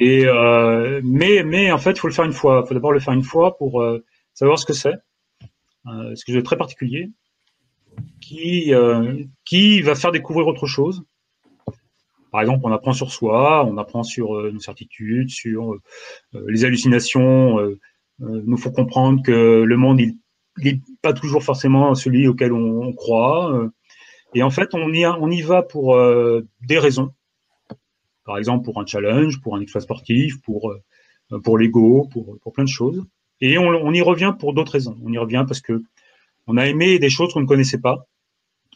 Euh, 0.00 1.00
mais 1.02 1.42
mais 1.42 1.72
en 1.72 1.78
fait, 1.78 1.90
il 1.90 1.98
faut 1.98 2.06
le 2.06 2.12
faire 2.14 2.24
une 2.24 2.32
fois. 2.32 2.62
Il 2.64 2.68
faut 2.68 2.74
d'abord 2.74 2.92
le 2.92 3.00
faire 3.00 3.14
une 3.14 3.24
fois 3.24 3.56
pour 3.56 3.82
euh, 3.82 4.04
savoir 4.32 4.60
ce 4.60 4.66
que 4.66 4.74
c'est. 4.74 4.94
Euh, 5.86 6.14
ce 6.14 6.24
que 6.24 6.32
c'est 6.32 6.42
très 6.44 6.56
particulier, 6.56 7.10
qui 8.20 8.72
qui 9.44 9.82
va 9.82 9.96
faire 9.96 10.12
découvrir 10.12 10.46
autre 10.46 10.68
chose. 10.68 11.02
Par 12.30 12.42
exemple, 12.42 12.60
on 12.62 12.70
apprend 12.70 12.92
sur 12.92 13.10
soi, 13.10 13.64
on 13.64 13.76
apprend 13.76 14.04
sur 14.04 14.40
nos 14.52 14.60
certitudes, 14.60 15.30
sur 15.30 15.74
les 16.32 16.64
hallucinations 16.64 17.58
euh, 18.22 18.42
nous 18.44 18.56
faut 18.56 18.70
comprendre 18.70 19.22
que 19.22 19.62
le 19.62 19.76
monde, 19.76 20.00
il 20.00 20.16
n'est 20.62 20.80
pas 21.02 21.12
toujours 21.12 21.42
forcément 21.42 21.94
celui 21.94 22.28
auquel 22.28 22.52
on, 22.52 22.92
croit. 22.92 23.52
Euh. 23.52 23.70
et 24.34 24.42
en 24.42 24.50
fait, 24.50 24.74
on 24.74 24.92
y, 24.92 25.42
va 25.42 25.62
pour 25.62 25.96
euh, 25.96 26.46
des 26.62 26.78
raisons. 26.78 27.12
Par 28.24 28.38
exemple, 28.38 28.64
pour 28.64 28.80
un 28.80 28.86
challenge, 28.86 29.40
pour 29.40 29.56
un 29.56 29.60
exploit 29.60 29.82
sportif, 29.82 30.40
pour, 30.42 30.74
pour 31.42 31.58
l'ego, 31.58 32.08
pour, 32.10 32.38
pour 32.40 32.52
plein 32.52 32.64
de 32.64 32.68
choses. 32.68 33.04
Et 33.40 33.58
on, 33.58 33.92
y 33.92 34.00
revient 34.00 34.34
pour 34.38 34.54
d'autres 34.54 34.72
raisons. 34.72 34.96
On 35.04 35.12
y 35.12 35.18
revient 35.18 35.44
parce 35.46 35.60
que 35.60 35.82
on 36.46 36.56
a 36.56 36.66
aimé 36.66 36.98
des 36.98 37.10
choses 37.10 37.32
qu'on 37.34 37.40
ne 37.40 37.46
connaissait 37.46 37.80
pas. 37.80 38.06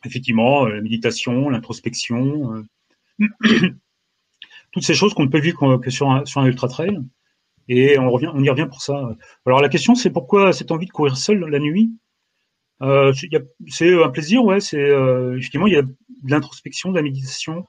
Effectivement, 0.05 0.67
la 0.67 0.81
méditation, 0.81 1.49
l'introspection, 1.49 2.65
toutes 4.73 4.83
ces 4.83 4.95
choses 4.95 5.15
qu'on 5.15 5.25
ne 5.25 5.29
peut 5.29 5.41
vivre 5.41 5.79
que 5.79 5.91
sur 5.91 6.11
un, 6.11 6.25
sur 6.27 6.41
un 6.41 6.47
ultra 6.47 6.69
trail. 6.69 7.01
Et 7.69 7.99
on, 7.99 8.11
revient, 8.11 8.31
on 8.35 8.43
y 8.43 8.49
revient 8.49 8.67
pour 8.69 8.83
ça. 8.83 9.11
Alors 9.47 9.61
la 9.61 9.69
question, 9.69 9.95
c'est 9.95 10.11
pourquoi 10.11 10.53
cette 10.53 10.71
envie 10.71 10.87
de 10.87 10.91
courir 10.91 11.17
seul 11.17 11.41
la 11.41 11.59
nuit? 11.59 11.91
Euh, 12.81 13.13
C'est 13.67 14.03
un 14.03 14.09
plaisir, 14.09 14.45
ouais. 14.45 14.61
C'est 14.61 14.79
euh, 14.79 15.37
effectivement 15.37 15.67
il 15.67 15.75
y 15.75 15.77
a 15.77 15.83
de 15.83 15.95
l'introspection, 16.31 16.91
de 16.91 16.97
la 16.97 17.03
méditation, 17.03 17.67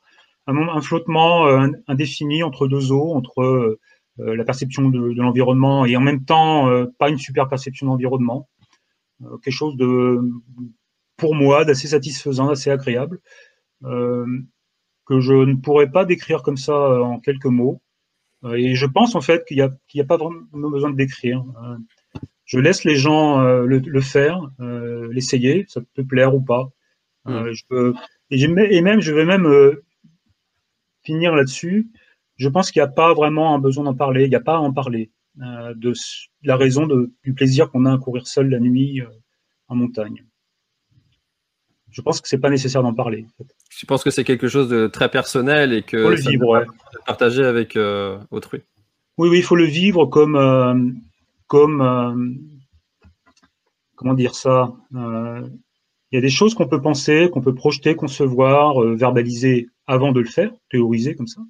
un, 0.50 0.82
flottement 0.82 1.47
euh, 1.47 1.68
indéfini 1.88 2.43
entre 2.43 2.68
deux 2.68 2.91
eaux, 2.91 3.14
entre 3.14 3.41
euh, 3.41 4.36
la 4.36 4.43
perception 4.43 4.89
de, 4.89 5.14
de 5.14 5.22
l'environnement 5.22 5.86
et 5.86 5.95
en 5.95 6.02
même 6.02 6.26
temps 6.26 6.70
euh, 6.70 6.86
pas 6.97 7.10
une 7.10 7.18
super 7.18 7.47
perception 7.47 7.88
d'environnement. 7.88 8.50
quelque 9.43 9.54
chose 9.54 9.78
de, 9.78 10.20
pour 11.18 11.36
moi, 11.36 11.66
d'assez 11.66 11.89
satisfaisant, 11.89 12.47
d'assez 12.47 12.72
agréable, 12.72 13.20
que 13.82 15.20
je 15.20 15.34
ne 15.34 15.56
pourrais 15.56 15.89
pas 15.89 16.06
décrire 16.06 16.43
comme 16.43 16.58
ça 16.58 17.02
en 17.02 17.20
quelques 17.20 17.45
mots. 17.45 17.82
Euh, 18.44 18.54
et 18.54 18.76
je 18.76 18.86
pense 18.86 19.16
en 19.16 19.22
fait 19.22 19.46
qu'il 19.46 19.58
n'y 19.58 20.02
a, 20.02 20.06
pas 20.06 20.18
vraiment 20.18 20.70
besoin 20.70 20.90
de 20.92 20.96
décrire. 20.96 21.44
Euh, 21.64 21.78
je 22.46 22.60
laisse 22.60 22.84
les 22.84 22.96
gens 22.96 23.42
euh, 23.42 23.66
le, 23.66 23.80
le, 23.80 24.02
faire, 24.02 24.50
l'essayer, 25.12 25.66
ça 25.68 25.82
peut 25.94 26.06
plaire 26.06 26.34
ou 26.34 26.42
pas. 26.42 26.70
Mm. 27.26 27.52
je 27.52 27.64
peux, 27.68 27.94
et, 28.32 28.42
et, 28.42 28.82
même, 28.82 29.02
je 29.02 29.14
vais 29.14 29.26
même 29.26 29.48
finir 31.04 31.36
là-dessus. 31.36 31.90
Je 32.38 32.48
pense 32.48 32.72
qu'il 32.72 32.82
n'y 32.82 32.88
a 32.88 32.92
pas 32.92 33.14
vraiment 33.14 33.54
un 33.54 33.60
besoin 33.60 33.84
d'en 33.84 33.94
parler. 33.94 34.24
Il 34.24 34.30
n'y 34.30 34.36
a 34.36 34.42
pas 34.42 34.56
à 34.56 34.60
en 34.60 34.74
parler 34.74 35.12
de, 35.36 35.94
la 36.44 36.56
raison 36.56 36.88
de, 36.88 37.12
du 37.24 37.34
plaisir 37.34 37.70
qu'on 37.70 37.86
a 37.86 37.94
à 37.94 37.98
courir 37.98 38.26
seul 38.26 38.50
la 38.50 38.60
nuit 38.60 39.02
en 39.68 39.76
montagne 39.76 40.26
je 41.92 42.02
pense 42.02 42.22
que 42.22 42.28
c'est 42.28 42.38
pas 42.38 42.50
nécessaire 42.50 42.84
d'en 42.84 42.94
parler. 42.94 43.26
En 43.26 43.44
fait. 43.44 43.56
Je 43.70 43.86
pense 43.86 44.04
que 44.04 44.12
c'est 44.12 44.24
quelque 44.24 44.48
chose 44.48 44.70
de 44.70 44.88
très 44.88 45.10
personnel 45.10 45.74
et 45.74 45.82
que 45.82 46.04
faut 46.04 46.10
le 46.10 46.16
vivre, 46.16 46.66
partager 47.06 47.44
avec 47.44 47.76
euh, 47.76 48.18
autrui. 48.32 48.62
Oui, 49.18 49.30
oui, 49.30 49.40
il 49.40 49.44
faut 49.44 49.56
le 49.56 49.66
vivre 49.66 50.06
comme, 50.06 50.36
euh, 50.36 50.76
comme, 51.48 51.82
euh, 51.82 52.34
comment 53.96 54.14
dire 54.14 54.36
ça. 54.36 54.74
Il 54.92 56.16
y 56.16 56.18
a 56.18 56.22
des 56.22 56.30
choses 56.30 56.56
qu'on 56.56 56.68
peut 56.68 56.82
penser, 56.82 57.30
qu'on 57.32 57.42
peut 57.42 57.54
projeter, 57.54 57.96
concevoir, 57.96 58.80
verbaliser 58.82 59.68
avant 59.86 60.12
de 60.12 60.20
le 60.20 60.28
faire, 60.28 60.52
théoriser 60.72 61.16
comme 61.16 61.28
ça. 61.28 61.42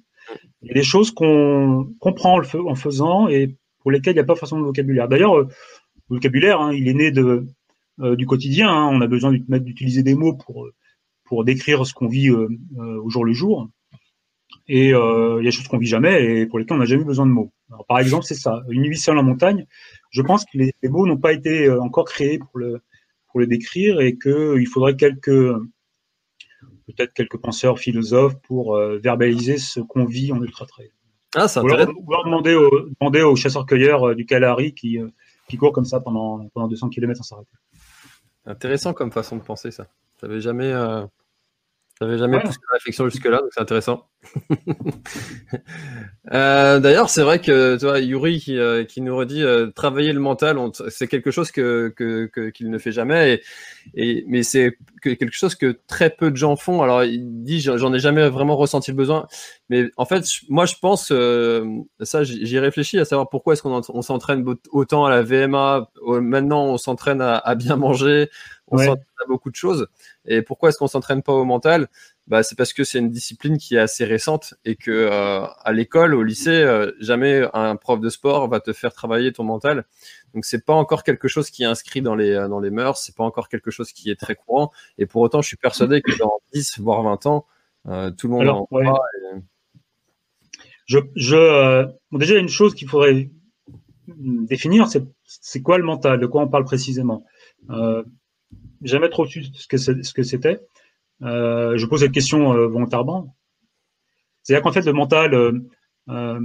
Il 0.62 0.68
y 0.68 0.70
a 0.70 0.74
des 0.74 0.82
choses 0.82 1.10
qu'on 1.10 1.90
comprend 1.98 2.40
en 2.40 2.74
faisant 2.74 3.28
et 3.28 3.56
pour 3.80 3.90
lesquelles 3.90 4.12
il 4.12 4.16
n'y 4.16 4.22
a 4.22 4.24
pas 4.24 4.36
forcément 4.36 4.60
de 4.60 4.66
vocabulaire. 4.66 5.08
D'ailleurs, 5.08 5.38
le 5.38 5.48
vocabulaire, 6.10 6.60
hein, 6.60 6.72
il 6.74 6.88
est 6.88 6.94
né 6.94 7.10
de, 7.10 7.46
du 8.00 8.26
quotidien. 8.26 8.68
Hein. 8.68 8.88
On 8.92 9.00
a 9.00 9.06
besoin 9.06 9.32
d'utiliser 9.32 10.02
des 10.02 10.14
mots 10.14 10.34
pour 10.34 10.68
pour 11.30 11.44
décrire 11.44 11.86
ce 11.86 11.94
qu'on 11.94 12.08
vit 12.08 12.28
euh, 12.28 12.48
euh, 12.78 13.00
au 13.00 13.08
jour 13.08 13.24
le 13.24 13.32
jour. 13.32 13.68
Et 14.66 14.88
il 14.88 14.90
y 14.90 14.94
a 14.94 15.42
des 15.42 15.50
choses 15.52 15.68
qu'on 15.68 15.78
vit 15.78 15.86
jamais 15.86 16.40
et 16.40 16.46
pour 16.46 16.58
lesquelles 16.58 16.76
on 16.76 16.80
n'a 16.80 16.86
jamais 16.86 17.04
besoin 17.04 17.26
de 17.26 17.30
mots. 17.30 17.52
Alors, 17.70 17.86
par 17.86 17.98
exemple, 17.98 18.24
c'est 18.24 18.34
ça, 18.34 18.62
une 18.68 18.82
nuit 18.82 18.98
seule 18.98 19.18
en 19.18 19.22
montagne. 19.22 19.66
Je 20.10 20.22
pense 20.22 20.44
que 20.44 20.58
les, 20.58 20.72
mots 20.84 21.06
n'ont 21.06 21.16
pas 21.16 21.32
été 21.32 21.70
encore 21.70 22.04
créés 22.04 22.38
pour 22.38 22.58
le 22.58 22.80
pour 23.30 23.40
le 23.40 23.46
décrire 23.46 24.00
et 24.00 24.18
qu'il 24.18 24.66
faudrait 24.66 24.96
quelques 24.96 25.52
peut-être 26.86 27.12
quelques 27.14 27.38
penseurs, 27.38 27.78
philosophes 27.78 28.34
pour 28.42 28.76
verbaliser 28.76 29.58
ce 29.58 29.80
qu'on 29.80 30.04
vit 30.04 30.32
en 30.32 30.42
ultra 30.42 30.66
trail. 30.66 30.90
Ah, 31.36 31.46
ça 31.46 31.62
ou, 31.62 31.72
alors, 31.72 32.24
demander, 32.24 32.54
au, 32.54 32.70
demander 33.00 33.22
aux 33.22 33.36
chasseurs-cueilleurs 33.36 34.16
du 34.16 34.26
Calari 34.26 34.74
qui, 34.74 34.98
qui 35.48 35.56
courent 35.56 35.72
comme 35.72 35.84
ça 35.84 36.00
pendant, 36.00 36.48
pendant 36.54 36.68
200 36.68 36.90
km 36.90 37.16
sans 37.18 37.36
s'arrêter. 37.36 37.52
Intéressant 38.46 38.92
comme 38.94 39.12
façon 39.12 39.36
de 39.36 39.42
penser 39.42 39.70
ça. 39.70 39.86
J'avais 40.20 40.40
jamais, 40.40 40.72
euh, 40.72 41.06
jamais 42.00 42.40
poussé 42.40 42.58
la 42.70 42.74
réflexion 42.74 43.08
jusque-là, 43.08 43.38
donc 43.38 43.50
c'est 43.52 43.60
intéressant. 43.60 44.06
Euh, 46.32 46.78
d'ailleurs, 46.78 47.10
c'est 47.10 47.22
vrai 47.22 47.40
que 47.40 47.76
toi, 47.76 47.98
Yuri 47.98 48.38
qui, 48.38 48.56
euh, 48.56 48.84
qui 48.84 49.00
nous 49.00 49.16
redit 49.16 49.42
travailler 49.74 50.12
le 50.12 50.20
mental, 50.20 50.56
c'est 50.88 51.08
quelque 51.08 51.32
chose 51.32 51.50
que, 51.50 51.92
que, 51.96 52.50
qu'il 52.50 52.70
ne 52.70 52.78
fait 52.78 52.92
jamais, 52.92 53.42
et, 53.96 54.20
et 54.20 54.24
mais 54.28 54.44
c'est 54.44 54.76
quelque 55.02 55.32
chose 55.32 55.56
que 55.56 55.80
très 55.88 56.08
peu 56.10 56.30
de 56.30 56.36
gens 56.36 56.54
font. 56.54 56.82
Alors, 56.82 57.02
il 57.02 57.42
dit, 57.42 57.60
j'en 57.60 57.92
ai 57.92 57.98
jamais 57.98 58.28
vraiment 58.28 58.56
ressenti 58.56 58.92
le 58.92 58.96
besoin, 58.96 59.26
mais 59.70 59.90
en 59.96 60.04
fait, 60.04 60.24
moi, 60.48 60.66
je 60.66 60.74
pense, 60.80 61.12
ça, 62.00 62.22
j'y 62.22 62.58
réfléchi 62.60 62.98
à 63.00 63.04
savoir 63.04 63.28
pourquoi 63.28 63.54
est-ce 63.54 63.62
qu'on 63.62 63.80
on 63.88 64.02
s'entraîne 64.02 64.44
autant 64.70 65.06
à 65.06 65.10
la 65.10 65.22
VMA. 65.22 65.90
Maintenant, 66.06 66.66
on 66.66 66.78
s'entraîne 66.78 67.20
à, 67.22 67.38
à 67.38 67.54
bien 67.56 67.74
manger 67.74 68.28
on 68.70 68.78
s'entraîne 68.78 69.04
à 69.22 69.26
beaucoup 69.26 69.50
de 69.50 69.56
choses. 69.56 69.88
Et 70.24 70.42
pourquoi 70.42 70.68
est-ce 70.68 70.78
qu'on 70.78 70.86
s'entraîne 70.86 71.22
pas 71.22 71.32
au 71.32 71.44
mental? 71.44 71.88
Bah, 72.30 72.44
c'est 72.44 72.56
parce 72.56 72.72
que 72.72 72.84
c'est 72.84 73.00
une 73.00 73.10
discipline 73.10 73.58
qui 73.58 73.74
est 73.74 73.80
assez 73.80 74.04
récente 74.04 74.54
et 74.64 74.76
que 74.76 74.92
euh, 74.92 75.44
à 75.64 75.72
l'école, 75.72 76.14
au 76.14 76.22
lycée, 76.22 76.62
euh, 76.62 76.92
jamais 77.00 77.42
un 77.54 77.74
prof 77.74 78.00
de 78.00 78.08
sport 78.08 78.48
va 78.48 78.60
te 78.60 78.72
faire 78.72 78.92
travailler 78.92 79.32
ton 79.32 79.42
mental. 79.42 79.84
Donc 80.32 80.44
c'est 80.44 80.64
pas 80.64 80.74
encore 80.74 81.02
quelque 81.02 81.26
chose 81.26 81.50
qui 81.50 81.64
est 81.64 81.66
inscrit 81.66 82.02
dans 82.02 82.14
les 82.14 82.34
dans 82.48 82.60
les 82.60 82.70
mœurs, 82.70 82.98
c'est 82.98 83.16
pas 83.16 83.24
encore 83.24 83.48
quelque 83.48 83.72
chose 83.72 83.92
qui 83.92 84.10
est 84.10 84.20
très 84.20 84.36
courant. 84.36 84.70
Et 84.96 85.06
pour 85.06 85.22
autant, 85.22 85.42
je 85.42 85.48
suis 85.48 85.56
persuadé 85.56 86.02
que 86.02 86.16
dans 86.18 86.38
10 86.52 86.78
voire 86.78 87.02
20 87.02 87.26
ans, 87.26 87.46
euh, 87.88 88.12
tout 88.12 88.28
le 88.28 88.34
monde 88.34 88.48
en 88.48 88.68
ouais. 88.70 88.86
Je, 90.86 90.98
je 91.16 91.84
bon, 92.12 92.18
déjà 92.18 92.36
une 92.36 92.48
chose 92.48 92.76
qu'il 92.76 92.88
faudrait 92.88 93.28
définir, 94.06 94.86
c'est 94.86 95.04
c'est 95.24 95.62
quoi 95.62 95.78
le 95.78 95.84
mental, 95.84 96.20
de 96.20 96.26
quoi 96.26 96.42
on 96.42 96.48
parle 96.48 96.64
précisément? 96.64 97.24
Jamais 98.82 99.08
trop 99.08 99.26
su 99.26 99.44
ce 99.44 100.12
que 100.12 100.22
c'était. 100.22 100.60
Euh, 101.22 101.76
je 101.76 101.86
pose 101.86 102.00
cette 102.00 102.12
question 102.12 102.52
euh, 102.52 102.66
volontairement. 102.66 103.36
C'est-à-dire 104.42 104.62
qu'en 104.62 104.72
fait, 104.72 104.84
le 104.86 104.92
mental, 104.92 105.34
euh, 105.34 106.40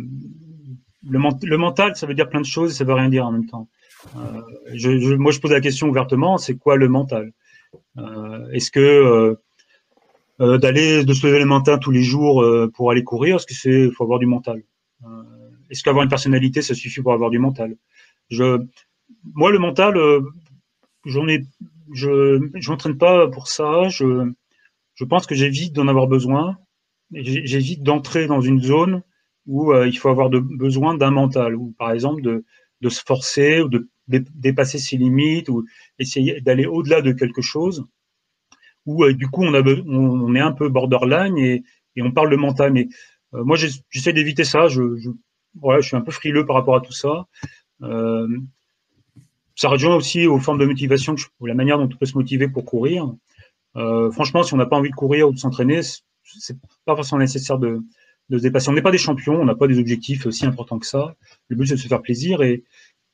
le, 1.04 1.58
mental, 1.58 1.96
ça 1.96 2.06
veut 2.06 2.14
dire 2.14 2.30
plein 2.30 2.42
de 2.42 2.46
choses 2.46 2.72
et 2.72 2.76
ça 2.76 2.84
veut 2.84 2.94
rien 2.94 3.10
dire 3.10 3.26
en 3.26 3.32
même 3.32 3.46
temps. 3.46 3.70
Moi, 4.14 4.44
je 4.74 5.40
pose 5.40 5.52
la 5.52 5.62
question 5.62 5.88
ouvertement, 5.88 6.38
c'est 6.38 6.58
quoi 6.58 6.76
le 6.76 6.90
mental? 6.90 7.32
Est-ce 8.52 8.70
que 8.70 9.38
d'aller 10.40 11.06
de 11.06 11.14
se 11.14 11.26
lever 11.26 11.40
le 11.40 11.46
matin 11.46 11.78
tous 11.78 11.92
les 11.92 12.04
jours 12.04 12.46
pour 12.74 12.92
aller 12.92 13.04
courir, 13.04 13.38
est-ce 13.38 13.46
que 13.46 13.54
c'est 13.54 13.90
faut 13.92 14.04
avoir 14.04 14.20
du 14.20 14.26
mental? 14.26 14.62
Est-ce 15.70 15.84
qu'avoir 15.84 16.04
une 16.04 16.10
personnalité, 16.10 16.62
ça 16.62 16.76
suffit 16.76 17.02
pour 17.02 17.14
avoir 17.14 17.30
du 17.30 17.40
mental? 17.40 17.76
Moi, 18.30 19.52
le 19.52 19.60
mental, 19.60 19.96
j'en 21.06 21.28
ai, 21.28 21.42
je, 21.94 22.50
je 22.56 22.72
m'entraîne 22.72 22.98
pas 22.98 23.28
pour 23.28 23.48
ça. 23.48 23.90
Je, 23.90 24.32
je 24.96 25.04
pense 25.04 25.26
que 25.26 25.36
j'évite 25.36 25.74
d'en 25.74 25.88
avoir 25.88 26.08
besoin. 26.08 26.58
J'évite 27.12 27.84
d'entrer 27.84 28.28
dans 28.28 28.42
une 28.42 28.62
zone 28.62 29.04
où 29.46 29.72
euh, 29.72 29.88
il 29.88 29.98
faut 29.98 30.10
avoir 30.10 30.30
besoin 30.30 30.96
d'un 30.96 31.12
mental, 31.12 31.56
ou 31.56 31.74
par 31.78 31.92
exemple 31.92 32.22
de, 32.22 32.44
de 32.82 32.90
se 32.90 33.02
forcer 33.06 33.62
ou 33.62 33.70
de 33.70 33.88
dépasser 34.08 34.80
ses 34.80 34.98
limites 34.98 35.50
ou 35.50 35.66
essayer 36.00 36.42
d'aller 36.42 36.66
au-delà 36.66 37.02
de 37.02 37.12
quelque 37.12 37.42
chose. 37.42 37.86
Où 38.86 39.04
euh, 39.04 39.14
du 39.14 39.28
coup 39.28 39.44
on, 39.44 39.54
a, 39.54 39.62
on, 39.62 40.36
est 40.36 40.40
un 40.40 40.52
peu 40.52 40.70
borderline 40.70 41.38
et, 41.38 41.64
on 42.02 42.12
parle 42.12 42.32
de 42.32 42.36
mental. 42.36 42.74
Mais 42.74 42.88
euh, 43.34 43.44
moi 43.44 43.58
j'essaie 43.58 44.14
d'éviter 44.14 44.44
ça. 44.44 44.68
Je, 44.68 44.98
je, 44.98 45.10
ouais, 45.62 45.82
je 45.82 45.88
suis 45.88 45.96
un 45.96 46.02
peu 46.02 46.12
frileux 46.12 46.46
par 46.46 46.56
rapport 46.56 46.76
à 46.76 46.82
tout 46.82 46.94
ça. 46.94 47.28
Ça 49.56 49.70
rejoint 49.70 49.96
aussi 49.96 50.28
aux 50.28 50.40
formes 50.40 50.60
de 50.60 50.66
motivation, 50.66 51.16
ou 51.40 51.46
la 51.46 51.54
manière 51.54 51.78
dont 51.78 51.86
on 51.86 51.98
peut 51.98 52.06
se 52.06 52.18
motiver 52.18 52.48
pour 52.48 52.66
courir. 52.66 53.14
Euh, 53.78 54.12
franchement, 54.12 54.44
si 54.44 54.54
on 54.54 54.58
n'a 54.58 54.66
pas 54.66 54.78
envie 54.78 54.90
de 54.90 54.96
courir 54.96 55.30
ou 55.30 55.34
de 55.34 55.38
s'entraîner, 55.38 55.82
c'est 56.24 56.58
pas 56.86 56.96
forcément 56.96 57.20
nécessaire 57.20 57.58
de, 57.58 57.82
de 58.30 58.38
se 58.38 58.44
dépasser. 58.44 58.70
On 58.70 58.74
n'est 58.74 58.82
pas 58.82 58.92
des 58.92 58.98
champions, 58.98 59.36
on 59.36 59.46
n'a 59.46 59.56
pas 59.56 59.68
des 59.68 59.80
objectifs 59.80 60.26
aussi 60.26 60.46
importants 60.46 60.80
que 60.80 60.86
ça. 60.88 61.16
Le 61.50 61.56
but 61.56 61.68
c'est 61.68 61.76
de 61.76 61.80
se 61.80 61.88
faire 61.88 62.02
plaisir 62.02 62.42
et 62.42 62.64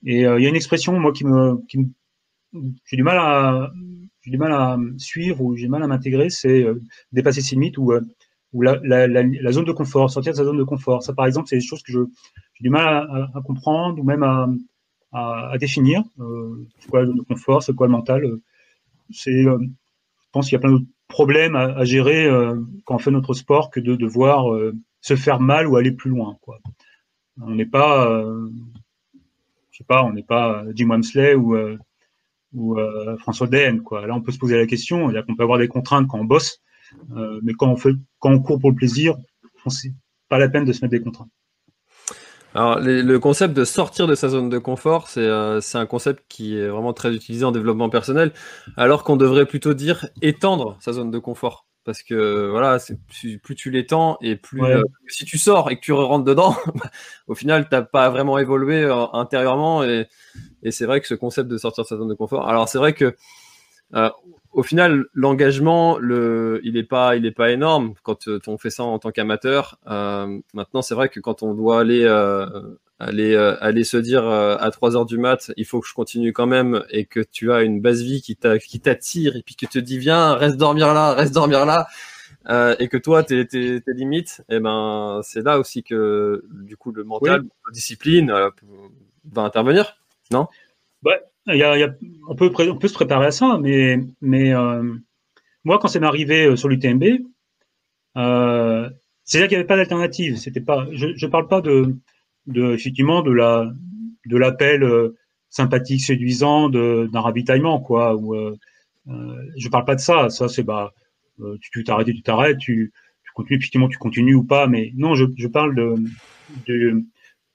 et 0.04 0.26
euh, 0.26 0.40
il 0.40 0.44
y 0.44 0.46
a 0.48 0.50
une 0.50 0.56
expression 0.56 1.00
moi 1.00 1.12
qui 1.12 1.26
me 1.26 1.62
qui 1.68 1.78
me 1.78 1.86
j'ai 2.86 2.98
du 2.98 3.04
mal 3.04 3.18
à 3.20 3.72
j'ai 4.22 4.32
du 4.32 4.38
mal 4.38 4.52
à 4.52 4.78
suivre 4.98 5.42
ou 5.42 5.56
j'ai 5.56 5.68
mal 5.68 5.84
à 5.84 5.88
m'intégrer, 5.88 6.30
c'est 6.30 6.64
euh, 6.64 6.82
dépasser 7.12 7.42
ses 7.42 7.56
limites 7.56 7.78
ou 7.78 7.94
ou 8.54 8.62
la, 8.62 8.80
la, 8.84 9.08
la, 9.08 9.24
la, 9.24 9.52
zone 9.52 9.64
de 9.64 9.72
confort, 9.72 10.10
sortir 10.10 10.34
de 10.34 10.38
sa 10.38 10.44
zone 10.44 10.58
de 10.58 10.64
confort. 10.64 11.04
Ça, 11.04 11.14
par 11.14 11.26
exemple, 11.26 11.48
c'est 11.48 11.56
des 11.56 11.64
choses 11.64 11.82
que 11.84 11.92
je 11.92 12.00
j'ai 12.54 12.64
du 12.64 12.70
mal 12.70 12.86
à, 12.86 13.30
à, 13.34 13.42
comprendre 13.42 13.98
ou 14.00 14.04
même 14.04 14.24
à, 14.24 14.50
à, 15.12 15.58
définir. 15.60 16.04
Euh, 16.20 16.68
c'est 16.80 16.90
quoi 16.90 17.06
de 17.06 17.22
confort, 17.22 17.64
c'est 17.64 17.76
quoi 17.76 17.88
le 17.88 17.92
mental. 17.92 18.24
C'est 19.12 19.44
je 20.32 20.40
pense 20.40 20.46
qu'il 20.48 20.54
y 20.54 20.56
a 20.56 20.60
plein 20.60 20.72
d'autres 20.72 20.86
problèmes 21.10 21.58
à, 21.58 21.84
gérer 21.84 22.26
euh, 22.26 22.56
quand 22.86 22.96
on 22.96 23.00
fait 23.00 23.12
notre 23.12 23.34
sport 23.34 23.70
que 23.70 23.82
de 23.82 23.96
devoir 23.96 24.54
euh, 24.54 24.74
se 25.02 25.18
faire 25.18 25.42
mal 25.42 25.68
ou 25.68 25.76
aller 25.76 25.92
plus 25.92 26.10
loin. 26.10 26.38
On 27.42 27.52
n'est 27.54 27.66
pas, 27.66 28.10
euh, 28.10 28.50
je 29.72 29.80
sais 29.80 29.84
pas, 29.84 30.06
on 30.06 30.14
n'est 30.14 30.24
pas 30.24 30.64
Jim 30.74 30.90
Wamsley 30.90 31.36
ou, 31.36 31.56
euh, 31.56 33.18
François 33.18 33.48
Den. 33.48 33.84
Quoi. 33.84 34.08
Là, 34.08 34.16
on 34.16 34.22
peut 34.22 34.32
se 34.32 34.40
poser 34.40 34.58
la 34.58 34.66
question. 34.66 35.10
A 35.10 35.22
qu'on 35.22 35.36
peut 35.36 35.44
avoir 35.44 35.60
des 35.60 35.68
contraintes 35.68 36.08
quand 36.08 36.20
on 36.20 36.24
bosse, 36.24 36.62
mais 37.44 37.54
quand 37.54 37.70
on 37.70 37.76
fait, 37.76 37.94
quand 38.20 38.32
on 38.32 38.40
court 38.40 38.60
pour 38.60 38.70
le 38.70 38.76
plaisir, 38.78 39.18
c'est 39.68 39.94
pas 40.30 40.40
la 40.40 40.48
peine 40.48 40.64
de 40.64 40.72
se 40.72 40.80
mettre 40.80 40.92
des 40.92 41.02
contraintes. 41.02 41.30
Alors, 42.54 42.80
les, 42.80 43.02
le 43.02 43.20
concept 43.20 43.54
de 43.54 43.64
sortir 43.64 44.08
de 44.08 44.16
sa 44.16 44.30
zone 44.30 44.50
de 44.50 44.58
confort, 44.58 45.08
c'est 45.08 45.22
euh, 45.22 45.60
un 45.74 45.86
concept 45.86 46.24
qui 46.28 46.58
est 46.58 46.68
vraiment 46.68 46.94
très 46.94 47.14
utilisé 47.14 47.46
en 47.46 47.52
développement 47.52 47.90
personnel, 47.90 48.34
alors 48.78 49.04
qu'on 49.04 49.16
devrait 49.16 49.46
plutôt 49.46 49.74
dire 49.74 50.08
étendre 50.22 50.78
sa 50.80 50.94
zone 50.94 51.12
de 51.12 51.20
confort. 51.20 51.66
Parce 51.84 52.04
que 52.04 52.50
voilà, 52.50 52.78
plus, 53.08 53.40
plus 53.40 53.56
tu 53.56 53.72
l'étends 53.72 54.18
et 54.22 54.36
plus 54.36 54.62
ouais. 54.62 54.76
euh, 54.76 54.84
si 55.08 55.26
tu 55.26 55.40
sors 55.40 55.72
et 55.72 55.78
que 55.78 55.82
tu 55.82 55.94
rentres 55.94 56.26
dedans, 56.26 56.56
au 57.28 57.34
final, 57.34 57.68
t'as 57.70 57.82
pas 57.82 58.10
vraiment 58.10 58.38
évolué 58.38 58.84
euh, 58.84 59.06
intérieurement. 59.14 59.84
Et, 59.84 60.08
et 60.62 60.72
c'est 60.72 60.86
vrai 60.86 61.02
que 61.02 61.08
ce 61.08 61.16
concept 61.16 61.50
de 61.50 61.58
sortir 61.58 61.84
de 61.84 61.88
sa 61.88 61.98
zone 61.98 62.10
de 62.10 62.14
confort. 62.14 62.48
Alors 62.48 62.70
c'est 62.70 62.78
vrai 62.78 62.94
que 62.94 63.16
au 64.54 64.64
final, 64.64 65.06
l'engagement, 65.14 65.98
le, 65.98 66.60
il 66.64 66.76
est 66.76 66.84
pas, 66.84 67.16
il 67.16 67.26
est 67.26 67.32
pas 67.32 67.52
énorme 67.52 67.94
quand 68.04 68.28
euh, 68.28 68.40
on 68.48 68.58
fait 68.58 68.70
ça 68.70 68.84
en 68.84 69.00
tant 69.00 69.12
qu'amateur. 69.12 69.80
Euh, 69.88 70.40
maintenant, 70.54 70.82
c'est 70.82 70.96
vrai 70.96 71.10
que 71.10 71.20
quand 71.20 71.42
on 71.42 71.54
doit 71.54 71.80
aller, 71.80 72.04
euh, 72.04 72.48
aller, 73.00 73.34
euh, 73.34 73.56
aller 73.62 73.86
se 73.86 73.98
dire 73.98 74.28
à 74.28 74.70
3 74.72 74.98
heures 74.98 75.06
du 75.06 75.18
mat, 75.18 75.52
il 75.56 75.66
faut 75.66 75.80
que 75.80 75.88
je 75.88 75.94
continue 75.94 76.34
quand 76.34 76.48
même, 76.48 76.84
et 76.90 77.06
que 77.06 77.22
tu 77.22 77.52
as 77.52 77.62
une 77.62 77.80
base 77.80 78.02
vie 78.02 78.22
qui 78.22 78.36
t'attire 78.36 79.36
et 79.38 79.42
puis 79.42 79.56
que 79.56 79.66
te 79.66 79.80
dit 79.80 79.98
viens, 79.98 80.34
reste 80.36 80.58
dormir 80.58 80.94
là, 80.94 81.14
reste 81.14 81.34
dormir 81.34 81.66
là, 81.66 81.88
et 82.80 82.88
que 82.90 82.98
toi 82.98 83.24
tes, 83.24 83.48
tes, 83.48 83.82
tes 83.82 83.94
limites, 83.94 84.44
et 84.50 84.56
eh 84.56 84.60
ben 84.60 85.22
c'est 85.24 85.44
là 85.44 85.60
aussi 85.60 85.84
que 85.84 86.44
du 86.52 86.76
coup 86.76 86.92
le 86.92 87.04
mental, 87.04 87.42
oui. 87.42 87.50
la 87.68 87.72
discipline 87.72 88.34
va 89.32 89.42
intervenir, 89.44 89.98
non? 90.32 90.48
On, 91.48 92.36
peut, 92.36 92.88
se 92.88 92.94
préparer 92.94 93.28
à 93.28 93.32
ça, 93.32 93.60
mais, 93.62 94.00
euh, 94.24 94.96
moi, 95.64 95.80
quand 95.80 95.88
c'est 95.88 96.00
m'est 96.00 96.08
arrivé 96.08 96.46
euh, 96.46 96.56
sur 96.56 96.70
l'UTMB, 96.70 97.04
euh, 98.18 98.90
c'est-à-dire 99.24 99.48
qu'il 99.48 99.58
n'y 99.58 99.60
avait 99.60 99.68
pas 99.68 99.78
d'alternative. 99.78 100.38
Je 100.38 101.26
ne 101.26 101.32
parle 101.32 101.48
pas 101.48 101.62
de, 101.62 101.96
effectivement, 102.56 103.22
de 103.22 103.32
la 103.32 103.72
de 104.28 104.38
l'appel 104.38 104.84
euh, 104.84 105.18
sympathique, 105.50 106.02
séduisant 106.02 106.70
d'un 106.70 107.20
ravitaillement, 107.20 107.80
quoi. 107.80 108.20
Je 109.08 109.70
parle 109.70 109.86
pas 109.86 109.96
de 109.96 110.00
ça. 110.00 110.30
Ça, 110.30 110.48
c'est 110.48 110.64
bah, 110.64 110.94
tu 111.60 111.84
t'arrêtes, 111.84 112.08
tu 112.08 112.22
t'arrêtes, 112.22 112.58
tu, 112.58 112.92
continues, 113.34 113.58
effectivement, 113.58 113.88
tu 113.88 113.98
continues 113.98 114.36
ou 114.36 114.44
pas. 114.44 114.68
Mais 114.68 114.92
non, 114.96 115.16
je, 115.16 115.48
parle 115.48 115.76
de, 115.76 115.96
de, 116.68 117.04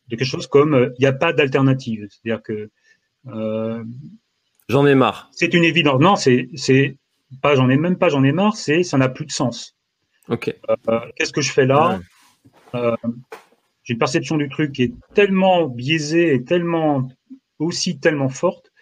quelque 0.09 0.25
chose 0.25 0.47
comme 0.47 0.93
il 0.99 1.01
n'y 1.01 1.07
a 1.07 1.13
pas 1.13 1.33
d'alternative. 1.33 2.07
C'est-à-dire 2.11 2.43
que 2.43 2.71
j'en 3.27 4.87
ai 4.87 4.95
marre. 4.95 5.29
C'est 5.33 5.55
une 5.55 5.65
évidence. 5.65 6.01
Non, 6.01 6.17
c'est 6.17 6.49
c'est 6.55 6.97
pas 7.43 7.55
j'en 7.57 7.69
ai 7.71 7.77
même 7.77 7.97
pas 7.99 8.09
j'en 8.09 8.23
ai 8.25 8.33
marre. 8.33 8.57
C'est 8.57 8.83
ça 8.83 8.99
n'a 8.99 9.09
plus 9.09 9.27
de 9.27 9.33
sens. 9.33 9.77
Ok. 10.29 10.55
Euh, 10.89 11.01
Qu'est-ce 11.17 11.33
que 11.33 11.41
je 11.41 11.53
fais 11.53 11.67
là? 11.67 11.99
Ouais. 12.75 12.81
euh, 12.81 12.97
J'ai 13.85 13.95
une 13.95 13.99
perception 13.99 14.37
du 14.37 14.49
truc 14.49 14.73
qui 14.73 14.83
est 14.85 14.95
tellement 15.15 15.67
biaisée 15.69 16.35
et 16.35 16.45
tellement 16.45 17.09
aussi 17.59 17.99
tellement 17.99 18.29
forte 18.29 18.73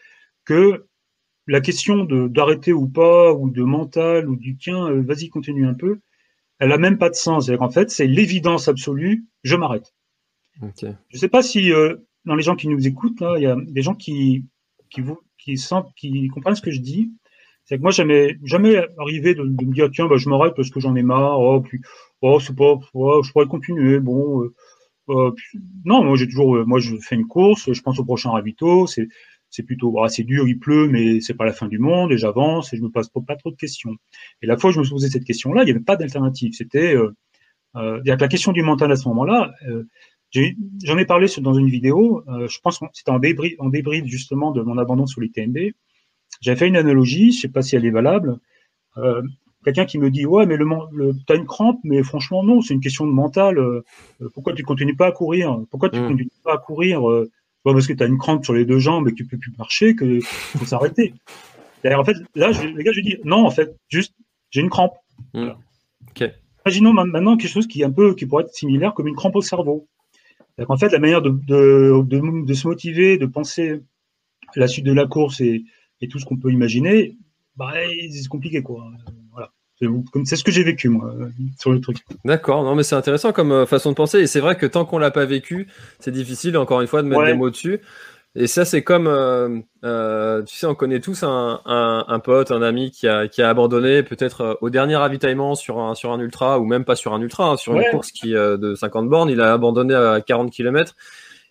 que 0.44 0.86
la 1.46 1.60
question 1.60 2.04
de 2.04 2.28
d'arrêter 2.28 2.72
ou 2.72 2.88
pas 2.88 3.32
ou 3.34 3.50
de 3.50 3.62
mental 3.62 4.28
ou 4.28 4.36
du 4.36 4.56
tiens 4.56 4.86
euh, 4.88 5.02
vas-y 5.02 5.28
continue 5.28 5.66
un 5.66 5.74
peu, 5.74 6.00
elle 6.58 6.72
a 6.72 6.78
même 6.78 6.96
pas 6.98 7.10
de 7.10 7.14
sens. 7.14 7.44
C'est-à-dire 7.46 7.60
qu'en 7.60 7.70
fait 7.70 7.90
c'est 7.90 8.06
l'évidence 8.06 8.68
absolue. 8.68 9.24
Je 9.42 9.56
m'arrête. 9.56 9.92
Okay. 10.62 10.92
Je 11.10 11.18
sais 11.18 11.28
pas 11.28 11.42
si 11.42 11.72
euh, 11.72 11.96
dans 12.24 12.34
les 12.34 12.42
gens 12.42 12.56
qui 12.56 12.68
nous 12.68 12.86
écoutent, 12.86 13.22
il 13.36 13.42
y 13.42 13.46
a 13.46 13.56
des 13.56 13.82
gens 13.82 13.94
qui, 13.94 14.44
qui, 15.38 15.58
sentent, 15.58 15.92
qui 15.96 16.28
comprennent 16.28 16.54
ce 16.54 16.62
que 16.62 16.70
je 16.70 16.80
dis. 16.80 17.12
C'est 17.64 17.78
que 17.78 17.82
moi, 17.82 17.90
jamais, 17.90 18.36
jamais 18.44 18.76
arrivé 18.98 19.34
de, 19.34 19.42
me 19.42 19.72
dire, 19.72 19.90
tiens, 19.90 20.06
bah, 20.06 20.16
je 20.18 20.28
m'arrête 20.28 20.54
parce 20.54 20.70
que 20.70 20.80
j'en 20.80 20.94
ai 20.96 21.02
marre, 21.02 21.40
oh, 21.40 21.64
oh, 22.20 22.38
c'est 22.38 22.54
pas, 22.54 22.78
oh, 22.92 23.22
je 23.22 23.32
pourrais 23.32 23.46
continuer, 23.46 24.00
bon, 24.00 24.42
euh, 24.42 24.54
euh, 25.08 25.32
non, 25.84 26.04
moi, 26.04 26.16
j'ai 26.16 26.26
toujours, 26.26 26.56
euh, 26.56 26.64
moi, 26.64 26.78
je 26.78 26.96
fais 26.96 27.14
une 27.14 27.26
course, 27.26 27.72
je 27.72 27.80
pense 27.80 27.98
au 27.98 28.04
prochain 28.04 28.30
ravito, 28.30 28.86
c'est, 28.86 29.08
plutôt, 29.64 30.02
ah, 30.02 30.08
c'est 30.08 30.24
dur, 30.24 30.46
il 30.46 30.58
pleut, 30.58 30.88
mais 30.88 31.20
c'est 31.20 31.34
pas 31.34 31.46
la 31.46 31.52
fin 31.52 31.68
du 31.68 31.78
monde, 31.78 32.12
et 32.12 32.18
j'avance, 32.18 32.72
et 32.74 32.76
je 32.76 32.82
me 32.82 32.90
pose 32.90 33.08
pas, 33.08 33.36
trop 33.36 33.50
de 33.50 33.56
questions. 33.56 33.96
Et 34.42 34.46
la 34.46 34.58
fois 34.58 34.70
où 34.70 34.72
je 34.74 34.80
me 34.80 34.88
posais 34.88 35.08
cette 35.08 35.24
question-là, 35.24 35.62
il 35.62 35.66
n'y 35.66 35.70
avait 35.70 35.80
pas 35.80 35.96
d'alternative. 35.96 36.52
C'était, 36.52 36.94
euh, 36.96 38.00
la 38.04 38.28
question 38.28 38.52
du 38.52 38.62
mental 38.62 38.92
à 38.92 38.96
ce 38.96 39.08
moment-là, 39.08 39.52
J'en 40.84 40.98
ai, 40.98 41.04
parlé 41.04 41.28
dans 41.38 41.54
une 41.54 41.68
vidéo, 41.68 42.24
euh, 42.28 42.48
je 42.48 42.58
pense 42.60 42.78
que 42.78 42.86
c'était 42.92 43.10
en 43.10 43.20
débrief, 43.20 43.54
en 43.58 43.68
débrief 43.68 44.04
justement 44.06 44.50
de 44.50 44.62
mon 44.62 44.78
abandon 44.78 45.06
sur 45.06 45.20
l'ITMB. 45.20 45.58
J'avais 46.40 46.58
fait 46.58 46.68
une 46.68 46.76
analogie, 46.76 47.32
je 47.32 47.42
sais 47.42 47.48
pas 47.48 47.62
si 47.62 47.76
elle 47.76 47.86
est 47.86 47.90
valable. 47.90 48.38
Euh, 48.96 49.22
Quelqu'un 49.64 49.86
qui 49.86 49.98
me 49.98 50.10
dit 50.10 50.26
ouais 50.26 50.44
mais 50.44 50.58
le, 50.58 50.66
le 50.92 51.14
t'as 51.26 51.36
une 51.36 51.46
crampe 51.46 51.80
mais 51.84 52.02
franchement 52.02 52.44
non 52.44 52.60
c'est 52.60 52.74
une 52.74 52.80
question 52.80 53.06
de 53.06 53.12
mental. 53.12 53.58
Euh, 53.58 53.82
pourquoi 54.34 54.52
tu 54.52 54.62
continues 54.62 54.94
pas 54.94 55.06
à 55.06 55.12
courir? 55.12 55.58
Pourquoi 55.70 55.88
tu 55.88 56.00
mmh. 56.00 56.08
continues 56.08 56.30
pas 56.44 56.54
à 56.54 56.58
courir 56.58 57.08
euh, 57.08 57.30
Parce 57.64 57.86
que 57.86 57.94
tu 57.94 58.02
as 58.02 58.06
une 58.06 58.18
crampe 58.18 58.44
sur 58.44 58.52
les 58.52 58.66
deux 58.66 58.78
jambes 58.78 59.08
et 59.08 59.12
que 59.12 59.16
tu 59.16 59.24
peux 59.24 59.38
plus 59.38 59.52
marcher 59.56 59.96
que 59.96 60.20
faut 60.20 60.66
s'arrêter. 60.66 61.14
Et 61.82 61.94
en 61.94 62.04
fait, 62.04 62.16
là, 62.34 62.52
je, 62.52 62.62
les 62.66 62.84
gars, 62.84 62.92
je 62.92 63.00
dis 63.00 63.18
non, 63.24 63.44
en 63.44 63.50
fait, 63.50 63.76
juste, 63.88 64.14
j'ai 64.50 64.62
une 64.62 64.70
crampe. 64.70 64.94
Ok. 65.34 66.30
Imaginons 66.64 66.92
maintenant 66.92 67.36
quelque 67.36 67.50
chose 67.50 67.66
qui 67.66 67.82
est 67.82 67.84
un 67.84 67.90
peu, 67.90 68.14
qui 68.14 68.24
pourrait 68.24 68.44
être 68.44 68.54
similaire 68.54 68.94
comme 68.94 69.06
une 69.06 69.14
crampe 69.14 69.36
au 69.36 69.42
cerveau. 69.42 69.86
En 70.68 70.76
fait, 70.76 70.90
la 70.90 70.98
manière 70.98 71.22
de, 71.22 71.30
de, 71.30 72.02
de, 72.02 72.46
de, 72.46 72.54
se 72.54 72.68
motiver, 72.68 73.18
de 73.18 73.26
penser 73.26 73.82
la 74.54 74.68
suite 74.68 74.86
de 74.86 74.92
la 74.92 75.06
course 75.06 75.40
et, 75.40 75.64
et 76.00 76.08
tout 76.08 76.18
ce 76.18 76.24
qu'on 76.24 76.36
peut 76.36 76.52
imaginer, 76.52 77.16
bah, 77.56 77.72
c'est 78.10 78.28
compliqué, 78.28 78.62
quoi. 78.62 78.84
Voilà. 79.32 79.50
C'est 80.24 80.36
ce 80.36 80.44
que 80.44 80.52
j'ai 80.52 80.62
vécu, 80.62 80.88
moi, 80.88 81.12
sur 81.58 81.72
le 81.72 81.80
truc. 81.80 81.98
D'accord, 82.24 82.62
non, 82.62 82.74
mais 82.74 82.82
c'est 82.84 82.94
intéressant 82.94 83.32
comme 83.32 83.52
euh, 83.52 83.66
façon 83.66 83.90
de 83.90 83.96
penser. 83.96 84.20
Et 84.20 84.26
c'est 84.26 84.40
vrai 84.40 84.56
que 84.56 84.66
tant 84.66 84.84
qu'on 84.84 84.98
l'a 84.98 85.10
pas 85.10 85.24
vécu, 85.24 85.66
c'est 85.98 86.12
difficile, 86.12 86.56
encore 86.56 86.80
une 86.80 86.86
fois, 86.86 87.02
de 87.02 87.08
mettre 87.08 87.24
des 87.24 87.34
mots 87.34 87.50
dessus. 87.50 87.80
Et 88.36 88.48
ça, 88.48 88.64
c'est 88.64 88.82
comme, 88.82 89.06
euh, 89.06 89.60
euh, 89.84 90.42
tu 90.42 90.56
sais, 90.56 90.66
on 90.66 90.74
connaît 90.74 90.98
tous 90.98 91.22
un, 91.22 91.60
un, 91.64 92.04
un, 92.08 92.18
pote, 92.18 92.50
un 92.50 92.62
ami 92.62 92.90
qui 92.90 93.06
a, 93.06 93.28
qui 93.28 93.42
a 93.42 93.48
abandonné 93.48 94.02
peut-être 94.02 94.40
euh, 94.40 94.54
au 94.60 94.70
dernier 94.70 94.96
ravitaillement 94.96 95.54
sur 95.54 95.78
un, 95.78 95.94
sur 95.94 96.10
un 96.10 96.18
ultra, 96.18 96.58
ou 96.58 96.64
même 96.64 96.84
pas 96.84 96.96
sur 96.96 97.14
un 97.14 97.20
ultra, 97.20 97.50
hein, 97.50 97.56
sur 97.56 97.74
une 97.78 97.88
course 97.92 98.10
qui 98.10 98.34
euh, 98.34 98.56
de 98.56 98.74
50 98.74 99.08
bornes, 99.08 99.30
il 99.30 99.40
a 99.40 99.52
abandonné 99.52 99.94
à 99.94 100.20
40 100.20 100.50
km. 100.50 100.96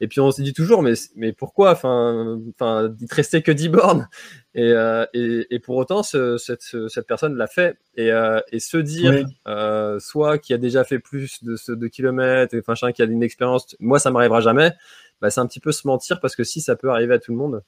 Et 0.02 0.08
puis 0.08 0.20
on 0.20 0.32
se 0.32 0.42
dit 0.42 0.52
toujours, 0.52 0.82
mais, 0.82 0.94
mais 1.16 1.32
pourquoi? 1.32 1.72
Enfin, 1.72 2.38
enfin, 2.60 2.94
il 3.00 3.08
te 3.08 3.16
restait 3.16 3.42
que 3.42 3.54
10 3.54 3.70
bornes. 3.70 4.10
Et, 4.54 4.74
euh, 4.74 5.06
et, 5.14 5.48
et, 5.50 5.60
pour 5.60 5.78
autant, 5.78 6.04
ce, 6.04 6.38
cette, 6.38 6.64
cette 6.90 7.08
personne 7.08 7.38
l'a 7.38 7.48
fait. 7.48 7.78
Et, 7.96 8.12
euh, 8.12 8.42
et 8.52 8.60
se 8.60 8.76
dire, 8.76 9.26
euh, 9.48 10.00
soit 10.00 10.40
qui 10.40 10.54
a 10.54 10.58
déjà 10.58 10.84
fait 10.84 11.00
plus 11.00 11.42
de, 11.44 11.56
de 11.74 11.88
kilomètres, 11.88 12.54
et 12.54 12.62
enfin, 12.68 12.92
qui 12.92 13.02
a 13.02 13.06
une 13.06 13.24
expérience, 13.24 13.78
moi 13.80 13.98
ça 13.98 14.12
m'arrivera 14.12 14.42
jamais 14.42 14.74
bah, 15.22 15.30
c'est 15.30 15.40
un 15.40 15.48
petit 15.48 15.60
peu 15.60 15.72
se 15.72 15.88
mentir 15.88 16.20
parce 16.20 16.36
que 16.36 16.44
si 16.44 16.62
ça 16.62 16.76
peut 16.76 16.90
arriver 16.90 17.14
à 17.14 17.20
tout 17.20 17.32
le 17.32 17.38
monde. 17.38 17.64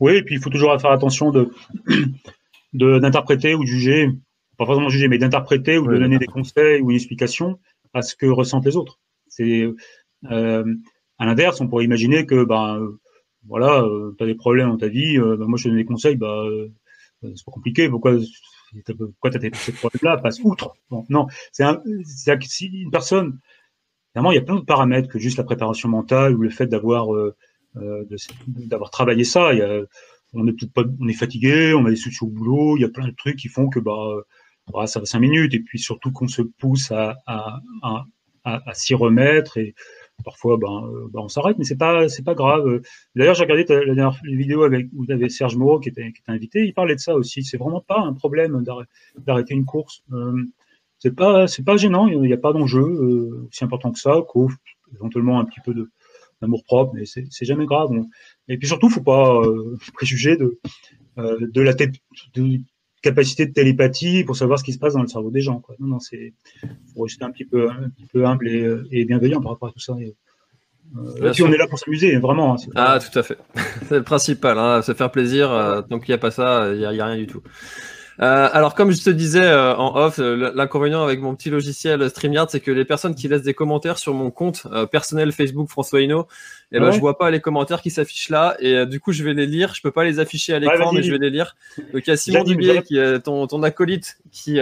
Oui, 0.00 0.14
et 0.14 0.22
puis 0.22 0.36
il 0.36 0.40
faut 0.40 0.50
toujours 0.50 0.78
faire 0.80 0.92
attention 0.92 1.30
de 1.30 1.50
d'interpréter 2.72 3.54
ou 3.54 3.64
de 3.64 3.68
juger, 3.68 4.08
pas 4.56 4.64
forcément 4.64 4.88
juger, 4.88 5.08
mais 5.08 5.18
d'interpréter 5.18 5.78
ou 5.78 5.86
de 5.86 5.98
donner 5.98 6.18
des 6.18 6.26
conseils 6.26 6.80
ou 6.80 6.90
une 6.90 6.96
explication 6.96 7.58
à 7.92 8.02
ce 8.02 8.14
que 8.14 8.26
ressentent 8.26 8.64
les 8.64 8.76
autres. 8.76 8.98
C'est 9.28 9.68
euh, 10.30 10.74
à 11.18 11.26
l'inverse, 11.26 11.60
on 11.60 11.68
pourrait 11.68 11.84
imaginer 11.84 12.24
que 12.26 12.44
ben 12.44 12.88
voilà, 13.46 13.82
euh, 13.82 14.14
tu 14.16 14.24
as 14.24 14.26
des 14.26 14.34
problèmes 14.34 14.68
dans 14.68 14.78
ta 14.78 14.88
vie, 14.88 15.18
ben, 15.18 15.44
moi 15.46 15.58
je 15.58 15.64
te 15.64 15.68
donne 15.68 15.78
des 15.78 15.84
conseils, 15.84 16.16
bah 16.16 16.44
c'est 17.22 17.44
pas 17.44 17.52
compliqué, 17.52 17.88
pourquoi 17.88 18.16
pourquoi 18.96 19.30
tu 19.30 19.36
as 19.36 19.54
ces 19.54 19.72
problèmes-là, 19.72 20.18
passe 20.18 20.40
outre? 20.42 20.74
non, 21.08 21.26
c'est 21.52 21.64
un, 21.64 21.82
si 22.42 22.66
une 22.66 22.90
personne 22.90 23.38
Il 24.16 24.34
y 24.34 24.38
a 24.38 24.42
plein 24.42 24.56
de 24.56 24.64
paramètres 24.64 25.08
que 25.08 25.18
juste 25.18 25.38
la 25.38 25.44
préparation 25.44 25.88
mentale 25.88 26.36
ou 26.36 26.42
le 26.42 26.50
fait 26.50 26.66
d'avoir 26.66 27.14
euh, 27.14 27.36
euh 27.76 28.04
d'avoir 28.46 28.90
travaillé 28.90 29.24
ça. 29.24 29.52
On 30.32 30.46
est 30.46 30.52
peut-être 30.52 30.72
pas, 30.72 30.84
on 31.00 31.08
est 31.08 31.12
fatigué, 31.12 31.74
on 31.74 31.84
a 31.86 31.90
des 31.90 31.96
soucis 31.96 32.22
au 32.22 32.28
boulot, 32.28 32.76
il 32.76 32.82
y 32.82 32.84
a 32.84 32.88
plein 32.88 33.08
de 33.08 33.14
trucs 33.14 33.36
qui 33.36 33.48
font 33.48 33.68
que 33.68 33.80
bah, 33.80 34.22
bah 34.72 34.86
ça 34.86 35.00
va 35.00 35.06
cinq 35.06 35.20
minutes 35.20 35.54
et 35.54 35.60
puis 35.60 35.78
surtout 35.78 36.12
qu'on 36.12 36.28
se 36.28 36.42
pousse 36.42 36.92
à, 36.92 37.16
à, 37.26 37.58
à, 37.82 38.04
à, 38.44 38.74
s'y 38.74 38.94
remettre 38.94 39.58
et 39.58 39.74
parfois 40.24 40.56
ben, 40.56 40.84
euh, 40.84 41.08
ben 41.12 41.20
on 41.20 41.28
s'arrête 41.28 41.58
mais 41.58 41.64
c'est 41.64 41.76
pas 41.76 42.08
c'est 42.08 42.24
pas 42.24 42.34
grave. 42.34 42.80
D'ailleurs 43.16 43.34
j'ai 43.34 43.44
regardé 43.44 43.64
la 43.68 43.94
dernière 43.94 44.20
vidéo 44.24 44.62
avec 44.62 44.86
où 44.94 45.04
il 45.04 45.10
y 45.10 45.12
avait 45.12 45.28
Serge 45.28 45.56
Moreau 45.56 45.80
qui 45.80 45.88
était, 45.88 46.12
qui 46.12 46.22
invité, 46.28 46.64
il 46.64 46.74
parlait 46.74 46.94
de 46.94 47.00
ça 47.00 47.14
aussi. 47.14 47.42
C'est 47.42 47.58
vraiment 47.58 47.80
pas 47.80 48.00
un 48.00 48.12
problème 48.12 48.64
d'arrêter 49.26 49.54
une 49.54 49.64
course. 49.64 50.02
Euh, 50.12 50.44
c'est 51.00 51.14
pas 51.14 51.48
c'est 51.48 51.64
pas 51.64 51.76
gênant, 51.76 52.06
il 52.06 52.20
n'y 52.20 52.32
a 52.32 52.36
pas 52.36 52.52
d'enjeu 52.52 52.82
euh, 52.82 53.48
aussi 53.48 53.64
important 53.64 53.90
que 53.90 53.98
ça, 53.98 54.20
qu'au 54.28 54.50
éventuellement 54.94 55.40
un 55.40 55.44
petit 55.44 55.60
peu 55.64 55.74
de 55.74 55.90
d'amour 56.40 56.64
propre, 56.64 56.92
mais 56.94 57.04
c'est 57.04 57.44
jamais 57.44 57.66
grave. 57.66 57.90
Et 58.48 58.56
puis 58.56 58.66
surtout, 58.66 58.88
faut 58.88 59.02
pas 59.02 59.40
euh, 59.42 59.76
préjuger 59.94 60.36
de 60.36 60.58
euh, 61.18 61.38
de 61.40 61.60
la 61.60 61.74
de 61.74 62.60
capacité 63.02 63.46
de 63.46 63.52
télépathie 63.52 64.24
pour 64.24 64.36
savoir 64.36 64.58
ce 64.58 64.64
qui 64.64 64.72
se 64.72 64.78
passe 64.78 64.92
dans 64.92 65.02
le 65.02 65.08
cerveau 65.08 65.30
des 65.30 65.40
gens. 65.40 65.60
Quoi. 65.60 65.74
Non, 65.80 65.86
non, 65.86 65.98
c'est 65.98 66.34
faut 66.94 67.02
rester 67.02 67.24
un 67.24 67.30
petit 67.30 67.46
peu 67.46 67.70
un 67.70 67.88
petit 67.90 68.06
peu 68.06 68.26
humble 68.26 68.48
et, 68.48 68.68
et 68.90 69.04
bienveillant 69.04 69.40
par 69.40 69.52
rapport 69.52 69.70
à 69.70 69.72
tout 69.72 69.80
ça. 69.80 69.96
Et, 70.00 70.14
euh, 70.98 71.32
puis 71.32 71.42
on 71.42 71.52
est 71.52 71.56
là 71.56 71.66
pour 71.66 71.78
s'amuser, 71.78 72.16
vraiment. 72.16 72.54
Hein, 72.54 72.70
ah, 72.74 72.98
tout 72.98 73.16
à 73.18 73.22
fait. 73.22 73.38
c'est 73.88 73.96
le 73.96 74.02
principal, 74.02 74.58
hein, 74.58 74.82
se 74.82 74.92
faire 74.92 75.10
plaisir. 75.10 75.50
Euh, 75.50 75.82
tant 75.82 75.98
qu'il 76.00 76.10
n'y 76.10 76.14
a 76.14 76.18
pas 76.18 76.30
ça, 76.30 76.70
il 76.72 76.78
n'y 76.78 76.84
a, 76.84 76.88
a, 76.88 77.06
rien 77.06 77.16
du 77.16 77.26
tout. 77.26 77.42
Euh, 78.20 78.48
alors, 78.52 78.74
comme 78.74 78.90
je 78.90 79.02
te 79.02 79.10
disais 79.10 79.42
euh, 79.42 79.74
en 79.76 79.96
off, 79.96 80.18
euh, 80.18 80.52
l'inconvénient 80.54 81.02
avec 81.02 81.20
mon 81.20 81.34
petit 81.34 81.48
logiciel 81.48 82.08
StreamYard, 82.10 82.50
c'est 82.50 82.60
que 82.60 82.70
les 82.70 82.84
personnes 82.84 83.14
qui 83.14 83.28
laissent 83.28 83.42
des 83.42 83.54
commentaires 83.54 83.98
sur 83.98 84.12
mon 84.14 84.30
compte 84.30 84.66
personnel 84.90 85.32
Facebook 85.32 85.68
François 85.68 86.02
Hino, 86.02 86.26
eh 86.72 86.78
ben, 86.78 86.90
je 86.90 87.00
vois 87.00 87.18
pas 87.18 87.30
les 87.30 87.40
commentaires 87.40 87.82
qui 87.82 87.90
s'affichent 87.90 88.28
là, 88.28 88.56
et 88.60 88.86
du 88.86 89.00
coup, 89.00 89.12
je 89.12 89.24
vais 89.24 89.34
les 89.34 89.46
lire. 89.46 89.74
Je 89.74 89.82
peux 89.82 89.90
pas 89.90 90.04
les 90.04 90.18
afficher 90.18 90.54
à 90.54 90.58
l'écran, 90.58 90.92
mais 90.92 91.02
je 91.02 91.12
vais 91.12 91.18
les 91.18 91.30
lire. 91.30 91.56
Donc, 91.92 92.06
il 92.06 92.10
y 92.10 92.12
a 92.12 92.16
Simon 92.16 92.44
Dubier, 92.44 92.82
qui 92.82 92.98
est 92.98 93.20
ton, 93.20 93.46
ton 93.46 93.62
acolyte, 93.62 94.18
qui 94.30 94.58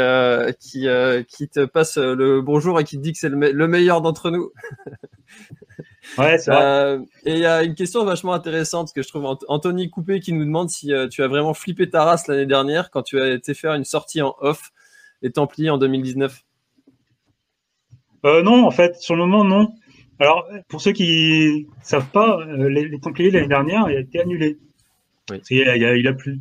qui 0.60 0.86
qui 1.28 1.48
te 1.48 1.64
passe 1.64 1.98
le 1.98 2.40
bonjour 2.40 2.78
et 2.80 2.84
qui 2.84 2.96
te 2.96 3.02
dit 3.02 3.12
que 3.12 3.18
c'est 3.18 3.28
le, 3.28 3.52
le 3.52 3.68
meilleur 3.68 4.00
d'entre 4.00 4.30
nous. 4.30 4.52
Ouais, 6.16 6.38
c'est 6.38 6.50
vrai. 6.50 6.62
Euh, 6.62 6.98
et 7.24 7.32
il 7.32 7.38
y 7.38 7.46
a 7.46 7.62
une 7.62 7.74
question 7.74 8.04
vachement 8.04 8.32
intéressante 8.32 8.92
que 8.94 9.02
je 9.02 9.08
trouve 9.08 9.36
Anthony 9.48 9.90
Coupé 9.90 10.20
qui 10.20 10.32
nous 10.32 10.44
demande 10.44 10.70
si 10.70 10.92
euh, 10.92 11.08
tu 11.08 11.22
as 11.22 11.28
vraiment 11.28 11.54
flippé 11.54 11.90
ta 11.90 12.04
race 12.04 12.26
l'année 12.28 12.46
dernière 12.46 12.90
quand 12.90 13.02
tu 13.02 13.20
as 13.20 13.32
été 13.32 13.54
faire 13.54 13.74
une 13.74 13.84
sortie 13.84 14.22
en 14.22 14.34
off 14.40 14.70
les 15.22 15.32
Templiers 15.32 15.70
en 15.70 15.78
2019. 15.78 16.44
Euh, 18.24 18.42
non, 18.42 18.64
en 18.64 18.70
fait, 18.70 18.96
sur 18.96 19.16
le 19.16 19.26
moment, 19.26 19.44
non. 19.44 19.74
Alors, 20.20 20.48
pour 20.68 20.80
ceux 20.80 20.92
qui 20.92 21.68
savent 21.82 22.10
pas, 22.10 22.40
euh, 22.40 22.68
les, 22.68 22.98
Templiers 23.00 23.30
l'année 23.30 23.48
dernière, 23.48 23.88
il 23.90 23.96
a 23.96 24.00
été 24.00 24.20
annulé. 24.20 24.58
Oui. 25.30 25.40
Il, 25.50 25.68
a, 25.68 25.76
il, 25.76 26.08
a, 26.08 26.12
plu. 26.12 26.40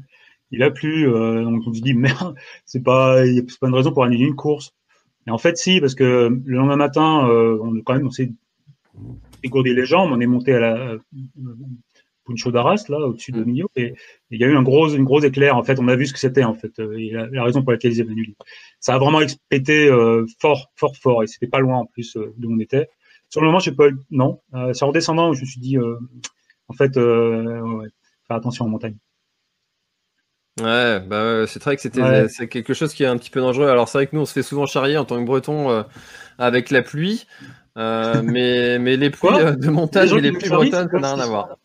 Il 0.52 0.64
a 0.64 0.72
plu. 0.72 1.06
donc 1.06 1.64
on 1.68 1.74
se 1.74 1.82
dit 1.82 1.94
merde, 1.96 2.36
c'est 2.66 2.84
pas, 2.84 3.24
c'est 3.26 3.60
pas 3.60 3.68
une 3.68 3.76
raison 3.76 3.92
pour 3.92 4.04
annuler 4.04 4.26
une 4.26 4.36
course. 4.36 4.74
Mais 5.26 5.34
en 5.34 5.38
fait, 5.38 5.58
si, 5.58 5.82
parce 5.82 5.94
que 5.94 6.30
le 6.46 6.56
lendemain 6.56 6.78
matin, 6.78 7.28
on 7.28 7.82
quand 7.82 7.96
même, 7.96 8.08
on 8.08 8.12
s'est 8.12 8.32
les 9.44 9.86
jambes, 9.86 10.12
on 10.12 10.20
est 10.20 10.28
monté 10.28 10.54
à 10.54 10.60
la 10.60 10.98
Puncho 12.28 12.52
d'Arras, 12.52 12.86
là, 12.90 13.00
au-dessus 13.00 13.32
de 13.32 13.42
mm. 13.42 13.46
Millau, 13.46 13.72
et 13.76 13.94
il 14.30 14.40
y 14.40 14.44
a 14.44 14.48
eu 14.48 14.56
un 14.56 14.62
gros, 14.62 14.90
une 14.90 15.06
grosse 15.06 15.24
éclair, 15.24 15.56
en 15.56 15.64
fait, 15.64 15.80
on 15.80 15.88
a 15.88 15.96
vu 15.96 16.06
ce 16.06 16.14
que 16.14 16.20
c'était, 16.20 16.44
en 16.44 16.54
fait, 16.54 16.78
euh, 16.80 16.98
et 16.98 17.12
la, 17.12 17.44
raison 17.44 17.64
pour 17.64 17.72
laquelle 17.72 17.94
ils 17.94 18.02
avaient 18.02 18.12
annulé. 18.12 18.36
Ça 18.80 18.94
a 18.94 18.98
vraiment 19.00 19.22
expété 19.22 19.88
euh, 19.88 20.26
fort, 20.40 20.72
fort, 20.76 20.96
fort, 20.98 21.24
et 21.24 21.28
c'était 21.28 21.48
pas 21.48 21.60
loin, 21.60 21.78
en 21.78 21.86
plus, 21.86 22.18
euh, 22.18 22.34
d'où 22.38 22.54
on 22.54 22.60
était. 22.60 22.90
Sur 23.30 23.42
le 23.42 23.48
moment, 23.48 23.60
je 23.60 23.66
sais 23.66 23.76
pas, 23.76 23.88
non, 24.12 24.42
c'est 24.72 24.84
en 24.84 24.92
descendant, 24.92 25.34
je 25.34 25.42
me 25.42 25.46
suis 25.46 25.60
dit, 25.60 25.78
en 25.78 26.74
fait, 26.74 26.96
ouais, 26.96 27.88
faire 28.26 28.38
attention 28.38 28.64
en 28.64 28.70
montagne. 28.70 28.96
Ouais, 30.62 31.02
bah 31.02 31.46
c'est 31.46 31.62
vrai 31.62 31.76
que 31.76 31.82
c'était 31.82 32.30
c'est 32.30 32.48
quelque 32.48 32.74
chose 32.74 32.94
qui 32.94 33.04
est 33.04 33.08
un 33.08 33.18
petit 33.18 33.30
peu 33.30 33.42
dangereux. 33.42 33.68
Alors 33.68 33.90
c'est 33.90 33.98
vrai 33.98 34.08
que 34.08 34.16
nous 34.16 34.22
on 34.22 34.26
se 34.26 34.32
fait 34.32 34.44
souvent 34.44 34.66
charrier 34.66 34.98
en 34.98 35.04
tant 35.04 35.20
que 35.20 35.26
breton 35.26 35.86
avec 36.38 36.72
la 36.72 36.82
pluie. 36.82 37.28
Euh, 37.78 38.22
mais, 38.24 38.80
mais 38.80 38.98
les 38.98 39.10
pluies 39.10 39.30
euh, 39.34 39.56
de 39.56 39.70
montage 39.70 40.12
et 40.14 40.22
les 40.22 40.32
pluies 40.32 40.50
bretonnes, 40.50 40.90
ça 40.92 41.00
n'a 41.00 41.14
rien 41.14 41.24
à 41.24 41.28
voir. 41.28 41.58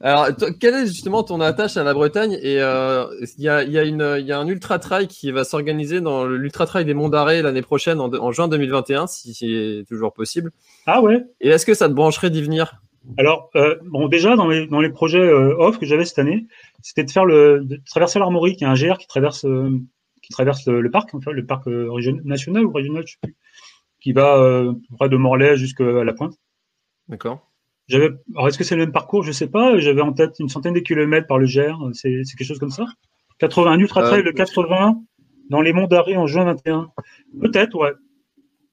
Alors, 0.00 0.28
quelle 0.60 0.74
est 0.74 0.86
justement 0.86 1.22
ton 1.22 1.40
attache 1.40 1.78
à 1.78 1.84
la 1.84 1.94
Bretagne 1.94 2.38
Et 2.42 2.60
euh, 2.60 3.06
il 3.38 3.44
y, 3.44 3.48
a, 3.48 3.62
y, 3.62 3.78
a 3.78 3.84
y, 3.84 4.32
a, 4.32 4.38
un 4.38 4.46
ultra 4.46 4.78
trail 4.78 5.08
qui 5.08 5.30
va 5.30 5.44
s'organiser 5.44 6.02
dans 6.02 6.26
l'ultra 6.26 6.66
trail 6.66 6.84
des 6.84 6.92
Monts 6.92 7.08
d'Arrêt 7.08 7.40
l'année 7.40 7.62
prochaine, 7.62 8.00
en, 8.00 8.12
en, 8.12 8.32
juin 8.32 8.48
2021, 8.48 9.06
si 9.06 9.32
c'est 9.32 9.84
toujours 9.88 10.12
possible? 10.12 10.50
Ah 10.86 11.00
ouais. 11.00 11.24
Et 11.40 11.48
est-ce 11.48 11.64
que 11.64 11.72
ça 11.72 11.88
te 11.88 11.94
brancherait 11.94 12.28
d'y 12.28 12.42
venir? 12.42 12.82
Alors, 13.16 13.50
euh, 13.56 13.76
bon, 13.84 14.08
déjà 14.08 14.36
dans 14.36 14.46
les, 14.46 14.66
dans 14.66 14.80
les 14.80 14.90
projets 14.90 15.18
euh, 15.18 15.56
off 15.58 15.78
que 15.78 15.86
j'avais 15.86 16.04
cette 16.04 16.18
année, 16.18 16.46
c'était 16.82 17.04
de 17.04 17.10
faire 17.10 17.24
le 17.24 17.60
de 17.64 17.80
traverser 17.84 18.18
l'Armorie, 18.18 18.54
qui 18.54 18.64
est 18.64 18.68
un 18.68 18.74
GR 18.74 18.98
qui 18.98 19.06
traverse 19.08 19.46
qui 20.22 20.32
traverse 20.32 20.66
le, 20.68 20.88
parc, 20.88 21.12
enfin, 21.14 21.32
le 21.32 21.44
parc 21.44 21.66
national 21.66 22.64
ou 22.64 22.72
régional, 22.72 23.02
je 23.04 23.12
sais 23.12 23.18
plus 23.20 23.34
qui 24.02 24.12
va 24.12 24.36
euh, 24.36 24.72
près 24.98 25.08
de 25.08 25.16
Morlaix 25.16 25.56
jusqu'à 25.56 25.84
la 25.84 26.12
pointe. 26.12 26.34
D'accord. 27.08 27.48
J'avais, 27.88 28.10
alors 28.34 28.48
est-ce 28.48 28.58
que 28.58 28.64
c'est 28.64 28.74
le 28.74 28.82
même 28.84 28.92
parcours? 28.92 29.22
Je 29.22 29.32
sais 29.32 29.48
pas. 29.48 29.78
J'avais 29.78 30.00
en 30.00 30.12
tête 30.12 30.34
une 30.38 30.48
centaine 30.48 30.74
de 30.74 30.80
kilomètres 30.80 31.26
par 31.26 31.38
le 31.38 31.46
Gers. 31.46 31.76
C'est, 31.92 32.22
quelque 32.36 32.46
chose 32.46 32.58
comme 32.58 32.70
ça? 32.70 32.86
80 33.38 33.78
ultra 33.78 34.02
trail, 34.02 34.22
le 34.22 34.32
80 34.32 35.00
dans 35.50 35.60
les 35.60 35.72
monts 35.72 35.86
d'Arrée 35.86 36.16
en 36.16 36.26
juin 36.26 36.44
21. 36.44 36.90
Peut-être, 37.40 37.76
ouais. 37.76 37.92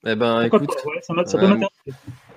Eh 0.06 0.14
ben, 0.14 0.42
écoute, 0.42 0.70
ça, 1.02 1.14
ça 1.26 1.38
peut 1.38 1.46
m'intéresser. 1.46 1.92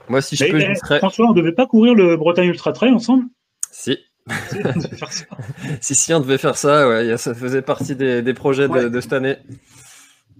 Moi, 0.09 0.21
si 0.21 0.35
je 0.35 0.45
peux, 0.45 0.59
je 0.59 0.73
serais... 0.73 0.97
François, 0.97 1.27
on 1.27 1.33
devait 1.33 1.53
pas 1.53 1.65
courir 1.65 1.95
le 1.95 2.17
Bretagne 2.17 2.49
Ultra 2.49 2.73
Trail 2.73 2.91
ensemble? 2.91 3.25
Si. 3.71 3.97
si, 5.81 5.95
si, 5.95 6.13
on 6.13 6.19
devait 6.19 6.37
faire 6.37 6.57
ça, 6.57 6.87
ouais, 6.87 7.17
ça 7.17 7.33
faisait 7.33 7.61
partie 7.61 7.95
des, 7.95 8.21
des 8.21 8.33
projets 8.33 8.67
de, 8.67 8.87
de, 8.89 9.01
cette 9.01 9.13
année, 9.13 9.37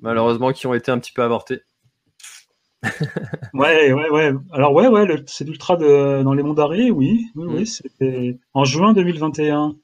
malheureusement, 0.02 0.52
qui 0.52 0.68
ont 0.68 0.74
été 0.74 0.92
un 0.92 1.00
petit 1.00 1.12
peu 1.12 1.22
avortés. 1.22 1.62
ouais, 3.54 3.94
ouais, 3.94 4.10
ouais. 4.10 4.32
Alors 4.52 4.74
ouais, 4.74 4.88
ouais, 4.88 5.08
c'est 5.28 5.46
l'ultra 5.46 5.78
dans 5.78 6.34
les 6.34 6.44
monts 6.44 6.54
d'Arrée, 6.54 6.92
oui, 6.92 7.28
oui, 7.36 7.46
oui. 7.48 7.62
Mm. 7.62 7.66
C'était 7.66 8.38
en 8.54 8.66
juin 8.66 8.94
2021. 8.94 9.76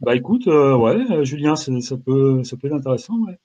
Bah 0.00 0.16
écoute, 0.16 0.48
euh, 0.48 0.76
ouais, 0.76 0.98
euh, 1.10 1.24
Julien, 1.24 1.54
ça 1.54 1.70
peut, 2.04 2.42
ça 2.42 2.56
peut 2.56 2.66
être 2.66 2.74
intéressant, 2.74 3.14
ouais. 3.26 3.38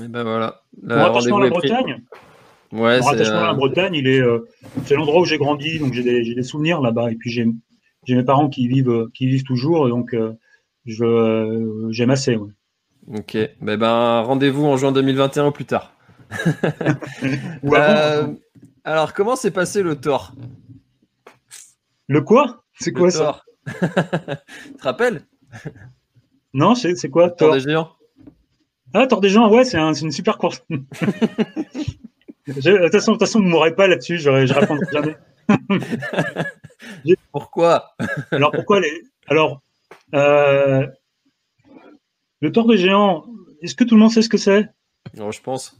Et 0.00 0.04
eh 0.04 0.08
ben 0.08 0.22
voilà. 0.22 0.62
Mon 0.82 0.96
attachement 0.96 1.38
à 1.38 1.44
la 1.44 1.50
Bretagne. 1.50 2.02
Ouais, 2.72 3.00
Mon 3.00 3.08
attachement 3.08 3.38
à 3.38 3.46
la 3.46 3.54
Bretagne, 3.54 3.94
il 3.94 4.06
est, 4.06 4.20
euh, 4.20 4.48
c'est 4.84 4.94
l'endroit 4.94 5.20
où 5.20 5.24
j'ai 5.24 5.38
grandi, 5.38 5.78
donc 5.78 5.92
j'ai 5.92 6.02
des, 6.02 6.34
des, 6.34 6.42
souvenirs 6.42 6.80
là-bas, 6.80 7.10
et 7.10 7.16
puis 7.16 7.30
j'ai, 7.30 7.46
mes 8.08 8.24
parents 8.24 8.48
qui 8.48 8.68
vivent, 8.68 9.08
qui 9.14 9.26
vivent 9.26 9.44
toujours, 9.44 9.88
donc 9.88 10.14
je 10.84 11.88
j'aime 11.90 12.10
assez. 12.10 12.36
Ok, 13.08 13.36
ben, 13.60 13.76
ben 13.76 14.20
rendez-vous 14.22 14.66
en 14.66 14.76
juin 14.76 14.92
2021 14.92 15.48
ou 15.48 15.52
plus 15.52 15.64
tard. 15.64 15.95
alors, 18.84 19.12
comment 19.12 19.36
s'est 19.36 19.50
passé 19.50 19.82
le 19.82 19.96
tort 19.96 20.32
Le 22.08 22.20
quoi? 22.20 22.64
C'est 22.78 22.92
quoi 22.92 23.10
ça? 23.10 23.42
Tu 23.66 24.74
te 24.74 24.82
rappelles? 24.82 25.22
Non, 26.54 26.74
c'est 26.74 27.10
quoi 27.10 27.30
Tort 27.30 27.54
des 27.54 27.60
géants. 27.60 27.90
Ah, 28.94 29.06
Tort 29.06 29.20
des 29.20 29.28
géants, 29.28 29.50
ouais, 29.50 29.64
c'est 29.64 29.78
une 29.78 30.12
super 30.12 30.38
course. 30.38 30.62
De 32.46 32.52
toute 32.52 32.92
façon, 32.92 33.18
façon, 33.18 33.40
vous 33.40 33.46
m'aurez 33.46 33.74
pas 33.74 33.88
là-dessus, 33.88 34.18
je, 34.18 34.30
répondrai 34.30 34.86
jamais. 34.92 35.16
pourquoi? 37.32 37.96
Alors 38.30 38.52
pourquoi 38.52 38.78
les 38.78 39.02
Alors 39.26 39.62
euh, 40.14 40.86
le 42.40 42.52
tort 42.52 42.66
des 42.66 42.76
géants, 42.76 43.24
est-ce 43.62 43.74
que 43.74 43.84
tout 43.84 43.96
le 43.96 44.00
monde 44.00 44.12
sait 44.12 44.22
ce 44.22 44.28
que 44.28 44.38
c'est? 44.38 44.68
Non, 45.16 45.30
je 45.30 45.40
pense. 45.40 45.78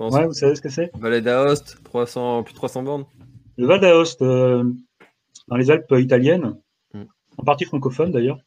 Pense. 0.00 0.14
Ouais, 0.14 0.26
vous 0.26 0.32
savez 0.32 0.54
ce 0.54 0.60
que 0.60 0.68
c'est? 0.68 0.90
Vallée 0.98 1.20
d'Aoste, 1.20 1.78
300, 1.84 2.42
plus 2.42 2.52
de 2.52 2.56
300 2.56 2.82
bornes. 2.82 3.04
Le 3.56 3.66
Val 3.66 3.80
d'Aoste, 3.80 4.22
euh, 4.22 4.64
dans 5.48 5.56
les 5.56 5.70
Alpes 5.70 5.94
italiennes, 5.98 6.56
hmm. 6.94 7.04
en 7.36 7.44
partie 7.44 7.64
francophone 7.64 8.10
d'ailleurs. 8.10 8.38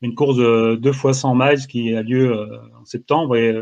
Une 0.00 0.14
course 0.14 0.36
de 0.36 0.76
2 0.76 0.92
fois 0.92 1.12
100 1.12 1.34
miles 1.34 1.66
qui 1.66 1.94
a 1.94 2.02
lieu 2.02 2.32
euh, 2.32 2.58
en 2.80 2.84
septembre 2.84 3.36
et, 3.36 3.60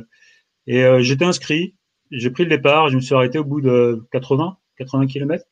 et 0.67 1.03
j'étais 1.03 1.25
inscrit 1.25 1.75
j'ai 2.11 2.31
pris 2.31 2.45
le 2.45 2.51
départ, 2.51 2.89
je 2.89 2.97
me 2.97 3.01
suis 3.01 3.15
arrêté 3.15 3.39
au 3.39 3.45
bout 3.45 3.61
de 3.61 4.05
80, 4.13 4.57
80 4.79 5.07
km, 5.07 5.45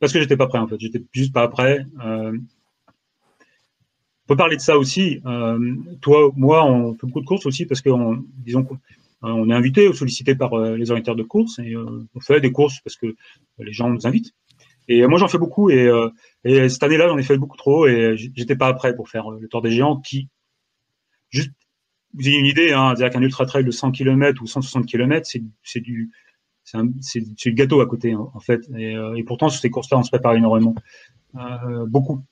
parce 0.00 0.12
que 0.12 0.20
j'étais 0.20 0.36
pas 0.36 0.46
prêt 0.46 0.58
en 0.58 0.66
fait, 0.66 0.80
j'étais 0.80 1.02
juste 1.12 1.32
pas 1.32 1.48
prêt. 1.48 1.86
Euh, 2.04 2.32
on 2.86 4.28
peut 4.28 4.36
parler 4.36 4.56
de 4.56 4.60
ça 4.60 4.76
aussi. 4.76 5.22
Euh, 5.24 5.74
toi, 6.02 6.30
moi, 6.36 6.64
on 6.64 6.92
fait 6.94 7.06
beaucoup 7.06 7.20
de 7.20 7.26
courses 7.26 7.46
aussi 7.46 7.64
parce 7.64 7.80
qu'on, 7.80 8.22
disons, 8.44 8.66
on 9.22 9.50
est 9.50 9.54
invité 9.54 9.88
ou 9.88 9.94
sollicité 9.94 10.34
par 10.34 10.54
euh, 10.54 10.76
les 10.76 10.90
orienteurs 10.90 11.16
de 11.16 11.22
courses 11.22 11.58
et 11.58 11.74
euh, 11.74 12.06
on 12.14 12.20
fait 12.20 12.40
des 12.40 12.52
courses 12.52 12.80
parce 12.80 12.96
que 12.96 13.14
les 13.58 13.72
gens 13.72 13.90
nous 13.90 14.06
invitent. 14.06 14.32
Et 14.86 15.06
moi, 15.06 15.18
j'en 15.18 15.28
fais 15.28 15.38
beaucoup 15.38 15.70
et, 15.70 15.86
euh, 15.86 16.08
et 16.44 16.68
cette 16.68 16.82
année-là, 16.82 17.08
j'en 17.08 17.18
ai 17.18 17.22
fait 17.22 17.36
beaucoup 17.36 17.56
trop 17.56 17.86
et 17.86 18.16
j'étais 18.16 18.56
pas 18.56 18.72
prêt 18.72 18.94
pour 18.94 19.08
faire 19.08 19.30
le 19.30 19.46
Tour 19.48 19.60
des 19.60 19.70
Géants 19.70 20.00
qui, 20.00 20.28
juste 21.30 21.52
vous 22.14 22.26
avez 22.26 22.36
une 22.36 22.46
idée, 22.46 22.72
hein, 22.72 22.94
dire 22.94 23.10
qu'un 23.10 23.22
ultra 23.22 23.46
trail 23.46 23.64
de 23.64 23.70
100 23.70 23.92
km 23.92 24.42
ou 24.42 24.46
160 24.46 24.86
km, 24.86 25.28
c'est 25.62 25.80
du 25.80 26.10
gâteau 27.48 27.80
à 27.80 27.86
côté 27.86 28.12
hein, 28.12 28.28
en 28.34 28.40
fait. 28.40 28.68
Et, 28.76 28.96
euh, 28.96 29.22
pourtant 29.26 29.48
sur 29.48 29.60
ces 29.60 29.70
courses-là, 29.70 29.98
on 29.98 30.02
se 30.02 30.10
prépare 30.10 30.34
énormément, 30.34 30.74
euh, 31.36 31.86
beaucoup. 31.86 32.22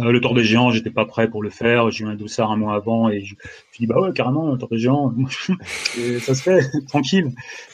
Euh, 0.00 0.12
le 0.12 0.20
Tour 0.20 0.34
des 0.34 0.44
Géants, 0.44 0.70
j'étais 0.70 0.90
pas 0.90 1.04
prêt 1.04 1.28
pour 1.28 1.42
le 1.42 1.50
faire. 1.50 1.90
J'ai 1.90 2.04
eu 2.04 2.08
un 2.08 2.14
dossard 2.14 2.52
un 2.52 2.56
mois 2.56 2.74
avant 2.74 3.08
et 3.08 3.24
je, 3.24 3.34
me 3.34 3.40
suis 3.72 3.80
dit 3.80 3.86
bah 3.86 4.00
ouais 4.00 4.12
carrément 4.12 4.52
le 4.52 4.58
Tour 4.58 4.68
des 4.68 4.78
Géants, 4.78 5.12
ça 6.20 6.34
se 6.34 6.42
fait 6.42 6.60
tranquille. 6.86 7.32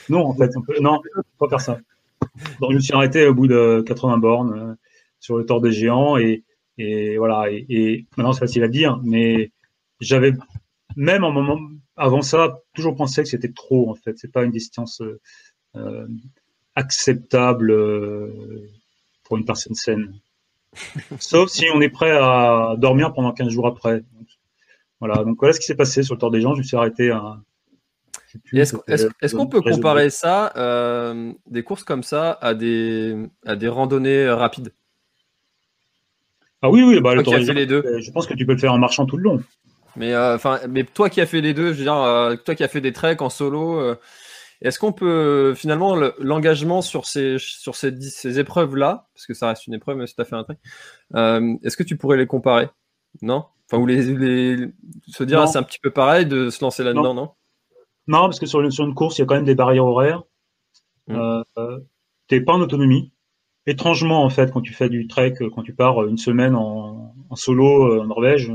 Non 0.08 0.26
en 0.26 0.34
fait, 0.34 0.50
on 0.56 0.62
peut, 0.62 0.80
non, 0.80 1.02
pas 1.38 1.48
faire 1.48 1.60
ça. 1.60 1.78
Donc 2.60 2.70
je 2.70 2.76
me 2.76 2.80
suis 2.80 2.94
arrêté 2.94 3.26
au 3.26 3.34
bout 3.34 3.46
de 3.46 3.82
80 3.86 4.18
bornes 4.18 4.58
euh, 4.58 4.74
sur 5.20 5.36
le 5.36 5.44
Tour 5.44 5.60
des 5.60 5.72
Géants 5.72 6.16
et, 6.16 6.44
voilà. 7.18 7.50
Et, 7.50 8.06
maintenant 8.16 8.32
c'est 8.32 8.40
facile 8.40 8.62
à 8.64 8.68
dire, 8.68 9.00
mais 9.04 9.52
j'avais 10.00 10.32
même 10.96 11.24
en 11.24 11.30
moment 11.30 11.60
avant 11.96 12.22
ça, 12.22 12.58
toujours 12.74 12.96
pensé 12.96 13.22
que 13.22 13.28
c'était 13.28 13.52
trop 13.52 13.90
en 13.90 13.94
fait. 13.94 14.18
C'est 14.18 14.32
pas 14.32 14.44
une 14.44 14.50
distance 14.50 15.02
euh, 15.76 16.08
acceptable 16.74 17.74
pour 19.24 19.36
une 19.36 19.44
personne 19.44 19.74
saine. 19.74 20.14
Sauf 21.18 21.50
si 21.50 21.66
on 21.74 21.80
est 21.80 21.88
prêt 21.88 22.10
à 22.10 22.74
dormir 22.78 23.12
pendant 23.12 23.32
15 23.32 23.48
jours 23.48 23.66
après. 23.66 24.02
voilà. 25.00 25.24
Donc 25.24 25.36
voilà 25.38 25.52
ce 25.52 25.60
qui 25.60 25.66
s'est 25.66 25.76
passé 25.76 26.02
sur 26.02 26.14
le 26.14 26.20
Tour 26.20 26.30
des 26.30 26.40
gens. 26.40 26.54
Je 26.54 26.58
me 26.58 26.64
suis 26.64 26.76
arrêté 26.76 27.10
à. 27.10 27.38
Est-ce 28.52 29.36
qu'on 29.36 29.46
peut 29.46 29.60
comparer 29.60 30.10
ça, 30.10 30.52
euh, 30.56 31.32
des 31.46 31.62
courses 31.62 31.84
comme 31.84 32.02
ça, 32.02 32.32
à 32.40 32.54
des, 32.54 33.16
à 33.46 33.54
des 33.54 33.68
randonnées 33.68 34.28
rapides? 34.28 34.72
Ah 36.62 36.70
oui, 36.70 36.82
oui, 36.82 36.98
bah, 37.00 37.14
le 37.14 37.22
des 37.22 37.52
les 37.52 37.66
deux. 37.66 38.00
je 38.00 38.10
pense 38.10 38.26
que 38.26 38.34
tu 38.34 38.46
peux 38.46 38.52
le 38.52 38.58
faire 38.58 38.72
en 38.72 38.78
marchant 38.78 39.04
tout 39.04 39.18
le 39.18 39.22
long. 39.22 39.42
Mais 39.96 40.12
euh, 40.14 40.38
mais 40.68 40.84
toi 40.84 41.10
qui 41.10 41.20
as 41.20 41.26
fait 41.26 41.40
les 41.40 41.54
deux, 41.54 41.72
je 41.72 41.78
veux 41.78 41.84
dire, 41.84 41.94
euh, 41.94 42.36
toi 42.36 42.54
qui 42.54 42.64
as 42.64 42.68
fait 42.68 42.80
des 42.80 42.92
treks 42.92 43.22
en 43.22 43.30
solo, 43.30 43.78
euh, 43.78 43.96
est-ce 44.60 44.78
qu'on 44.78 44.92
peut 44.92 45.54
finalement 45.54 45.96
l'engagement 46.18 46.82
sur 46.82 47.06
ces 47.06 47.36
sur 47.38 47.74
ces, 47.74 48.00
ces 48.00 48.38
épreuves 48.38 48.76
là, 48.76 49.08
parce 49.14 49.26
que 49.26 49.34
ça 49.34 49.48
reste 49.48 49.66
une 49.66 49.74
épreuve, 49.74 49.98
mais 49.98 50.06
si 50.06 50.14
tu 50.14 50.22
as 50.22 50.24
fait 50.24 50.36
un 50.36 50.44
trek, 50.44 50.58
est-ce 51.62 51.76
que 51.76 51.82
tu 51.82 51.96
pourrais 51.96 52.16
les 52.16 52.26
comparer? 52.26 52.68
Non? 53.22 53.44
Enfin, 53.70 53.82
ou 53.82 53.86
les, 53.86 54.02
les 54.02 54.68
se 55.06 55.24
dire 55.24 55.40
ah, 55.40 55.46
c'est 55.46 55.58
un 55.58 55.62
petit 55.62 55.78
peu 55.78 55.90
pareil 55.90 56.26
de 56.26 56.50
se 56.50 56.62
lancer 56.62 56.84
là-dedans, 56.84 57.14
non 57.14 57.30
non, 58.06 58.24
parce 58.24 58.38
que 58.38 58.46
sur 58.46 58.60
une, 58.60 58.70
sur 58.70 58.84
une 58.84 58.94
course, 58.94 59.16
il 59.18 59.22
y 59.22 59.24
a 59.24 59.26
quand 59.26 59.34
même 59.34 59.44
des 59.44 59.54
barrières 59.54 59.86
horaires. 59.86 60.24
Mmh. 61.06 61.42
t'es 62.28 62.40
pas 62.40 62.54
en 62.54 62.60
autonomie. 62.60 63.12
Étrangement, 63.66 64.24
en 64.24 64.30
fait, 64.30 64.50
quand 64.52 64.60
tu 64.60 64.74
fais 64.74 64.90
du 64.90 65.06
trek, 65.06 65.34
quand 65.54 65.62
tu 65.62 65.74
pars 65.74 66.04
une 66.04 66.18
semaine 66.18 66.54
en, 66.54 67.14
en 67.30 67.36
solo 67.36 68.02
en 68.02 68.06
Norvège, 68.06 68.52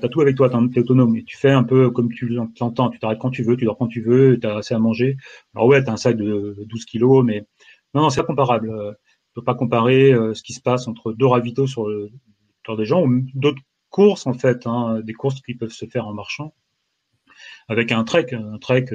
t'as 0.00 0.08
tout 0.08 0.20
avec 0.20 0.36
toi, 0.36 0.50
t'es 0.72 0.80
autonome. 0.80 1.16
Et 1.16 1.24
tu 1.24 1.36
fais 1.36 1.50
un 1.50 1.64
peu 1.64 1.90
comme 1.90 2.12
tu 2.12 2.28
l'entends. 2.28 2.90
Tu 2.90 2.98
t'arrêtes 2.98 3.18
quand 3.18 3.30
tu 3.30 3.42
veux, 3.42 3.56
tu 3.56 3.64
dors 3.64 3.78
quand 3.78 3.88
tu 3.88 4.02
veux, 4.02 4.38
t'as 4.40 4.58
assez 4.58 4.74
à 4.74 4.78
manger. 4.78 5.16
Alors 5.54 5.66
ouais, 5.68 5.82
t'as 5.82 5.92
un 5.92 5.96
sac 5.96 6.16
de 6.16 6.56
12 6.66 6.84
kilos, 6.84 7.24
mais 7.24 7.44
non, 7.94 8.02
non, 8.02 8.10
c'est 8.10 8.20
pas 8.20 8.26
comparable. 8.26 8.70
Euh, 8.70 8.92
tu 8.92 9.34
peux 9.34 9.44
pas 9.44 9.54
comparer 9.54 10.12
euh, 10.12 10.34
ce 10.34 10.42
qui 10.42 10.52
se 10.52 10.60
passe 10.60 10.88
entre 10.88 11.12
deux 11.12 11.26
ravitaux 11.26 11.66
sur 11.66 11.88
le 11.88 12.10
des 12.76 12.84
gens 12.84 13.02
ou 13.02 13.22
d'autres 13.34 13.62
courses 13.88 14.26
en 14.26 14.34
fait, 14.34 14.66
hein, 14.66 15.00
des 15.02 15.12
courses 15.12 15.40
qui 15.40 15.54
peuvent 15.54 15.70
se 15.70 15.86
faire 15.86 16.06
en 16.06 16.14
marchant. 16.14 16.54
Avec 17.68 17.92
un 17.92 18.04
trek, 18.04 18.26
un 18.32 18.58
trek, 18.58 18.86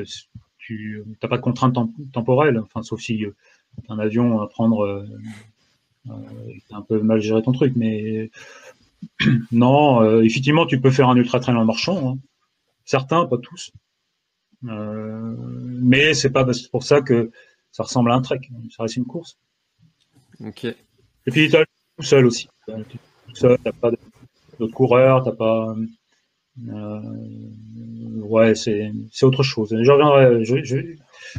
tu 0.57 1.03
n'as 1.21 1.29
pas 1.29 1.38
de 1.38 1.41
contrainte 1.41 1.75
temporelle, 2.11 2.59
enfin 2.59 2.83
sauf 2.83 3.01
si 3.01 3.25
euh, 3.25 3.36
un 3.89 3.99
avion 3.99 4.41
à 4.41 4.47
prendre, 4.47 4.81
euh, 4.81 5.05
un 6.71 6.81
peu 6.81 7.01
mal 7.01 7.19
géré 7.19 7.41
ton 7.41 7.51
truc, 7.51 7.73
mais 7.75 8.29
non, 9.52 10.02
euh, 10.02 10.22
effectivement, 10.22 10.66
tu 10.66 10.80
peux 10.80 10.91
faire 10.91 11.10
un 11.10 11.16
ultra 11.16 11.39
trail 11.39 11.56
en 11.56 11.66
marchant. 11.66 12.10
Hein. 12.10 12.18
Certains, 12.86 13.26
pas 13.26 13.38
tous. 13.38 13.72
Euh, 14.68 15.36
mais 15.82 16.14
c'est 16.14 16.32
pas 16.32 16.46
pour 16.72 16.84
ça 16.84 17.02
que 17.02 17.32
ça 17.72 17.84
ressemble 17.84 18.12
à 18.12 18.16
un 18.16 18.22
trek. 18.22 18.41
Ça 18.76 18.84
reste 18.84 18.98
une 18.98 19.06
course. 19.06 19.38
Ok. 20.39 20.66
Et 20.66 21.32
puis 21.32 21.50
tu 21.50 21.56
es 21.56 21.66
tout 21.98 22.04
seul 22.04 22.26
aussi. 22.26 22.48
Tu 22.68 22.74
tout 22.74 23.36
seul, 23.36 23.58
t'as 23.64 23.72
pas 23.72 23.91
d'autres 24.60 24.74
coureurs, 24.74 25.24
t'as 25.24 25.32
pas. 25.32 25.76
Euh, 26.70 27.02
ouais, 28.22 28.56
c'est 28.56 28.91
autre 29.24 29.43
chose. 29.43 29.76
Je 29.82 29.91
reviendrai. 29.91 30.43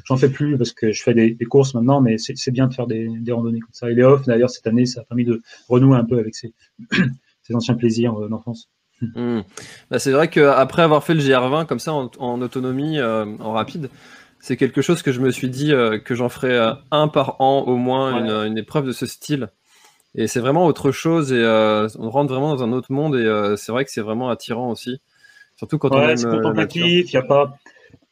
J'en 0.04 0.16
fais 0.16 0.28
plus 0.28 0.58
parce 0.58 0.72
que 0.72 0.92
je 0.92 1.02
fais 1.02 1.14
des, 1.14 1.36
courses 1.46 1.74
maintenant, 1.74 2.00
mais 2.00 2.18
c'est 2.18 2.50
bien 2.50 2.66
de 2.66 2.74
faire 2.74 2.86
des, 2.86 3.08
des, 3.08 3.32
randonnées 3.32 3.60
comme 3.60 3.72
ça. 3.72 3.90
Et 3.90 3.94
les 3.94 4.02
off, 4.02 4.26
d'ailleurs, 4.26 4.50
cette 4.50 4.66
année, 4.66 4.84
ça 4.84 5.00
a 5.00 5.04
permis 5.04 5.24
de 5.24 5.42
renouer 5.68 5.96
un 5.96 6.04
peu 6.04 6.18
avec 6.18 6.34
ces, 6.34 6.52
ces 7.46 7.54
anciens 7.54 7.74
plaisirs 7.74 8.14
euh, 8.20 8.28
d'enfance. 8.28 8.68
Hmm. 9.00 9.40
Bah, 9.90 9.98
c'est 9.98 10.10
vrai 10.10 10.28
qu'après 10.28 10.82
avoir 10.82 11.04
fait 11.04 11.14
le 11.14 11.20
GR20 11.20 11.66
comme 11.66 11.78
ça 11.78 11.92
en, 11.92 12.40
autonomie, 12.40 12.98
euh, 12.98 13.26
en 13.40 13.52
rapide, 13.52 13.90
c'est 14.40 14.56
quelque 14.56 14.80
chose 14.80 15.02
que 15.02 15.12
je 15.12 15.20
me 15.20 15.30
suis 15.30 15.50
dit 15.50 15.72
euh, 15.72 15.98
que 15.98 16.14
j'en 16.14 16.28
ferais 16.28 16.58
un 16.90 17.08
par 17.08 17.40
an 17.40 17.64
au 17.66 17.76
moins, 17.76 18.46
une, 18.46 18.58
épreuve 18.58 18.86
de 18.86 18.92
ce 18.92 19.06
style. 19.06 19.48
Et 20.14 20.28
c'est 20.28 20.40
vraiment 20.40 20.64
autre 20.64 20.92
chose 20.92 21.30
et 21.30 21.44
on 21.98 22.08
rentre 22.08 22.32
vraiment 22.32 22.56
dans 22.56 22.64
un 22.64 22.72
autre 22.72 22.90
monde 22.90 23.16
et 23.16 23.54
c'est 23.58 23.70
vrai 23.70 23.84
que 23.84 23.90
c'est 23.90 24.00
vraiment 24.00 24.30
attirant 24.30 24.70
aussi. 24.70 24.98
Surtout 25.56 25.76
quand 25.76 25.90
on 25.92 26.00
aime. 26.00 26.16
C'est 26.16 26.30
contemplatif, 26.30 27.12
il 27.12 27.16
a 27.18 27.22
pas. 27.22 27.58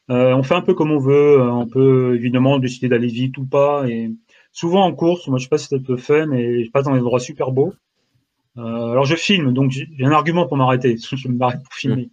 on 0.09 0.43
fait 0.43 0.53
un 0.53 0.61
peu 0.61 0.75
comme 0.75 0.91
on 0.91 0.99
veut. 0.99 1.41
On 1.41 1.65
peut 1.65 2.13
évidemment 2.13 2.59
décider 2.59 2.89
d'aller 2.89 3.07
vite 3.07 3.39
ou 3.39 3.45
pas. 3.45 3.87
Et 3.87 4.11
souvent 4.51 4.85
en 4.85 4.93
course, 4.93 5.27
moi 5.29 5.39
je 5.39 5.45
sais 5.45 5.49
pas 5.49 5.57
si 5.57 5.65
ça 5.65 5.79
te 5.79 5.97
fait, 5.97 6.27
mais 6.27 6.63
je 6.63 6.69
passe 6.69 6.83
dans 6.83 6.93
des 6.93 6.99
endroits 6.99 7.19
super 7.19 7.49
beaux. 7.51 7.73
Euh, 8.57 8.91
alors 8.91 9.05
je 9.05 9.15
filme, 9.15 9.53
donc 9.53 9.71
j'ai 9.71 9.87
un 10.01 10.11
argument 10.11 10.47
pour 10.47 10.57
m'arrêter. 10.57 10.97
je 11.15 11.27
me 11.27 11.35
m'arrête 11.35 11.63
pour 11.63 11.73
filmer. 11.73 12.09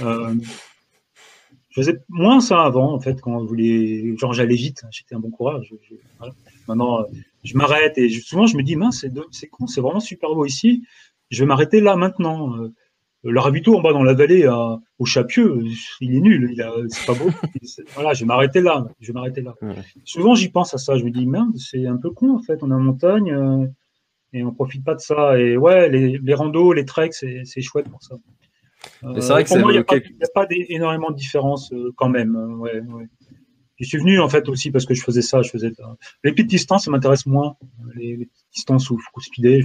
Euh, 0.00 0.34
je 1.70 1.80
faisais 1.80 2.00
moins 2.08 2.40
ça 2.40 2.62
avant, 2.62 2.92
en 2.92 3.00
fait, 3.00 3.20
quand 3.20 3.32
on 3.32 3.44
voulait, 3.44 4.16
genre 4.16 4.32
j'allais 4.32 4.54
vite, 4.54 4.82
j'étais 4.90 5.14
un 5.14 5.20
bon 5.20 5.30
coureur. 5.30 5.62
Je, 5.62 5.74
Maintenant, 6.68 7.00
euh, 7.00 7.04
je 7.42 7.56
m'arrête 7.56 7.98
et 7.98 8.08
souvent 8.08 8.46
je 8.46 8.56
me 8.56 8.62
dis, 8.62 8.76
mince, 8.76 9.04
c'est 9.32 9.48
con, 9.48 9.66
c'est 9.66 9.80
vraiment 9.80 10.00
super 10.00 10.32
beau 10.34 10.46
ici. 10.46 10.84
Je 11.30 11.42
vais 11.42 11.46
m'arrêter 11.46 11.80
là 11.80 11.96
maintenant. 11.96 12.54
Le 13.24 13.40
ravito 13.40 13.76
en 13.76 13.80
bas 13.80 13.92
dans 13.92 14.02
la 14.02 14.14
vallée 14.14 14.48
au 14.98 15.04
Chapieux, 15.04 15.60
il 16.00 16.14
est 16.14 16.20
nul, 16.20 16.54
c'est 16.88 17.06
pas 17.06 17.14
beau. 17.14 17.30
voilà, 17.94 18.14
je 18.14 18.20
vais 18.20 18.26
m'arrêter 18.26 18.60
là. 18.60 18.86
Je 19.00 19.08
vais 19.08 19.12
m'arrêter 19.12 19.40
là. 19.40 19.54
Souvent 20.04 20.34
j'y 20.34 20.50
pense 20.50 20.72
à 20.74 20.78
ça. 20.78 20.96
Je 20.96 21.04
me 21.04 21.10
dis 21.10 21.26
merde, 21.26 21.56
c'est 21.56 21.86
un 21.86 21.96
peu 21.96 22.10
con 22.10 22.36
en 22.36 22.42
fait. 22.42 22.62
On 22.62 22.70
est 22.70 22.74
en 22.74 22.80
montagne, 22.80 23.72
et 24.32 24.42
on 24.42 24.52
profite 24.52 24.84
pas 24.84 24.94
de 24.94 25.00
ça. 25.00 25.38
Et 25.38 25.56
ouais, 25.56 25.88
les, 25.88 26.18
les 26.18 26.34
randos, 26.34 26.72
les 26.72 26.84
treks, 26.84 27.14
c'est 27.14 27.62
chouette 27.62 27.88
pour 27.88 28.02
ça. 28.02 28.16
c'est 29.02 29.28
vrai 29.28 29.44
que 29.44 29.48
pour 29.48 29.58
moi, 29.58 29.72
il 29.72 29.74
n'y 29.74 29.80
a, 29.80 30.28
pas, 30.34 30.46
énormément 30.50 31.10
de 31.10 31.16
différence 31.16 31.72
euh, 31.72 31.92
quand 31.96 32.08
même. 32.08 32.36
Euh, 32.36 32.56
ouais, 32.56 32.80
ouais. 32.80 33.08
je 33.76 33.84
suis 33.84 33.98
venu 33.98 34.20
en 34.20 34.28
fait 34.28 34.48
aussi 34.48 34.70
parce 34.70 34.86
que 34.86 34.94
je 34.94 35.02
faisais 35.02 35.22
ça. 35.22 35.42
Je 35.42 35.50
faisais 35.50 35.72
les 36.24 36.32
petites 36.32 36.48
distances, 36.48 36.84
ça 36.84 36.90
m'intéresse 36.90 37.26
moins. 37.26 37.56
Les, 37.94 38.16
les, 38.16 38.28
distances 38.54 38.90
où 38.90 38.98
faut 38.98 39.20
speeder. 39.20 39.64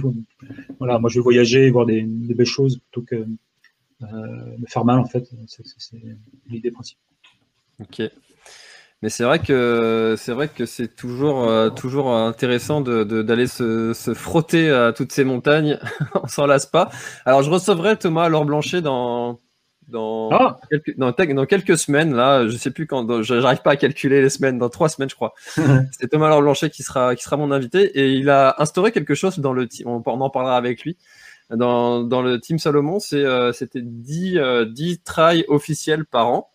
voilà, 0.78 0.98
moi 0.98 1.10
je 1.10 1.18
veux 1.18 1.22
voyager, 1.22 1.70
voir 1.70 1.86
des, 1.86 2.02
des 2.02 2.34
belles 2.34 2.46
choses 2.46 2.78
plutôt 2.78 3.02
que 3.02 3.26
euh, 4.02 4.56
me 4.58 4.66
faire 4.66 4.84
mal 4.84 4.98
en 4.98 5.06
fait. 5.06 5.28
C'est 5.46 6.00
l'idée 6.48 6.70
principale. 6.70 7.02
Ok. 7.80 8.02
Mais 9.02 9.10
c'est 9.10 9.22
vrai 9.22 9.38
que 9.38 10.16
c'est 10.18 10.32
vrai 10.32 10.48
que 10.48 10.66
c'est 10.66 10.88
toujours 10.96 11.48
euh, 11.48 11.70
toujours 11.70 12.12
intéressant 12.12 12.80
de, 12.80 13.04
d'aller 13.22 13.46
se, 13.46 13.92
se, 13.92 14.12
frotter 14.12 14.70
à 14.70 14.92
toutes 14.92 15.12
ces 15.12 15.22
montagnes. 15.22 15.78
On 16.22 16.26
s'en 16.26 16.46
lasse 16.46 16.66
pas. 16.66 16.90
Alors 17.24 17.42
je 17.42 17.50
recevrai 17.50 17.96
Thomas 17.96 18.28
Laure 18.28 18.44
Blanchet 18.44 18.80
dans 18.80 19.38
dans, 19.88 20.28
ah. 20.32 20.58
quelques, 20.70 20.96
dans, 20.98 21.12
dans, 21.12 21.46
quelques 21.46 21.78
semaines 21.78 22.14
là. 22.14 22.46
Je 22.46 22.56
sais 22.56 22.70
plus 22.70 22.86
quand. 22.86 23.22
J'arrive 23.22 23.62
pas 23.62 23.72
à 23.72 23.76
calculer 23.76 24.20
les 24.20 24.30
semaines. 24.30 24.58
Dans 24.58 24.68
trois 24.68 24.88
semaines, 24.88 25.08
je 25.08 25.14
crois. 25.14 25.32
c'est 25.56 26.08
Thomas 26.10 26.28
Laure 26.28 26.42
Blanchet 26.42 26.70
qui 26.70 26.82
sera 26.82 27.14
qui 27.14 27.22
sera 27.22 27.36
mon 27.36 27.52
invité 27.52 27.84
et 27.98 28.12
il 28.12 28.28
a 28.30 28.56
instauré 28.60 28.92
quelque 28.92 29.14
chose 29.14 29.38
dans 29.38 29.52
le 29.52 29.66
team. 29.66 29.88
On, 29.88 30.02
en 30.04 30.30
parlera 30.30 30.56
avec 30.56 30.82
lui. 30.82 30.96
Dans, 31.50 32.02
dans 32.02 32.20
le 32.20 32.38
team 32.40 32.58
Salomon, 32.58 32.98
euh, 33.14 33.52
c'était 33.52 33.80
10 33.80 34.38
euh, 34.38 34.64
10 34.66 35.02
trails 35.02 35.44
officiels 35.48 36.04
par 36.04 36.28
an. 36.28 36.50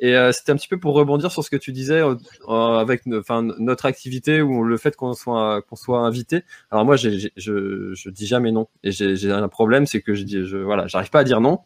Et 0.00 0.16
euh, 0.16 0.32
c'était 0.32 0.50
un 0.50 0.56
petit 0.56 0.68
peu 0.68 0.80
pour 0.80 0.94
rebondir 0.94 1.30
sur 1.30 1.44
ce 1.44 1.50
que 1.50 1.56
tu 1.56 1.72
disais 1.72 2.00
euh, 2.00 2.16
avec 2.48 3.02
enfin 3.12 3.42
notre 3.58 3.86
activité 3.86 4.40
ou 4.42 4.64
le 4.64 4.76
fait 4.78 4.96
qu'on 4.96 5.12
soit 5.12 5.62
qu'on 5.62 5.76
soit 5.76 6.00
invité. 6.00 6.42
Alors 6.70 6.84
moi, 6.84 6.96
je 6.96 8.08
dis 8.08 8.26
jamais 8.26 8.50
non. 8.50 8.66
Et 8.82 8.92
j'ai 8.92 9.30
un 9.30 9.48
problème, 9.48 9.86
c'est 9.86 10.00
que 10.00 10.14
je 10.14 10.24
dis, 10.24 10.42
voilà, 10.42 10.86
j'arrive 10.86 11.10
pas 11.10 11.20
à 11.20 11.24
dire 11.24 11.40
non. 11.40 11.60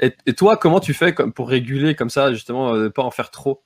Et, 0.00 0.34
toi, 0.34 0.56
comment 0.56 0.80
tu 0.80 0.94
fais 0.94 1.12
pour 1.12 1.48
réguler 1.48 1.94
comme 1.94 2.10
ça, 2.10 2.32
justement, 2.32 2.74
euh, 2.74 2.90
pas 2.90 3.04
en 3.04 3.12
faire 3.12 3.30
trop? 3.30 3.62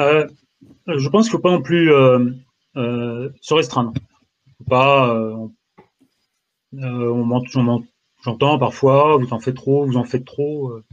Euh, 0.00 0.26
Je 0.86 1.08
pense 1.10 1.26
qu'il 1.26 1.32
faut 1.32 1.40
pas 1.40 1.50
non 1.50 1.60
plus 1.60 1.92
euh, 1.92 2.30
se 3.42 3.52
restreindre. 3.52 3.92
Faut 4.58 4.64
pas. 4.64 5.14
on, 5.14 5.52
on, 6.72 7.42
on, 7.54 7.84
J'entends 8.22 8.58
parfois, 8.58 9.16
vous 9.16 9.32
en 9.32 9.40
faites 9.40 9.56
trop, 9.56 9.86
vous 9.86 9.96
en 9.96 10.04
faites 10.04 10.24
trop. 10.24 10.70
Euh, 10.70 10.84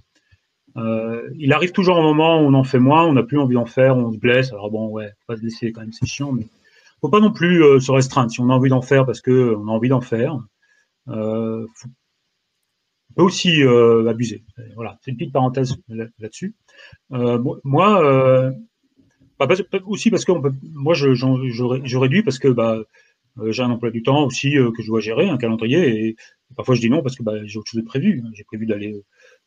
euh, 0.77 1.29
il 1.37 1.51
arrive 1.53 1.71
toujours 1.71 1.97
un 1.97 2.01
moment 2.01 2.39
où 2.41 2.45
on 2.45 2.53
en 2.53 2.63
fait 2.63 2.79
moins, 2.79 3.05
on 3.05 3.13
n'a 3.13 3.23
plus 3.23 3.39
envie 3.39 3.55
d'en 3.55 3.65
faire, 3.65 3.97
on 3.97 4.13
se 4.13 4.17
blesse. 4.17 4.51
Alors 4.51 4.71
bon, 4.71 4.89
ouais, 4.89 5.09
faut 5.09 5.33
pas 5.33 5.37
se 5.37 5.43
laisser 5.43 5.71
quand 5.71 5.81
même, 5.81 5.91
c'est 5.91 6.05
chiant, 6.05 6.31
mais 6.31 6.47
faut 7.01 7.09
pas 7.09 7.19
non 7.19 7.31
plus 7.31 7.63
euh, 7.63 7.79
se 7.79 7.91
restreindre. 7.91 8.31
Si 8.31 8.39
on 8.39 8.49
a 8.49 8.53
envie 8.53 8.69
d'en 8.69 8.81
faire 8.81 9.05
parce 9.05 9.21
que 9.21 9.55
on 9.55 9.67
a 9.67 9.71
envie 9.71 9.89
d'en 9.89 10.01
faire, 10.01 10.39
on 11.07 11.65
peut 13.15 13.23
aussi 13.23 13.63
abuser. 13.63 14.43
Voilà, 14.75 14.97
c'est 15.01 15.11
une 15.11 15.17
petite 15.17 15.33
parenthèse 15.33 15.75
là-dessus. 15.89 16.55
moi, 17.09 18.53
bah, 19.39 19.47
aussi 19.85 20.11
parce 20.11 20.23
que 20.23 20.31
moi, 20.73 20.93
je, 20.93 21.13
je, 21.13 21.25
je, 21.83 21.97
réduis 21.97 22.23
parce 22.23 22.39
que 22.39 22.47
bah, 22.47 22.83
j'ai 23.47 23.63
un 23.63 23.71
emploi 23.71 23.89
du 23.89 24.03
temps 24.03 24.25
aussi 24.25 24.51
que 24.51 24.83
je 24.83 24.87
dois 24.87 24.99
gérer, 24.99 25.29
un 25.29 25.37
calendrier, 25.37 26.07
et 26.07 26.15
Parfois, 26.55 26.75
je 26.75 26.81
dis 26.81 26.89
non 26.89 27.01
parce 27.01 27.15
que 27.15 27.23
bah, 27.23 27.33
j'ai 27.45 27.59
autre 27.59 27.69
chose 27.69 27.81
de 27.81 27.85
prévu. 27.85 28.23
J'ai 28.33 28.43
prévu 28.43 28.65
d'aller 28.65 28.95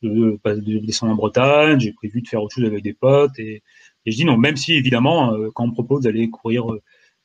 de, 0.03 0.39
de, 0.45 0.79
descendre 0.79 1.13
en 1.13 1.17
Bretagne, 1.17 1.81
j'ai 1.81 1.93
prévu 1.93 2.23
de 2.23 2.29
faire 2.29 2.43
autre 2.43 2.55
chose 2.55 2.65
avec 2.65 2.83
des 2.83 2.93
potes. 2.93 3.39
Et, 3.39 3.63
et 4.07 4.11
je 4.11 4.17
dis 4.17 4.25
non, 4.25 4.37
même 4.37 4.57
si 4.57 4.75
évidemment, 4.75 5.35
euh, 5.35 5.51
quand 5.55 5.65
on 5.65 5.69
me 5.69 5.73
propose 5.73 6.03
d'aller 6.03 6.29
courir, 6.31 6.71
euh, 6.73 6.83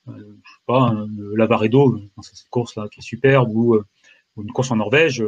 euh 0.07 0.13
je 0.17 0.51
sais 0.51 0.63
pas, 0.65 0.89
un, 0.89 1.07
la 1.35 1.45
Varedo, 1.45 1.99
cette 2.21 2.49
course-là 2.49 2.87
qui 2.89 2.99
est 2.99 3.03
superbe, 3.03 3.49
ou, 3.53 3.75
euh, 3.75 3.85
ou 4.35 4.43
une 4.43 4.51
course 4.51 4.71
en 4.71 4.77
Norvège, 4.77 5.23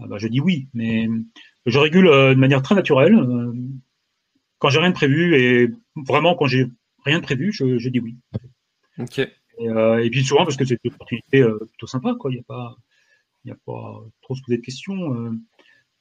ah 0.00 0.06
bah, 0.06 0.18
je 0.18 0.28
dis 0.28 0.40
oui. 0.40 0.68
Mais 0.74 1.08
je 1.66 1.78
régule 1.78 2.06
de 2.06 2.34
manière 2.34 2.62
très 2.62 2.74
naturelle. 2.74 3.18
quand 4.58 4.68
j'ai 4.70 4.78
rien 4.78 4.90
de 4.90 4.94
prévu 4.94 5.34
et 5.36 5.68
vraiment 5.96 6.34
quand 6.34 6.46
j'ai 6.46 6.66
rien 7.04 7.18
de 7.18 7.24
prévu, 7.24 7.52
je, 7.52 7.78
je 7.78 7.88
dis 7.88 8.00
oui. 8.00 8.16
Ok. 8.98 9.18
Et, 9.18 9.64
et, 9.64 10.10
puis 10.10 10.24
souvent 10.24 10.44
parce 10.44 10.56
que 10.56 10.64
c'est 10.64 10.78
une 10.84 10.92
opportunité 10.92 11.44
plutôt 11.68 11.86
sympa, 11.86 12.14
quoi. 12.18 12.30
Il 12.30 12.34
n'y 12.34 12.40
a 12.40 12.44
pas 12.44 12.76
n'y 13.48 13.52
a 13.52 13.58
pas 13.66 14.00
trop 14.22 14.34
se 14.34 14.42
poser 14.42 14.58
de 14.58 14.62
questions. 14.62 15.14
Euh, 15.14 15.30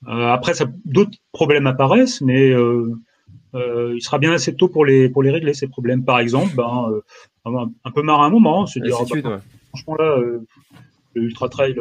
euh, 0.08 0.28
après, 0.28 0.54
d'autres 0.86 1.18
problèmes 1.32 1.68
apparaissent, 1.68 2.22
mais 2.22 2.52
euh, 2.52 2.94
il 3.54 4.02
sera 4.02 4.20
bien 4.20 4.32
assez 4.32 4.56
tôt 4.56 4.68
pour 4.68 4.86
les, 4.86 5.10
pour 5.10 5.24
les 5.24 5.32
régler, 5.32 5.54
ces 5.54 5.68
problèmes. 5.68 6.06
Par 6.06 6.20
exemple, 6.20 6.56
ben, 6.56 7.02
un, 7.46 7.92
peu 7.92 8.02
marre 8.04 8.22
à 8.22 8.26
un 8.26 8.30
moment, 8.30 8.66
se 8.66 8.80
dire, 8.80 8.96
ah, 9.00 9.04
bah, 9.24 9.42
franchement 9.70 9.96
là, 9.96 10.18
le 11.14 11.24
ultra 11.24 11.50
trail 11.50 11.76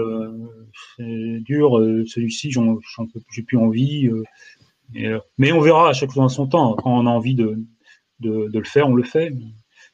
c'est 0.97 1.41
dur, 1.41 1.73
celui-ci 2.07 2.51
j'ai 2.51 3.43
plus 3.43 3.59
envie. 3.59 4.11
mais 5.37 5.53
on 5.53 5.61
verra 5.61 5.91
à 5.91 5.93
chaque 5.93 6.13
fois 6.13 6.23
dans 6.23 6.29
son 6.31 6.47
temps. 6.47 6.75
Quand 6.75 6.99
on 6.99 7.07
a 7.07 7.11
envie 7.11 7.35
de, 7.35 7.59
de, 8.21 8.49
de 8.49 8.59
le 8.59 8.65
faire, 8.65 8.89
on 8.89 8.95
le 8.95 9.03
fait. 9.03 9.35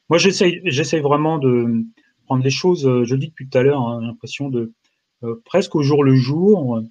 Moi, 0.09 0.17
j'essaye 0.17 1.01
vraiment 1.01 1.39
de 1.39 1.83
prendre 2.25 2.43
les 2.43 2.49
choses, 2.49 2.83
je 2.83 3.13
le 3.13 3.19
dis 3.19 3.27
depuis 3.27 3.49
tout 3.49 3.57
à 3.57 3.63
l'heure, 3.63 3.81
hein, 3.81 3.99
l'impression 4.01 4.47
de 4.47 4.59
euh, 4.59 4.73
presque 5.45 5.75
au 5.75 5.81
jour 5.81 6.03
le 6.03 6.15
jour, 6.15 6.81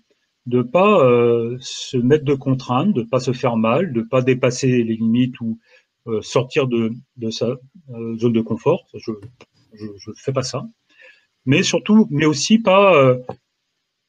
de 0.47 0.63
pas 0.63 1.05
euh, 1.05 1.57
se 1.61 1.97
mettre 1.97 2.25
de 2.25 2.35
contraintes, 2.35 2.93
de 2.93 3.03
pas 3.03 3.21
se 3.21 3.33
faire 3.33 3.57
mal, 3.57 3.93
de 3.93 4.03
pas 4.03 4.23
dépasser 4.23 4.83
les 4.83 4.97
limites 4.97 5.41
ou 5.41 5.59
euh, 6.09 6.21
sortir 6.23 6.67
de, 6.67 6.91
de 7.17 7.31
sa 7.31 7.55
zone 8.17 8.33
de 8.33 8.41
confort. 8.41 8.87
Je, 8.95 9.13
je 9.75 10.11
fais 10.17 10.33
pas 10.33 10.43
ça. 10.43 10.67
Mais 11.47 11.63
surtout, 11.63 12.07
mais 12.11 12.27
aussi 12.27 12.59
pas 12.59 13.17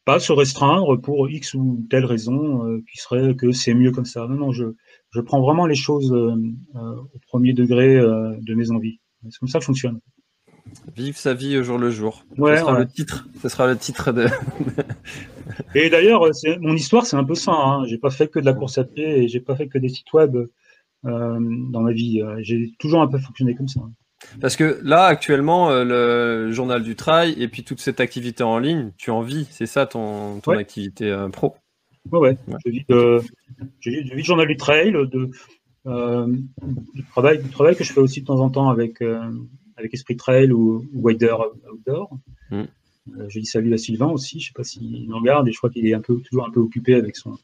pas 0.05 0.19
se 0.19 0.33
restreindre 0.33 0.99
pour 0.99 1.29
X 1.29 1.53
ou 1.53 1.85
telle 1.89 2.05
raison 2.05 2.81
qui 2.91 2.97
serait 2.97 3.35
que 3.35 3.51
c'est 3.51 3.73
mieux 3.73 3.91
comme 3.91 4.05
ça. 4.05 4.27
Non, 4.27 4.35
non, 4.35 4.51
je, 4.51 4.65
je 5.11 5.21
prends 5.21 5.41
vraiment 5.41 5.65
les 5.65 5.75
choses 5.75 6.11
au 6.11 7.19
premier 7.27 7.53
degré 7.53 7.95
de 7.95 8.53
mes 8.53 8.69
envies. 8.71 8.99
C'est 9.29 9.39
comme 9.39 9.47
ça 9.47 9.59
que 9.59 9.65
fonctionne? 9.65 9.99
Vive 10.95 11.17
sa 11.17 11.33
vie 11.33 11.57
au 11.57 11.63
jour 11.63 11.77
le 11.77 11.89
jour. 11.91 12.25
ce 12.37 12.55
sera 12.55 12.79
le 12.79 12.87
titre. 12.87 13.27
Ce 13.41 13.49
sera 13.49 13.67
le 13.67 13.77
titre 13.77 14.11
de. 14.11 14.27
et 15.75 15.89
d'ailleurs, 15.89 16.25
mon 16.59 16.75
histoire, 16.75 17.05
c'est 17.05 17.17
un 17.17 17.23
peu 17.23 17.35
ça. 17.35 17.51
Hein. 17.51 17.85
J'ai 17.85 17.97
pas 17.97 18.09
fait 18.09 18.27
que 18.27 18.39
de 18.39 18.45
la 18.45 18.53
course 18.53 18.77
à 18.77 18.83
pied 18.83 19.23
et 19.23 19.27
j'ai 19.27 19.39
pas 19.39 19.55
fait 19.55 19.67
que 19.67 19.77
des 19.77 19.89
sites 19.89 20.11
web 20.13 20.35
euh, 20.35 20.47
dans 21.39 21.81
ma 21.81 21.91
vie. 21.91 22.21
J'ai 22.39 22.73
toujours 22.79 23.01
un 23.01 23.07
peu 23.07 23.17
fonctionné 23.17 23.55
comme 23.55 23.67
ça. 23.67 23.81
Parce 24.41 24.55
que 24.55 24.79
là, 24.83 25.05
actuellement, 25.05 25.69
euh, 25.69 25.83
le 25.83 26.51
journal 26.51 26.83
du 26.83 26.95
trail 26.95 27.35
et 27.37 27.47
puis 27.47 27.63
toute 27.63 27.79
cette 27.79 27.99
activité 27.99 28.43
en 28.43 28.59
ligne, 28.59 28.91
tu 28.97 29.11
en 29.11 29.21
vis. 29.21 29.47
C'est 29.51 29.65
ça 29.65 29.85
ton, 29.85 30.39
ton 30.39 30.53
activité 30.53 31.09
euh, 31.11 31.29
pro? 31.29 31.55
Ouais, 32.11 32.19
ouais. 32.19 32.37
Je, 32.65 32.71
vis 32.71 32.85
de, 32.89 33.21
je, 33.79 33.89
vis, 33.89 34.09
je 34.09 34.23
journal 34.23 34.47
du 34.47 34.57
trail, 34.57 34.91
de, 34.91 35.05
du, 35.85 37.03
travail, 37.11 37.41
du 37.41 37.49
travail 37.49 37.75
que 37.75 37.83
je 37.83 37.93
fais 37.93 38.01
aussi 38.01 38.21
de 38.21 38.25
temps 38.25 38.39
en 38.39 38.49
temps 38.49 38.69
avec 38.69 39.01
avec 39.77 39.93
Esprit 39.93 40.15
Trail 40.15 40.51
ou, 40.51 40.85
Wider 40.93 41.35
Outdoor. 41.71 42.17
Mm. 42.51 42.63
Euh, 43.17 43.25
je 43.27 43.39
dis 43.39 43.45
salut 43.45 43.73
à 43.73 43.77
Sylvain 43.77 44.07
aussi, 44.07 44.39
je 44.39 44.45
ne 44.45 44.47
sais 44.47 44.53
pas 44.55 44.63
s'il 44.63 45.07
nous 45.07 45.17
regarde 45.17 45.47
et 45.47 45.51
je 45.51 45.57
crois 45.57 45.69
qu'il 45.69 45.85
est 45.85 45.93
un 45.93 46.01
peu, 46.01 46.19
toujours 46.21 46.47
un 46.47 46.51
peu 46.51 46.61
occupé 46.61 46.95
avec 46.95 47.15
son, 47.15 47.37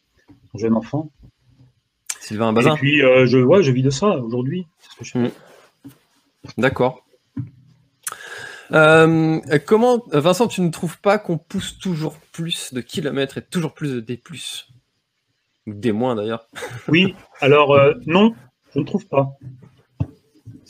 jeune 0.56 0.74
enfant. 0.74 1.12
Sylvain 2.22 2.54
Bazin. 2.54 2.76
Et 2.76 2.78
puis, 2.78 3.04
euh, 3.04 3.26
je, 3.26 3.38
ouais, 3.40 3.64
je 3.64 3.72
vis 3.72 3.84
de 3.84 3.90
ça 3.90 4.18
aujourd'hui. 4.18 4.68
Mm. 5.14 5.28
D'accord. 6.58 7.06
Euh, 8.72 9.40
comment, 9.66 10.04
Vincent, 10.12 10.48
tu 10.48 10.62
ne 10.62 10.70
trouves 10.70 11.00
pas 11.02 11.18
qu'on 11.18 11.38
pousse 11.38 11.78
toujours 11.80 12.18
plus 12.32 12.74
de 12.74 12.82
kilomètres 12.82 13.40
et 13.40 13.42
toujours 13.42 13.74
plus 13.74 13.94
de 13.94 14.00
D+, 14.00 14.22
ou 15.66 15.74
des 15.74 15.92
moins 15.92 16.16
d'ailleurs? 16.16 16.48
Oui, 16.88 17.16
alors 17.42 17.78
non, 18.06 18.36
je 18.74 18.80
ne 18.80 18.86
trouve 18.86 19.08
pas. 19.08 19.38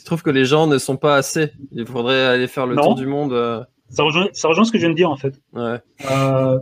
Je 0.00 0.04
trouve 0.06 0.22
que 0.22 0.30
les 0.30 0.46
gens 0.46 0.66
ne 0.66 0.78
sont 0.78 0.96
pas 0.96 1.14
assez? 1.14 1.52
Il 1.72 1.86
faudrait 1.86 2.24
aller 2.24 2.48
faire 2.48 2.66
le 2.66 2.74
tour 2.74 2.94
du 2.94 3.06
monde. 3.06 3.34
Euh. 3.34 3.62
Ça, 3.90 4.02
rejoint, 4.02 4.28
ça, 4.32 4.48
rejoint, 4.48 4.64
ce 4.64 4.72
que 4.72 4.78
je 4.78 4.82
viens 4.84 4.90
de 4.90 4.96
dire 4.96 5.10
en 5.10 5.16
fait. 5.16 5.38
Ouais. 5.52 5.78
Euh, 6.10 6.58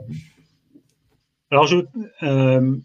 alors 1.50 1.66
je 1.66 1.78
euh, 2.24 2.76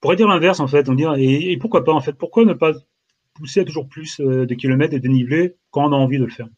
pourrais 0.00 0.16
dire 0.16 0.28
l'inverse 0.28 0.60
en 0.60 0.66
fait. 0.66 0.88
On 0.88 0.94
dire 0.94 1.14
et, 1.18 1.58
pourquoi 1.60 1.84
pas 1.84 1.92
en 1.92 2.00
fait 2.00 2.14
Pourquoi 2.14 2.46
ne 2.46 2.54
pas 2.54 2.72
pousser 3.34 3.60
à 3.60 3.64
toujours 3.64 3.86
plus 3.86 4.18
de 4.18 4.54
kilomètres 4.54 4.94
et 4.94 5.00
dénivelés 5.00 5.56
quand 5.70 5.86
on 5.86 5.92
a 5.92 5.96
envie 5.96 6.18
de 6.18 6.24
le 6.24 6.30
faire? 6.30 6.48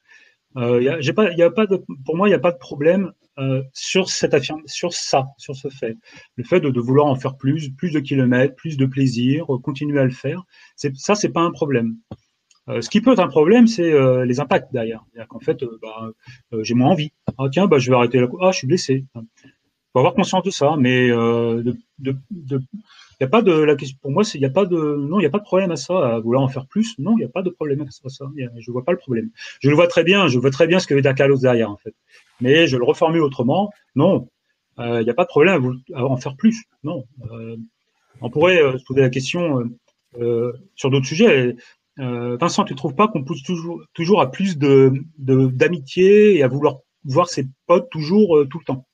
Euh, 0.57 0.81
y 0.81 0.89
a, 0.89 1.15
pas, 1.15 1.33
y 1.33 1.43
a 1.43 1.51
pas 1.51 1.67
de, 1.67 1.83
Pour 2.05 2.17
moi, 2.17 2.29
il 2.29 2.31
n'y 2.31 2.37
a 2.37 2.39
pas 2.39 2.53
de 2.53 2.59
problème 2.59 3.13
euh, 3.39 3.63
sur 3.73 4.09
cette 4.09 4.35
affirme, 4.35 4.63
sur 4.67 4.93
ça, 4.93 5.29
sur 5.39 5.57
ce 5.57 5.69
fait. 5.69 5.97
Le 6.37 6.45
fait 6.45 6.61
de, 6.61 6.81
vouloir 6.81 7.07
en 7.07 7.17
faire 7.17 7.37
plus, 7.37 7.71
plus 7.71 7.93
de 7.93 8.01
kilomètres, 8.01 8.55
plus 8.55 8.77
de 8.77 8.87
plaisir, 8.87 9.47
continuer 9.63 10.01
à 10.01 10.05
le 10.05 10.11
faire, 10.11 10.43
c'est, 10.77 10.95
ça, 10.97 11.15
c'est 11.15 11.31
pas 11.31 11.41
un 11.41 11.51
problème. 11.51 11.97
Euh, 12.69 12.81
ce 12.81 12.89
qui 12.89 13.01
peut 13.01 13.13
être 13.13 13.19
un 13.21 13.29
problème, 13.29 13.67
c'est 13.67 13.93
euh, 13.93 14.25
les 14.25 14.41
impacts 14.41 14.73
derrière. 14.73 15.05
C'est-à-dire 15.11 15.29
qu'en 15.29 15.41
fait, 15.41 15.63
euh, 15.63 15.79
bah, 15.83 16.11
euh, 16.53 16.63
j'ai 16.63 16.75
moins 16.75 16.91
envie. 16.91 17.13
Ah 17.39 17.47
tiens, 17.51 17.67
bah, 17.67 17.79
je 17.79 17.91
vais 17.91 17.97
arrêter 17.97 18.21
la 18.21 18.29
Ah, 18.41 18.53
je 18.53 18.59
suis 18.59 18.67
blessé. 18.67 19.05
Faut 19.93 19.99
avoir 19.99 20.15
conscience 20.15 20.43
de 20.45 20.51
ça, 20.51 20.77
mais 20.79 21.09
de, 21.09 21.77
de, 21.99 22.63
a 23.21 23.27
pas 23.27 23.43
de 23.43 23.53
la 23.53 23.77
question 23.77 23.99
pour 24.03 24.11
moi 24.11 24.23
il 24.35 24.41
y 24.41 24.45
a 24.45 24.51
pas 24.51 24.65
de 24.65 24.77
non 24.77 25.21
il 25.21 25.27
a 25.27 25.31
pas 25.31 25.39
de 25.39 25.45
problème 25.45 25.71
à 25.71 25.77
ça 25.77 26.15
à 26.15 26.19
vouloir 26.19 26.43
en 26.43 26.49
faire 26.49 26.67
plus 26.67 26.99
non 26.99 27.13
il 27.13 27.19
n'y 27.19 27.25
a 27.25 27.29
pas 27.29 27.43
de 27.43 27.51
problème 27.51 27.83
à 27.83 27.91
ça, 27.91 28.09
ça 28.09 28.27
je 28.59 28.71
vois 28.71 28.85
pas 28.85 28.93
le 28.93 28.99
problème 28.99 29.31
je 29.61 29.69
le 29.69 29.75
vois 29.75 29.87
très 29.87 30.03
bien 30.05 30.29
je 30.29 30.39
vois 30.39 30.51
très 30.51 30.67
bien 30.67 30.79
ce 30.79 30.87
que 30.87 30.95
veut 30.95 31.03
dire 31.03 31.15
Carlos 31.15 31.39
derrière 31.39 31.71
en 31.71 31.77
fait 31.77 31.95
mais 32.41 32.67
je 32.67 32.77
le 32.77 32.85
reformule 32.85 33.23
autrement. 33.23 33.71
Non, 33.95 34.29
il 34.79 34.85
euh, 34.85 35.03
n'y 35.03 35.11
a 35.11 35.15
pas 35.15 35.25
de 35.25 35.29
problème 35.29 35.81
à, 35.95 36.05
en 36.05 36.17
faire 36.17 36.37
plus. 36.37 36.65
Non. 36.83 37.05
Euh, 37.31 37.57
On 38.21 38.31
pourrait 38.31 38.59
se 38.79 38.85
poser 38.85 39.01
la 39.01 39.11
question 39.11 39.71
sur 40.75 40.91
d'autres 40.91 41.07
sujets. 41.07 41.57
Vincent, 41.97 42.65
tu 42.65 42.73
ne 42.73 42.79
trouves 42.79 42.95
pas 42.95 43.09
qu'on 43.09 43.25
pousse 43.25 43.43
toujours, 43.43 43.83
toujours 43.95 44.21
à 44.21 44.31
plus 44.31 44.59
de 44.59 44.93
d'amitié 45.19 46.37
et 46.37 46.43
à 46.43 46.49
vouloir 46.49 46.79
voir 47.05 47.29
ses 47.29 47.47
potes 47.67 47.91
toujours 47.91 48.45
tout 48.51 48.59
le 48.59 48.65
temps? 48.65 48.87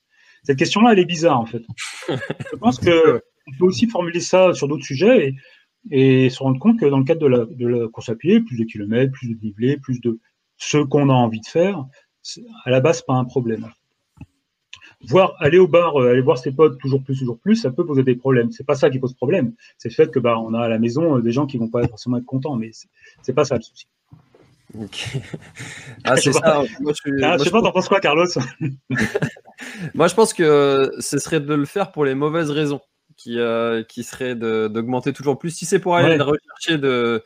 Cette 0.43 0.57
question-là, 0.57 0.93
elle 0.93 0.99
est 0.99 1.05
bizarre 1.05 1.39
en 1.39 1.45
fait. 1.45 1.63
Je 2.09 2.55
pense 2.57 2.79
que 2.79 3.21
on 3.47 3.57
peut 3.57 3.65
aussi 3.65 3.87
formuler 3.87 4.19
ça 4.19 4.53
sur 4.53 4.67
d'autres 4.67 4.85
sujets 4.85 5.35
et, 5.91 6.25
et, 6.25 6.29
se 6.29 6.41
rendre 6.41 6.59
compte 6.59 6.79
que 6.79 6.85
dans 6.85 6.99
le 6.99 7.03
cadre 7.03 7.21
de 7.21 7.27
la, 7.27 7.45
de 7.45 7.67
la 7.67 7.87
course 7.87 8.09
à 8.09 8.15
pied, 8.15 8.41
plus 8.41 8.57
de 8.57 8.63
kilomètres, 8.63 9.11
plus 9.11 9.29
de 9.29 9.33
dénivelé, 9.33 9.77
plus 9.77 9.99
de 10.01 10.19
ce 10.57 10.77
qu'on 10.77 11.09
a 11.09 11.13
envie 11.13 11.39
de 11.39 11.47
faire, 11.47 11.85
à 12.65 12.69
la 12.69 12.79
base, 12.79 13.01
pas 13.01 13.13
un 13.13 13.25
problème. 13.25 13.67
Voir, 15.07 15.35
aller 15.39 15.59
au 15.59 15.67
bar, 15.67 15.95
euh, 15.95 16.11
aller 16.11 16.21
voir 16.21 16.37
ses 16.37 16.51
potes 16.51 16.77
toujours 16.79 17.01
plus, 17.01 17.17
toujours 17.17 17.39
plus, 17.39 17.55
ça 17.55 17.71
peut 17.71 17.85
poser 17.85 18.03
des 18.03 18.15
problèmes. 18.15 18.51
C'est 18.51 18.65
pas 18.65 18.75
ça 18.75 18.89
qui 18.89 18.99
pose 18.99 19.13
problème. 19.13 19.53
C'est 19.77 19.89
le 19.89 19.93
fait 19.93 20.11
que 20.11 20.19
bah, 20.19 20.37
on 20.37 20.53
a 20.53 20.59
à 20.59 20.67
la 20.67 20.77
maison 20.77 21.17
euh, 21.17 21.21
des 21.21 21.31
gens 21.31 21.45
qui 21.45 21.57
vont 21.57 21.69
pas 21.69 21.87
forcément 21.87 22.17
être 22.17 22.25
contents, 22.25 22.55
mais 22.55 22.71
c'est 23.21 23.33
pas 23.33 23.45
ça 23.45 23.55
le 23.55 23.61
souci. 23.61 23.87
Ah, 26.03 26.15
c'est 26.15 26.33
ça. 26.33 26.63
Moi, 26.79 26.93
je, 26.93 27.23
ah, 27.23 27.37
sais 27.39 27.49
pas, 27.49 27.61
t'en 27.61 27.71
penses 27.71 27.87
quoi, 27.87 27.99
Carlos? 27.99 28.27
Moi, 29.95 30.07
je 30.07 30.15
pense 30.15 30.33
que 30.33 30.91
ce 30.99 31.17
serait 31.17 31.39
de 31.39 31.53
le 31.53 31.65
faire 31.65 31.91
pour 31.91 32.05
les 32.05 32.13
mauvaises 32.13 32.51
raisons, 32.51 32.81
qui, 33.17 33.39
euh, 33.39 33.83
qui 33.83 34.03
serait 34.03 34.35
d'augmenter 34.35 35.13
toujours 35.13 35.39
plus. 35.39 35.51
Si 35.51 35.65
c'est 35.65 35.79
pour 35.79 35.95
aller 35.95 36.17
rechercher 36.17 36.77
de, 36.77 37.23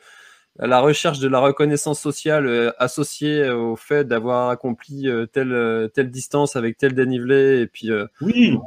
la 0.56 0.80
recherche 0.80 1.18
de 1.18 1.26
la 1.28 1.40
reconnaissance 1.40 2.00
sociale 2.00 2.46
euh, 2.46 2.70
associée 2.78 3.48
au 3.50 3.74
fait 3.74 4.04
d'avoir 4.04 4.50
accompli 4.50 5.08
euh, 5.08 5.26
telle, 5.26 5.52
euh, 5.52 5.88
telle 5.88 6.10
distance 6.10 6.54
avec 6.54 6.78
tel 6.78 6.94
dénivelé 6.94 7.60
et 7.60 7.66
puis 7.66 7.90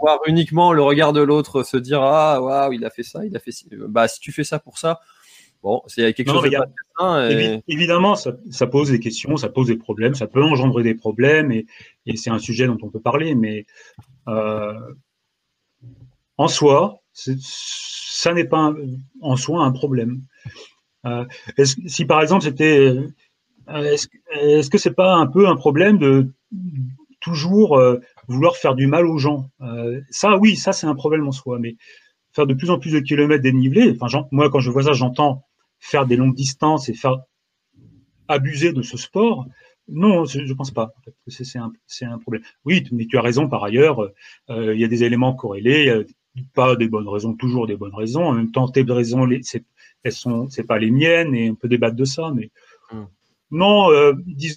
voir 0.01 0.19
uniquement 0.27 0.73
le 0.73 0.83
regard 0.83 1.13
de 1.13 1.21
l'autre 1.21 1.63
se 1.63 1.77
dire 1.77 2.01
ah 2.01 2.41
waouh 2.41 2.73
il 2.73 2.83
a 2.83 2.89
fait 2.89 3.03
ça 3.03 3.25
il 3.25 3.35
a 3.35 3.39
fait 3.39 3.51
ça. 3.51 3.65
bah 3.87 4.07
si 4.07 4.19
tu 4.19 4.31
fais 4.31 4.43
ça 4.43 4.59
pour 4.59 4.77
ça 4.77 4.99
bon 5.63 5.81
c'est 5.87 6.13
quelque 6.13 6.31
chose 6.31 6.43
de 6.43 6.57
pas 6.97 7.29
évidemment 7.67 8.15
ça, 8.15 8.33
ça, 8.51 8.67
pose 8.67 8.91
des 8.91 8.99
questions 8.99 9.37
ça 9.37 9.49
pose 9.49 9.67
des 9.67 9.77
problèmes 9.77 10.13
ça 10.13 10.27
peut 10.27 10.43
engendrer 10.43 10.83
des 10.83 10.95
problèmes 10.95 11.51
et, 11.51 11.65
et 12.05 12.17
c'est 12.17 12.29
un 12.29 12.39
sujet 12.39 12.67
dont 12.67 12.77
on 12.81 12.89
peut 12.89 12.99
parler 12.99 13.33
mais 13.33 13.65
en 16.37 16.47
soi 16.49 17.01
ça 17.13 18.33
n'est 18.33 18.45
pas 18.45 18.73
en 19.21 19.35
soi 19.37 19.63
un 19.63 19.71
problème 19.71 20.21
si 21.65 22.05
par 22.05 22.21
exemple 22.21 22.43
c'était, 22.43 22.95
euh, 23.69 23.95
est-ce 24.31 24.69
que 24.69 24.77
c'est 24.77 24.93
pas 24.93 25.15
un 25.15 25.27
peu 25.27 25.47
un 25.47 25.55
problème 25.55 25.97
de 25.97 26.31
toujours 27.19 27.77
euh, 27.77 27.99
vouloir 28.27 28.55
faire 28.55 28.75
du 28.75 28.87
mal 28.87 29.05
aux 29.05 29.17
gens? 29.17 29.49
Ça, 30.09 30.37
oui, 30.37 30.55
ça 30.55 30.71
c'est 30.71 30.87
un 30.87 30.95
problème 30.95 31.27
en 31.27 31.31
soi, 31.31 31.59
mais 31.59 31.75
faire 32.33 32.47
de 32.47 32.53
plus 32.53 32.69
en 32.69 32.79
plus 32.79 32.91
de 32.91 32.99
kilomètres 32.99 33.43
dénivelés. 33.43 33.95
Enfin, 33.99 34.25
moi, 34.31 34.49
quand 34.49 34.59
je 34.59 34.71
vois 34.71 34.83
ça, 34.83 34.93
j'entends 34.93 35.43
faire 35.79 36.05
des 36.05 36.15
longues 36.15 36.35
distances 36.35 36.89
et 36.89 36.93
faire 36.93 37.17
abuser 38.27 38.73
de 38.73 38.81
ce 38.81 38.97
sport. 38.97 39.45
Non, 39.89 40.25
je 40.25 40.41
ne 40.41 40.53
pense 40.53 40.71
pas. 40.71 40.93
c'est 41.27 41.57
un, 41.57 41.71
un, 42.01 42.17
problème. 42.19 42.43
Oui, 42.65 42.85
mais 42.91 43.05
tu 43.05 43.17
as 43.17 43.21
raison 43.21 43.47
par 43.47 43.63
ailleurs. 43.63 44.11
Il 44.49 44.79
y 44.79 44.83
a 44.83 44.87
des 44.87 45.03
éléments 45.03 45.33
corrélés, 45.33 46.05
pas 46.53 46.75
des 46.75 46.87
bonnes 46.87 47.07
raisons, 47.07 47.33
toujours 47.33 47.67
des 47.67 47.75
bonnes 47.75 47.95
raisons. 47.95 48.25
En 48.25 48.33
même 48.33 48.51
temps, 48.51 48.67
tes 48.67 48.83
raisons, 48.83 49.27
c'est 49.41 49.63
elles 50.07 50.13
sont, 50.13 50.49
c'est 50.49 50.63
pas 50.65 50.79
les 50.79 50.91
miennes 50.91 51.35
et 51.35 51.49
on 51.49 51.55
peut 51.55 51.67
débattre 51.67 51.95
de 51.95 52.05
ça, 52.05 52.31
mais 52.35 52.49
non, 53.51 53.91
euh, 53.91 54.13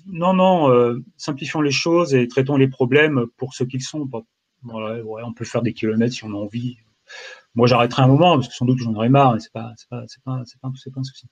non, 0.07 0.35
non, 0.35 0.71
euh, 0.71 1.03
simplifions 1.17 1.61
les 1.61 1.71
choses 1.71 2.15
et 2.15 2.27
traitons 2.27 2.57
les 2.57 2.69
problèmes 2.69 3.27
pour 3.37 3.55
ce 3.55 3.65
qu'ils 3.65 3.83
sont. 3.83 4.09
Voilà, 4.63 5.03
on 5.25 5.33
peut 5.33 5.45
faire 5.45 5.63
des 5.63 5.73
kilomètres 5.73 6.15
si 6.15 6.25
on 6.25 6.31
a 6.31 6.35
envie. 6.35 6.79
Moi, 7.55 7.67
j'arrêterai 7.67 8.03
un 8.03 8.09
moment 8.09 8.35
parce 8.35 8.49
que 8.49 8.55
sans 8.55 8.67
doute 8.67 8.79
j'en 8.79 8.95
aurai 8.95 9.09
marre, 9.09 9.35
mais 9.35 9.41
c'est 9.41 9.53
pas, 9.53 9.73
c'est 9.77 9.89
pas, 9.89 10.05
c'est 10.09 10.23
pas, 10.23 10.43
c'est 10.45 10.61
pas, 10.61 10.69
pas, 10.69 11.01
un 11.01 11.05
souci. 11.05 11.27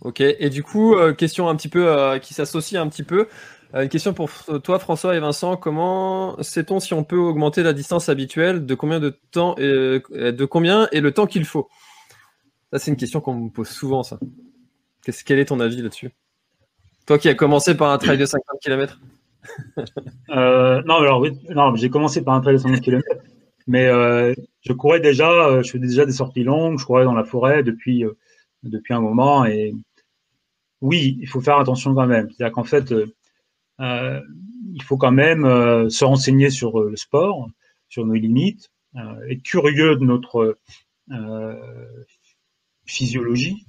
Ok. 0.00 0.20
Et 0.20 0.50
du 0.50 0.62
coup, 0.62 0.94
euh, 0.94 1.12
question 1.12 1.48
un 1.48 1.56
petit 1.56 1.68
peu 1.68 2.18
qui 2.20 2.34
s'associe 2.34 2.80
un 2.80 2.88
petit 2.88 3.02
peu. 3.02 3.28
Une 3.74 3.88
question 3.88 4.14
pour 4.14 4.30
toi, 4.64 4.78
François 4.78 5.14
et 5.14 5.20
Vincent. 5.20 5.56
Comment 5.56 6.42
sait-on 6.42 6.80
si 6.80 6.94
on 6.94 7.04
peut 7.04 7.18
augmenter 7.18 7.62
la 7.62 7.72
distance 7.72 8.08
habituelle? 8.08 8.64
De 8.64 8.74
combien 8.74 8.98
de 8.98 9.10
temps 9.30 9.56
et, 9.58 9.62
De 9.62 10.44
combien 10.44 10.88
et 10.90 11.00
le 11.00 11.12
temps 11.12 11.26
qu'il 11.26 11.44
faut? 11.44 11.68
Ça, 12.72 12.78
c'est 12.78 12.90
une 12.90 12.96
question 12.96 13.20
qu'on 13.20 13.34
me 13.34 13.50
pose 13.50 13.68
souvent, 13.68 14.02
ça. 14.02 14.18
quel 15.24 15.38
est 15.38 15.46
ton 15.46 15.60
avis 15.60 15.80
là-dessus? 15.80 16.10
Toi 17.06 17.18
qui 17.18 17.28
as 17.30 17.34
commencé 17.34 17.74
par 17.74 17.90
un 17.90 17.98
trail 17.98 18.18
de 18.18 18.26
50 18.26 18.60
km 18.60 19.00
euh, 20.30 20.82
Non, 20.82 20.96
alors 20.96 21.76
j'ai 21.76 21.88
commencé 21.88 22.22
par 22.22 22.34
un 22.34 22.42
trail 22.42 22.54
de 22.54 22.58
50 22.58 22.80
km, 22.82 23.06
mais 23.66 23.86
euh, 23.86 24.34
je 24.60 24.72
courais 24.74 25.00
déjà, 25.00 25.30
euh, 25.30 25.62
je 25.62 25.70
fais 25.70 25.78
déjà 25.78 26.04
des 26.04 26.12
sorties 26.12 26.44
longues, 26.44 26.78
je 26.78 26.84
courais 26.84 27.04
dans 27.04 27.14
la 27.14 27.24
forêt 27.24 27.62
depuis, 27.62 28.04
depuis 28.62 28.92
un 28.92 29.00
moment, 29.00 29.46
et 29.46 29.74
oui, 30.82 31.16
il 31.20 31.26
faut 31.26 31.40
faire 31.40 31.58
attention 31.58 31.94
quand 31.94 32.06
même. 32.06 32.28
C'est-à-dire 32.30 32.52
qu'en 32.52 32.64
fait, 32.64 32.92
il 33.80 34.82
faut 34.82 34.98
quand 34.98 35.12
même 35.12 35.88
se 35.88 36.04
renseigner 36.04 36.50
sur 36.50 36.82
le 36.82 36.96
sport, 36.96 37.48
sur 37.88 38.04
nos 38.04 38.14
limites, 38.14 38.70
être 39.30 39.42
curieux 39.42 39.96
de 39.96 40.04
notre 40.04 40.58
physiologie 42.88 43.66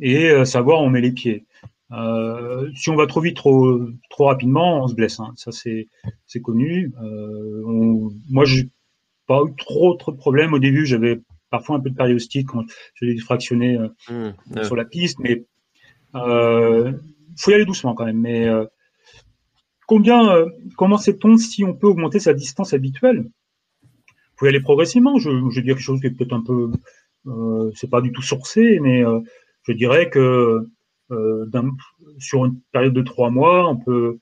et 0.00 0.30
euh, 0.30 0.44
savoir 0.44 0.80
où 0.80 0.84
on 0.84 0.90
met 0.90 1.00
les 1.00 1.12
pieds. 1.12 1.46
Euh, 1.90 2.70
si 2.74 2.90
on 2.90 2.96
va 2.96 3.06
trop 3.06 3.20
vite, 3.20 3.36
trop, 3.36 3.80
trop 4.10 4.26
rapidement, 4.26 4.84
on 4.84 4.88
se 4.88 4.94
blesse. 4.94 5.20
Hein. 5.20 5.32
Ça, 5.36 5.52
c'est, 5.52 5.88
c'est 6.26 6.40
connu. 6.40 6.92
Euh, 7.02 7.62
on, 7.66 8.10
moi, 8.28 8.44
j'ai 8.44 8.68
pas 9.26 9.42
eu 9.46 9.54
trop, 9.56 9.94
trop 9.94 10.12
de 10.12 10.18
problèmes. 10.18 10.52
Au 10.52 10.58
début, 10.58 10.84
j'avais 10.84 11.20
parfois 11.50 11.76
un 11.76 11.80
peu 11.80 11.90
de 11.90 11.96
périostite 11.96 12.46
quand 12.46 12.64
j'ai 13.00 13.16
fractionné 13.18 13.78
euh, 13.78 14.34
mmh, 14.50 14.64
sur 14.64 14.76
la 14.76 14.84
piste, 14.84 15.18
mais 15.18 15.44
faut 16.12 17.50
y 17.50 17.54
aller 17.54 17.64
doucement 17.64 17.94
quand 17.94 18.04
même. 18.04 18.20
Mais 18.20 18.48
combien, 19.86 20.46
comment 20.76 20.98
sait-on 20.98 21.36
si 21.36 21.64
on 21.64 21.74
peut 21.74 21.86
augmenter 21.86 22.18
sa 22.18 22.34
distance 22.34 22.74
habituelle? 22.74 23.30
Faut 24.36 24.46
y 24.46 24.48
aller 24.48 24.60
progressivement. 24.60 25.18
Je, 25.18 25.30
je 25.50 25.60
dire 25.60 25.74
quelque 25.74 25.84
chose 25.84 26.00
qui 26.00 26.08
est 26.08 26.10
peut-être 26.10 26.32
un 26.32 26.42
peu 26.42 26.70
c'est 27.74 27.90
pas 27.90 28.00
du 28.00 28.12
tout 28.12 28.22
sourcé, 28.22 28.78
mais 28.80 29.04
euh, 29.04 29.20
je 29.62 29.72
dirais 29.72 30.10
que 30.10 30.66
euh, 31.10 31.46
sur 32.18 32.44
une 32.44 32.60
période 32.72 32.94
de 32.94 33.02
trois 33.02 33.30
mois, 33.30 33.68
on 33.68 33.76
peut 33.76 34.18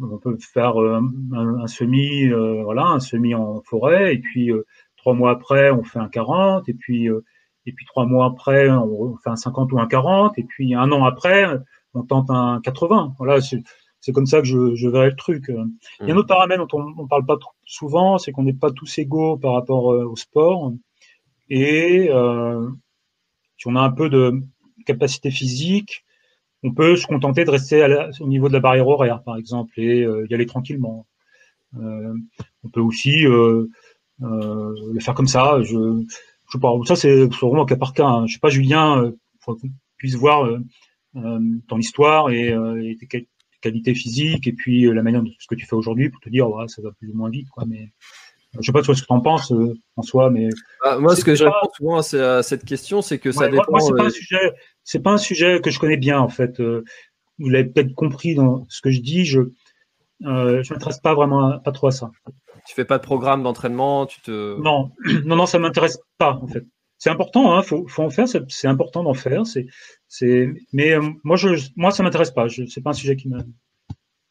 on 0.00 0.18
peut 0.18 0.36
faire 0.38 0.76
un, 0.78 1.66
semi 1.66 2.28
voilà 2.28 2.84
un 2.86 3.00
semi 3.00 3.34
en 3.34 3.60
forêt 3.62 4.14
et 4.14 4.18
puis 4.18 4.50
trois 4.96 5.14
mois 5.14 5.32
après 5.32 5.72
on 5.72 5.82
fait 5.82 5.98
un 5.98 6.08
40 6.08 6.68
et 6.68 6.74
puis 6.74 7.08
et 7.66 7.72
puis 7.72 7.84
trois 7.86 8.06
mois 8.06 8.26
après 8.26 8.70
on 8.70 9.16
fait 9.16 9.30
un 9.30 9.36
50 9.36 9.72
ou 9.72 9.80
un 9.80 9.88
40 9.88 10.38
et 10.38 10.44
puis 10.44 10.74
un 10.74 10.92
an 10.92 11.04
après 11.04 11.44
on 11.92 12.04
tente 12.04 12.30
un 12.30 12.60
80 12.62 13.14
voilà 13.18 13.40
c'est 13.40 14.12
comme 14.12 14.26
ça 14.26 14.40
que 14.40 14.46
je, 14.46 14.76
je 14.76 14.88
verrais 14.88 15.10
le 15.10 15.16
truc. 15.16 15.46
Il 15.48 15.54
y 15.54 16.10
a 16.10 16.12
un 16.12 16.14
mmh. 16.14 16.18
autre 16.18 16.28
paramètre 16.28 16.66
dont 16.66 16.78
on 16.96 17.02
ne 17.02 17.08
parle 17.08 17.26
pas 17.26 17.36
souvent, 17.66 18.16
c'est 18.16 18.32
qu'on 18.32 18.44
n'est 18.44 18.54
pas 18.54 18.70
tous 18.70 18.96
égaux 18.96 19.36
par 19.36 19.54
rapport 19.54 19.86
au 19.86 20.16
sport. 20.16 20.72
Et 21.50 22.08
euh, 22.10 22.70
si 23.58 23.66
on 23.66 23.74
a 23.76 23.80
un 23.80 23.90
peu 23.90 24.08
de 24.08 24.40
capacité 24.86 25.30
physique, 25.30 26.04
on 26.62 26.72
peut 26.72 26.96
se 26.96 27.06
contenter 27.06 27.44
de 27.44 27.50
rester 27.50 27.84
au 28.20 28.28
niveau 28.28 28.48
de 28.48 28.52
la 28.52 28.60
barrière 28.60 28.86
horaire, 28.86 29.22
par 29.22 29.36
exemple, 29.36 29.72
et 29.80 30.04
euh, 30.04 30.26
y 30.30 30.34
aller 30.34 30.46
tranquillement. 30.46 31.06
Euh, 31.76 32.14
on 32.64 32.68
peut 32.68 32.80
aussi 32.80 33.22
le 33.22 33.68
faire 35.00 35.14
comme 35.14 35.26
ça. 35.26 35.60
Je, 35.62 36.04
je 36.52 36.58
sais 36.58 36.58
ça 36.86 36.96
c'est 36.96 37.26
vraiment 37.26 37.64
cas 37.64 37.76
par 37.76 37.92
cas. 37.92 38.06
Hein. 38.06 38.26
Je 38.26 38.34
sais 38.34 38.40
pas, 38.40 38.48
Julien, 38.48 39.12
qu'on 39.44 39.56
puisse 39.96 40.14
voir 40.14 40.48
ton 41.14 41.78
histoire 41.78 42.30
et, 42.30 42.54
tes 43.00 43.28
qualités 43.60 43.94
physiques 43.94 44.46
et 44.46 44.52
puis 44.52 44.82
la 44.82 45.02
manière 45.02 45.22
de 45.22 45.30
ce 45.38 45.46
que 45.46 45.54
tu 45.54 45.66
fais 45.66 45.76
aujourd'hui 45.76 46.10
pour 46.10 46.20
te 46.20 46.28
dire 46.28 46.46
ça 46.68 46.80
va 46.82 46.92
plus 46.92 47.10
ou 47.10 47.16
moins 47.16 47.30
vite, 47.30 47.48
quoi. 47.50 47.64
Je 48.58 48.66
sais 48.66 48.72
pas 48.72 48.82
ce 48.82 48.92
que 48.92 48.96
tu 48.96 49.04
en 49.08 49.20
penses 49.20 49.52
euh, 49.52 49.74
en 49.96 50.02
soi, 50.02 50.30
mais 50.30 50.48
bah, 50.82 50.98
moi 50.98 51.14
ce 51.14 51.24
que 51.24 51.34
je 51.34 51.44
réponds 51.44 51.70
souvent 51.76 51.98
à, 51.98 52.42
cette 52.42 52.64
question, 52.64 53.00
c'est 53.00 53.18
que 53.18 53.30
ça 53.30 53.48
dépend. 53.48 53.64
Moi, 53.68 53.80
c'est 53.80 53.92
pas 53.92 54.04
un 54.04 54.08
euh, 54.08 55.02
pas 55.02 55.10
un 55.12 55.18
sujet 55.18 55.60
que 55.60 55.70
je 55.70 55.78
connais 55.78 55.96
bien 55.96 56.18
en 56.18 56.28
fait. 56.28 56.58
Euh, 56.60 56.84
vous 57.38 57.48
l'avez 57.48 57.66
peut-être 57.66 57.94
compris 57.94 58.34
dans 58.34 58.66
ce 58.68 58.80
que 58.80 58.90
je 58.90 59.00
dis. 59.00 59.24
Je 59.24 59.40
euh, 60.26 60.62
je 60.62 60.72
m'intéresse 60.72 60.98
pas 60.98 61.14
vraiment 61.14 61.58
pas 61.60 61.72
trop 61.72 61.86
à 61.86 61.92
ça. 61.92 62.10
Tu 62.66 62.74
fais 62.74 62.84
pas 62.84 62.98
de 62.98 63.02
programme 63.02 63.42
d'entraînement, 63.42 64.06
tu 64.06 64.20
te. 64.20 64.60
Non, 64.60 64.90
non, 65.24 65.36
non, 65.36 65.46
ça 65.46 65.58
m'intéresse 65.58 66.00
pas 66.18 66.34
en 66.34 66.48
fait. 66.48 66.64
C'est 66.98 67.08
important, 67.08 67.54
hein, 67.54 67.62
faut, 67.62 67.86
faut 67.88 68.02
en 68.02 68.10
faire. 68.10 68.26
C'est 68.28 68.68
important 68.68 69.02
d'en 69.02 69.14
faire. 69.14 69.46
C'est, 69.46 69.66
c'est, 70.06 70.50
mais 70.74 70.96
moi, 71.24 71.36
je, 71.36 71.48
moi, 71.74 71.92
ça 71.92 72.02
m'intéresse 72.02 72.30
pas. 72.30 72.46
Je, 72.46 72.66
c'est 72.66 72.82
pas 72.82 72.90
un 72.90 72.94
sujet 72.94 73.16
qui 73.16 73.30
me, 73.30 73.38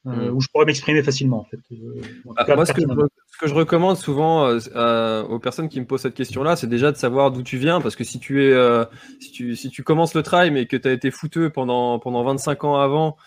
euh, 0.08 0.32
mm. 0.32 0.36
où 0.36 0.40
je 0.40 0.48
pourrais 0.48 0.66
m'exprimer 0.66 1.04
facilement 1.04 1.42
en 1.42 1.44
fait. 1.44 1.60
Euh, 1.72 2.02
ah, 2.38 2.56
moi, 2.56 2.66
ce 2.66 2.72
que, 2.72 2.82
je, 2.82 2.88
ce 2.88 2.94
que, 3.40 3.48
je, 3.48 3.54
recommande 3.54 3.98
souvent 3.98 4.48
euh, 4.48 5.24
aux 5.24 5.40
personnes 5.40 5.70
qui 5.70 5.80
me 5.80 5.86
posent 5.86 6.02
cette 6.02 6.14
question-là, 6.14 6.56
c'est 6.56 6.68
déjà 6.68 6.92
de 6.92 6.98
savoir 6.98 7.32
d'où 7.32 7.44
tu 7.44 7.58
viens, 7.58 7.82
parce 7.82 7.96
que 7.96 8.04
si 8.04 8.20
tu 8.20 8.44
es, 8.44 8.86
si 9.20 9.32
tu, 9.32 9.56
si 9.56 9.70
tu 9.70 9.84
commences 9.84 10.14
le 10.14 10.24
trail 10.24 10.52
mais 10.52 10.66
que 10.66 10.78
tu 10.78 10.88
as 10.88 10.92
été 10.92 11.12
fouteux 11.12 11.50
pendant 11.50 12.00
pendant 12.00 12.24
25 12.24 12.64
ans 12.64 12.76
avant 12.76 13.18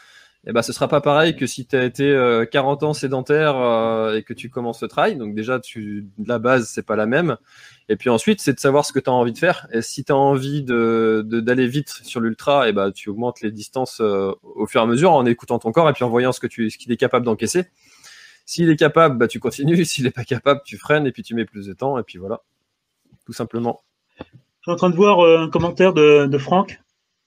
eh 0.44 0.52
ben 0.52 0.62
ce 0.62 0.72
sera 0.72 0.88
pas 0.88 1.00
pareil 1.00 1.36
que 1.36 1.46
si 1.46 1.66
tu 1.66 1.76
as 1.76 1.84
été 1.84 2.44
40 2.50 2.82
ans 2.82 2.94
sédentaire 2.94 3.54
et 4.14 4.24
que 4.24 4.34
tu 4.34 4.50
commences 4.50 4.82
le 4.82 4.88
trail. 4.88 5.14
Donc 5.16 5.36
déjà, 5.36 5.60
tu, 5.60 6.08
la 6.26 6.40
base, 6.40 6.68
c'est 6.68 6.84
pas 6.84 6.96
la 6.96 7.06
même. 7.06 7.36
Et 7.88 7.94
puis 7.94 8.10
ensuite, 8.10 8.40
c'est 8.40 8.52
de 8.52 8.58
savoir 8.58 8.84
ce 8.84 8.92
que 8.92 8.98
tu 8.98 9.08
as 9.08 9.12
envie 9.12 9.32
de 9.32 9.38
faire. 9.38 9.68
Et 9.72 9.82
si 9.82 10.04
tu 10.04 10.10
as 10.10 10.16
envie 10.16 10.64
de, 10.64 11.24
d'aller 11.24 11.68
vite 11.68 11.90
sur 12.02 12.20
l'ultra, 12.20 12.68
eh 12.68 12.72
ben, 12.72 12.90
tu 12.90 13.08
augmentes 13.08 13.40
les 13.40 13.52
distances 13.52 14.00
au 14.00 14.66
fur 14.66 14.80
et 14.80 14.84
à 14.84 14.86
mesure 14.86 15.12
en 15.12 15.24
écoutant 15.26 15.60
ton 15.60 15.70
corps 15.70 15.88
et 15.88 15.92
puis 15.92 16.02
en 16.02 16.08
voyant 16.08 16.32
ce 16.32 16.40
que 16.40 16.48
tu, 16.48 16.70
ce 16.70 16.78
qu'il 16.78 16.90
est 16.90 16.96
capable 16.96 17.24
d'encaisser. 17.24 17.66
S'il 18.45 18.70
est 18.70 18.76
capable, 18.76 19.18
bah, 19.18 19.28
tu 19.28 19.40
continues. 19.40 19.84
S'il 19.84 20.05
n'est 20.05 20.11
pas 20.11 20.24
capable, 20.24 20.62
tu 20.64 20.76
freines 20.76 21.07
et 21.07 21.12
puis 21.12 21.22
tu 21.22 21.34
mets 21.34 21.45
plus 21.45 21.66
de 21.66 21.72
temps. 21.72 21.99
Et 21.99 22.03
puis 22.03 22.18
voilà, 22.18 22.40
tout 23.26 23.32
simplement. 23.32 23.82
Je 24.18 24.24
suis 24.62 24.72
en 24.72 24.76
train 24.76 24.90
de 24.90 24.97
voir 24.97 25.20
euh, 25.20 25.38
un 25.38 25.51
commentaire 25.51 25.93
de, 25.93 26.26
de 26.26 26.38
Franck. 26.38 26.80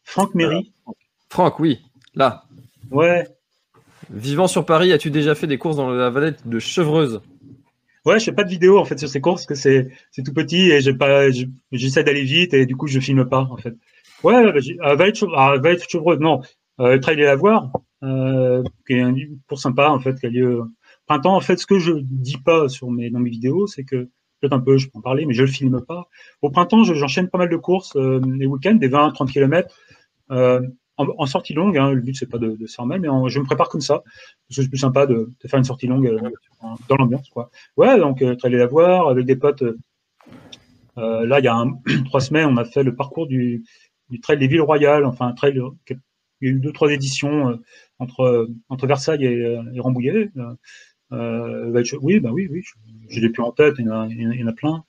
Franck 0.03 0.35
Méry. 0.35 0.71
Franck, 1.29 1.59
oui, 1.59 1.81
là. 2.13 2.45
Ouais. 2.91 3.27
Vivant 4.09 4.47
sur 4.47 4.65
Paris, 4.65 4.93
as-tu 4.93 5.09
déjà 5.09 5.35
fait 5.35 5.47
des 5.47 5.57
courses 5.57 5.77
dans 5.77 5.89
la 5.89 6.09
vallée 6.09 6.33
de 6.45 6.59
Chevreuse? 6.59 7.21
Ouais, 8.05 8.19
je 8.19 8.25
fais 8.25 8.31
pas 8.31 8.43
de 8.43 8.49
vidéo 8.49 8.77
en 8.77 8.85
fait 8.85 8.99
sur 8.99 9.09
ces 9.09 9.19
courses 9.19 9.47
parce 9.47 9.47
que 9.47 9.55
c'est 9.55 9.89
c'est 10.11 10.21
tout 10.21 10.33
petit 10.33 10.69
et 10.69 10.79
j'ai 10.79 10.93
pas 10.93 11.27
j'essaie 11.71 12.03
d'aller 12.03 12.23
vite 12.23 12.53
et 12.53 12.67
du 12.67 12.75
coup 12.75 12.85
je 12.85 12.99
filme 12.99 13.27
pas 13.27 13.47
en 13.49 13.57
fait. 13.57 13.73
Ouais, 14.23 14.43
bah, 14.43 14.59
à 14.83 14.95
Vallée 14.95 15.11
de 15.11 15.81
Chevreuse, 15.89 16.19
non. 16.19 16.41
Euh, 16.79 16.99
Trail 16.99 17.19
et 17.21 17.23
Lavoir, 17.23 17.71
euh, 18.03 18.63
qui 18.85 18.93
est 18.93 19.01
un 19.01 19.15
cours 19.47 19.59
sympa 19.59 19.89
en 19.89 19.99
fait 19.99 20.19
qui 20.19 20.25
a 20.27 20.29
lieu 20.29 20.61
printemps. 21.05 21.35
En 21.35 21.41
fait, 21.41 21.57
ce 21.57 21.65
que 21.65 21.79
je 21.79 21.93
dis 22.01 22.37
pas 22.37 22.69
sur 22.69 22.91
mes 22.91 23.09
dans 23.09 23.19
mes 23.19 23.29
vidéos, 23.29 23.67
c'est 23.67 23.83
que 23.83 24.09
peut-être 24.39 24.53
un 24.53 24.59
peu, 24.59 24.77
je 24.77 24.87
peux 24.87 24.97
en 24.97 25.01
parler, 25.01 25.25
mais 25.25 25.33
je 25.33 25.41
le 25.41 25.47
filme 25.47 25.81
pas. 25.81 26.07
Au 26.41 26.49
printemps, 26.49 26.83
j'enchaîne 26.83 27.29
pas 27.29 27.37
mal 27.37 27.49
de 27.49 27.57
courses 27.57 27.95
euh, 27.95 28.21
les 28.37 28.45
week-ends, 28.45 28.75
des 28.75 28.89
20-30 28.89 29.31
km. 29.31 29.73
Euh, 30.31 30.61
en, 30.97 31.25
sortie 31.25 31.53
longue, 31.53 31.77
hein, 31.77 31.91
le 31.91 32.01
but 32.01 32.15
c'est 32.15 32.29
pas 32.29 32.37
de, 32.37 32.55
de 32.55 32.67
se 32.67 32.75
faire 32.75 32.85
mal, 32.85 33.01
mais 33.01 33.09
je 33.27 33.39
me 33.39 33.45
prépare 33.45 33.69
comme 33.69 33.81
ça, 33.81 34.03
parce 34.47 34.57
que 34.57 34.63
c'est 34.63 34.69
plus 34.69 34.77
sympa 34.77 35.05
de, 35.05 35.29
de, 35.41 35.47
faire 35.47 35.57
une 35.57 35.65
sortie 35.65 35.87
longue 35.87 36.07
euh, 36.07 36.19
dans 36.87 36.95
l'ambiance, 36.95 37.29
quoi. 37.29 37.49
Ouais, 37.77 37.99
donc 37.99 38.21
euh, 38.21 38.35
aller 38.43 38.57
la 38.57 38.67
voir 38.67 39.09
avec 39.09 39.25
des 39.25 39.35
potes. 39.35 39.63
Euh, 40.97 41.25
là, 41.25 41.39
il 41.39 41.45
y 41.45 41.47
a 41.47 41.65
trois 42.05 42.21
semaines, 42.21 42.47
on 42.47 42.57
a 42.57 42.65
fait 42.65 42.83
le 42.83 42.95
parcours 42.95 43.27
du, 43.27 43.65
du 44.09 44.19
trail 44.21 44.37
des 44.37 44.47
villes 44.47 44.61
royales, 44.61 45.05
enfin 45.05 45.27
un 45.27 45.33
trail. 45.33 45.59
Il 46.41 46.49
y 46.49 46.51
a 46.51 46.53
eu 46.53 46.59
deux 46.59 46.73
trois 46.73 46.91
éditions 46.91 47.59
entre 47.99 48.47
entre 48.69 48.87
Versailles 48.87 49.25
et, 49.25 49.57
et 49.73 49.79
Rambouillet. 49.79 50.31
Oui, 51.11 52.19
bah 52.19 52.31
oui, 52.31 52.47
oui, 52.49 52.63
j'ai 53.09 53.21
des 53.21 53.29
plus 53.29 53.43
en 53.43 53.51
tête, 53.51 53.75
il 53.79 53.85
y 53.85 53.89
en 53.89 54.01
a, 54.01 54.07
il 54.07 54.39
y 54.39 54.43
en 54.43 54.47
a 54.47 54.53
plein. 54.53 54.83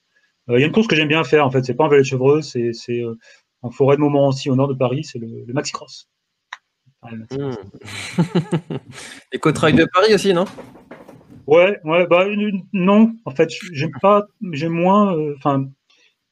Il 0.48 0.60
y 0.60 0.62
a 0.62 0.66
une 0.66 0.72
course 0.72 0.86
que 0.86 0.94
j'aime 0.94 1.08
bien 1.08 1.24
faire, 1.24 1.44
en 1.44 1.50
fait, 1.50 1.64
c'est 1.64 1.74
pas 1.74 1.84
en 1.84 1.88
Vallée 1.88 2.02
de 2.02 2.06
Chevreuse, 2.06 2.46
c'est 2.72 3.02
en 3.62 3.70
forêt 3.70 3.96
de 3.96 4.00
Montmorency, 4.00 4.50
au 4.50 4.56
nord 4.56 4.68
de 4.68 4.74
Paris, 4.74 5.04
c'est 5.04 5.18
le, 5.18 5.44
Maxi 5.52 5.72
Cross. 5.72 6.08
Hmm. 7.02 7.52
Et 9.32 9.38
côte 9.38 9.54
de 9.54 9.86
Paris 9.92 10.14
aussi, 10.14 10.32
non? 10.32 10.44
Ouais, 11.46 11.78
ouais, 11.84 12.06
bah 12.08 12.26
non, 12.72 13.14
en 13.24 13.30
fait, 13.30 13.50
j'aime 13.72 13.92
pas, 14.00 14.26
j'aime 14.52 14.72
moins, 14.72 15.16
euh, 15.16 15.34
enfin, 15.36 15.68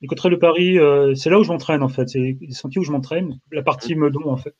les 0.00 0.08
côtes 0.08 0.26
de 0.26 0.36
Paris, 0.36 0.78
euh, 0.78 1.14
c'est 1.14 1.30
là 1.30 1.38
où 1.38 1.44
je 1.44 1.52
m'entraîne 1.52 1.82
en 1.82 1.88
fait, 1.88 2.08
c'est 2.08 2.36
les 2.40 2.52
sentiers 2.52 2.80
où 2.80 2.84
je 2.84 2.90
m'entraîne, 2.90 3.38
la 3.52 3.62
partie 3.62 3.94
Meudon 3.94 4.28
en 4.28 4.36
fait. 4.36 4.54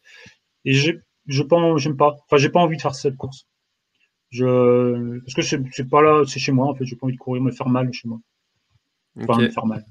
Et 0.65 0.73
j'ai, 0.73 1.01
je 1.27 1.43
pense, 1.43 1.81
j'aime 1.81 1.97
pas, 1.97 2.15
enfin, 2.25 2.37
j'ai 2.37 2.51
pas 2.51 2.61
envie 2.61 2.77
de 2.77 2.83
faire 2.83 2.95
cette 2.95 3.17
course. 3.17 3.49
Je, 4.35 5.21
parce 5.21 5.35
que 5.35 5.43
c'est 5.43 5.89
pas 5.89 6.03
là, 6.03 6.25
c'est 6.27 6.41
chez 6.41 6.51
moi 6.51 6.67
en 6.67 6.75
fait, 6.75 6.85
j'ai 6.85 6.97
pas 6.97 7.07
envie 7.07 7.15
de 7.15 7.21
courir, 7.21 7.41
me 7.41 7.53
faire 7.53 7.69
mal 7.69 7.93
chez 7.93 8.09
moi. 8.09 8.19
Enfin, 9.17 9.41
me 9.41 9.49
faire 9.49 9.65
mal. 9.65 9.85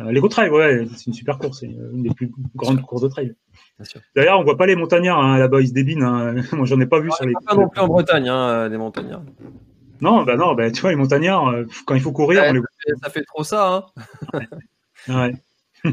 Euh, 0.00 0.10
les 0.10 0.20
trail, 0.28 0.50
ouais, 0.50 0.86
c'est 0.96 1.06
une 1.06 1.12
super 1.12 1.38
course, 1.38 1.60
c'est 1.60 1.66
une 1.66 2.02
des 2.02 2.12
plus 2.12 2.32
grandes 2.56 2.82
courses 2.82 3.02
de 3.02 3.08
trail. 3.08 3.36
D'ailleurs, 4.16 4.40
on 4.40 4.42
voit 4.42 4.56
pas 4.56 4.66
les 4.66 4.74
montagnards 4.74 5.20
hein, 5.20 5.38
là-bas, 5.38 5.60
ils 5.60 5.68
se 5.68 5.72
débinent. 5.72 6.02
Hein. 6.02 6.34
Moi, 6.52 6.66
j'en 6.66 6.80
ai 6.80 6.86
pas 6.86 6.98
vu 6.98 7.12
sur 7.12 7.24
les. 7.24 7.32
Pas 7.46 7.54
non 7.54 7.68
plus 7.68 7.80
en 7.80 7.86
Bretagne, 7.86 8.28
hein, 8.28 8.68
les 8.68 8.76
montagnards. 8.76 9.22
Non, 10.00 10.24
bah 10.24 10.36
non, 10.36 10.54
bah, 10.54 10.72
tu 10.72 10.80
vois, 10.80 10.90
les 10.90 10.96
montagnards, 10.96 11.46
euh, 11.46 11.64
quand 11.86 11.94
il 11.94 12.00
faut 12.00 12.10
courir, 12.10 12.42
on 12.48 12.52
les... 12.54 12.60
ça 13.04 13.10
fait 13.10 13.22
trop 13.22 13.44
ça. 13.44 13.88
Hein. 14.32 14.42
ouais. 15.84 15.92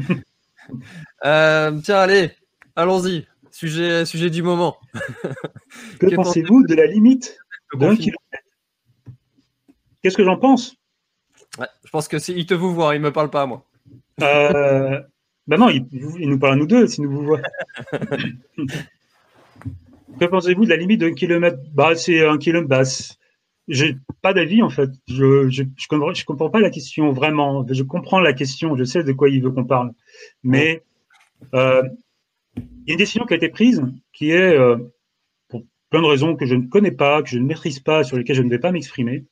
euh, 1.24 1.80
tiens, 1.84 1.98
allez, 1.98 2.32
allons-y. 2.74 3.28
Sujet, 3.52 4.04
sujet 4.04 4.30
du 4.30 4.42
moment. 4.42 4.78
que 6.00 6.12
pensez-vous 6.12 6.66
de 6.66 6.74
la 6.74 6.86
limite? 6.86 7.38
D'un 7.76 7.96
kilomètre 7.96 8.18
Qu'est-ce 10.02 10.16
que 10.16 10.24
j'en 10.24 10.36
pense? 10.36 10.76
Ouais, 11.58 11.68
Je 11.84 11.90
pense 11.90 12.08
que 12.08 12.16
il 12.32 12.46
te 12.46 12.54
vous 12.54 12.74
voit, 12.74 12.94
il 12.94 13.00
me 13.00 13.12
parle 13.12 13.30
pas 13.30 13.42
à 13.42 13.46
moi. 13.46 13.64
Euh, 14.20 15.00
ben 15.46 15.58
non, 15.58 15.68
il, 15.68 15.86
nous 16.28 16.38
parle 16.38 16.54
à 16.54 16.56
nous 16.56 16.66
deux, 16.66 16.86
si 16.86 17.00
nous 17.00 17.10
vous 17.10 17.22
voyez. 17.24 17.44
que 20.18 20.24
pensez-vous 20.24 20.64
de 20.64 20.70
la 20.70 20.76
limite 20.76 21.00
d'un 21.00 21.14
kilomètre? 21.14 21.58
Bah, 21.72 21.94
c'est 21.94 22.26
un 22.26 22.38
kilomètre. 22.38 22.68
Bah, 22.68 22.82
j'ai 23.68 23.96
pas 24.22 24.34
d'avis 24.34 24.62
en 24.62 24.70
fait. 24.70 24.90
Je 25.06 25.48
je, 25.48 25.62
je, 25.76 25.86
comprends, 25.88 26.12
je 26.12 26.24
comprends 26.24 26.50
pas 26.50 26.60
la 26.60 26.70
question 26.70 27.12
vraiment. 27.12 27.64
Je 27.70 27.82
comprends 27.84 28.20
la 28.20 28.32
question. 28.32 28.76
Je 28.76 28.84
sais 28.84 29.04
de 29.04 29.12
quoi 29.12 29.28
il 29.28 29.42
veut 29.42 29.52
qu'on 29.52 29.64
parle, 29.64 29.92
mais 30.42 30.82
euh, 31.54 31.82
il 32.56 32.88
y 32.88 32.90
a 32.90 32.94
une 32.94 32.98
décision 32.98 33.24
qui 33.24 33.34
a 33.34 33.36
été 33.36 33.48
prise 33.48 33.82
qui 34.12 34.30
est 34.30 34.58
euh, 34.58 34.76
plein 35.92 36.00
de 36.02 36.06
raisons 36.06 36.34
que 36.34 36.46
je 36.46 36.54
ne 36.54 36.66
connais 36.66 36.90
pas, 36.90 37.22
que 37.22 37.28
je 37.28 37.38
ne 37.38 37.44
maîtrise 37.44 37.78
pas, 37.78 38.02
sur 38.02 38.16
lesquelles 38.16 38.36
je 38.36 38.42
ne 38.42 38.48
vais 38.48 38.58
pas 38.58 38.72
m'exprimer, 38.72 39.26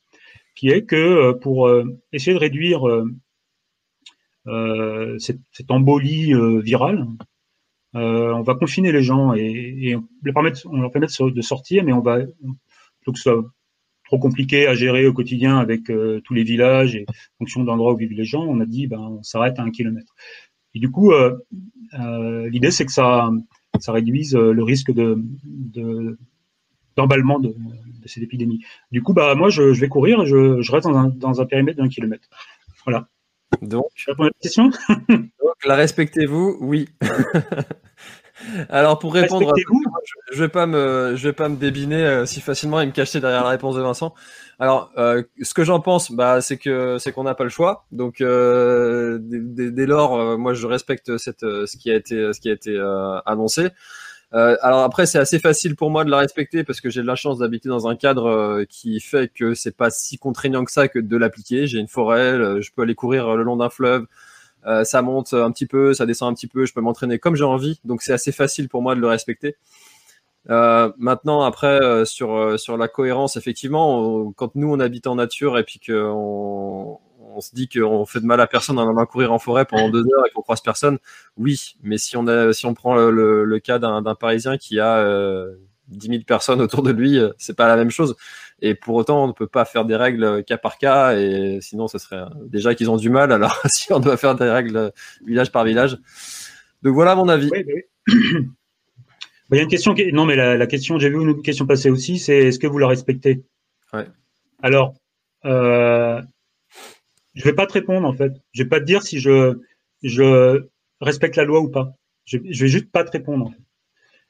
qui 0.55 0.69
est 0.69 0.85
que 0.85 0.95
euh, 0.95 1.33
pour 1.33 1.67
euh, 1.67 1.83
essayer 2.13 2.33
de 2.33 2.39
réduire 2.39 2.87
euh, 4.47 5.17
cette, 5.17 5.39
embolie 5.69 6.33
virale. 6.61 7.07
On 7.93 8.41
va 8.43 8.55
confiner 8.55 8.91
les 8.91 9.03
gens 9.03 9.33
et, 9.33 9.95
on, 9.95 10.03
leur 10.23 10.91
permettre 10.91 11.29
de 11.29 11.41
sortir, 11.41 11.83
mais 11.83 11.93
on 11.93 11.99
va, 12.01 12.19
plutôt 12.19 13.11
que 13.11 13.17
ce 13.17 13.23
soit 13.23 13.43
trop 14.05 14.19
compliqué 14.19 14.67
à 14.67 14.75
gérer 14.75 15.07
au 15.07 15.13
quotidien 15.13 15.57
avec 15.57 15.83
tous 15.85 16.33
les 16.33 16.43
villages 16.43 16.95
et 16.95 17.05
en 17.09 17.39
fonction 17.39 17.61
de 17.61 17.65
l'endroit 17.65 17.93
où 17.93 17.97
vivent 17.97 18.13
les 18.13 18.23
gens, 18.23 18.43
on 18.43 18.59
a 18.61 18.65
dit 18.65 18.87
ben 18.87 18.99
on 18.99 19.23
s'arrête 19.23 19.59
à 19.59 19.63
un 19.63 19.71
kilomètre. 19.71 20.13
Et 20.73 20.79
du 20.79 20.89
coup, 20.89 21.11
l'idée 21.93 22.71
c'est 22.71 22.85
que 22.85 22.93
ça, 22.93 23.29
réduise 23.87 24.35
le 24.35 24.63
risque 24.63 24.91
de 24.91 26.17
d'emballement 26.95 27.39
de, 27.39 27.49
de, 27.49 28.07
cette 28.07 28.23
épidémie. 28.23 28.63
Du 28.91 29.01
coup, 29.01 29.13
bah 29.13 29.35
moi 29.35 29.49
je, 29.49 29.73
je 29.73 29.81
vais 29.81 29.87
courir, 29.87 30.25
je, 30.25 30.61
je 30.61 30.71
reste 30.71 30.87
dans 30.87 30.97
un, 30.97 31.07
dans 31.07 31.41
un 31.41 31.45
périmètre 31.45 31.77
d'un 31.77 31.89
kilomètre. 31.89 32.27
Voilà. 32.85 33.07
Donc, 33.61 33.85
la 34.17 34.29
question? 34.41 34.69
Donc, 35.09 35.55
la 35.65 35.75
respectez-vous? 35.75 36.57
Oui. 36.61 36.89
Alors 38.69 38.97
pour 38.97 39.13
répondre, 39.13 39.49
à, 39.49 39.53
je, 39.55 40.35
je 40.35 40.39
vais 40.41 40.49
pas 40.49 40.65
me, 40.65 41.13
je 41.15 41.27
vais 41.27 41.33
pas 41.33 41.49
me 41.49 41.57
débiner 41.57 42.03
euh, 42.03 42.25
si 42.25 42.41
facilement 42.41 42.81
et 42.81 42.85
me 42.85 42.91
cacher 42.91 43.19
derrière 43.19 43.43
la 43.43 43.49
réponse 43.49 43.75
de 43.75 43.81
Vincent. 43.81 44.13
Alors, 44.59 44.91
euh, 44.97 45.23
ce 45.41 45.53
que 45.53 45.63
j'en 45.63 45.79
pense, 45.79 46.11
bah, 46.11 46.41
c'est 46.41 46.57
que 46.57 46.97
c'est 46.97 47.11
qu'on 47.11 47.23
n'a 47.23 47.35
pas 47.35 47.43
le 47.43 47.49
choix. 47.49 47.85
Donc, 47.91 48.21
euh, 48.21 49.19
dès, 49.21 49.71
dès, 49.71 49.85
lors, 49.85 50.37
moi, 50.37 50.53
je 50.53 50.67
respecte 50.67 51.17
cette, 51.17 51.41
ce 51.41 51.77
qui 51.77 51.91
a 51.91 51.95
été, 51.95 52.33
ce 52.33 52.39
qui 52.39 52.49
a 52.49 52.53
été 52.53 52.79
annoncé. 53.25 53.69
Euh, 54.33 54.55
alors 54.61 54.81
après, 54.81 55.05
c'est 55.05 55.19
assez 55.19 55.39
facile 55.39 55.75
pour 55.75 55.89
moi 55.89 56.05
de 56.05 56.09
la 56.09 56.17
respecter 56.17 56.63
parce 56.63 56.79
que 56.79 56.89
j'ai 56.89 57.01
de 57.01 57.07
la 57.07 57.15
chance 57.15 57.39
d'habiter 57.39 57.67
dans 57.67 57.87
un 57.87 57.95
cadre 57.95 58.27
euh, 58.27 58.65
qui 58.65 58.99
fait 59.01 59.31
que 59.33 59.53
c'est 59.53 59.75
pas 59.75 59.89
si 59.89 60.17
contraignant 60.17 60.63
que 60.63 60.71
ça 60.71 60.87
que 60.87 60.99
de 60.99 61.17
l'appliquer. 61.17 61.67
J'ai 61.67 61.79
une 61.79 61.89
forêt, 61.89 62.33
euh, 62.33 62.61
je 62.61 62.71
peux 62.71 62.83
aller 62.83 62.95
courir 62.95 63.35
le 63.35 63.43
long 63.43 63.57
d'un 63.57 63.69
fleuve. 63.69 64.05
ça 64.83 65.01
monte 65.01 65.33
un 65.33 65.51
petit 65.51 65.65
peu, 65.65 65.93
ça 65.93 66.05
descend 66.05 66.31
un 66.31 66.35
petit 66.35 66.47
peu, 66.47 66.65
je 66.65 66.73
peux 66.73 66.81
m'entraîner 66.81 67.19
comme 67.19 67.35
j'ai 67.35 67.43
envie, 67.43 67.79
donc 67.83 68.01
c'est 68.03 68.13
assez 68.13 68.31
facile 68.31 68.69
pour 68.69 68.81
moi 68.81 68.95
de 68.95 69.01
le 69.01 69.07
respecter. 69.07 69.57
maintenant, 70.47 71.41
après, 71.43 72.05
sur, 72.05 72.59
sur 72.59 72.77
la 72.77 72.87
cohérence, 72.87 73.37
effectivement, 73.37 74.31
quand 74.33 74.55
nous 74.55 74.71
on 74.71 74.79
habite 74.79 75.07
en 75.07 75.15
nature 75.15 75.57
et 75.57 75.63
puis 75.63 75.79
qu'on 75.79 76.99
on 77.35 77.41
se 77.41 77.53
dit 77.53 77.67
qu'on 77.67 78.05
fait 78.05 78.19
de 78.19 78.25
mal 78.25 78.39
à 78.41 78.47
personne 78.47 78.79
en 78.79 78.89
allant 78.89 79.05
courir 79.05 79.31
en 79.31 79.39
forêt 79.39 79.65
pendant 79.65 79.89
deux 79.89 80.01
heures 80.01 80.25
et 80.27 80.31
qu'on 80.31 80.41
croise 80.41 80.61
personne, 80.61 80.97
oui. 81.37 81.75
Mais 81.83 81.97
si 81.97 82.17
on 82.17 82.27
a, 82.27 82.53
si 82.53 82.65
on 82.65 82.73
prend 82.73 82.95
le, 82.95 83.59
cas 83.59 83.79
d'un 83.79 84.15
Parisien 84.15 84.57
qui 84.57 84.79
a 84.79 84.97
euh, 84.97 85.55
10 85.89 86.07
000 86.07 86.19
personnes 86.25 86.61
autour 86.61 86.83
de 86.83 86.91
lui, 86.91 87.17
euh, 87.17 87.31
c'est 87.37 87.55
pas 87.55 87.67
la 87.67 87.75
même 87.75 87.91
chose. 87.91 88.15
Et 88.61 88.75
pour 88.75 88.95
autant, 88.95 89.23
on 89.23 89.27
ne 89.27 89.33
peut 89.33 89.47
pas 89.47 89.65
faire 89.65 89.85
des 89.85 89.95
règles 89.95 90.43
cas 90.43 90.57
par 90.57 90.77
cas, 90.77 91.17
et 91.17 91.59
sinon, 91.61 91.87
ce 91.87 91.97
serait 91.97 92.23
déjà 92.45 92.75
qu'ils 92.75 92.89
ont 92.89 92.97
du 92.97 93.09
mal. 93.09 93.31
Alors, 93.31 93.61
si 93.65 93.91
on 93.93 93.99
doit 93.99 94.17
faire 94.17 94.35
des 94.35 94.49
règles 94.49 94.91
village 95.25 95.51
par 95.51 95.63
village, 95.63 95.97
donc 96.81 96.93
voilà 96.93 97.15
mon 97.15 97.29
avis. 97.29 97.49
Oui, 97.51 97.65
oui. 97.67 98.47
Il 99.51 99.57
y 99.57 99.59
a 99.59 99.63
une 99.63 99.69
question 99.69 99.93
qui... 99.93 100.13
Non, 100.13 100.25
mais 100.25 100.37
la, 100.37 100.65
question, 100.65 100.97
j'ai 100.97 101.09
vu 101.09 101.21
une 101.21 101.41
question 101.41 101.65
passer 101.65 101.89
aussi, 101.89 102.19
c'est 102.19 102.37
est-ce 102.37 102.57
que 102.57 102.67
vous 102.67 102.77
la 102.77 102.87
respectez? 102.87 103.43
Ouais. 103.91 104.07
Alors, 104.63 104.93
euh, 105.43 106.21
je 107.33 107.43
vais 107.43 107.53
pas 107.53 107.67
te 107.67 107.73
répondre 107.73 108.07
en 108.07 108.13
fait. 108.13 108.33
Je 108.51 108.63
vais 108.63 108.69
pas 108.69 108.79
te 108.79 108.85
dire 108.85 109.03
si 109.03 109.19
je 109.19 109.59
je 110.03 110.67
respecte 110.99 111.35
la 111.35 111.45
loi 111.45 111.61
ou 111.61 111.69
pas. 111.69 111.93
Je, 112.25 112.37
je 112.49 112.63
vais 112.63 112.69
juste 112.69 112.91
pas 112.91 113.03
te 113.03 113.11
répondre. 113.11 113.47
En 113.47 113.51
fait. 113.51 113.61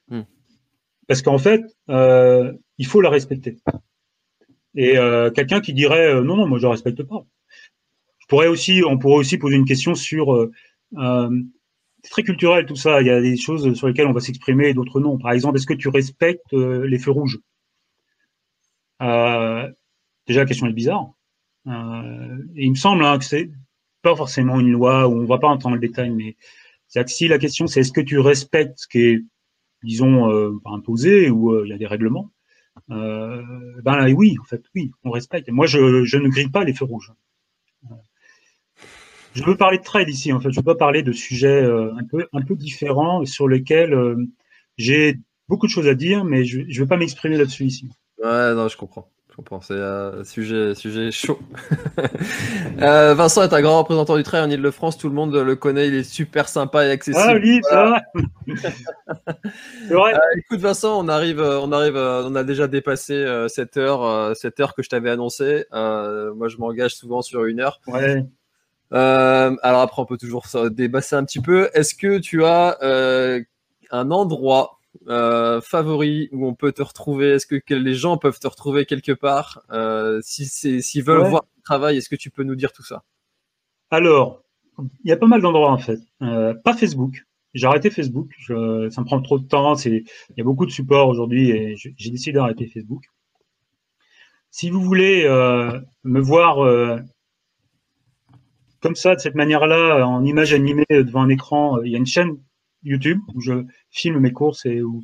Hmm. 0.08 0.26
Parce 1.08 1.22
qu'en 1.22 1.38
fait, 1.38 1.64
euh, 1.90 2.54
il 2.78 2.86
faut 2.86 3.02
la 3.02 3.10
respecter. 3.10 3.58
Et 4.76 4.98
euh, 4.98 5.32
quelqu'un 5.32 5.60
qui 5.60 5.74
dirait 5.74 6.14
euh, 6.14 6.24
non 6.24 6.38
non 6.38 6.48
moi 6.48 6.60
je 6.60 6.68
respecte 6.68 7.04
pas. 7.04 7.26
Je 8.20 8.26
pourrais 8.28 8.48
aussi 8.48 8.82
on 8.88 8.98
pourrait 8.98 9.18
aussi 9.18 9.38
poser 9.38 9.56
une 9.56 9.66
question 9.66 9.96
sur 9.96 10.34
euh, 10.34 10.50
très 12.04 12.24
culturel 12.24 12.66
tout 12.66 12.76
ça. 12.76 13.02
Il 13.02 13.08
y 13.08 13.12
a 13.12 13.22
des 13.22 13.36
choses 13.36 13.74
sur 13.74 13.88
lesquelles 13.88 14.08
on 14.08 14.14
va 14.14 14.22
s'exprimer 14.22 14.70
et 14.70 14.74
d'autres 14.74 15.00
non. 15.00 15.18
Par 15.18 15.32
exemple, 15.32 15.58
est-ce 15.58 15.68
que 15.68 15.74
tu 15.74 15.90
respectes 15.90 16.54
les 16.54 17.00
feux 17.00 17.12
rouges? 17.12 17.40
Déjà, 19.00 20.42
la 20.42 20.46
question 20.46 20.68
est 20.68 20.74
bizarre. 20.74 21.12
Euh, 21.68 22.38
il 22.56 22.72
me 22.72 22.76
semble 22.76 23.04
hein, 23.04 23.18
que 23.18 23.26
c'est 23.26 23.50
pas 24.02 24.16
forcément 24.16 24.60
une 24.60 24.72
loi 24.72 25.08
où 25.08 25.14
on 25.14 25.26
va 25.26 25.38
pas 25.38 25.48
entendre 25.48 25.76
le 25.76 25.82
détail, 25.82 26.10
mais 26.10 26.36
c'est 26.88 27.08
si 27.08 27.28
la 27.28 27.38
question 27.38 27.68
c'est 27.68 27.82
est-ce 27.82 27.92
que 27.92 28.02
tu 28.02 28.20
respectes 28.20 28.80
ce 28.80 28.88
qui 28.88 29.00
est, 29.00 29.24
disons, 29.84 30.32
euh, 30.32 30.54
imposé 30.66 31.30
ou 31.30 31.52
euh, 31.52 31.64
il 31.66 31.70
y 31.70 31.74
a 31.74 31.78
des 31.78 31.88
règlements 31.88 32.32
Ben 32.88 34.14
oui, 34.16 34.36
en 34.42 34.46
fait, 34.46 34.64
oui, 34.76 34.92
on 35.04 35.12
respecte. 35.12 35.50
moi, 35.50 35.68
je, 35.68 36.04
je 36.04 36.18
ne 36.18 36.30
grille 36.30 36.50
pas 36.50 36.64
les 36.64 36.74
feux 36.74 36.86
rouges. 36.86 37.14
Je 39.34 39.44
veux 39.44 39.56
parler 39.56 39.78
de 39.78 39.84
trade 39.84 40.10
ici, 40.10 40.34
en 40.34 40.42
fait. 40.42 40.52
Je 40.52 40.58
veux 40.58 40.64
pas 40.64 40.76
parler 40.76 41.04
de 41.04 41.14
sujets 41.14 41.64
un 41.64 42.04
peu 42.10 42.28
un 42.34 42.42
peu 42.42 42.56
différents 42.56 43.24
sur 43.26 43.48
lesquels 43.48 43.96
j'ai 44.78 45.20
beaucoup 45.48 45.68
de 45.68 45.72
choses 45.72 45.88
à 45.88 45.96
dire, 45.96 46.26
mais 46.26 46.44
je 46.44 46.60
ne 46.60 46.80
veux 46.80 46.88
pas 46.88 46.98
m'exprimer 46.98 47.38
là-dessus 47.38 47.66
ici. 47.66 47.90
Ouais, 48.18 48.54
non, 48.54 48.68
je 48.68 48.78
comprends. 48.78 49.10
Je 49.32 49.38
comprends, 49.38 49.62
c'est 49.62 49.80
un 49.80 50.26
sujet, 50.26 50.76
sujet 50.76 51.10
chaud. 51.10 51.40
euh, 52.82 53.14
Vincent 53.14 53.44
est 53.44 53.54
un 53.54 53.62
grand 53.62 53.80
représentant 53.80 54.18
du 54.18 54.24
trail 54.24 54.42
en 54.42 54.50
Ile-de-France, 54.50 54.98
tout 54.98 55.08
le 55.08 55.16
monde 55.16 55.34
le 55.34 55.56
connaît, 55.56 55.88
il 55.88 55.94
est 55.94 56.04
super 56.04 56.50
sympa 56.50 56.86
et 56.86 56.92
accessible. 56.92 57.26
Ah 57.26 57.36
oui, 57.42 57.62
voilà. 57.72 58.02
c'est 59.88 59.94
vrai. 59.94 60.16
Euh, 60.16 60.38
écoute 60.38 60.60
Vincent, 60.60 61.00
on 61.00 61.08
arrive, 61.08 61.40
euh, 61.40 61.62
on 61.62 61.72
arrive, 61.72 61.96
on 61.96 62.36
a 62.36 62.44
déjà 62.44 62.68
dépassé 62.68 63.26
cette 63.48 63.78
heure, 63.78 64.36
cette 64.36 64.60
heure 64.60 64.76
que 64.76 64.84
je 64.84 64.90
t'avais 64.90 65.10
annoncé. 65.10 65.64
moi, 65.72 66.50
je 66.50 66.58
m'engage 66.58 66.96
souvent 66.96 67.22
sur 67.22 67.46
une 67.46 67.62
heure. 67.62 67.80
Ouais. 67.88 68.26
alors 68.92 69.80
après, 69.80 70.02
on 70.02 70.06
peut 70.06 70.18
toujours 70.18 70.46
débasser 70.72 71.16
un 71.16 71.24
petit 71.24 71.40
peu. 71.40 71.70
Est-ce 71.74 71.96
que 71.96 72.18
tu 72.18 72.44
as 72.44 72.78
un 73.92 74.12
endroit 74.12 74.81
euh, 75.08 75.62
favori 75.62 76.30
où 76.32 76.48
on 76.48 76.54
peut 76.54 76.72
te 76.72 76.82
retrouver 76.82 77.32
Est-ce 77.32 77.48
que, 77.48 77.74
les 77.74 77.94
gens 77.94 78.18
peuvent 78.18 78.40
te 78.40 78.48
retrouver 78.48 78.86
quelque 78.86 79.14
part? 79.14 79.62
Euh, 79.72 80.20
Si 80.22 80.46
s'ils 80.46 81.04
veulent 81.04 81.28
voir 81.28 81.44
ton 81.44 81.62
travail, 81.64 81.98
est-ce 81.98 82.10
que 82.10 82.16
tu 82.16 82.30
peux 82.30 82.44
nous 82.44 82.56
dire 82.56 82.72
tout 82.72 82.84
ça? 82.84 83.04
Alors, 83.90 84.44
il 85.04 85.10
y 85.10 85.12
a 85.12 85.18
pas 85.18 85.28
mal 85.28 85.42
d'endroits 85.42 85.72
en 85.72 85.78
fait. 85.78 86.00
Euh, 86.22 86.54
pas 86.54 86.76
Facebook. 86.76 87.26
J'ai 87.54 87.68
arrêté 87.68 87.90
Facebook. 87.90 88.30
Je, 88.38 88.90
ça 88.90 89.02
me 89.02 89.06
prend 89.06 89.22
trop 89.22 89.40
de 89.40 89.48
temps. 89.48 89.76
Il 89.76 90.04
y 90.38 90.42
a 90.42 90.44
beaucoup 90.44 90.66
de 90.66 90.72
supports 90.72 91.08
aujourd'hui 91.10 91.52
et 91.52 91.76
j'ai 91.76 92.12
décidé 92.12 92.34
d'arrêter 92.34 92.68
Facebook. 92.68 93.04
Si 94.50 94.70
vous 94.70 94.82
voulez 94.82 95.26
me 96.04 96.20
voir 96.20 97.02
comme 98.82 98.96
ça, 98.96 99.16
de 99.16 99.20
cette 99.20 99.36
manière-là, 99.36 100.06
en 100.08 100.24
image 100.24 100.54
animée 100.54 100.86
devant 100.90 101.22
un 101.22 101.30
écran, 101.30 101.82
il 101.82 101.92
y 101.92 101.96
a 101.96 101.98
une 101.98 102.06
chaîne 102.06 102.38
YouTube 102.84 103.20
où 103.34 103.42
je 103.42 103.66
filme 103.90 104.20
mes 104.20 104.32
courses 104.32 104.66
et 104.66 104.82
où, 104.82 105.04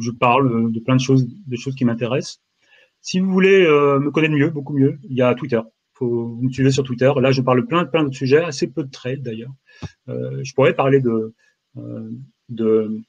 je 0.00 0.10
parle 0.10 0.72
de 0.72 0.80
plein 0.80 0.96
de 0.96 1.00
choses, 1.00 1.26
des 1.46 1.58
choses 1.58 1.74
qui 1.74 1.84
m'intéressent. 1.84 2.40
Si 3.02 3.18
vous 3.18 3.30
voulez 3.30 3.64
euh, 3.66 3.98
me 3.98 4.10
connaître 4.10 4.34
mieux, 4.34 4.48
beaucoup 4.48 4.72
mieux, 4.72 4.98
il 5.02 5.16
y 5.16 5.22
a 5.22 5.34
Twitter. 5.34 5.60
Faut 5.92 6.28
vous 6.28 6.42
me 6.42 6.50
suivez 6.50 6.70
sur 6.70 6.84
Twitter. 6.84 7.12
Là, 7.20 7.32
je 7.32 7.42
parle 7.42 7.66
plein, 7.66 7.84
plein 7.84 8.04
de 8.04 8.14
sujets, 8.14 8.42
assez 8.42 8.68
peu 8.68 8.84
de 8.84 8.90
trail 8.90 9.20
d'ailleurs. 9.20 9.52
Euh, 10.08 10.40
je 10.44 10.54
pourrais 10.54 10.74
parler 10.74 11.00
de, 11.00 11.34
euh, 11.76 12.10
de 12.48 13.00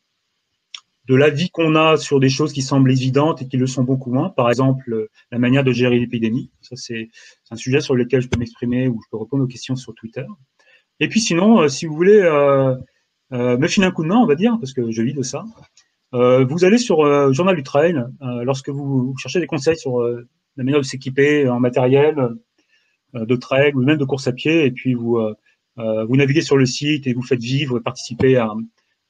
de 1.06 1.16
la 1.16 1.30
vie 1.30 1.50
qu'on 1.50 1.76
a 1.76 1.98
sur 1.98 2.22
des 2.22 2.30
choses 2.30 2.54
qui 2.54 2.62
semblent 2.62 2.90
évidentes 2.90 3.42
et 3.42 3.48
qui 3.48 3.58
le 3.58 3.68
sont 3.68 3.84
beaucoup 3.84 4.10
moins. 4.10 4.30
Par 4.30 4.50
exemple, 4.50 5.10
la 5.32 5.38
manière 5.38 5.66
de 5.66 5.74
gérer 5.74 6.00
l'épidémie. 6.00 6.50
Ça, 6.62 6.78
c'est 6.78 7.10
un 7.52 7.58
sujet 7.58 7.82
sur 7.82 7.94
lequel 7.94 8.22
je 8.22 8.30
peux 8.30 8.40
m'exprimer 8.40 8.88
ou 8.88 9.02
je 9.04 9.10
peux 9.12 9.18
répondre 9.18 9.44
aux 9.44 9.48
questions 9.48 9.76
sur 9.76 9.94
Twitter. 9.96 10.24
Et 11.02 11.10
puis 11.10 11.20
sinon, 11.20 11.68
si 11.68 11.88
vous 11.88 11.96
voulez 11.96 12.22
me 13.34 13.68
filer 13.68 13.88
un 13.88 13.92
coup 13.92 14.04
de 14.04 14.08
main, 14.08 14.18
on 14.18 14.26
va 14.26 14.36
dire, 14.36 14.58
parce 14.60 14.74
que 14.74 14.92
je 14.92 15.02
vis 15.02 15.14
de 15.14 15.24
ça. 15.24 15.44
Euh, 16.14 16.46
vous 16.46 16.64
allez 16.64 16.78
sur 16.78 17.02
euh, 17.02 17.32
Journal 17.32 17.56
du 17.56 17.64
Trail 17.64 18.04
lorsque 18.22 18.70
vous, 18.70 19.16
cherchez 19.18 19.40
des 19.40 19.48
conseils 19.48 19.78
sur 19.78 20.02
la 20.02 20.64
manière 20.64 20.80
de 20.80 20.86
s'équiper 20.86 21.50
en 21.50 21.60
matériel 21.60 22.16
de 23.14 23.36
trail 23.36 23.74
ou 23.76 23.84
même 23.84 23.98
de 23.98 24.06
course 24.06 24.28
à 24.28 24.32
pied, 24.32 24.66
et 24.66 24.72
puis 24.72 24.94
vous 24.94 25.20
vous 25.78 26.16
naviguez 26.16 26.42
sur 26.42 26.58
le 26.58 26.66
site 26.66 27.08
et 27.08 27.14
vous 27.14 27.24
faites 27.24 27.42
vivre 27.42 27.78
et 27.78 27.82
participer 27.82 28.38
à, 28.38 28.54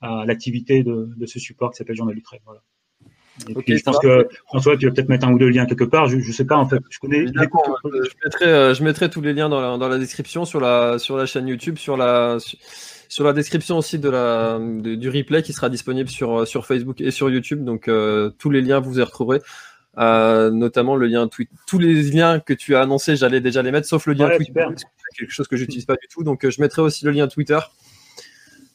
à 0.01 0.25
l'activité 0.25 0.83
de, 0.83 1.09
de, 1.15 1.25
ce 1.25 1.39
support 1.39 1.71
qui 1.71 1.77
s'appelle 1.77 1.95
Journal 1.95 2.15
du 2.15 2.21
Trail. 2.21 2.39
Voilà. 2.45 2.61
Et 3.49 3.55
puis, 3.55 3.77
je 3.77 3.83
pense 3.83 3.97
que 3.99 4.27
François, 4.45 4.77
tu 4.77 4.85
vas 4.85 4.93
peut-être 4.93 5.09
mettre 5.09 5.27
un 5.27 5.33
ou 5.33 5.39
deux 5.39 5.49
liens 5.49 5.65
quelque 5.65 5.85
part. 5.85 6.07
Je, 6.07 6.19
je 6.19 6.31
sais 6.31 6.45
pas 6.45 6.57
en 6.57 6.67
fait. 6.67 6.79
Je 6.89 6.99
connais. 6.99 7.25
je 7.27 7.33
mettrai, 8.23 8.75
je 8.75 8.83
mettrai 8.83 9.09
tous 9.09 9.21
les 9.21 9.33
liens 9.33 9.49
dans 9.49 9.59
la, 9.59 9.77
dans 9.77 9.87
la 9.87 9.97
description 9.97 10.45
sur 10.45 10.59
la 10.59 10.99
sur 10.99 11.17
la 11.17 11.25
chaîne 11.25 11.47
YouTube, 11.47 11.77
sur 11.77 11.97
la 11.97 12.37
sur 13.13 13.23
la 13.25 13.33
description 13.33 13.77
aussi 13.77 13.99
de 13.99 14.09
la, 14.09 14.57
du 14.59 15.07
replay 15.07 15.43
qui 15.43 15.53
sera 15.53 15.69
disponible 15.69 16.09
sur, 16.09 16.39
euh, 16.39 16.45
sur 16.45 16.65
Facebook 16.65 16.99
et 16.99 17.11
sur 17.11 17.29
YouTube. 17.29 17.63
Donc 17.63 17.87
euh, 17.87 18.31
tous 18.39 18.49
les 18.49 18.59
liens 18.59 18.79
vous 18.79 18.97
y 18.97 19.03
retrouverez. 19.03 19.39
Euh, 19.99 20.49
notamment 20.49 20.95
le 20.95 21.05
lien 21.05 21.27
tweet. 21.27 21.47
Tous 21.67 21.77
les 21.77 21.93
liens 22.09 22.39
que 22.39 22.53
tu 22.53 22.75
as 22.75 22.81
annoncés, 22.81 23.15
j'allais 23.15 23.39
déjà 23.39 23.61
les 23.61 23.71
mettre, 23.71 23.87
sauf 23.87 24.07
le 24.07 24.13
lien 24.13 24.35
Twitter, 24.35 24.65
quelque 25.15 25.31
chose 25.31 25.47
que 25.47 25.55
j'utilise 25.55 25.85
pas 25.85 25.93
du 25.93 26.07
tout. 26.11 26.23
Donc 26.23 26.49
je 26.49 26.59
mettrai 26.59 26.81
aussi 26.81 27.05
le 27.05 27.11
lien 27.11 27.27
Twitter 27.27 27.59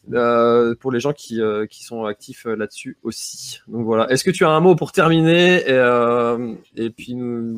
pour 0.08 0.92
les 0.92 1.00
gens 1.00 1.12
qui, 1.12 1.40
qui 1.68 1.82
sont 1.82 2.04
actifs 2.04 2.44
là-dessus 2.44 2.96
aussi. 3.02 3.58
Donc 3.66 3.84
voilà. 3.86 4.08
Est-ce 4.08 4.22
que 4.22 4.30
tu 4.30 4.44
as 4.44 4.50
un 4.50 4.60
mot 4.60 4.76
pour 4.76 4.92
terminer 4.92 5.68
et, 5.68 6.84
et 6.84 6.90
puis 6.90 7.16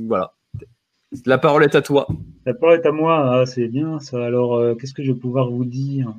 voilà. 0.09 0.33
La 1.27 1.37
parole 1.37 1.63
est 1.63 1.75
à 1.75 1.83
toi. 1.83 2.09
La 2.47 2.55
parole 2.55 2.81
est 2.81 2.87
à 2.87 2.93
moi. 2.93 3.41
Ah, 3.41 3.45
c'est 3.45 3.69
bien 3.69 4.01
ça. 4.01 4.25
Alors 4.25 4.79
qu'est-ce 4.79 4.95
que 4.95 5.03
je 5.03 5.13
vais 5.13 5.19
pouvoir 5.19 5.51
vous 5.51 5.67
dire? 5.67 6.15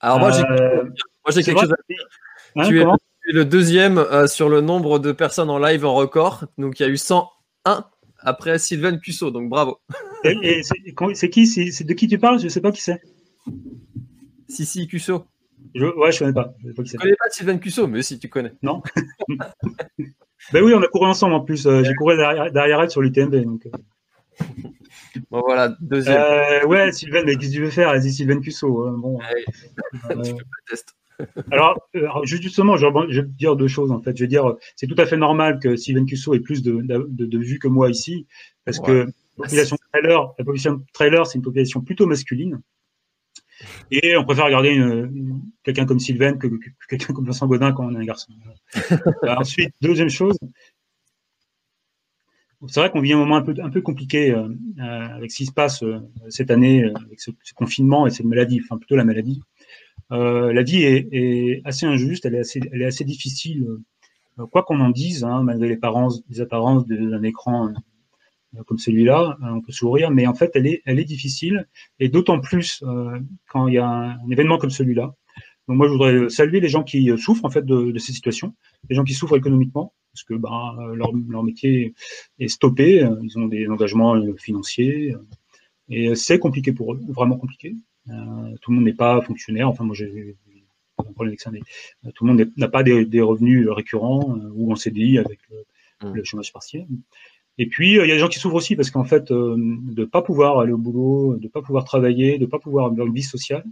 Alors 0.00 0.18
moi, 0.18 0.30
j'ai 0.30 0.44
euh, 0.44 0.84
quelque 1.24 1.60
chose 1.60 1.72
à 1.72 1.76
dire. 1.88 2.06
Hein, 2.56 2.68
tu, 2.68 2.80
es, 2.80 2.84
le 3.32 3.44
deuxième 3.44 3.98
euh, 3.98 4.26
sur 4.26 4.48
le 4.48 4.60
nombre 4.60 4.98
de 4.98 5.12
personnes 5.12 5.50
en 5.50 5.58
live 5.58 5.84
en 5.84 5.94
record. 5.94 6.46
Donc 6.56 6.80
il 6.80 6.82
y 6.84 6.86
a 6.86 6.88
eu 6.88 6.96
101 6.96 7.84
après 8.18 8.58
Sylvain 8.58 8.96
Cusso. 8.96 9.30
Donc 9.30 9.48
bravo. 9.48 9.80
Et, 10.24 10.62
c'est 11.14 11.30
qui 11.30 11.46
C'est 11.46 11.84
de 11.84 11.94
qui 11.94 12.08
tu 12.08 12.18
parles? 12.18 12.38
Je 12.38 12.44
ne 12.44 12.48
sais 12.48 12.60
pas 12.60 12.72
qui 12.72 12.80
c'est. 12.80 13.00
Sissi 14.48 14.86
Cusso. 14.86 15.26
Je, 15.74 15.84
ouais, 15.84 16.12
je 16.12 16.20
connais 16.20 16.32
pas. 16.32 16.54
Je 16.62 16.68
ne 16.68 16.98
connais 16.98 17.16
pas 17.16 17.28
Sylvain 17.30 17.58
Cusso, 17.58 17.86
mais 17.86 18.02
si 18.02 18.18
tu 18.18 18.28
connais. 18.28 18.52
Non. 18.62 18.82
ben 20.52 20.62
oui, 20.62 20.72
on 20.74 20.82
a 20.82 20.88
couru 20.88 21.06
ensemble 21.06 21.34
en 21.34 21.40
plus. 21.40 21.66
Euh, 21.66 21.82
j'ai 21.84 21.94
couru 21.94 22.16
derrière, 22.16 22.50
derrière, 22.50 22.80
elle 22.80 22.90
sur 22.90 23.02
l'UTMB. 23.02 23.34
Donc... 23.44 23.68
Bon, 25.30 25.40
voilà, 25.40 25.76
deuxième. 25.80 26.16
Euh, 26.18 26.66
ouais, 26.66 26.92
Sylvain, 26.92 27.22
mais 27.24 27.36
qu'est-ce 27.36 27.50
que 27.50 27.56
tu 27.56 27.62
veux 27.62 27.70
faire? 27.70 27.90
Vas-y, 27.90 28.12
Sylvain 28.12 28.40
Cusso. 28.40 28.84
Hein, 28.84 28.96
bon. 28.98 29.18
Euh, 30.10 30.14
alors, 31.50 31.88
alors, 31.94 32.24
justement, 32.24 32.76
je 32.76 32.86
vais 33.20 33.26
dire 33.26 33.56
deux 33.56 33.68
choses 33.68 33.90
en 33.90 34.00
fait. 34.00 34.16
Je 34.16 34.22
vais 34.22 34.28
dire, 34.28 34.54
c'est 34.76 34.86
tout 34.86 34.94
à 34.98 35.06
fait 35.06 35.16
normal 35.16 35.58
que 35.60 35.76
Sylvain 35.76 36.04
Cusso 36.04 36.34
ait 36.34 36.40
plus 36.40 36.62
de, 36.62 36.80
de, 36.80 37.26
de, 37.26 37.38
vues 37.38 37.58
que 37.58 37.68
moi 37.68 37.90
ici, 37.90 38.26
parce 38.64 38.78
que 38.78 39.06
la 39.36 39.44
population 39.44 39.76
trailer, 39.92 40.34
la 40.38 40.44
population 40.44 40.82
trailer, 40.92 41.26
c'est 41.26 41.38
une 41.38 41.42
population 41.42 41.80
plutôt 41.80 42.06
masculine. 42.06 42.60
Et 43.90 44.16
on 44.16 44.24
préfère 44.24 44.44
regarder 44.44 44.80
quelqu'un 45.64 45.86
comme 45.86 45.98
Sylvain 45.98 46.34
que, 46.34 46.46
que 46.46 46.68
quelqu'un 46.88 47.12
comme 47.12 47.26
Vincent 47.26 47.48
Godin 47.48 47.72
quand 47.72 47.86
on 47.86 47.94
est 47.96 47.98
un 47.98 48.04
garçon. 48.04 48.32
ensuite, 49.26 49.74
deuxième 49.80 50.10
chose, 50.10 50.38
c'est 52.66 52.80
vrai 52.80 52.90
qu'on 52.90 53.00
vit 53.00 53.12
un 53.12 53.18
moment 53.18 53.36
un 53.36 53.70
peu, 53.70 53.80
compliqué 53.80 54.32
euh, 54.32 54.48
euh, 54.80 54.82
avec 54.82 55.30
ce 55.30 55.36
qui 55.36 55.46
se 55.46 55.52
passe 55.52 55.82
euh, 55.82 56.00
cette 56.28 56.50
année, 56.50 56.84
avec 56.84 57.20
ce, 57.20 57.30
confinement 57.54 58.06
et 58.06 58.10
cette 58.10 58.26
maladie, 58.26 58.60
enfin 58.64 58.78
plutôt 58.78 58.96
la 58.96 59.04
maladie. 59.04 59.40
la 60.10 60.62
vie 60.62 60.82
est, 60.82 61.62
assez 61.64 61.86
injuste, 61.86 62.26
elle 62.26 62.34
est 62.34 62.84
assez, 62.84 63.04
difficile, 63.04 63.66
quoi 64.50 64.62
qu'on 64.62 64.80
en 64.80 64.90
dise, 64.90 65.24
hein, 65.24 65.42
malgré 65.44 65.68
les, 65.68 65.74
apparences, 65.74 66.86
d'un 66.86 67.22
écran 67.22 67.72
comme 68.66 68.78
celui-là, 68.78 69.36
on 69.42 69.60
peut 69.60 69.72
sourire, 69.72 70.10
mais 70.10 70.26
en 70.26 70.34
fait, 70.34 70.52
elle 70.54 70.98
est 70.98 71.04
difficile, 71.04 71.68
et 72.00 72.08
d'autant 72.08 72.40
plus 72.40 72.82
quand 73.48 73.68
il 73.68 73.74
y 73.74 73.78
a 73.78 73.86
un, 73.86 74.30
événement 74.30 74.58
comme 74.58 74.70
celui-là. 74.70 75.14
Donc 75.68 75.76
moi, 75.76 75.86
je 75.86 75.92
voudrais 75.92 76.28
saluer 76.30 76.60
les 76.60 76.68
gens 76.68 76.82
qui 76.82 77.10
souffrent 77.18 77.44
en 77.44 77.50
fait 77.50 77.64
de, 77.64 77.92
de 77.92 77.98
ces 77.98 78.12
situations, 78.12 78.54
les 78.88 78.96
gens 78.96 79.04
qui 79.04 79.14
souffrent 79.14 79.36
économiquement, 79.36 79.92
parce 80.12 80.24
que 80.24 80.34
bah, 80.34 80.74
leur, 80.94 81.12
leur, 81.28 81.44
métier 81.44 81.94
est 82.38 82.48
stoppé, 82.48 83.06
ils 83.22 83.38
ont 83.38 83.46
des 83.46 83.68
engagements 83.68 84.20
financiers, 84.36 85.14
et 85.88 86.14
c'est 86.14 86.38
compliqué 86.38 86.72
pour 86.72 86.94
eux, 86.94 87.00
vraiment 87.08 87.36
compliqué. 87.36 87.76
Euh, 88.10 88.54
tout 88.60 88.70
le 88.70 88.76
monde 88.76 88.84
n'est 88.84 88.94
pas 88.94 89.20
fonctionnaire, 89.22 89.68
enfin 89.68 89.84
moi 89.84 89.94
j'ai 89.94 90.36
un 90.98 91.12
problème 91.12 91.30
avec 91.30 91.40
ça, 91.40 91.50
mais 91.50 91.60
euh, 92.06 92.10
tout 92.14 92.24
le 92.26 92.32
monde 92.32 92.50
n'a 92.56 92.68
pas 92.68 92.82
des, 92.82 93.04
des, 93.04 93.20
revenus 93.20 93.68
récurrents 93.68 94.36
euh, 94.36 94.50
ou 94.54 94.72
en 94.72 94.76
CDI 94.76 95.18
avec 95.18 95.38
le, 95.50 96.08
mmh. 96.08 96.14
le, 96.14 96.24
chômage 96.24 96.52
partiel. 96.52 96.86
Et 97.58 97.66
puis 97.66 97.92
il 97.92 97.96
y 97.96 98.00
a 98.00 98.06
des 98.06 98.18
gens 98.18 98.28
qui 98.28 98.38
souffrent 98.38 98.56
aussi 98.56 98.76
parce 98.76 98.90
qu'en 98.90 99.04
fait 99.04 99.32
de 99.32 99.56
ne 99.56 100.04
pas 100.04 100.22
pouvoir 100.22 100.60
aller 100.60 100.72
au 100.72 100.78
boulot, 100.78 101.36
de 101.36 101.44
ne 101.44 101.48
pas 101.48 101.60
pouvoir 101.60 101.84
travailler, 101.84 102.38
de 102.38 102.44
ne 102.44 102.50
pas 102.50 102.58
pouvoir 102.58 102.86
avoir 102.86 103.06
une 103.06 103.14
vie 103.14 103.22
sociale, 103.22 103.64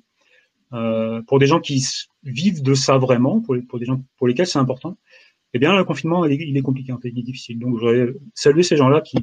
euh, 0.72 1.22
pour 1.22 1.38
des 1.38 1.46
gens 1.46 1.60
qui 1.60 1.86
vivent 2.24 2.62
de 2.62 2.74
ça 2.74 2.98
vraiment, 2.98 3.40
pour, 3.40 3.56
pour 3.68 3.78
des 3.78 3.86
gens 3.86 4.02
pour 4.16 4.26
lesquels 4.26 4.46
c'est 4.46 4.58
important, 4.58 4.96
eh 5.54 5.58
bien, 5.58 5.76
le 5.76 5.84
confinement, 5.84 6.24
il 6.24 6.56
est, 6.56 6.62
compliqué, 6.62 6.92
il 7.04 7.18
est 7.18 7.22
difficile. 7.22 7.58
Donc, 7.58 7.76
je 7.76 7.80
voudrais 7.80 8.14
saluer 8.34 8.62
ces 8.62 8.76
gens-là 8.76 9.00
qui 9.00 9.16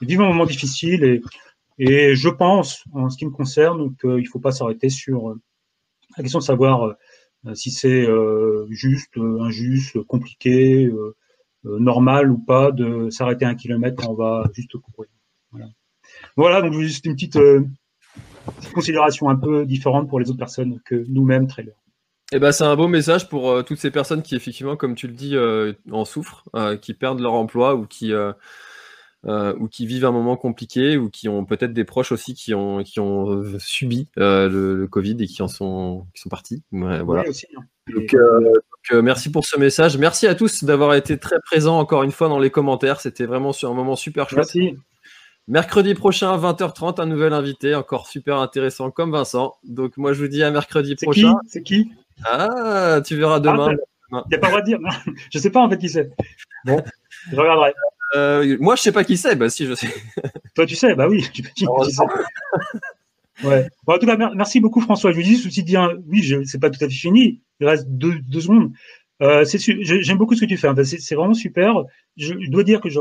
vivent 0.00 0.22
un 0.22 0.28
moment 0.28 0.46
difficile 0.46 1.04
et, 1.04 1.22
et 1.78 2.14
je 2.16 2.28
pense, 2.28 2.84
en 2.92 3.10
ce 3.10 3.18
qui 3.18 3.26
me 3.26 3.30
concerne, 3.30 3.94
qu'il 3.96 4.10
ne 4.10 4.24
faut 4.24 4.40
pas 4.40 4.52
s'arrêter 4.52 4.88
sur, 4.88 5.36
la 6.16 6.22
question 6.22 6.38
de 6.38 6.44
savoir 6.44 6.96
si 7.54 7.70
c'est 7.70 8.06
juste, 8.70 9.16
injuste, 9.18 10.02
compliqué, 10.04 10.90
normal 11.62 12.32
ou 12.32 12.38
pas 12.38 12.72
de 12.72 13.10
s'arrêter 13.10 13.44
un 13.44 13.54
kilomètre 13.54 14.02
quand 14.02 14.10
on 14.12 14.14
va 14.14 14.48
juste 14.54 14.76
courir. 14.78 15.10
Voilà, 15.52 15.68
voilà 16.36 16.62
donc 16.62 16.72
juste 16.80 17.04
une 17.04 17.14
petite 17.14 17.38
considération 18.74 19.28
un 19.28 19.36
peu 19.36 19.66
différente 19.66 20.08
pour 20.08 20.20
les 20.20 20.30
autres 20.30 20.38
personnes 20.38 20.80
que 20.84 21.04
nous-mêmes 21.08 21.46
trailers. 21.46 21.76
Eh 22.32 22.40
ben, 22.40 22.50
c'est 22.50 22.64
un 22.64 22.74
beau 22.74 22.88
message 22.88 23.28
pour 23.28 23.50
euh, 23.50 23.62
toutes 23.62 23.78
ces 23.78 23.92
personnes 23.92 24.22
qui, 24.22 24.34
effectivement, 24.34 24.76
comme 24.76 24.96
tu 24.96 25.06
le 25.06 25.12
dis, 25.12 25.36
euh, 25.36 25.72
en 25.92 26.04
souffrent, 26.04 26.44
euh, 26.56 26.76
qui 26.76 26.92
perdent 26.92 27.20
leur 27.20 27.34
emploi 27.34 27.76
ou 27.76 27.86
qui, 27.86 28.12
ou 29.24 29.68
qui 29.68 29.86
vivent 29.86 30.04
un 30.04 30.12
moment 30.12 30.36
compliqué 30.36 30.96
ou 30.96 31.08
qui 31.08 31.28
ont 31.28 31.44
peut-être 31.44 31.72
des 31.72 31.84
proches 31.84 32.12
aussi 32.12 32.34
qui 32.34 32.54
ont, 32.54 32.82
qui 32.82 33.00
ont 33.00 33.42
subi 33.58 34.08
le, 34.16 34.86
Covid 34.86 35.16
et 35.20 35.26
qui 35.26 35.42
en 35.42 35.48
sont, 35.48 36.06
qui 36.14 36.22
sont 36.22 36.28
partis. 36.28 36.62
voilà. 36.70 37.22
Hein. 37.22 37.60
Donc, 37.94 38.16
merci 39.02 39.30
pour 39.30 39.44
ce 39.44 39.58
message. 39.58 39.96
Merci 39.96 40.26
à 40.26 40.34
tous 40.34 40.64
d'avoir 40.64 40.94
été 40.94 41.18
très 41.18 41.38
présents 41.40 41.78
encore 41.78 42.02
une 42.02 42.12
fois 42.12 42.28
dans 42.28 42.40
les 42.40 42.50
commentaires. 42.50 43.00
C'était 43.00 43.26
vraiment 43.26 43.52
sur 43.52 43.70
un 43.70 43.74
moment 43.74 43.96
super 43.96 44.28
chouette. 44.28 44.52
Merci. 44.54 44.76
Mercredi 45.48 45.94
prochain, 45.94 46.36
20h30, 46.36 47.00
un 47.00 47.06
nouvel 47.06 47.32
invité, 47.32 47.74
encore 47.74 48.08
super 48.08 48.38
intéressant 48.38 48.90
comme 48.90 49.12
Vincent. 49.12 49.54
Donc 49.64 49.96
moi 49.96 50.12
je 50.12 50.20
vous 50.20 50.28
dis 50.28 50.42
à 50.42 50.50
mercredi 50.50 50.96
prochain. 50.96 51.36
C'est 51.46 51.62
qui? 51.62 51.90
Ah, 52.24 53.00
tu 53.04 53.16
verras 53.16 53.38
demain. 53.40 53.72
Il 54.10 54.22
n'y 54.30 54.34
a 54.34 54.38
pas 54.38 54.48
le 54.48 54.52
droit 54.52 54.60
de 54.60 54.66
dire. 54.66 54.78
je 55.32 55.38
sais 55.38 55.50
pas 55.50 55.60
en 55.60 55.70
fait 55.70 55.78
qui 55.78 55.88
c'est. 55.88 56.10
Bon, 56.64 56.82
je 57.30 57.36
regarderai. 57.36 57.74
Euh, 58.14 58.56
moi, 58.60 58.76
je 58.76 58.82
sais 58.82 58.92
pas 58.92 59.04
qui 59.04 59.16
c'est. 59.16 59.36
Bah, 59.36 59.50
si, 59.50 59.66
je 59.66 59.74
sais. 59.74 59.88
Toi, 60.54 60.66
tu 60.66 60.76
sais. 60.76 60.94
Bah 60.94 61.08
oui. 61.08 61.24
Tu, 61.32 61.42
tu, 61.54 61.66
ouais. 63.44 63.68
Bon, 63.84 63.94
en 63.94 63.98
tout 63.98 64.06
cas, 64.06 64.16
merci 64.34 64.60
beaucoup, 64.60 64.80
François. 64.80 65.10
Je 65.10 65.16
vous 65.16 65.22
dis, 65.22 65.36
ceci 65.36 65.62
dit, 65.62 65.76
oui, 66.06 66.22
je, 66.22 66.44
c'est 66.44 66.60
pas 66.60 66.70
tout 66.70 66.82
à 66.84 66.88
fait 66.88 66.94
fini. 66.94 67.40
Il 67.60 67.66
reste 67.66 67.88
deux, 67.88 68.18
deux 68.20 68.40
secondes. 68.40 68.70
Euh, 69.22 69.44
j'aime 69.80 70.18
beaucoup 70.18 70.34
ce 70.34 70.40
que 70.42 70.46
tu 70.46 70.56
fais. 70.56 70.68
C'est, 70.84 71.00
c'est 71.00 71.14
vraiment 71.14 71.34
super. 71.34 71.84
Je, 72.16 72.34
dois 72.48 72.62
dire 72.62 72.80
que 72.80 72.90
je, 72.90 73.00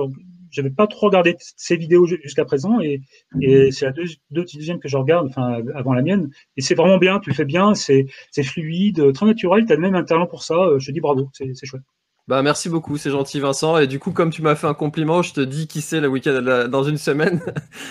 j'avais 0.56 0.69
pas 0.69 0.88
trop 0.88 1.07
regardé 1.07 1.36
ces 1.57 1.76
vidéos 1.76 2.06
jusqu'à 2.06 2.45
présent 2.45 2.80
et, 2.80 3.02
et 3.41 3.72
c'est 3.72 3.86
la 3.86 3.94
deuxième 4.32 4.80
que 4.80 4.88
je 4.88 4.98
regarde, 4.98 5.27
enfin 5.27 5.61
avant 5.76 5.94
la 5.94 6.02
mienne. 6.02 6.30
Et 6.57 6.61
c'est 6.61 6.76
vraiment 6.76 6.98
bien, 6.98 7.19
tu 7.19 7.30
le 7.30 7.36
fais 7.36 7.45
bien, 7.45 7.73
c'est 7.73 8.07
fluide, 8.44 9.14
très 9.14 9.26
naturel. 9.26 9.65
Tu 9.65 9.73
as 9.73 9.77
même 9.77 9.95
un 9.95 10.03
talent 10.03 10.27
pour 10.27 10.44
ça. 10.44 10.56
Je 10.77 10.88
te 10.88 10.91
dis 10.91 11.02
bravo, 11.02 11.30
c'est 11.34 11.53
chouette. 11.64 11.84
Bah 12.27 12.41
merci 12.41 12.69
beaucoup, 12.69 12.98
c'est 12.98 13.11
gentil 13.11 13.40
Vincent. 13.40 13.77
Et 13.77 13.86
du 13.86 13.99
coup, 13.99 14.11
comme 14.11 14.32
tu 14.32 14.41
m'as 14.41 14.56
fait 14.56 14.65
un 14.65 14.73
compliment, 14.73 15.22
je 15.22 15.34
te 15.34 15.41
dis 15.41 15.68
qui 15.68 15.82
c'est 15.82 16.02
le 16.02 16.07
week-end 16.07 16.68
dans 16.69 16.84
une 16.84 16.98
semaine. 16.98 17.40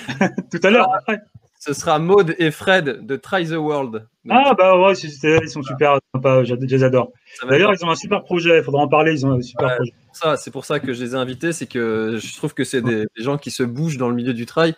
Tout 0.51 0.61
à 0.62 0.70
l'heure, 0.70 0.93
après. 0.93 1.20
Ce 1.61 1.73
sera 1.73 1.99
Maud 1.99 2.35
et 2.39 2.51
Fred 2.51 3.07
de 3.07 3.16
Try 3.16 3.47
the 3.47 3.53
World. 3.53 4.07
ah 4.28 4.53
bah 4.59 4.78
ouais, 4.78 4.93
ils 4.93 5.49
sont 5.49 5.62
super 5.62 5.99
sympas, 6.15 6.45
je, 6.45 6.55
les 6.55 6.85
adore. 6.85 7.12
D'ailleurs, 7.49 7.73
ils 7.73 7.82
ont 7.86 7.91
un 7.91 7.95
super 7.95 8.23
projet, 8.23 8.59
il 8.59 8.62
faudra 8.62 8.82
en 8.82 8.89
parler, 8.89 9.12
ils 9.12 9.24
ont 9.24 9.31
un 9.31 9.41
super 9.41 9.77
projet. 9.77 9.95
C'est 10.36 10.51
pour 10.51 10.65
ça 10.65 10.81
que 10.81 10.93
je 10.93 11.03
les 11.03 11.12
ai 11.12 11.15
invités, 11.15 11.53
c'est 11.53 11.66
que 11.66 12.19
je 12.20 12.36
trouve 12.36 12.55
que 12.55 12.65
c'est 12.65 12.82
des, 12.82 13.07
gens 13.16 13.39
qui 13.39 13.51
se 13.51 13.62
bougent 13.62 13.99
dans 13.99 14.09
le 14.09 14.15
milieu 14.15 14.35
du 14.35 14.47
trail. 14.47 14.74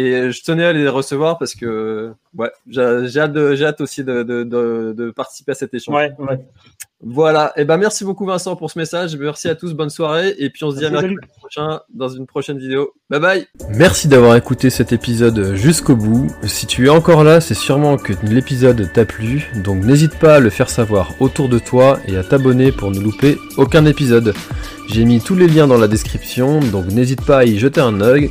Et 0.00 0.32
je 0.32 0.42
tenais 0.42 0.64
à 0.64 0.72
les 0.72 0.88
recevoir 0.88 1.36
parce 1.36 1.54
que 1.54 2.14
ouais, 2.34 2.50
j'ai 2.66 2.80
hâte, 3.20 3.36
hâte, 3.36 3.80
aussi 3.82 4.02
de, 4.02 4.22
de, 4.22 4.44
de, 4.44 5.10
participer 5.10 5.52
à 5.52 5.54
cet 5.54 5.74
échange. 5.74 5.94
Ouais, 5.94 6.10
ouais. 6.18 6.40
Voilà, 7.02 7.52
et 7.56 7.62
eh 7.62 7.64
ben 7.64 7.76
merci 7.76 8.04
beaucoup 8.04 8.24
Vincent 8.24 8.56
pour 8.56 8.70
ce 8.70 8.78
message. 8.78 9.14
Merci 9.16 9.48
à 9.48 9.54
tous, 9.54 9.74
bonne 9.74 9.90
soirée. 9.90 10.34
Et 10.38 10.48
puis 10.48 10.64
on 10.64 10.70
se 10.70 10.78
dit 10.78 10.86
à 10.86 10.90
mercredi 10.90 11.16
prochain 11.38 11.80
dans 11.92 12.08
une 12.08 12.26
prochaine 12.26 12.58
vidéo. 12.58 12.94
Bye 13.10 13.20
bye. 13.20 13.46
Merci 13.74 14.08
d'avoir 14.08 14.36
écouté 14.36 14.70
cet 14.70 14.90
épisode 14.92 15.54
jusqu'au 15.54 15.96
bout. 15.96 16.28
Si 16.44 16.66
tu 16.66 16.86
es 16.86 16.90
encore 16.90 17.22
là, 17.22 17.42
c'est 17.42 17.54
sûrement 17.54 17.98
que 17.98 18.14
l'épisode 18.22 18.90
t'a 18.94 19.04
plu. 19.04 19.50
Donc 19.64 19.84
n'hésite 19.84 20.18
pas 20.18 20.36
à 20.36 20.40
le 20.40 20.48
faire 20.48 20.70
savoir 20.70 21.10
autour 21.20 21.50
de 21.50 21.58
toi 21.58 21.98
et 22.06 22.16
à 22.16 22.24
t'abonner 22.24 22.72
pour 22.72 22.90
ne 22.90 23.00
louper 23.00 23.36
aucun 23.58 23.84
épisode. 23.84 24.32
J'ai 24.88 25.04
mis 25.04 25.20
tous 25.20 25.34
les 25.34 25.46
liens 25.46 25.66
dans 25.66 25.78
la 25.78 25.88
description, 25.88 26.60
donc 26.60 26.86
n'hésite 26.86 27.24
pas 27.24 27.38
à 27.38 27.44
y 27.44 27.58
jeter 27.58 27.82
un 27.82 28.00
œil. 28.00 28.30